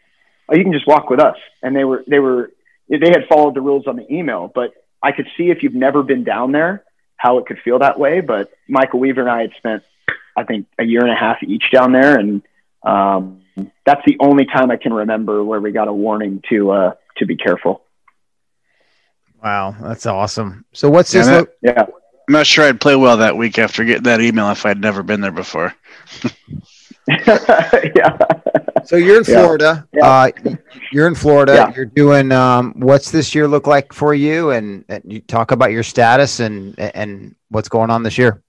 oh, 0.50 0.56
you 0.56 0.64
can 0.64 0.74
just 0.74 0.88
walk 0.88 1.10
with 1.10 1.20
us. 1.20 1.38
And 1.62 1.76
they 1.76 1.84
were, 1.84 2.04
they 2.08 2.20
were, 2.20 2.52
they 2.90 3.10
had 3.10 3.28
followed 3.30 3.56
the 3.56 3.62
rules 3.62 3.88
on 3.88 3.96
the 3.96 4.12
email, 4.14 4.52
but 4.54 4.74
I 5.02 5.12
could 5.12 5.28
see 5.38 5.50
if 5.50 5.64
you've 5.64 5.74
never 5.74 6.04
been 6.04 6.24
down 6.24 6.52
there, 6.52 6.84
how 7.24 7.38
it 7.38 7.46
could 7.46 7.58
feel 7.60 7.80
that 7.80 7.98
way. 7.98 8.20
But 8.20 8.52
Michael 8.68 9.00
Weaver 9.00 9.22
and 9.22 9.30
I 9.30 9.42
had 9.44 9.52
spent, 9.58 9.84
I 10.36 10.44
think, 10.44 10.68
a 10.78 10.84
year 10.84 11.00
and 11.02 11.10
a 11.10 11.16
half 11.16 11.42
each 11.42 11.72
down 11.72 11.94
there, 11.94 12.20
and 12.20 12.42
um, 12.84 13.42
that's 13.86 14.02
the 14.06 14.18
only 14.20 14.46
time 14.46 14.70
I 14.70 14.76
can 14.76 14.94
remember 14.94 15.42
where 15.44 15.62
we 15.62 15.72
got 15.72 15.88
a 15.88 15.94
warning 15.94 16.44
to 16.50 16.72
uh, 16.72 16.94
to 17.18 17.26
be 17.26 17.38
careful. 17.38 17.82
Wow, 19.42 19.74
that's 19.82 20.06
awesome. 20.06 20.66
So 20.74 20.90
what's 20.90 21.14
Yeah, 21.14 21.22
this? 21.22 21.28
that- 21.30 21.48
Lo- 21.48 21.74
Yeah. 21.74 21.86
I'm 22.28 22.34
not 22.34 22.48
sure 22.48 22.64
I'd 22.66 22.80
play 22.80 22.96
well 22.96 23.18
that 23.18 23.36
week 23.36 23.58
after 23.60 23.84
getting 23.84 24.04
that 24.04 24.22
email 24.22 24.50
if 24.52 24.66
I'd 24.66 24.80
never 24.80 25.04
been 25.04 25.20
there 25.20 25.32
before. 25.34 25.74
yeah. 27.08 28.18
so 28.86 28.96
you're 28.96 29.18
in 29.18 29.24
Florida. 29.24 29.88
Yeah. 29.94 30.08
Uh, 30.08 30.32
you're 30.92 31.08
in 31.08 31.16
Florida. 31.16 31.54
Yeah. 31.54 31.74
You're 31.76 31.86
doing. 31.86 32.32
Um, 32.32 32.74
what's 32.78 33.12
this 33.12 33.36
year 33.36 33.48
look 33.48 33.68
like 33.68 33.94
for 33.94 34.14
you? 34.14 34.52
And, 34.52 34.86
and 34.88 35.04
you 35.06 35.20
talk 35.20 35.52
about 35.52 35.72
your 35.72 35.84
status 35.84 36.40
and 36.40 36.80
and 36.80 37.36
what's 37.50 37.70
going 37.70 37.90
on 37.90 38.04
this 38.04 38.18
year. 38.18 38.42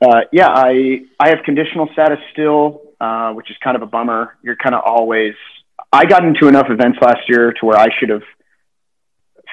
Uh, 0.00 0.20
yeah, 0.32 0.48
I 0.48 1.02
I 1.18 1.30
have 1.30 1.38
conditional 1.44 1.88
status 1.92 2.18
still, 2.32 2.82
uh, 3.00 3.32
which 3.32 3.50
is 3.50 3.56
kind 3.62 3.76
of 3.76 3.82
a 3.82 3.86
bummer. 3.86 4.36
You're 4.42 4.56
kind 4.56 4.74
of 4.74 4.82
always. 4.84 5.34
I 5.92 6.04
got 6.04 6.24
into 6.24 6.48
enough 6.48 6.66
events 6.68 6.98
last 7.00 7.28
year 7.28 7.52
to 7.52 7.66
where 7.66 7.78
I 7.78 7.88
should 7.98 8.10
have 8.10 8.22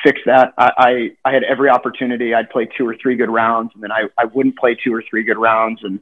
fixed 0.04 0.24
that. 0.26 0.54
I, 0.58 0.72
I 0.78 1.30
I 1.30 1.34
had 1.34 1.44
every 1.44 1.70
opportunity. 1.70 2.34
I'd 2.34 2.50
play 2.50 2.68
two 2.78 2.88
or 2.88 2.96
three 3.02 3.16
good 3.16 3.30
rounds, 3.30 3.72
and 3.74 3.82
then 3.82 3.92
I 3.92 4.04
I 4.18 4.26
wouldn't 4.26 4.58
play 4.58 4.76
two 4.76 4.94
or 4.94 5.04
three 5.10 5.24
good 5.24 5.38
rounds, 5.38 5.82
and 5.84 6.00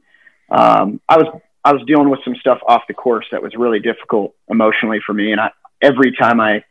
um, 0.54 1.00
I 1.08 1.18
was 1.18 1.40
I 1.64 1.72
was 1.72 1.82
dealing 1.86 2.10
with 2.10 2.20
some 2.24 2.36
stuff 2.36 2.60
off 2.66 2.82
the 2.86 2.94
course 2.94 3.26
that 3.32 3.42
was 3.42 3.54
really 3.56 3.80
difficult 3.80 4.34
emotionally 4.48 5.00
for 5.04 5.12
me, 5.12 5.32
and 5.32 5.40
I 5.40 5.50
every 5.82 6.12
time 6.12 6.40
I 6.40 6.64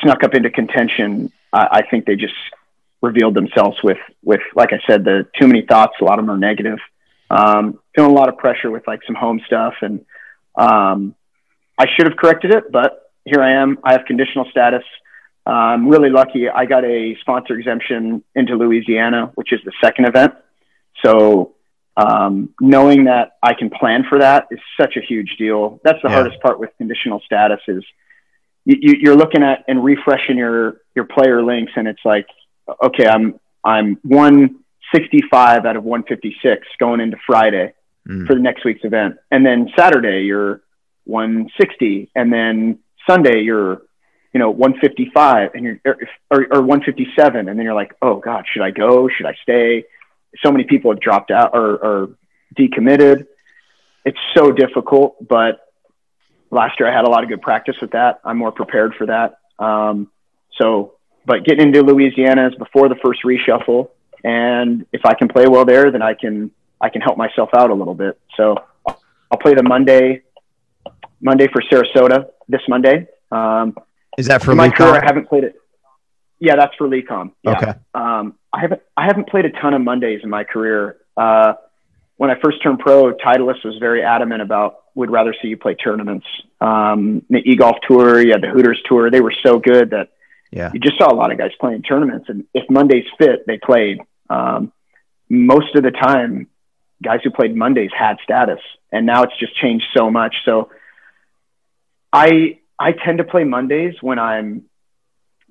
snuck 0.00 0.24
up 0.24 0.34
into 0.34 0.50
contention, 0.50 1.30
I, 1.52 1.68
I 1.70 1.82
think 1.88 2.04
they 2.04 2.16
just 2.16 2.34
revealed 3.00 3.34
themselves 3.34 3.78
with 3.84 3.98
with 4.24 4.40
like 4.56 4.72
I 4.72 4.80
said, 4.86 5.04
the 5.04 5.26
too 5.38 5.46
many 5.46 5.62
thoughts. 5.62 5.94
A 6.00 6.04
lot 6.04 6.18
of 6.18 6.26
them 6.26 6.34
are 6.34 6.38
negative. 6.38 6.78
Um, 7.30 7.78
feeling 7.94 8.10
a 8.10 8.14
lot 8.14 8.28
of 8.28 8.38
pressure 8.38 8.70
with 8.70 8.86
like 8.86 9.00
some 9.06 9.14
home 9.14 9.40
stuff, 9.46 9.74
and 9.80 10.04
um, 10.56 11.14
I 11.78 11.86
should 11.94 12.06
have 12.06 12.16
corrected 12.16 12.50
it, 12.52 12.72
but 12.72 13.12
here 13.24 13.40
I 13.40 13.62
am. 13.62 13.78
I 13.84 13.92
have 13.92 14.04
conditional 14.06 14.46
status. 14.50 14.84
Uh, 15.46 15.50
I'm 15.50 15.88
really 15.88 16.10
lucky. 16.10 16.48
I 16.48 16.66
got 16.66 16.84
a 16.84 17.16
sponsor 17.20 17.56
exemption 17.56 18.24
into 18.34 18.56
Louisiana, 18.56 19.30
which 19.34 19.52
is 19.52 19.60
the 19.64 19.72
second 19.80 20.06
event. 20.06 20.34
So 21.04 21.54
um, 21.96 22.54
knowing 22.60 23.04
that 23.04 23.32
I 23.42 23.54
can 23.54 23.68
plan 23.70 24.04
for 24.08 24.18
that 24.20 24.46
is 24.50 24.58
such 24.80 24.96
a 24.96 25.00
huge 25.00 25.36
deal. 25.38 25.80
That's 25.84 26.00
the 26.02 26.08
Yeah. 26.08 26.14
hardest 26.16 26.40
part 26.40 26.58
with 26.58 26.70
conditional 26.78 27.20
status 27.20 27.60
is 27.68 27.84
you, 28.64 28.76
you, 28.80 28.94
you're 29.00 29.16
looking 29.16 29.42
at 29.42 29.64
and 29.68 29.82
refreshing 29.84 30.36
your 30.38 30.78
your 30.94 31.04
player 31.04 31.42
links, 31.42 31.72
and 31.76 31.86
it's 31.88 32.04
like, 32.04 32.26
okay, 32.82 33.06
I'm 33.06 33.38
I'm 33.64 33.98
165 34.02 35.64
out 35.66 35.76
of 35.76 35.84
156 35.84 36.66
going 36.78 37.00
into 37.00 37.16
Friday 37.26 37.74
Mm. 38.08 38.26
for 38.26 38.34
the 38.34 38.40
next 38.40 38.64
week's 38.64 38.84
event, 38.84 39.14
and 39.30 39.46
then 39.46 39.70
Saturday 39.78 40.22
you're 40.24 40.60
160, 41.04 42.10
and 42.16 42.32
then 42.32 42.80
Sunday 43.08 43.42
you're 43.42 43.82
you 44.32 44.40
know 44.40 44.50
155 44.50 45.50
and 45.54 45.64
you're 45.64 45.78
or, 46.30 46.46
or 46.50 46.62
157 46.62 47.48
and 47.48 47.56
then 47.58 47.64
you're 47.64 47.74
like 47.74 47.92
oh 48.00 48.16
god 48.16 48.44
should 48.50 48.62
i 48.62 48.70
go 48.70 49.06
should 49.08 49.26
i 49.26 49.34
stay 49.42 49.84
so 50.44 50.50
many 50.50 50.64
people 50.64 50.90
have 50.90 51.00
dropped 51.00 51.30
out 51.30 51.50
or, 51.54 51.76
or 51.76 52.16
decommitted. 52.58 53.26
It's 54.04 54.18
so 54.34 54.50
difficult 54.50 55.16
but 55.26 55.60
last 56.50 56.78
year 56.78 56.88
i 56.90 56.94
had 56.94 57.06
a 57.06 57.10
lot 57.10 57.22
of 57.22 57.28
good 57.28 57.42
practice 57.42 57.76
with 57.80 57.92
that. 57.92 58.20
I'm 58.24 58.38
more 58.38 58.52
prepared 58.52 58.94
for 58.94 59.06
that. 59.06 59.38
Um, 59.58 60.10
so 60.60 60.94
but 61.24 61.44
getting 61.44 61.68
into 61.68 61.82
louisiana 61.82 62.48
is 62.48 62.54
before 62.56 62.88
the 62.88 62.96
first 62.96 63.20
reshuffle 63.24 63.90
and 64.24 64.86
if 64.92 65.02
i 65.04 65.14
can 65.14 65.28
play 65.28 65.46
well 65.46 65.64
there 65.64 65.90
then 65.90 66.02
i 66.02 66.14
can 66.14 66.50
i 66.80 66.88
can 66.88 67.00
help 67.00 67.16
myself 67.16 67.50
out 67.56 67.70
a 67.70 67.74
little 67.74 67.94
bit. 67.94 68.18
So 68.36 68.56
i'll, 68.86 69.38
play 69.40 69.54
the 69.54 69.62
monday 69.62 70.22
monday 71.20 71.48
for 71.52 71.62
sarasota 71.62 72.26
this 72.48 72.60
monday. 72.68 73.06
Um, 73.30 73.74
Is 74.18 74.26
that 74.26 74.42
for 74.42 74.54
my 74.54 74.68
career, 74.68 75.00
I 75.02 75.04
haven't 75.04 75.28
played 75.28 75.44
it. 75.44 75.61
Yeah, 76.42 76.56
that's 76.56 76.74
for 76.74 76.88
LECOM. 76.88 77.30
Yeah. 77.44 77.52
Okay. 77.52 77.72
Um, 77.94 78.34
I 78.52 78.60
haven't 78.62 78.82
I 78.96 79.04
haven't 79.06 79.28
played 79.28 79.44
a 79.44 79.50
ton 79.50 79.74
of 79.74 79.80
Mondays 79.80 80.22
in 80.24 80.28
my 80.28 80.42
career. 80.42 80.96
Uh, 81.16 81.52
when 82.16 82.30
I 82.30 82.34
first 82.42 82.60
turned 82.64 82.80
pro, 82.80 83.14
Titleist 83.14 83.64
was 83.64 83.76
very 83.78 84.02
adamant 84.02 84.42
about 84.42 84.78
would 84.96 85.08
rather 85.08 85.32
see 85.40 85.46
you 85.48 85.56
play 85.56 85.76
tournaments. 85.76 86.26
Um, 86.60 87.22
the 87.30 87.38
e 87.38 87.54
golf 87.54 87.76
tour, 87.88 88.20
you 88.20 88.32
had 88.32 88.42
the 88.42 88.48
Hooters 88.48 88.82
tour. 88.88 89.08
They 89.08 89.20
were 89.20 89.32
so 89.46 89.60
good 89.60 89.90
that 89.90 90.08
Yeah. 90.50 90.72
you 90.74 90.80
just 90.80 90.98
saw 90.98 91.12
a 91.12 91.14
lot 91.14 91.30
of 91.30 91.38
guys 91.38 91.52
playing 91.60 91.82
tournaments. 91.82 92.28
And 92.28 92.44
if 92.52 92.68
Mondays 92.68 93.06
fit, 93.18 93.46
they 93.46 93.58
played. 93.58 93.98
Um, 94.28 94.72
most 95.28 95.76
of 95.76 95.84
the 95.84 95.92
time, 95.92 96.48
guys 97.00 97.20
who 97.22 97.30
played 97.30 97.54
Mondays 97.54 97.90
had 97.96 98.16
status, 98.24 98.60
and 98.90 99.06
now 99.06 99.22
it's 99.22 99.38
just 99.38 99.54
changed 99.62 99.86
so 99.96 100.10
much. 100.10 100.34
So 100.44 100.70
I 102.12 102.58
I 102.80 102.90
tend 103.04 103.18
to 103.18 103.24
play 103.24 103.44
Mondays 103.44 103.94
when 104.00 104.18
I'm 104.18 104.64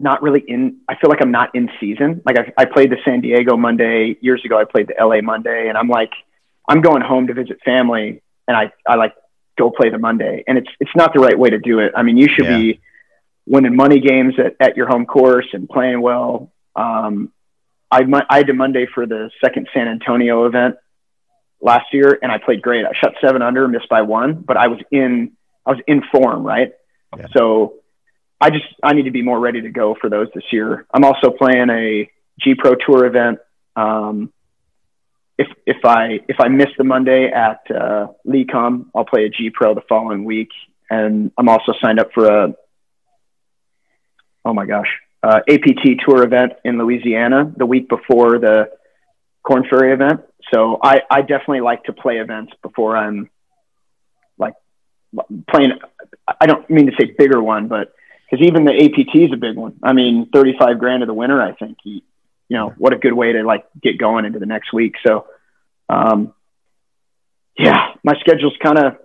not 0.01 0.21
really 0.21 0.43
in. 0.47 0.77
I 0.89 0.95
feel 0.95 1.09
like 1.09 1.21
I'm 1.21 1.31
not 1.31 1.53
in 1.55 1.69
season. 1.79 2.21
Like 2.25 2.37
I, 2.39 2.53
I 2.61 2.65
played 2.65 2.91
the 2.91 2.97
San 3.05 3.21
Diego 3.21 3.55
Monday 3.57 4.17
years 4.21 4.41
ago. 4.45 4.57
I 4.59 4.65
played 4.65 4.87
the 4.87 4.95
LA 5.03 5.21
Monday, 5.21 5.67
and 5.67 5.77
I'm 5.77 5.87
like, 5.87 6.11
I'm 6.67 6.81
going 6.81 7.01
home 7.01 7.27
to 7.27 7.33
visit 7.33 7.59
family, 7.63 8.21
and 8.47 8.57
I 8.57 8.71
I 8.87 8.95
like 8.95 9.13
go 9.57 9.69
play 9.69 9.89
the 9.89 9.97
Monday, 9.99 10.43
and 10.47 10.57
it's 10.57 10.69
it's 10.79 10.95
not 10.95 11.13
the 11.13 11.19
right 11.19 11.37
way 11.37 11.49
to 11.49 11.59
do 11.59 11.79
it. 11.79 11.91
I 11.95 12.03
mean, 12.03 12.17
you 12.17 12.27
should 12.27 12.45
Yeah. 12.45 12.57
be 12.57 12.81
winning 13.47 13.75
money 13.75 13.99
games 13.99 14.35
at, 14.37 14.55
at 14.65 14.77
your 14.77 14.87
home 14.87 15.05
course 15.05 15.47
and 15.53 15.67
playing 15.67 16.01
well. 16.01 16.51
Um, 16.75 17.31
I 17.89 18.03
I 18.29 18.43
did 18.43 18.55
Monday 18.55 18.85
for 18.93 19.05
the 19.05 19.29
second 19.43 19.67
San 19.73 19.87
Antonio 19.87 20.45
event 20.45 20.75
last 21.61 21.87
year, 21.93 22.17
and 22.21 22.31
I 22.31 22.37
played 22.37 22.61
great. 22.61 22.85
I 22.85 22.91
shot 22.93 23.13
seven 23.21 23.41
under, 23.41 23.67
missed 23.67 23.89
by 23.89 24.01
one, 24.01 24.35
but 24.41 24.57
I 24.57 24.67
was 24.67 24.79
in 24.91 25.33
I 25.65 25.71
was 25.71 25.79
in 25.87 26.01
form, 26.11 26.43
right? 26.43 26.71
Yeah. 27.17 27.27
So 27.35 27.80
I 28.41 28.49
just 28.49 28.65
I 28.83 28.93
need 28.93 29.03
to 29.03 29.11
be 29.11 29.21
more 29.21 29.39
ready 29.39 29.61
to 29.61 29.69
go 29.69 29.95
for 30.01 30.09
those 30.09 30.27
this 30.33 30.43
year. 30.51 30.87
I'm 30.91 31.05
also 31.05 31.29
playing 31.29 31.69
a 31.69 32.09
G 32.39 32.55
Pro 32.55 32.73
Tour 32.75 33.05
event. 33.05 33.37
Um, 33.75 34.33
if 35.37 35.47
if 35.67 35.85
I 35.85 36.19
if 36.27 36.39
I 36.39 36.47
miss 36.47 36.69
the 36.77 36.83
Monday 36.83 37.31
at 37.31 37.61
uh, 37.69 38.07
LECOM, 38.27 38.87
I'll 38.95 39.05
play 39.05 39.25
a 39.25 39.29
G 39.29 39.51
Pro 39.51 39.75
the 39.75 39.81
following 39.87 40.25
week, 40.25 40.49
and 40.89 41.31
I'm 41.37 41.47
also 41.49 41.73
signed 41.81 41.99
up 41.99 42.09
for 42.13 42.25
a 42.25 42.55
oh 44.43 44.53
my 44.53 44.65
gosh 44.65 44.89
uh, 45.21 45.41
APT 45.47 46.01
Tour 46.05 46.23
event 46.23 46.53
in 46.65 46.79
Louisiana 46.79 47.53
the 47.55 47.67
week 47.67 47.89
before 47.89 48.39
the 48.39 48.71
Korn 49.43 49.65
Ferry 49.69 49.93
event. 49.93 50.21
So 50.51 50.79
I 50.83 51.01
I 51.09 51.21
definitely 51.21 51.61
like 51.61 51.83
to 51.83 51.93
play 51.93 52.17
events 52.17 52.53
before 52.63 52.97
I'm 52.97 53.29
like 54.39 54.55
playing. 55.47 55.73
I 56.39 56.47
don't 56.47 56.67
mean 56.71 56.87
to 56.87 56.93
say 56.99 57.13
bigger 57.17 57.41
one, 57.41 57.67
but 57.67 57.93
because 58.31 58.45
even 58.45 58.63
the 58.63 58.71
APT 58.73 59.13
is 59.15 59.33
a 59.33 59.37
big 59.37 59.57
one. 59.57 59.73
I 59.83 59.91
mean, 59.93 60.29
35 60.33 60.79
grand 60.79 61.03
of 61.03 61.07
the 61.07 61.13
winner, 61.13 61.41
I 61.41 61.51
think. 61.53 61.77
You, 61.83 62.01
you 62.47 62.57
know, 62.57 62.73
what 62.77 62.93
a 62.93 62.97
good 62.97 63.13
way 63.13 63.33
to 63.33 63.43
like 63.43 63.65
get 63.81 63.97
going 63.97 64.23
into 64.25 64.39
the 64.39 64.45
next 64.45 64.71
week. 64.71 64.95
So, 65.05 65.25
um, 65.89 66.33
yeah, 67.57 67.89
my 68.03 68.15
schedule's 68.21 68.55
kind 68.63 68.77
of 68.79 68.97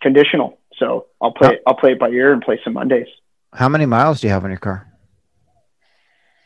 conditional. 0.00 0.58
So 0.78 1.06
I'll 1.20 1.32
play, 1.32 1.58
I'll 1.66 1.74
play 1.74 1.92
it 1.92 1.98
by 1.98 2.08
ear 2.10 2.32
and 2.32 2.40
play 2.42 2.60
some 2.64 2.74
Mondays. 2.74 3.08
How 3.52 3.68
many 3.68 3.86
miles 3.86 4.20
do 4.20 4.28
you 4.28 4.32
have 4.32 4.44
on 4.44 4.50
your 4.50 4.58
car? 4.60 4.86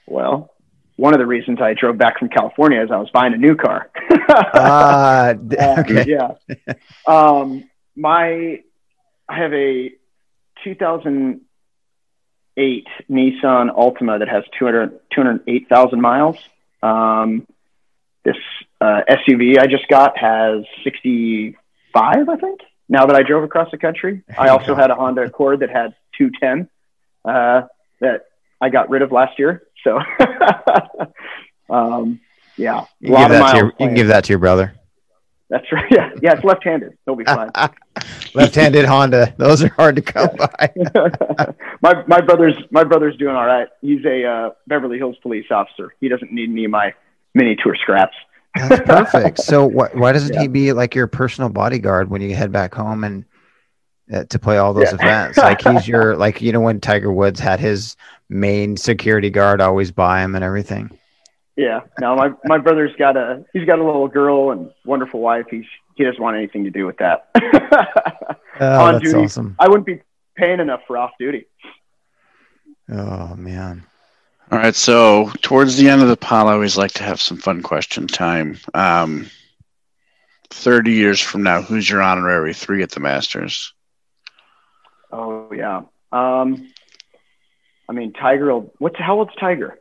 Well, 0.07 0.51
one 0.97 1.13
of 1.13 1.19
the 1.19 1.27
reasons 1.27 1.59
I 1.61 1.75
drove 1.75 1.99
back 1.99 2.19
from 2.19 2.29
California 2.31 2.83
is 2.83 2.91
I 2.91 2.97
was 2.97 3.11
buying 3.13 3.35
a 3.35 3.39
new 3.39 3.57
car. 3.57 3.91
Ah, 4.27 5.29
Uh, 5.29 5.35
okay. 5.81 6.05
Yeah. 6.09 6.33
Um, 7.07 7.69
my, 7.95 8.61
I 9.29 9.37
have 9.39 9.53
a 9.53 9.91
2008 12.57 12.87
Nissan 13.11 13.75
Altima 13.75 14.19
that 14.19 14.29
has 14.29 14.45
200, 14.59 15.01
208,000 15.15 16.01
miles. 16.01 16.37
Um, 16.83 17.47
this 18.25 18.37
uh, 18.81 19.03
SUV 19.09 19.59
I 19.59 19.67
just 19.67 19.89
got 19.89 20.17
has 20.19 20.65
65, 20.83 22.29
I 22.29 22.37
think. 22.37 22.61
Now 22.89 23.07
that 23.07 23.17
I 23.17 23.23
drove 23.23 23.45
across 23.45 23.71
the 23.71 23.79
country, 23.79 24.23
I 24.37 24.49
also 24.49 24.75
had 24.75 24.91
a 24.91 24.95
Honda 24.95 25.23
Accord 25.23 25.61
that 25.61 25.71
had 25.71 25.95
210 26.19 26.69
uh, 27.25 27.67
that 28.01 28.27
I 28.61 28.69
got 28.69 28.91
rid 28.91 29.03
of 29.03 29.11
last 29.11 29.39
year. 29.39 29.63
So, 29.83 29.99
um, 31.71 32.21
yeah, 32.57 32.85
you 33.01 33.17
give 33.17 33.29
that 33.31 33.53
to 33.53 33.57
your, 33.57 33.67
you 33.67 33.87
can 33.87 33.95
give 33.95 34.09
that 34.09 34.25
to 34.25 34.33
your 34.33 34.39
brother. 34.39 34.74
That's 35.55 35.71
right. 35.71 35.85
Yeah, 35.89 36.11
yeah, 36.21 36.33
it's 36.33 36.43
left-handed. 36.43 36.99
He'll 37.07 37.15
be 37.15 37.25
fine. 37.25 37.49
left-handed 38.35 38.87
Honda. 38.87 39.33
Those 39.37 39.63
are 39.63 39.69
hard 39.69 39.95
to 39.95 40.03
come 40.03 40.31
by. 40.37 40.73
my 41.81 42.03
my 42.09 42.21
brother's 42.21 42.57
my 42.73 42.83
brother's 42.83 43.17
doing 43.19 43.37
all 43.37 43.47
right. 43.47 43.69
He's 43.81 44.05
a 44.05 44.25
uh, 44.25 44.51
Beverly 44.67 44.99
Hills 44.99 45.15
police 45.23 45.47
officer. 45.53 45.95
He 46.01 46.09
doesn't 46.09 46.33
need 46.33 46.51
any 46.51 46.65
of 46.65 46.73
my 46.73 46.93
mini 47.35 47.55
tour 47.55 47.77
scraps. 47.77 48.17
That's 48.57 48.81
perfect. 48.85 49.39
so 49.39 49.69
wh- 49.71 49.95
why 49.95 50.11
doesn't 50.11 50.35
yeah. 50.35 50.43
he 50.43 50.49
be 50.49 50.73
like 50.73 50.97
your 50.97 51.07
personal 51.07 51.51
bodyguard 51.51 52.11
when 52.11 52.21
you 52.21 52.35
head 52.35 52.51
back 52.51 52.75
home 52.75 53.05
and 53.05 53.25
uh, 54.13 54.25
to 54.25 54.39
play 54.41 54.59
all 54.59 54.75
those 54.75 54.93
yeah. 54.93 54.95
events? 54.95 55.39
Like 55.39 55.63
he's 55.63 55.87
your 55.87 56.17
like 56.17 56.43
you 56.43 56.51
know 56.51 56.63
when 56.63 56.81
Tiger 56.81 57.13
Woods 57.13 57.39
had 57.39 57.61
his 57.61 57.95
main 58.29 58.77
security 58.77 59.31
guard 59.31 59.61
always 59.61 59.93
by 59.93 60.25
him 60.25 60.35
and 60.35 60.43
everything. 60.43 60.99
Yeah, 61.57 61.81
no, 62.01 62.17
my 62.17 62.33
my 62.45 62.59
brother's 62.59 62.95
got 62.97 63.17
a 63.17 63.45
he's 63.53 63.65
got 63.65 63.79
a 63.79 63.85
little 63.85 64.09
girl 64.09 64.51
and 64.51 64.71
wonderful 64.85 65.21
wife. 65.21 65.47
He's 65.51 65.67
he 65.95 66.05
doesn't 66.05 66.21
want 66.21 66.37
anything 66.37 66.65
to 66.65 66.71
do 66.71 66.85
with 66.85 66.97
that. 66.99 67.29
oh, 68.61 68.85
On 68.85 68.95
that's 68.95 69.05
duty, 69.05 69.25
awesome. 69.25 69.55
I 69.59 69.69
wouldn't 69.69 69.87
be 69.87 70.03
paying 70.35 70.59
enough 70.59 70.81
for 70.87 70.99
off 70.99 71.13
duty. 71.19 71.47
Oh 72.91 73.35
man. 73.37 73.85
All 74.51 74.59
right, 74.59 74.75
so 74.75 75.31
towards 75.41 75.77
the 75.77 75.89
end 75.89 76.03
of 76.03 76.09
the 76.09 76.17
pod, 76.17 76.49
I 76.49 76.53
always 76.53 76.77
like 76.77 76.93
to 76.93 77.03
have 77.03 77.21
some 77.21 77.39
fun 77.39 77.63
question 77.63 78.07
time. 78.07 78.59
Um, 78.75 79.31
Thirty 80.51 80.93
years 80.93 81.21
from 81.21 81.43
now, 81.43 81.63
who's 81.63 81.91
your 81.91 82.01
honorary 82.01 82.55
three 82.55 82.83
at 82.85 82.91
the 82.93 83.01
Masters? 83.01 83.75
Oh 85.11 85.53
yeah. 85.53 85.83
Um, 86.13 86.73
I 87.89 87.93
mean, 87.93 88.13
Tiger. 88.13 88.53
What's 88.79 88.97
how 88.99 89.19
old's 89.19 89.35
Tiger? 89.41 89.79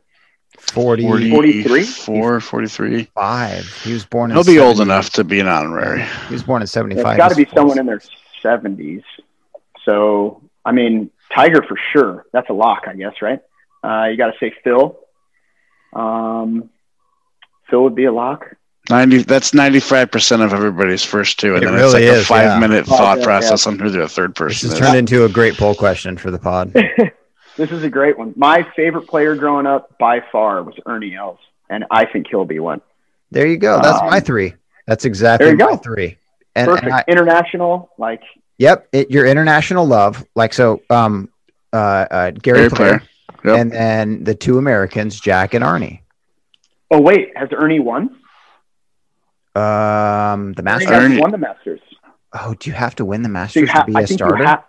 40, 0.58 1.30
43? 1.30 1.84
4, 1.84 2.40
43. 2.40 3.04
Five. 3.14 3.82
He 3.82 3.92
was 3.92 4.04
born 4.04 4.30
He'll 4.30 4.44
be 4.44 4.54
70s. 4.54 4.62
old 4.62 4.80
enough 4.80 5.10
to 5.10 5.24
be 5.24 5.40
an 5.40 5.48
honorary. 5.48 6.04
He 6.28 6.34
was 6.34 6.42
born 6.42 6.62
in 6.62 6.66
75. 6.66 7.06
It's 7.06 7.16
got 7.16 7.28
to 7.28 7.36
be 7.36 7.46
someone 7.54 7.78
in 7.78 7.86
their 7.86 8.00
70s. 8.42 9.02
So, 9.84 10.42
I 10.64 10.72
mean, 10.72 11.10
Tiger 11.32 11.62
for 11.62 11.76
sure. 11.92 12.26
That's 12.32 12.48
a 12.50 12.52
lock, 12.52 12.84
I 12.86 12.94
guess, 12.94 13.14
right? 13.20 13.40
Uh, 13.82 14.06
you 14.10 14.16
got 14.16 14.32
to 14.32 14.38
say 14.38 14.54
Phil. 14.62 14.98
Um, 15.92 16.70
Phil 17.68 17.82
would 17.82 17.94
be 17.94 18.04
a 18.04 18.12
lock. 18.12 18.56
90 18.90 19.22
that's 19.22 19.52
95% 19.52 20.44
of 20.44 20.52
everybody's 20.52 21.02
first 21.02 21.40
two 21.40 21.54
and 21.54 21.62
it 21.62 21.66
then 21.66 21.74
really 21.74 21.84
it's 21.84 21.94
like 21.94 22.02
is, 22.02 22.22
a 22.22 22.26
five 22.26 22.44
yeah. 22.44 22.58
minute 22.58 22.84
thought 22.84 23.16
oh, 23.16 23.20
yeah, 23.20 23.24
process 23.24 23.64
yeah. 23.64 23.72
on 23.72 23.78
who 23.78 23.88
the 23.88 24.06
third 24.06 24.34
person 24.34 24.68
this 24.68 24.78
is. 24.78 24.84
turned 24.84 24.98
into 24.98 25.24
a 25.24 25.28
great 25.28 25.56
poll 25.56 25.74
question 25.74 26.18
for 26.18 26.30
the 26.30 26.38
pod 26.38 26.74
This 27.56 27.70
is 27.70 27.82
a 27.84 27.90
great 27.90 28.18
one. 28.18 28.34
My 28.36 28.66
favorite 28.74 29.06
player 29.06 29.36
growing 29.36 29.66
up 29.66 29.96
by 29.98 30.22
far 30.32 30.62
was 30.62 30.74
Ernie 30.86 31.14
Els, 31.14 31.38
and 31.70 31.84
I 31.90 32.04
think 32.04 32.26
he'll 32.28 32.44
be 32.44 32.58
one. 32.58 32.80
There 33.30 33.46
you 33.46 33.56
go. 33.56 33.80
That's 33.80 34.00
um, 34.00 34.10
my 34.10 34.20
three. 34.20 34.54
That's 34.86 35.04
exactly 35.04 35.46
there 35.46 35.56
my 35.56 35.72
go. 35.72 35.76
three. 35.76 36.18
And, 36.56 36.68
Perfect. 36.68 36.84
And 36.84 36.94
I, 36.94 37.04
international, 37.08 37.90
like. 37.98 38.22
Yep, 38.58 38.88
it, 38.92 39.10
your 39.10 39.26
international 39.26 39.86
love, 39.86 40.24
like 40.34 40.52
so. 40.52 40.82
Um, 40.90 41.30
uh, 41.72 41.76
uh 41.76 42.30
Gary, 42.30 42.68
Gary 42.68 42.70
Player, 42.70 43.02
yep. 43.44 43.58
and 43.58 43.72
then 43.72 44.24
the 44.24 44.34
two 44.34 44.58
Americans, 44.58 45.18
Jack 45.18 45.54
and 45.54 45.64
Arnie. 45.64 46.00
Oh 46.90 47.00
wait, 47.00 47.36
has 47.36 47.48
Ernie 47.52 47.80
won? 47.80 48.16
Um, 49.56 50.52
the 50.52 50.62
Masters. 50.62 50.90
Ernie 50.90 51.20
won 51.20 51.32
the 51.32 51.38
Masters. 51.38 51.80
Oh, 52.32 52.54
do 52.54 52.70
you 52.70 52.74
have 52.74 52.94
to 52.96 53.04
win 53.04 53.22
the 53.22 53.28
Masters 53.28 53.68
so 53.68 53.72
ha- 53.72 53.82
to 53.82 53.92
be 53.92 53.96
I 53.96 54.02
a 54.02 54.06
starter? 54.06 54.62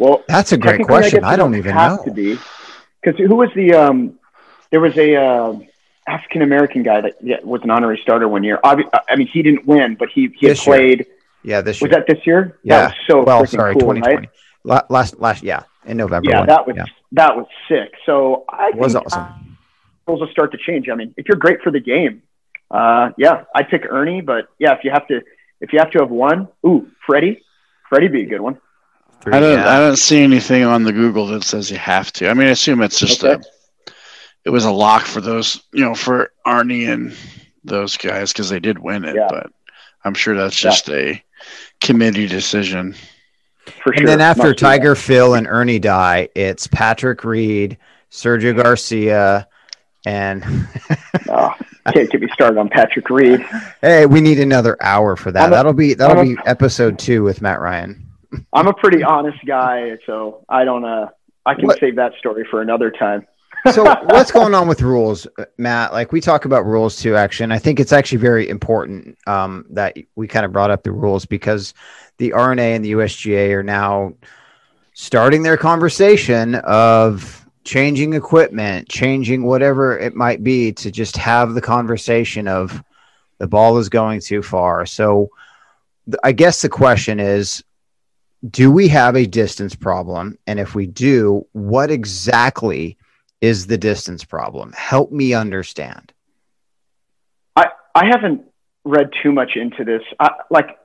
Well, 0.00 0.24
that's 0.26 0.52
a 0.52 0.56
great 0.56 0.82
question. 0.86 1.22
I, 1.22 1.32
I 1.32 1.36
don't 1.36 1.54
even 1.54 1.74
know. 1.76 2.00
To 2.04 2.10
be 2.10 2.38
because 3.02 3.18
who 3.18 3.36
was 3.36 3.50
the 3.54 3.74
um? 3.74 4.18
There 4.70 4.80
was 4.80 4.96
a 4.96 5.14
uh, 5.14 5.58
African 6.06 6.40
American 6.40 6.82
guy 6.82 7.02
that 7.02 7.16
yeah, 7.20 7.36
was 7.44 7.60
an 7.64 7.70
honorary 7.70 7.98
starter 8.02 8.26
one 8.26 8.42
year. 8.42 8.58
I 8.64 8.76
mean, 9.16 9.26
he 9.26 9.42
didn't 9.42 9.66
win, 9.66 9.96
but 9.96 10.08
he 10.08 10.32
he 10.38 10.54
played. 10.54 11.00
Year. 11.00 11.16
Yeah, 11.42 11.60
this 11.60 11.80
year. 11.80 11.88
Was 11.88 11.96
that 11.96 12.06
this 12.06 12.26
year? 12.26 12.58
Yeah. 12.62 12.78
That 12.78 12.84
was 12.88 12.94
so 13.06 13.24
well, 13.24 13.46
sorry, 13.46 13.74
cool, 13.74 13.94
2020. 13.94 14.28
Right? 14.64 14.90
Last 14.90 15.20
last 15.20 15.42
yeah, 15.42 15.64
in 15.84 15.98
November. 15.98 16.30
Yeah, 16.30 16.46
that 16.46 16.66
was 16.66 16.76
yeah. 16.76 16.84
that 17.12 17.36
was 17.36 17.46
sick. 17.68 17.92
So 18.06 18.44
I 18.48 18.68
it 18.68 18.76
was 18.76 18.96
awesome. 18.96 19.58
Rules 20.06 20.20
will 20.20 20.28
start 20.28 20.52
to 20.52 20.58
change. 20.58 20.88
I 20.88 20.94
mean, 20.94 21.14
if 21.18 21.28
you're 21.28 21.38
great 21.38 21.60
for 21.60 21.70
the 21.70 21.80
game, 21.80 22.22
uh, 22.70 23.10
yeah, 23.18 23.44
I 23.54 23.64
pick 23.64 23.84
Ernie. 23.88 24.22
But 24.22 24.48
yeah, 24.58 24.72
if 24.72 24.84
you 24.84 24.92
have 24.92 25.06
to, 25.08 25.20
if 25.60 25.74
you 25.74 25.78
have 25.78 25.90
to 25.90 25.98
have 25.98 26.10
one, 26.10 26.48
ooh, 26.66 26.90
Freddie, 27.06 27.42
Freddie 27.90 28.08
be 28.08 28.22
a 28.22 28.26
good 28.26 28.40
one. 28.40 28.58
Three, 29.20 29.34
I 29.34 29.40
don't. 29.40 29.58
Yeah. 29.58 29.68
I 29.68 29.80
don't 29.80 29.96
see 29.96 30.22
anything 30.22 30.64
on 30.64 30.84
the 30.84 30.92
Google 30.92 31.26
that 31.28 31.44
says 31.44 31.70
you 31.70 31.76
have 31.76 32.12
to. 32.14 32.28
I 32.28 32.34
mean, 32.34 32.46
I 32.48 32.50
assume 32.50 32.82
it's 32.82 32.98
just 32.98 33.22
okay. 33.22 33.34
a. 33.34 33.92
It 34.44 34.50
was 34.50 34.64
a 34.64 34.72
lock 34.72 35.02
for 35.02 35.20
those, 35.20 35.62
you 35.72 35.84
know, 35.84 35.94
for 35.94 36.32
Arnie 36.46 36.90
and 36.90 37.14
those 37.62 37.98
guys 37.98 38.32
because 38.32 38.48
they 38.48 38.60
did 38.60 38.78
win 38.78 39.04
it. 39.04 39.14
Yeah. 39.14 39.26
But 39.28 39.52
I'm 40.04 40.14
sure 40.14 40.34
that's 40.34 40.58
just 40.58 40.88
yeah. 40.88 40.94
a 40.96 41.24
committee 41.80 42.26
decision. 42.26 42.94
For 43.82 43.92
and 43.92 44.08
then 44.08 44.20
after 44.20 44.48
Must 44.48 44.58
Tiger, 44.58 44.94
Phil, 44.94 45.34
and 45.34 45.46
Ernie 45.46 45.78
die, 45.78 46.28
it's 46.34 46.66
Patrick 46.66 47.22
Reed, 47.22 47.76
Sergio 48.10 48.56
Garcia, 48.56 49.46
and 50.06 50.42
oh, 51.28 51.54
can't 51.92 52.10
get 52.10 52.20
me 52.20 52.28
started 52.32 52.58
on 52.58 52.68
Patrick 52.68 53.10
Reed. 53.10 53.40
Hey, 53.80 54.06
we 54.06 54.20
need 54.20 54.40
another 54.40 54.76
hour 54.80 55.16
for 55.16 55.30
that. 55.32 55.48
A, 55.48 55.50
that'll 55.50 55.72
be 55.72 55.94
that'll 55.94 56.24
be 56.24 56.36
episode 56.46 56.98
two 56.98 57.22
with 57.22 57.42
Matt 57.42 57.60
Ryan. 57.60 58.09
I'm 58.52 58.66
a 58.66 58.74
pretty 58.74 59.02
honest 59.02 59.38
guy, 59.46 59.96
so 60.06 60.44
I 60.48 60.64
don't. 60.64 60.84
Uh, 60.84 61.08
I 61.46 61.54
can 61.54 61.66
what? 61.66 61.80
save 61.80 61.96
that 61.96 62.12
story 62.18 62.46
for 62.50 62.60
another 62.60 62.90
time. 62.90 63.26
so 63.72 63.84
what's 64.04 64.30
going 64.30 64.54
on 64.54 64.68
with 64.68 64.82
rules, 64.82 65.26
Matt? 65.58 65.92
Like 65.92 66.12
we 66.12 66.20
talk 66.20 66.44
about 66.44 66.66
rules 66.66 66.96
too. 66.96 67.16
Actually, 67.16 67.54
I 67.54 67.58
think 67.58 67.80
it's 67.80 67.92
actually 67.92 68.18
very 68.18 68.48
important 68.48 69.18
um, 69.26 69.66
that 69.70 69.96
we 70.14 70.28
kind 70.28 70.44
of 70.46 70.52
brought 70.52 70.70
up 70.70 70.82
the 70.82 70.92
rules 70.92 71.26
because 71.26 71.74
the 72.18 72.32
R&A 72.32 72.74
and 72.74 72.84
the 72.84 72.92
USGA 72.92 73.52
are 73.52 73.62
now 73.62 74.14
starting 74.92 75.42
their 75.42 75.56
conversation 75.56 76.56
of 76.56 77.48
changing 77.64 78.12
equipment, 78.14 78.88
changing 78.88 79.42
whatever 79.44 79.98
it 79.98 80.14
might 80.14 80.42
be 80.42 80.72
to 80.72 80.90
just 80.90 81.16
have 81.16 81.54
the 81.54 81.60
conversation 81.60 82.48
of 82.48 82.82
the 83.38 83.46
ball 83.46 83.78
is 83.78 83.88
going 83.88 84.20
too 84.20 84.42
far. 84.42 84.84
So 84.86 85.30
I 86.22 86.32
guess 86.32 86.62
the 86.62 86.68
question 86.68 87.20
is 87.20 87.62
do 88.48 88.70
we 88.70 88.88
have 88.88 89.16
a 89.16 89.26
distance 89.26 89.74
problem? 89.74 90.38
And 90.46 90.58
if 90.58 90.74
we 90.74 90.86
do, 90.86 91.46
what 91.52 91.90
exactly 91.90 92.96
is 93.40 93.66
the 93.66 93.78
distance 93.78 94.24
problem? 94.24 94.72
Help 94.72 95.12
me 95.12 95.34
understand. 95.34 96.12
I, 97.56 97.66
I 97.94 98.06
haven't 98.06 98.42
read 98.84 99.10
too 99.22 99.32
much 99.32 99.56
into 99.56 99.84
this. 99.84 100.02
I, 100.18 100.30
like, 100.50 100.78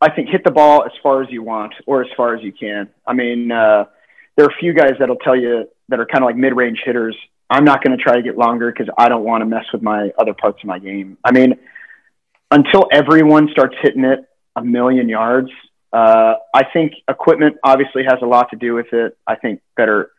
I 0.00 0.10
think 0.10 0.28
hit 0.28 0.44
the 0.44 0.50
ball 0.50 0.84
as 0.84 0.92
far 1.02 1.22
as 1.22 1.30
you 1.30 1.42
want 1.42 1.72
or 1.86 2.02
as 2.02 2.08
far 2.16 2.34
as 2.34 2.42
you 2.42 2.52
can. 2.52 2.88
I 3.06 3.14
mean, 3.14 3.50
uh, 3.50 3.86
there 4.36 4.44
are 4.44 4.50
a 4.50 4.60
few 4.60 4.74
guys 4.74 4.92
that'll 4.98 5.16
tell 5.16 5.36
you 5.36 5.68
that 5.88 5.98
are 5.98 6.06
kind 6.06 6.22
of 6.22 6.26
like 6.26 6.36
mid 6.36 6.54
range 6.54 6.82
hitters. 6.84 7.16
I'm 7.48 7.64
not 7.64 7.82
going 7.82 7.96
to 7.96 8.02
try 8.02 8.16
to 8.16 8.22
get 8.22 8.36
longer 8.36 8.70
because 8.70 8.92
I 8.98 9.08
don't 9.08 9.24
want 9.24 9.40
to 9.42 9.46
mess 9.46 9.64
with 9.72 9.80
my 9.80 10.10
other 10.18 10.34
parts 10.34 10.58
of 10.62 10.66
my 10.66 10.78
game. 10.78 11.16
I 11.24 11.32
mean, 11.32 11.54
until 12.50 12.86
everyone 12.92 13.48
starts 13.50 13.76
hitting 13.80 14.04
it 14.04 14.28
a 14.56 14.62
million 14.62 15.08
yards, 15.08 15.50
uh, 15.96 16.34
I 16.52 16.64
think 16.64 16.92
equipment 17.08 17.56
obviously 17.64 18.04
has 18.04 18.18
a 18.20 18.26
lot 18.26 18.50
to 18.50 18.56
do 18.56 18.74
with 18.74 18.92
it. 18.92 19.16
I 19.26 19.36
think 19.36 19.62
better 19.78 20.10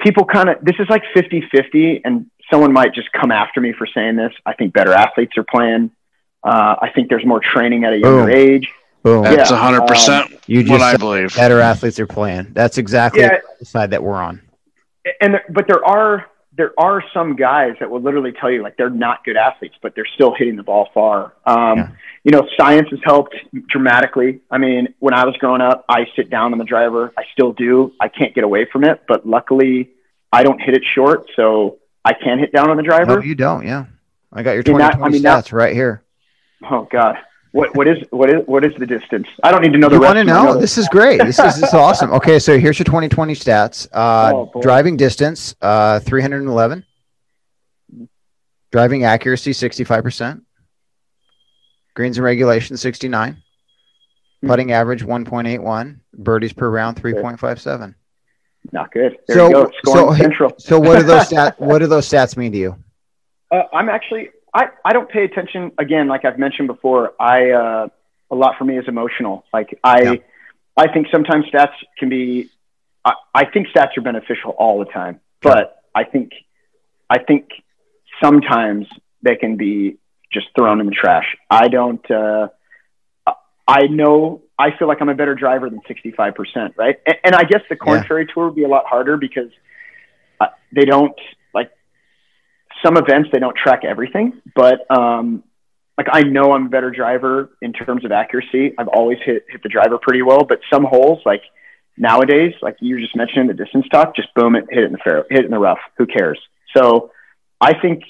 people 0.00 0.24
kind 0.24 0.48
of, 0.48 0.56
this 0.62 0.76
is 0.78 0.88
like 0.88 1.02
50 1.12 1.48
50, 1.52 2.00
and 2.02 2.30
someone 2.50 2.72
might 2.72 2.94
just 2.94 3.12
come 3.12 3.30
after 3.30 3.60
me 3.60 3.74
for 3.74 3.86
saying 3.86 4.16
this. 4.16 4.32
I 4.46 4.54
think 4.54 4.72
better 4.72 4.92
athletes 4.92 5.36
are 5.36 5.44
playing. 5.44 5.90
Uh, 6.42 6.76
I 6.80 6.90
think 6.94 7.10
there's 7.10 7.26
more 7.26 7.40
training 7.40 7.84
at 7.84 7.92
a 7.92 7.98
younger 7.98 8.24
Boom. 8.24 8.34
age. 8.34 8.72
Boom. 9.02 9.24
That's 9.24 9.50
yeah, 9.50 9.70
100% 9.70 10.08
um, 10.08 10.38
you 10.46 10.62
just 10.62 10.72
what 10.72 10.80
I 10.80 10.96
believe. 10.96 11.36
Better 11.36 11.60
athletes 11.60 12.00
are 12.00 12.06
playing. 12.06 12.48
That's 12.52 12.78
exactly 12.78 13.20
yeah, 13.20 13.40
the 13.58 13.66
side 13.66 13.90
that 13.90 14.02
we're 14.02 14.16
on. 14.16 14.40
And, 15.20 15.42
but 15.50 15.68
there 15.68 15.84
are, 15.84 16.24
there 16.56 16.72
are 16.78 17.02
some 17.12 17.36
guys 17.36 17.74
that 17.80 17.90
will 17.90 18.00
literally 18.00 18.32
tell 18.32 18.50
you 18.50 18.62
like 18.62 18.76
they're 18.76 18.90
not 18.90 19.24
good 19.24 19.36
athletes, 19.36 19.74
but 19.82 19.94
they're 19.94 20.08
still 20.14 20.34
hitting 20.34 20.56
the 20.56 20.62
ball 20.62 20.88
far. 20.94 21.34
Um, 21.44 21.78
yeah 21.78 21.88
you 22.26 22.32
know, 22.32 22.44
science 22.58 22.88
has 22.90 22.98
helped 23.04 23.36
dramatically. 23.68 24.40
I 24.50 24.58
mean, 24.58 24.92
when 24.98 25.14
I 25.14 25.24
was 25.24 25.36
growing 25.36 25.60
up, 25.60 25.84
I 25.88 26.06
sit 26.16 26.28
down 26.28 26.50
on 26.50 26.58
the 26.58 26.64
driver. 26.64 27.12
I 27.16 27.22
still 27.32 27.52
do. 27.52 27.92
I 28.00 28.08
can't 28.08 28.34
get 28.34 28.42
away 28.42 28.66
from 28.72 28.82
it, 28.82 29.02
but 29.06 29.24
luckily, 29.24 29.90
I 30.32 30.42
don't 30.42 30.60
hit 30.60 30.74
it 30.74 30.82
short, 30.92 31.30
so 31.36 31.78
I 32.04 32.14
can 32.14 32.40
hit 32.40 32.50
down 32.50 32.68
on 32.68 32.76
the 32.76 32.82
driver. 32.82 33.18
No, 33.18 33.22
you 33.22 33.36
don't. 33.36 33.64
Yeah, 33.64 33.84
I 34.32 34.42
got 34.42 34.54
your 34.54 34.64
20, 34.64 34.78
that, 34.78 34.94
20 34.96 35.04
I 35.04 35.08
mean, 35.08 35.22
stats 35.22 35.50
that, 35.50 35.52
right 35.52 35.72
here. 35.72 36.02
Oh 36.68 36.88
God. 36.90 37.14
What, 37.52 37.74
what 37.74 37.88
is 37.88 37.98
what 38.10 38.28
is 38.28 38.42
what 38.46 38.64
is 38.64 38.72
the 38.78 38.86
distance? 38.86 39.26
I 39.42 39.50
don't 39.50 39.62
need 39.62 39.72
to 39.72 39.78
know 39.78 39.88
the. 39.88 39.94
You 39.94 40.00
want 40.02 40.18
to 40.18 40.24
know? 40.24 40.58
This 40.58 40.76
is 40.76 40.88
great. 40.88 41.18
This 41.22 41.38
is, 41.38 41.60
this 41.60 41.68
is 41.68 41.74
awesome. 41.86 42.12
Okay, 42.12 42.38
so 42.38 42.58
here's 42.58 42.78
your 42.78 42.84
2020 42.84 43.34
stats. 43.34 43.88
Uh, 43.92 44.32
oh, 44.34 44.60
driving 44.60 44.96
distance, 44.96 45.54
uh, 45.62 46.00
311. 46.00 46.84
Driving 48.72 49.04
accuracy, 49.04 49.52
65%. 49.52 50.42
Greens 51.94 52.18
and 52.18 52.24
regulation, 52.24 52.76
69. 52.76 53.42
Hmm. 54.42 54.46
Putting 54.46 54.72
average, 54.72 55.02
1.81. 55.02 56.00
Birdies 56.12 56.52
per 56.52 56.68
round, 56.68 57.00
3.57. 57.00 57.94
Not 58.72 58.92
good. 58.92 59.16
There 59.28 59.36
So- 59.36 59.46
you 59.46 59.52
go. 59.54 59.70
Scoring 59.82 60.08
so- 60.08 60.14
central. 60.22 60.54
So 60.58 60.78
what 60.78 60.98
do 60.98 61.04
those 61.04 61.22
stats? 61.30 61.58
what 61.58 61.78
do 61.78 61.86
those 61.86 62.06
stats 62.08 62.36
mean 62.36 62.52
to 62.52 62.58
you? 62.58 62.76
Uh, 63.50 63.62
I'm 63.72 63.88
actually 63.88 64.28
I, 64.56 64.68
I 64.86 64.92
don't 64.94 65.08
pay 65.10 65.24
attention 65.24 65.72
again 65.78 66.08
like 66.08 66.24
I've 66.24 66.38
mentioned 66.38 66.68
before. 66.68 67.12
I 67.20 67.50
uh, 67.50 67.88
a 68.30 68.34
lot 68.34 68.54
for 68.58 68.64
me 68.64 68.78
is 68.78 68.86
emotional. 68.88 69.44
Like 69.52 69.78
I 69.84 70.00
Yeah. 70.02 70.14
I 70.78 70.86
think 70.92 71.08
sometimes 71.12 71.44
stats 71.52 71.76
can 71.98 72.08
be 72.08 72.48
I, 73.04 73.12
I 73.34 73.44
think 73.52 73.68
stats 73.68 73.96
are 73.98 74.00
beneficial 74.02 74.50
all 74.52 74.78
the 74.78 74.86
time, 74.86 75.20
but 75.42 75.82
I 75.94 76.04
think 76.04 76.32
I 77.10 77.18
think 77.18 77.50
sometimes 78.22 78.86
they 79.22 79.36
can 79.36 79.56
be 79.56 79.98
just 80.32 80.46
thrown 80.56 80.80
in 80.80 80.86
the 80.86 80.92
trash. 81.02 81.36
I 81.50 81.68
don't 81.68 82.10
uh, 82.10 82.48
I 83.68 83.82
know 83.88 84.42
I 84.58 84.68
feel 84.78 84.88
like 84.88 85.02
I'm 85.02 85.10
a 85.10 85.14
better 85.14 85.34
driver 85.34 85.68
than 85.68 85.80
65%, 85.80 86.76
right? 86.78 86.96
And, 87.06 87.16
and 87.24 87.34
I 87.34 87.44
guess 87.44 87.60
the 87.68 87.76
Korn 87.76 87.98
Yeah. 87.98 88.08
Ferry 88.08 88.26
Tour 88.32 88.46
would 88.46 88.54
be 88.54 88.64
a 88.64 88.68
lot 88.68 88.86
harder 88.86 89.18
because 89.18 89.50
uh, 90.40 90.46
they 90.74 90.86
don't 90.86 91.18
some 92.84 92.96
events 92.96 93.30
they 93.32 93.38
don't 93.38 93.56
track 93.56 93.84
everything, 93.84 94.40
but 94.54 94.90
um, 94.90 95.42
like 95.96 96.08
I 96.12 96.22
know 96.22 96.52
I'm 96.52 96.66
a 96.66 96.68
better 96.68 96.90
driver 96.90 97.50
in 97.62 97.72
terms 97.72 98.04
of 98.04 98.12
accuracy. 98.12 98.74
I've 98.78 98.88
always 98.88 99.18
hit 99.24 99.44
hit 99.48 99.62
the 99.62 99.68
driver 99.68 99.98
pretty 99.98 100.22
well, 100.22 100.44
but 100.44 100.60
some 100.72 100.84
holes 100.84 101.20
like 101.24 101.42
nowadays, 101.96 102.52
like 102.62 102.76
you 102.80 102.98
just 103.00 103.16
mentioning 103.16 103.48
the 103.48 103.54
distance 103.54 103.86
talk, 103.90 104.14
just 104.14 104.32
boom 104.34 104.56
it, 104.56 104.66
hit 104.70 104.84
it 104.84 104.86
in 104.86 104.92
the 104.92 104.98
fair, 104.98 105.24
hit 105.30 105.40
it 105.40 105.44
in 105.46 105.50
the 105.50 105.58
rough. 105.58 105.78
Who 105.98 106.06
cares? 106.06 106.38
So 106.76 107.10
I 107.60 107.78
think 107.80 108.02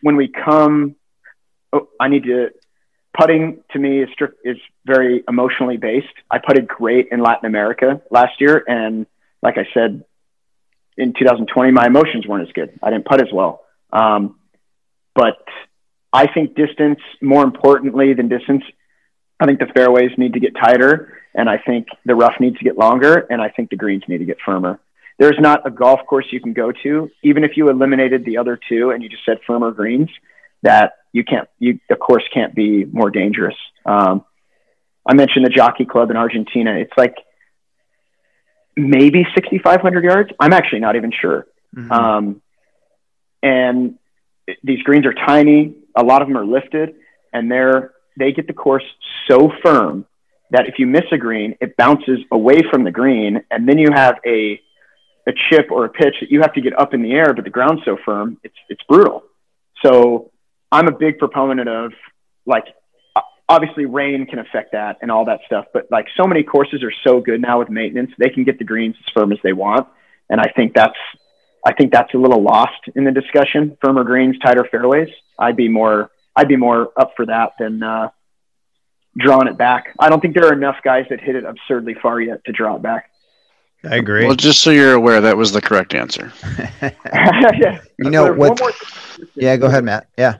when 0.00 0.16
we 0.16 0.28
come, 0.28 0.96
oh, 1.72 1.88
I 2.00 2.08
need 2.08 2.24
to 2.24 2.50
putting 3.18 3.62
to 3.72 3.78
me 3.78 4.02
is 4.02 4.08
strict 4.12 4.38
is 4.44 4.56
very 4.84 5.22
emotionally 5.28 5.76
based. 5.76 6.06
I 6.30 6.38
putted 6.38 6.66
great 6.66 7.08
in 7.12 7.20
Latin 7.20 7.46
America 7.46 8.00
last 8.10 8.40
year, 8.40 8.64
and 8.66 9.06
like 9.42 9.58
I 9.58 9.66
said, 9.74 10.04
in 10.96 11.12
2020, 11.12 11.72
my 11.72 11.86
emotions 11.86 12.26
weren't 12.26 12.46
as 12.48 12.52
good. 12.52 12.78
I 12.82 12.90
didn't 12.90 13.04
putt 13.04 13.20
as 13.20 13.32
well. 13.32 13.63
Um, 13.94 14.36
but 15.14 15.38
I 16.12 16.26
think 16.26 16.54
distance, 16.54 17.00
more 17.22 17.44
importantly 17.44 18.12
than 18.14 18.28
distance, 18.28 18.64
I 19.40 19.46
think 19.46 19.58
the 19.58 19.66
fairways 19.74 20.10
need 20.18 20.34
to 20.34 20.40
get 20.40 20.54
tighter, 20.54 21.18
and 21.34 21.48
I 21.48 21.58
think 21.58 21.88
the 22.04 22.14
rough 22.14 22.34
needs 22.40 22.58
to 22.58 22.64
get 22.64 22.76
longer, 22.76 23.26
and 23.30 23.40
I 23.40 23.48
think 23.48 23.70
the 23.70 23.76
greens 23.76 24.02
need 24.08 24.18
to 24.18 24.24
get 24.24 24.36
firmer. 24.44 24.80
There's 25.18 25.38
not 25.38 25.66
a 25.66 25.70
golf 25.70 26.00
course 26.06 26.26
you 26.30 26.40
can 26.40 26.52
go 26.52 26.72
to, 26.82 27.10
even 27.22 27.44
if 27.44 27.56
you 27.56 27.68
eliminated 27.68 28.24
the 28.24 28.38
other 28.38 28.58
two 28.68 28.90
and 28.90 29.02
you 29.02 29.08
just 29.08 29.24
said 29.24 29.38
firmer 29.46 29.70
greens, 29.70 30.10
that 30.62 30.94
you 31.12 31.24
can't, 31.24 31.48
you 31.58 31.78
the 31.88 31.94
course 31.94 32.24
can't 32.32 32.54
be 32.54 32.84
more 32.84 33.10
dangerous. 33.10 33.54
Um, 33.86 34.24
I 35.06 35.14
mentioned 35.14 35.44
the 35.44 35.50
Jockey 35.50 35.84
Club 35.84 36.10
in 36.10 36.16
Argentina. 36.16 36.74
It's 36.78 36.92
like 36.96 37.14
maybe 38.76 39.24
6,500 39.34 40.02
yards. 40.02 40.30
I'm 40.40 40.52
actually 40.52 40.80
not 40.80 40.96
even 40.96 41.12
sure. 41.12 41.46
Mhm. 41.76 41.90
Um, 41.92 42.42
and 43.44 43.98
these 44.64 44.82
greens 44.82 45.06
are 45.06 45.12
tiny. 45.12 45.74
A 45.94 46.02
lot 46.02 46.22
of 46.22 46.28
them 46.28 46.36
are 46.36 46.46
lifted, 46.46 46.94
and 47.32 47.50
they're 47.50 47.92
they 48.18 48.32
get 48.32 48.46
the 48.46 48.52
course 48.52 48.84
so 49.28 49.50
firm 49.62 50.06
that 50.50 50.66
if 50.66 50.78
you 50.78 50.86
miss 50.86 51.04
a 51.12 51.18
green, 51.18 51.56
it 51.60 51.76
bounces 51.76 52.20
away 52.32 52.60
from 52.70 52.84
the 52.84 52.90
green, 52.90 53.42
and 53.50 53.68
then 53.68 53.78
you 53.78 53.90
have 53.94 54.16
a 54.26 54.60
a 55.26 55.32
chip 55.48 55.70
or 55.70 55.84
a 55.84 55.88
pitch 55.88 56.16
that 56.20 56.30
you 56.30 56.40
have 56.42 56.52
to 56.54 56.60
get 56.60 56.78
up 56.78 56.92
in 56.94 57.02
the 57.02 57.12
air, 57.12 57.32
but 57.32 57.44
the 57.44 57.50
ground's 57.50 57.82
so 57.84 57.96
firm, 58.04 58.38
it's 58.42 58.56
it's 58.68 58.82
brutal. 58.88 59.22
So 59.84 60.30
I'm 60.72 60.88
a 60.88 60.92
big 60.92 61.18
proponent 61.18 61.68
of 61.68 61.92
like 62.46 62.64
obviously 63.46 63.84
rain 63.84 64.24
can 64.26 64.38
affect 64.38 64.72
that 64.72 64.96
and 65.02 65.10
all 65.10 65.26
that 65.26 65.40
stuff, 65.46 65.66
but 65.74 65.86
like 65.90 66.06
so 66.16 66.26
many 66.26 66.42
courses 66.42 66.82
are 66.82 66.92
so 67.06 67.20
good 67.20 67.42
now 67.42 67.58
with 67.58 67.68
maintenance, 67.68 68.10
they 68.18 68.30
can 68.30 68.42
get 68.44 68.58
the 68.58 68.64
greens 68.64 68.96
as 68.98 69.12
firm 69.12 69.32
as 69.32 69.38
they 69.42 69.52
want, 69.52 69.86
and 70.30 70.40
I 70.40 70.50
think 70.56 70.72
that's 70.74 70.96
I 71.66 71.72
think 71.72 71.92
that's 71.92 72.12
a 72.14 72.18
little 72.18 72.42
lost 72.42 72.88
in 72.94 73.04
the 73.04 73.10
discussion. 73.10 73.76
Firmer 73.82 74.04
greens, 74.04 74.36
tighter 74.44 74.66
fairways. 74.70 75.08
I'd 75.38 75.56
be 75.56 75.68
more 75.68 76.10
I'd 76.36 76.48
be 76.48 76.56
more 76.56 76.90
up 76.96 77.12
for 77.16 77.26
that 77.26 77.52
than 77.58 77.82
uh, 77.82 78.08
drawing 79.16 79.48
it 79.48 79.56
back. 79.56 79.94
I 79.98 80.08
don't 80.08 80.20
think 80.20 80.34
there 80.34 80.46
are 80.46 80.52
enough 80.52 80.76
guys 80.84 81.06
that 81.10 81.20
hit 81.20 81.36
it 81.36 81.44
absurdly 81.44 81.94
far 81.94 82.20
yet 82.20 82.44
to 82.46 82.52
draw 82.52 82.76
it 82.76 82.82
back. 82.82 83.10
I 83.88 83.96
agree. 83.96 84.26
Well, 84.26 84.34
just 84.34 84.60
so 84.60 84.70
you're 84.70 84.94
aware, 84.94 85.20
that 85.20 85.36
was 85.36 85.52
the 85.52 85.60
correct 85.60 85.94
answer. 85.94 86.32
yeah. 86.82 87.80
you 87.98 88.10
know 88.10 88.32
what? 88.32 88.60
Yeah, 89.34 89.56
go 89.56 89.66
ahead, 89.66 89.84
Matt. 89.84 90.08
Yeah. 90.16 90.38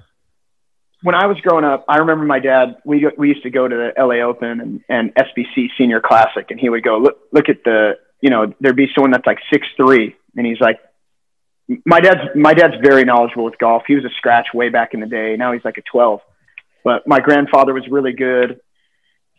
when 1.02 1.14
I 1.14 1.26
was 1.26 1.38
growing 1.42 1.64
up, 1.64 1.84
I 1.88 1.98
remember 1.98 2.24
my 2.24 2.40
dad. 2.40 2.76
We 2.84 3.06
we 3.18 3.28
used 3.28 3.42
to 3.42 3.50
go 3.50 3.68
to 3.68 3.76
the 3.76 4.02
LA 4.02 4.26
Open 4.26 4.60
and, 4.60 4.84
and 4.88 5.14
SBC 5.14 5.68
Senior 5.76 6.00
Classic, 6.00 6.50
and 6.50 6.58
he 6.58 6.68
would 6.68 6.82
go 6.82 6.98
look 6.98 7.18
look 7.32 7.48
at 7.48 7.64
the 7.64 7.98
you 8.20 8.30
know 8.30 8.52
there'd 8.60 8.76
be 8.76 8.88
someone 8.94 9.10
that's 9.10 9.26
like 9.26 9.38
six 9.52 9.66
three, 9.76 10.16
and 10.36 10.46
he's 10.46 10.60
like, 10.60 10.80
my 11.86 12.00
dad's 12.00 12.20
my 12.34 12.54
dad's 12.54 12.74
very 12.82 13.04
knowledgeable 13.04 13.44
with 13.44 13.58
golf. 13.58 13.84
He 13.86 13.94
was 13.94 14.04
a 14.04 14.14
scratch 14.18 14.48
way 14.52 14.68
back 14.68 14.94
in 14.94 15.00
the 15.00 15.06
day. 15.06 15.36
Now 15.36 15.52
he's 15.52 15.64
like 15.64 15.78
a 15.78 15.82
twelve, 15.90 16.20
but 16.82 17.06
my 17.06 17.20
grandfather 17.20 17.72
was 17.72 17.84
really 17.90 18.12
good. 18.12 18.60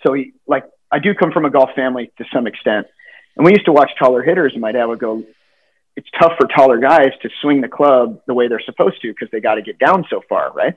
So 0.05 0.13
he 0.13 0.33
like 0.47 0.65
I 0.91 0.99
do 0.99 1.13
come 1.13 1.31
from 1.31 1.45
a 1.45 1.49
golf 1.49 1.69
family 1.75 2.11
to 2.17 2.25
some 2.33 2.47
extent, 2.47 2.87
and 3.35 3.45
we 3.45 3.51
used 3.51 3.65
to 3.65 3.71
watch 3.71 3.91
taller 3.99 4.23
hitters, 4.23 4.53
and 4.53 4.61
my 4.61 4.71
dad 4.71 4.85
would 4.85 4.99
go. 4.99 5.23
It's 5.97 6.09
tough 6.19 6.33
for 6.37 6.45
taller 6.47 6.77
guys 6.77 7.11
to 7.21 7.29
swing 7.41 7.61
the 7.61 7.69
club 7.69 8.19
the 8.27 8.33
way 8.33 8.49
they're 8.49 8.61
supposed 8.65 9.01
to 9.01 9.07
because 9.07 9.29
they 9.31 9.39
got 9.39 9.55
to 9.55 9.61
get 9.61 9.79
down 9.79 10.05
so 10.09 10.21
far, 10.27 10.51
right? 10.51 10.75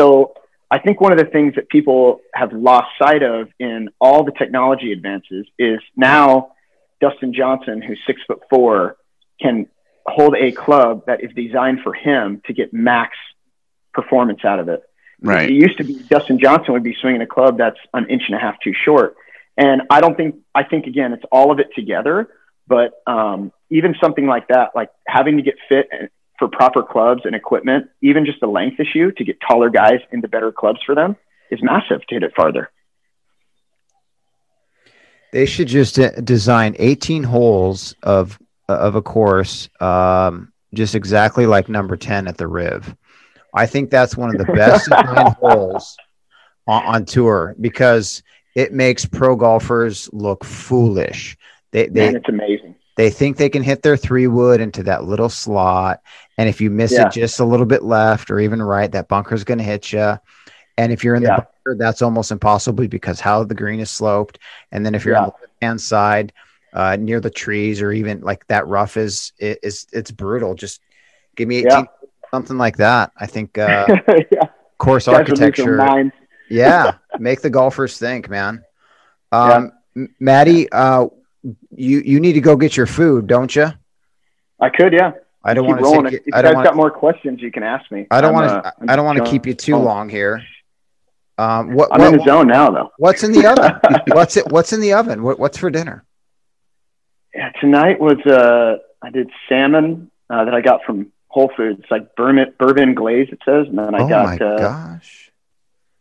So 0.00 0.34
I 0.68 0.80
think 0.80 1.00
one 1.00 1.12
of 1.12 1.18
the 1.18 1.26
things 1.26 1.54
that 1.54 1.68
people 1.68 2.20
have 2.34 2.52
lost 2.52 2.88
sight 3.00 3.22
of 3.22 3.48
in 3.60 3.88
all 4.00 4.24
the 4.24 4.32
technology 4.32 4.90
advances 4.90 5.46
is 5.60 5.78
now 5.96 6.52
Dustin 7.00 7.32
Johnson, 7.32 7.80
who's 7.80 8.00
six 8.04 8.20
foot 8.26 8.40
four, 8.50 8.96
can 9.40 9.68
hold 10.08 10.36
a 10.36 10.52
club 10.52 11.04
that 11.06 11.22
is 11.22 11.30
designed 11.34 11.80
for 11.82 11.92
him 11.92 12.42
to 12.46 12.52
get 12.52 12.72
max 12.72 13.16
performance 13.92 14.44
out 14.44 14.58
of 14.58 14.68
it. 14.68 14.82
Right. 15.20 15.50
It 15.50 15.54
used 15.54 15.78
to 15.78 15.84
be 15.84 15.94
Dustin 15.94 16.38
Johnson 16.38 16.74
would 16.74 16.82
be 16.84 16.96
swinging 17.00 17.20
a 17.22 17.26
club 17.26 17.58
that's 17.58 17.78
an 17.92 18.08
inch 18.08 18.22
and 18.28 18.36
a 18.36 18.38
half 18.38 18.56
too 18.62 18.72
short. 18.72 19.16
And 19.56 19.82
I 19.90 20.00
don't 20.00 20.16
think, 20.16 20.36
I 20.54 20.62
think 20.62 20.86
again, 20.86 21.12
it's 21.12 21.24
all 21.32 21.50
of 21.50 21.58
it 21.58 21.68
together. 21.74 22.28
But 22.68 22.92
um, 23.06 23.52
even 23.70 23.94
something 24.00 24.26
like 24.26 24.48
that, 24.48 24.70
like 24.74 24.90
having 25.06 25.36
to 25.38 25.42
get 25.42 25.54
fit 25.68 25.88
for 26.38 26.48
proper 26.48 26.82
clubs 26.82 27.22
and 27.24 27.34
equipment, 27.34 27.88
even 28.02 28.24
just 28.24 28.40
the 28.40 28.46
length 28.46 28.78
issue 28.78 29.10
to 29.12 29.24
get 29.24 29.38
taller 29.40 29.70
guys 29.70 30.00
into 30.12 30.28
better 30.28 30.52
clubs 30.52 30.78
for 30.86 30.94
them 30.94 31.16
is 31.50 31.60
massive 31.62 32.06
to 32.06 32.14
hit 32.14 32.22
it 32.22 32.32
farther. 32.36 32.70
They 35.32 35.46
should 35.46 35.68
just 35.68 35.98
uh, 35.98 36.10
design 36.12 36.76
18 36.78 37.24
holes 37.24 37.94
of 38.02 38.38
of 38.74 38.94
a 38.94 39.02
course, 39.02 39.68
um, 39.80 40.52
just 40.74 40.94
exactly 40.94 41.46
like 41.46 41.68
number 41.68 41.96
10 41.96 42.28
at 42.28 42.36
the 42.36 42.46
Riv. 42.46 42.94
I 43.54 43.66
think 43.66 43.90
that's 43.90 44.16
one 44.16 44.30
of 44.34 44.38
the 44.44 44.52
best 44.52 44.88
holes 45.40 45.96
on, 46.66 46.84
on 46.84 47.04
tour 47.04 47.54
because 47.60 48.22
it 48.54 48.72
makes 48.72 49.04
pro 49.06 49.36
golfers 49.36 50.10
look 50.12 50.44
foolish. 50.44 51.36
They 51.70 51.86
they 51.86 52.06
Man, 52.06 52.16
it's 52.16 52.28
amazing. 52.28 52.74
they 52.96 53.10
think 53.10 53.36
they 53.36 53.48
can 53.48 53.62
hit 53.62 53.82
their 53.82 53.96
three 53.96 54.26
wood 54.26 54.60
into 54.60 54.82
that 54.84 55.04
little 55.04 55.28
slot, 55.28 56.00
and 56.36 56.48
if 56.48 56.60
you 56.60 56.70
miss 56.70 56.92
Yeah. 56.92 57.06
it 57.06 57.12
just 57.12 57.40
a 57.40 57.44
little 57.44 57.66
bit 57.66 57.82
left 57.84 58.30
or 58.30 58.38
even 58.40 58.60
right, 58.62 58.90
that 58.92 59.08
bunker's 59.08 59.44
going 59.44 59.58
to 59.58 59.64
hit 59.64 59.92
you. 59.92 60.18
And 60.76 60.92
if 60.92 61.02
you're 61.02 61.14
in 61.16 61.22
the 61.22 61.28
bunker, 61.64 61.76
that's 61.78 62.02
almost 62.02 62.30
impossible 62.30 62.86
because 62.86 63.18
how 63.20 63.42
the 63.44 63.54
green 63.54 63.80
is 63.80 63.90
sloped. 63.90 64.38
And 64.72 64.84
then 64.86 64.94
if 64.94 65.04
you're 65.04 65.16
on 65.16 65.24
the 65.24 65.30
left 65.40 65.52
hand 65.62 65.80
side, 65.80 66.32
uh, 66.72 66.96
near 66.96 67.20
the 67.20 67.30
trees 67.30 67.80
or 67.82 67.92
even 67.92 68.20
like 68.20 68.46
that 68.48 68.66
rough 68.66 68.96
is 68.96 69.32
it, 69.38 69.58
is 69.62 69.86
it's 69.92 70.10
brutal. 70.10 70.54
Just 70.54 70.80
give 71.36 71.48
me 71.48 71.58
18, 71.58 71.70
Yeah. 71.70 71.84
something 72.30 72.58
like 72.58 72.76
that. 72.78 73.12
I 73.16 73.26
think 73.26 73.56
uh, 73.58 73.86
yeah, 74.32 74.48
course 74.78 75.06
guys 75.06 75.18
would 75.28 75.28
lose 75.30 75.38
their 75.56 75.80
architecture. 75.80 76.12
Yeah, 76.50 76.92
make 77.18 77.42
the 77.42 77.50
golfers 77.50 77.98
think, 77.98 78.30
man. 78.30 78.64
Um, 79.32 79.72
M- 79.94 80.14
Maddie, 80.18 80.70
uh, 80.72 81.08
you 81.70 82.00
you 82.00 82.20
need 82.20 82.32
to 82.34 82.40
go 82.40 82.56
get 82.56 82.74
your 82.74 82.86
food, 82.86 83.26
don't 83.26 83.54
you? 83.54 83.70
I 84.58 84.70
could, 84.70 84.94
yeah. 84.94 85.12
I 85.44 85.52
don't 85.54 85.66
want 85.66 85.78
to 85.84 86.10
take 86.10 86.26
you, 86.26 86.32
I 86.32 86.40
don't 86.40 86.54
want 86.54 86.64
got 86.66 86.74
more 86.74 86.90
questions, 86.90 87.42
you 87.42 87.52
can 87.52 87.62
ask 87.62 87.90
me. 87.90 88.06
I 88.10 88.22
don't 88.22 88.32
want 88.32 88.50
uh, 88.50 88.62
to 88.62 88.72
I'm 88.80 88.88
I 88.90 88.96
don't 88.96 89.04
want 89.04 89.18
to 89.18 89.30
keep 89.30 89.44
you 89.46 89.52
too 89.52 89.74
Oh, 89.74 89.82
long 89.82 90.08
here. 90.08 90.42
Um, 91.36 91.74
what, 91.74 91.90
I'm 91.92 92.00
what 92.00 92.12
in 92.14 92.18
the 92.18 92.24
zone 92.24 92.48
now, 92.48 92.70
though. 92.70 92.90
what's 92.96 93.22
in 93.22 93.32
the 93.32 93.46
oven? 93.52 94.00
what's 94.08 94.36
it? 94.38 94.46
What's 94.50 94.72
in 94.72 94.80
the 94.80 94.94
oven? 94.94 95.22
What, 95.22 95.38
what's 95.38 95.58
for 95.58 95.70
dinner? 95.70 96.04
Yeah, 97.34 97.50
tonight 97.60 98.00
was 98.00 98.18
uh, 98.26 98.78
I 99.02 99.10
did 99.10 99.30
salmon 99.48 100.10
uh, 100.30 100.44
that 100.44 100.54
I 100.54 100.60
got 100.60 100.82
from 100.84 101.12
Whole 101.28 101.50
Foods, 101.56 101.84
like 101.90 102.16
bourbon, 102.16 102.54
bourbon 102.58 102.94
glaze. 102.94 103.28
It 103.30 103.40
says, 103.44 103.66
and 103.68 103.78
then 103.78 103.94
I 103.94 104.02
oh 104.02 104.08
got. 104.08 104.40
my 104.40 104.46
uh, 104.46 104.58
gosh! 104.58 105.30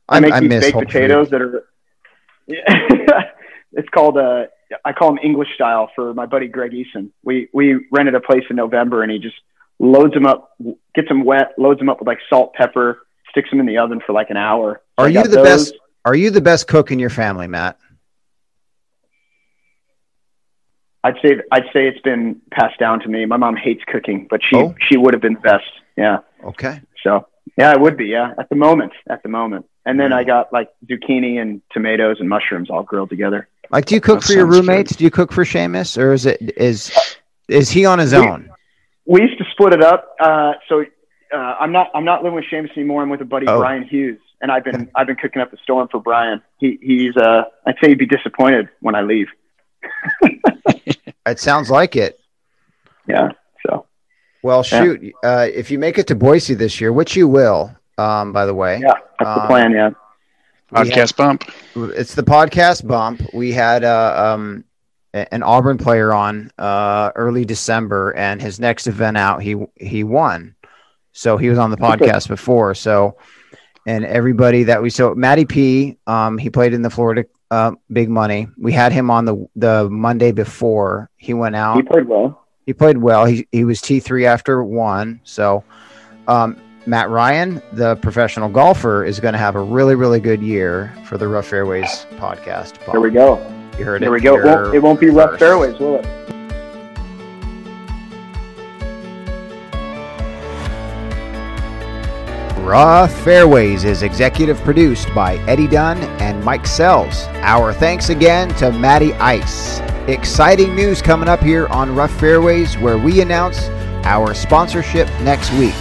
I 0.07 0.19
make 0.19 0.33
these 0.33 0.49
miss 0.49 0.65
baked 0.65 0.73
Whole 0.73 0.85
potatoes 0.85 1.29
Foods. 1.29 1.31
that 1.31 1.41
are. 1.41 1.63
it's 3.73 3.89
called 3.89 4.17
uh, 4.17 4.45
I 4.83 4.93
call 4.93 5.09
them 5.09 5.19
English 5.23 5.49
style 5.55 5.91
for 5.95 6.13
my 6.13 6.25
buddy 6.25 6.47
Greg 6.47 6.71
Eason. 6.71 7.11
We 7.23 7.49
we 7.53 7.85
rented 7.91 8.15
a 8.15 8.21
place 8.21 8.43
in 8.49 8.55
November, 8.55 9.03
and 9.03 9.11
he 9.11 9.19
just 9.19 9.35
loads 9.79 10.13
them 10.13 10.25
up, 10.25 10.55
gets 10.95 11.07
them 11.07 11.23
wet, 11.23 11.53
loads 11.57 11.79
them 11.79 11.89
up 11.89 11.99
with 11.99 12.07
like 12.07 12.19
salt, 12.29 12.53
pepper, 12.53 13.05
sticks 13.29 13.49
them 13.49 13.59
in 13.59 13.65
the 13.65 13.77
oven 13.77 14.01
for 14.05 14.13
like 14.13 14.29
an 14.29 14.37
hour. 14.37 14.81
Are 14.97 15.09
you 15.09 15.23
the 15.23 15.29
those. 15.29 15.45
best? 15.45 15.73
Are 16.05 16.15
you 16.15 16.31
the 16.31 16.41
best 16.41 16.67
cook 16.67 16.91
in 16.91 16.99
your 16.99 17.09
family, 17.09 17.47
Matt? 17.47 17.77
I'd 21.03 21.15
say 21.23 21.37
I'd 21.51 21.65
say 21.73 21.87
it's 21.87 22.01
been 22.01 22.41
passed 22.51 22.79
down 22.79 22.99
to 23.01 23.07
me. 23.07 23.25
My 23.25 23.37
mom 23.37 23.55
hates 23.55 23.83
cooking, 23.87 24.27
but 24.29 24.41
she 24.43 24.55
oh. 24.55 24.75
she 24.87 24.97
would 24.97 25.13
have 25.13 25.21
been 25.21 25.35
the 25.35 25.39
best. 25.39 25.65
Yeah. 25.95 26.19
Okay. 26.43 26.81
So 27.03 27.27
yeah, 27.57 27.71
it 27.71 27.79
would 27.79 27.97
be. 27.97 28.05
Yeah, 28.05 28.33
at 28.37 28.49
the 28.49 28.55
moment, 28.55 28.93
at 29.09 29.23
the 29.23 29.29
moment. 29.29 29.65
And 29.85 29.97
then 29.99 30.11
I 30.11 30.25
got 30.25 30.51
like 30.51 30.69
zucchini 30.85 31.41
and 31.41 31.61
tomatoes 31.71 32.17
and 32.19 32.27
mushrooms 32.27 32.69
all 32.69 32.83
grilled 32.83 33.09
together. 33.09 33.47
Like, 33.71 33.85
do 33.85 33.95
you 33.95 34.01
cook 34.01 34.21
for 34.21 34.33
your 34.33 34.45
roommates? 34.45 34.95
Do 34.95 35.03
you 35.03 35.11
cook 35.11 35.31
for 35.31 35.45
Seamus, 35.45 35.97
or 35.97 36.13
is 36.13 36.25
it 36.25 36.57
is 36.57 36.91
is 37.47 37.69
he 37.69 37.85
on 37.85 37.99
his 37.99 38.13
we, 38.13 38.19
own? 38.19 38.49
We 39.05 39.21
used 39.21 39.37
to 39.37 39.45
split 39.51 39.73
it 39.73 39.81
up. 39.81 40.15
Uh, 40.19 40.53
so 40.67 40.83
uh, 41.33 41.37
I'm 41.37 41.71
not 41.71 41.89
I'm 41.95 42.05
not 42.05 42.23
living 42.23 42.35
with 42.35 42.45
Seamus 42.51 42.75
anymore. 42.75 43.01
I'm 43.01 43.09
with 43.09 43.21
a 43.21 43.25
buddy 43.25 43.47
oh. 43.47 43.59
Brian 43.59 43.83
Hughes, 43.83 44.19
and 44.41 44.51
I've 44.51 44.63
been 44.63 44.89
I've 44.95 45.07
been 45.07 45.15
cooking 45.15 45.41
up 45.41 45.53
a 45.53 45.57
storm 45.57 45.87
for 45.89 46.01
Brian. 46.01 46.41
He 46.59 46.77
he's 46.81 47.15
uh 47.17 47.43
I'd 47.65 47.75
say 47.81 47.89
he'd 47.89 47.99
be 47.99 48.05
disappointed 48.05 48.69
when 48.81 48.95
I 48.95 49.01
leave. 49.01 49.27
it 51.25 51.39
sounds 51.39 51.69
like 51.69 51.95
it. 51.95 52.19
Yeah. 53.07 53.31
So. 53.65 53.85
Well, 54.43 54.63
shoot. 54.63 55.01
Yeah. 55.01 55.11
Uh, 55.23 55.47
if 55.53 55.71
you 55.71 55.79
make 55.79 55.97
it 55.97 56.07
to 56.07 56.15
Boise 56.15 56.53
this 56.53 56.79
year, 56.79 56.93
which 56.93 57.15
you 57.15 57.27
will, 57.27 57.75
um, 57.97 58.33
by 58.33 58.45
the 58.45 58.53
way. 58.53 58.79
Yeah, 58.81 58.93
that's 59.19 59.29
um, 59.29 59.41
the 59.41 59.47
plan. 59.47 59.71
Yeah. 59.71 59.89
Podcast 60.71 60.95
had, 60.95 61.15
bump. 61.15 61.43
It's 61.75 62.13
the 62.13 62.23
podcast 62.23 62.85
bump. 62.85 63.21
We 63.33 63.53
had 63.53 63.85
uh, 63.85 64.35
um, 64.35 64.65
an 65.13 65.41
Auburn 65.41 65.77
player 65.77 66.13
on 66.13 66.51
uh, 66.57 67.11
early 67.15 67.45
December, 67.45 68.11
and 68.11 68.41
his 68.41 68.59
next 68.59 68.87
event 68.87 69.17
out, 69.17 69.41
he 69.41 69.55
he 69.75 70.03
won. 70.03 70.55
So 71.13 71.37
he 71.37 71.49
was 71.49 71.57
on 71.57 71.71
the 71.71 71.77
podcast 71.77 72.27
before. 72.27 72.75
So, 72.75 73.17
and 73.87 74.05
everybody 74.05 74.63
that 74.65 74.81
we 74.81 74.89
so 74.89 75.15
Matty 75.15 75.45
P, 75.45 75.97
um, 76.05 76.37
he 76.37 76.49
played 76.49 76.73
in 76.73 76.81
the 76.81 76.89
Florida 76.89 77.25
uh, 77.51 77.71
Big 77.91 78.09
Money. 78.09 78.47
We 78.57 78.71
had 78.71 78.91
him 78.91 79.09
on 79.09 79.25
the 79.25 79.47
the 79.55 79.89
Monday 79.89 80.31
before 80.31 81.09
he 81.17 81.33
went 81.33 81.55
out. 81.55 81.77
He 81.77 81.83
played 81.83 82.07
well. 82.07 82.45
He 82.65 82.73
played 82.73 82.97
well. 82.97 83.25
He 83.25 83.47
he 83.51 83.63
was 83.63 83.81
T 83.81 83.99
three 83.99 84.25
after 84.25 84.63
one. 84.63 85.21
So, 85.23 85.63
um, 86.27 86.57
Matt 86.85 87.09
Ryan, 87.09 87.61
the 87.73 87.95
professional 87.97 88.49
golfer, 88.49 89.03
is 89.03 89.19
going 89.19 89.33
to 89.33 89.37
have 89.39 89.55
a 89.55 89.61
really 89.61 89.95
really 89.95 90.19
good 90.19 90.41
year 90.41 90.93
for 91.05 91.17
the 91.17 91.27
Rough 91.27 91.47
Fairways 91.47 92.05
podcast. 92.17 92.81
Here 92.91 92.99
we 92.99 93.11
go. 93.11 93.37
You 93.77 93.85
heard 93.85 94.01
Here 94.01 94.09
it. 94.09 94.11
we 94.11 94.21
go. 94.21 94.37
It 94.37 94.45
won't, 94.45 94.75
it 94.75 94.79
won't 94.79 94.99
be 94.99 95.07
first. 95.07 95.17
Rough 95.17 95.39
Fairways, 95.39 95.79
will 95.79 95.97
it? 95.97 96.05
Rough 102.67 103.13
Fairways 103.23 103.85
is 103.85 104.03
executive 104.03 104.59
produced 104.59 105.07
by 105.15 105.37
Eddie 105.47 105.69
Dunn 105.69 105.99
and 106.19 106.43
Mike 106.43 106.67
Sells. 106.67 107.23
Our 107.35 107.71
thanks 107.71 108.09
again 108.09 108.49
to 108.55 108.73
Matty 108.73 109.13
Ice. 109.13 109.79
Exciting 110.09 110.75
news 110.75 111.01
coming 111.01 111.29
up 111.29 111.39
here 111.39 111.67
on 111.67 111.95
Rough 111.95 112.11
Fairways 112.19 112.77
where 112.79 112.97
we 112.97 113.21
announce 113.21 113.69
our 114.03 114.33
sponsorship 114.33 115.07
next 115.21 115.49
week. 115.53 115.75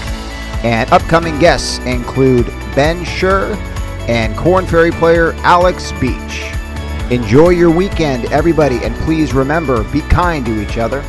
And 0.62 0.88
upcoming 0.92 1.40
guests 1.40 1.78
include 1.80 2.46
Ben 2.76 3.04
Schur 3.04 3.56
and 4.08 4.36
Korn 4.36 4.64
Ferry 4.64 4.92
player 4.92 5.32
Alex 5.38 5.90
Beach. 6.00 6.52
Enjoy 7.10 7.48
your 7.48 7.72
weekend, 7.72 8.26
everybody, 8.26 8.76
and 8.84 8.94
please 8.98 9.34
remember 9.34 9.82
be 9.92 10.02
kind 10.02 10.46
to 10.46 10.62
each 10.62 10.78
other. 10.78 11.02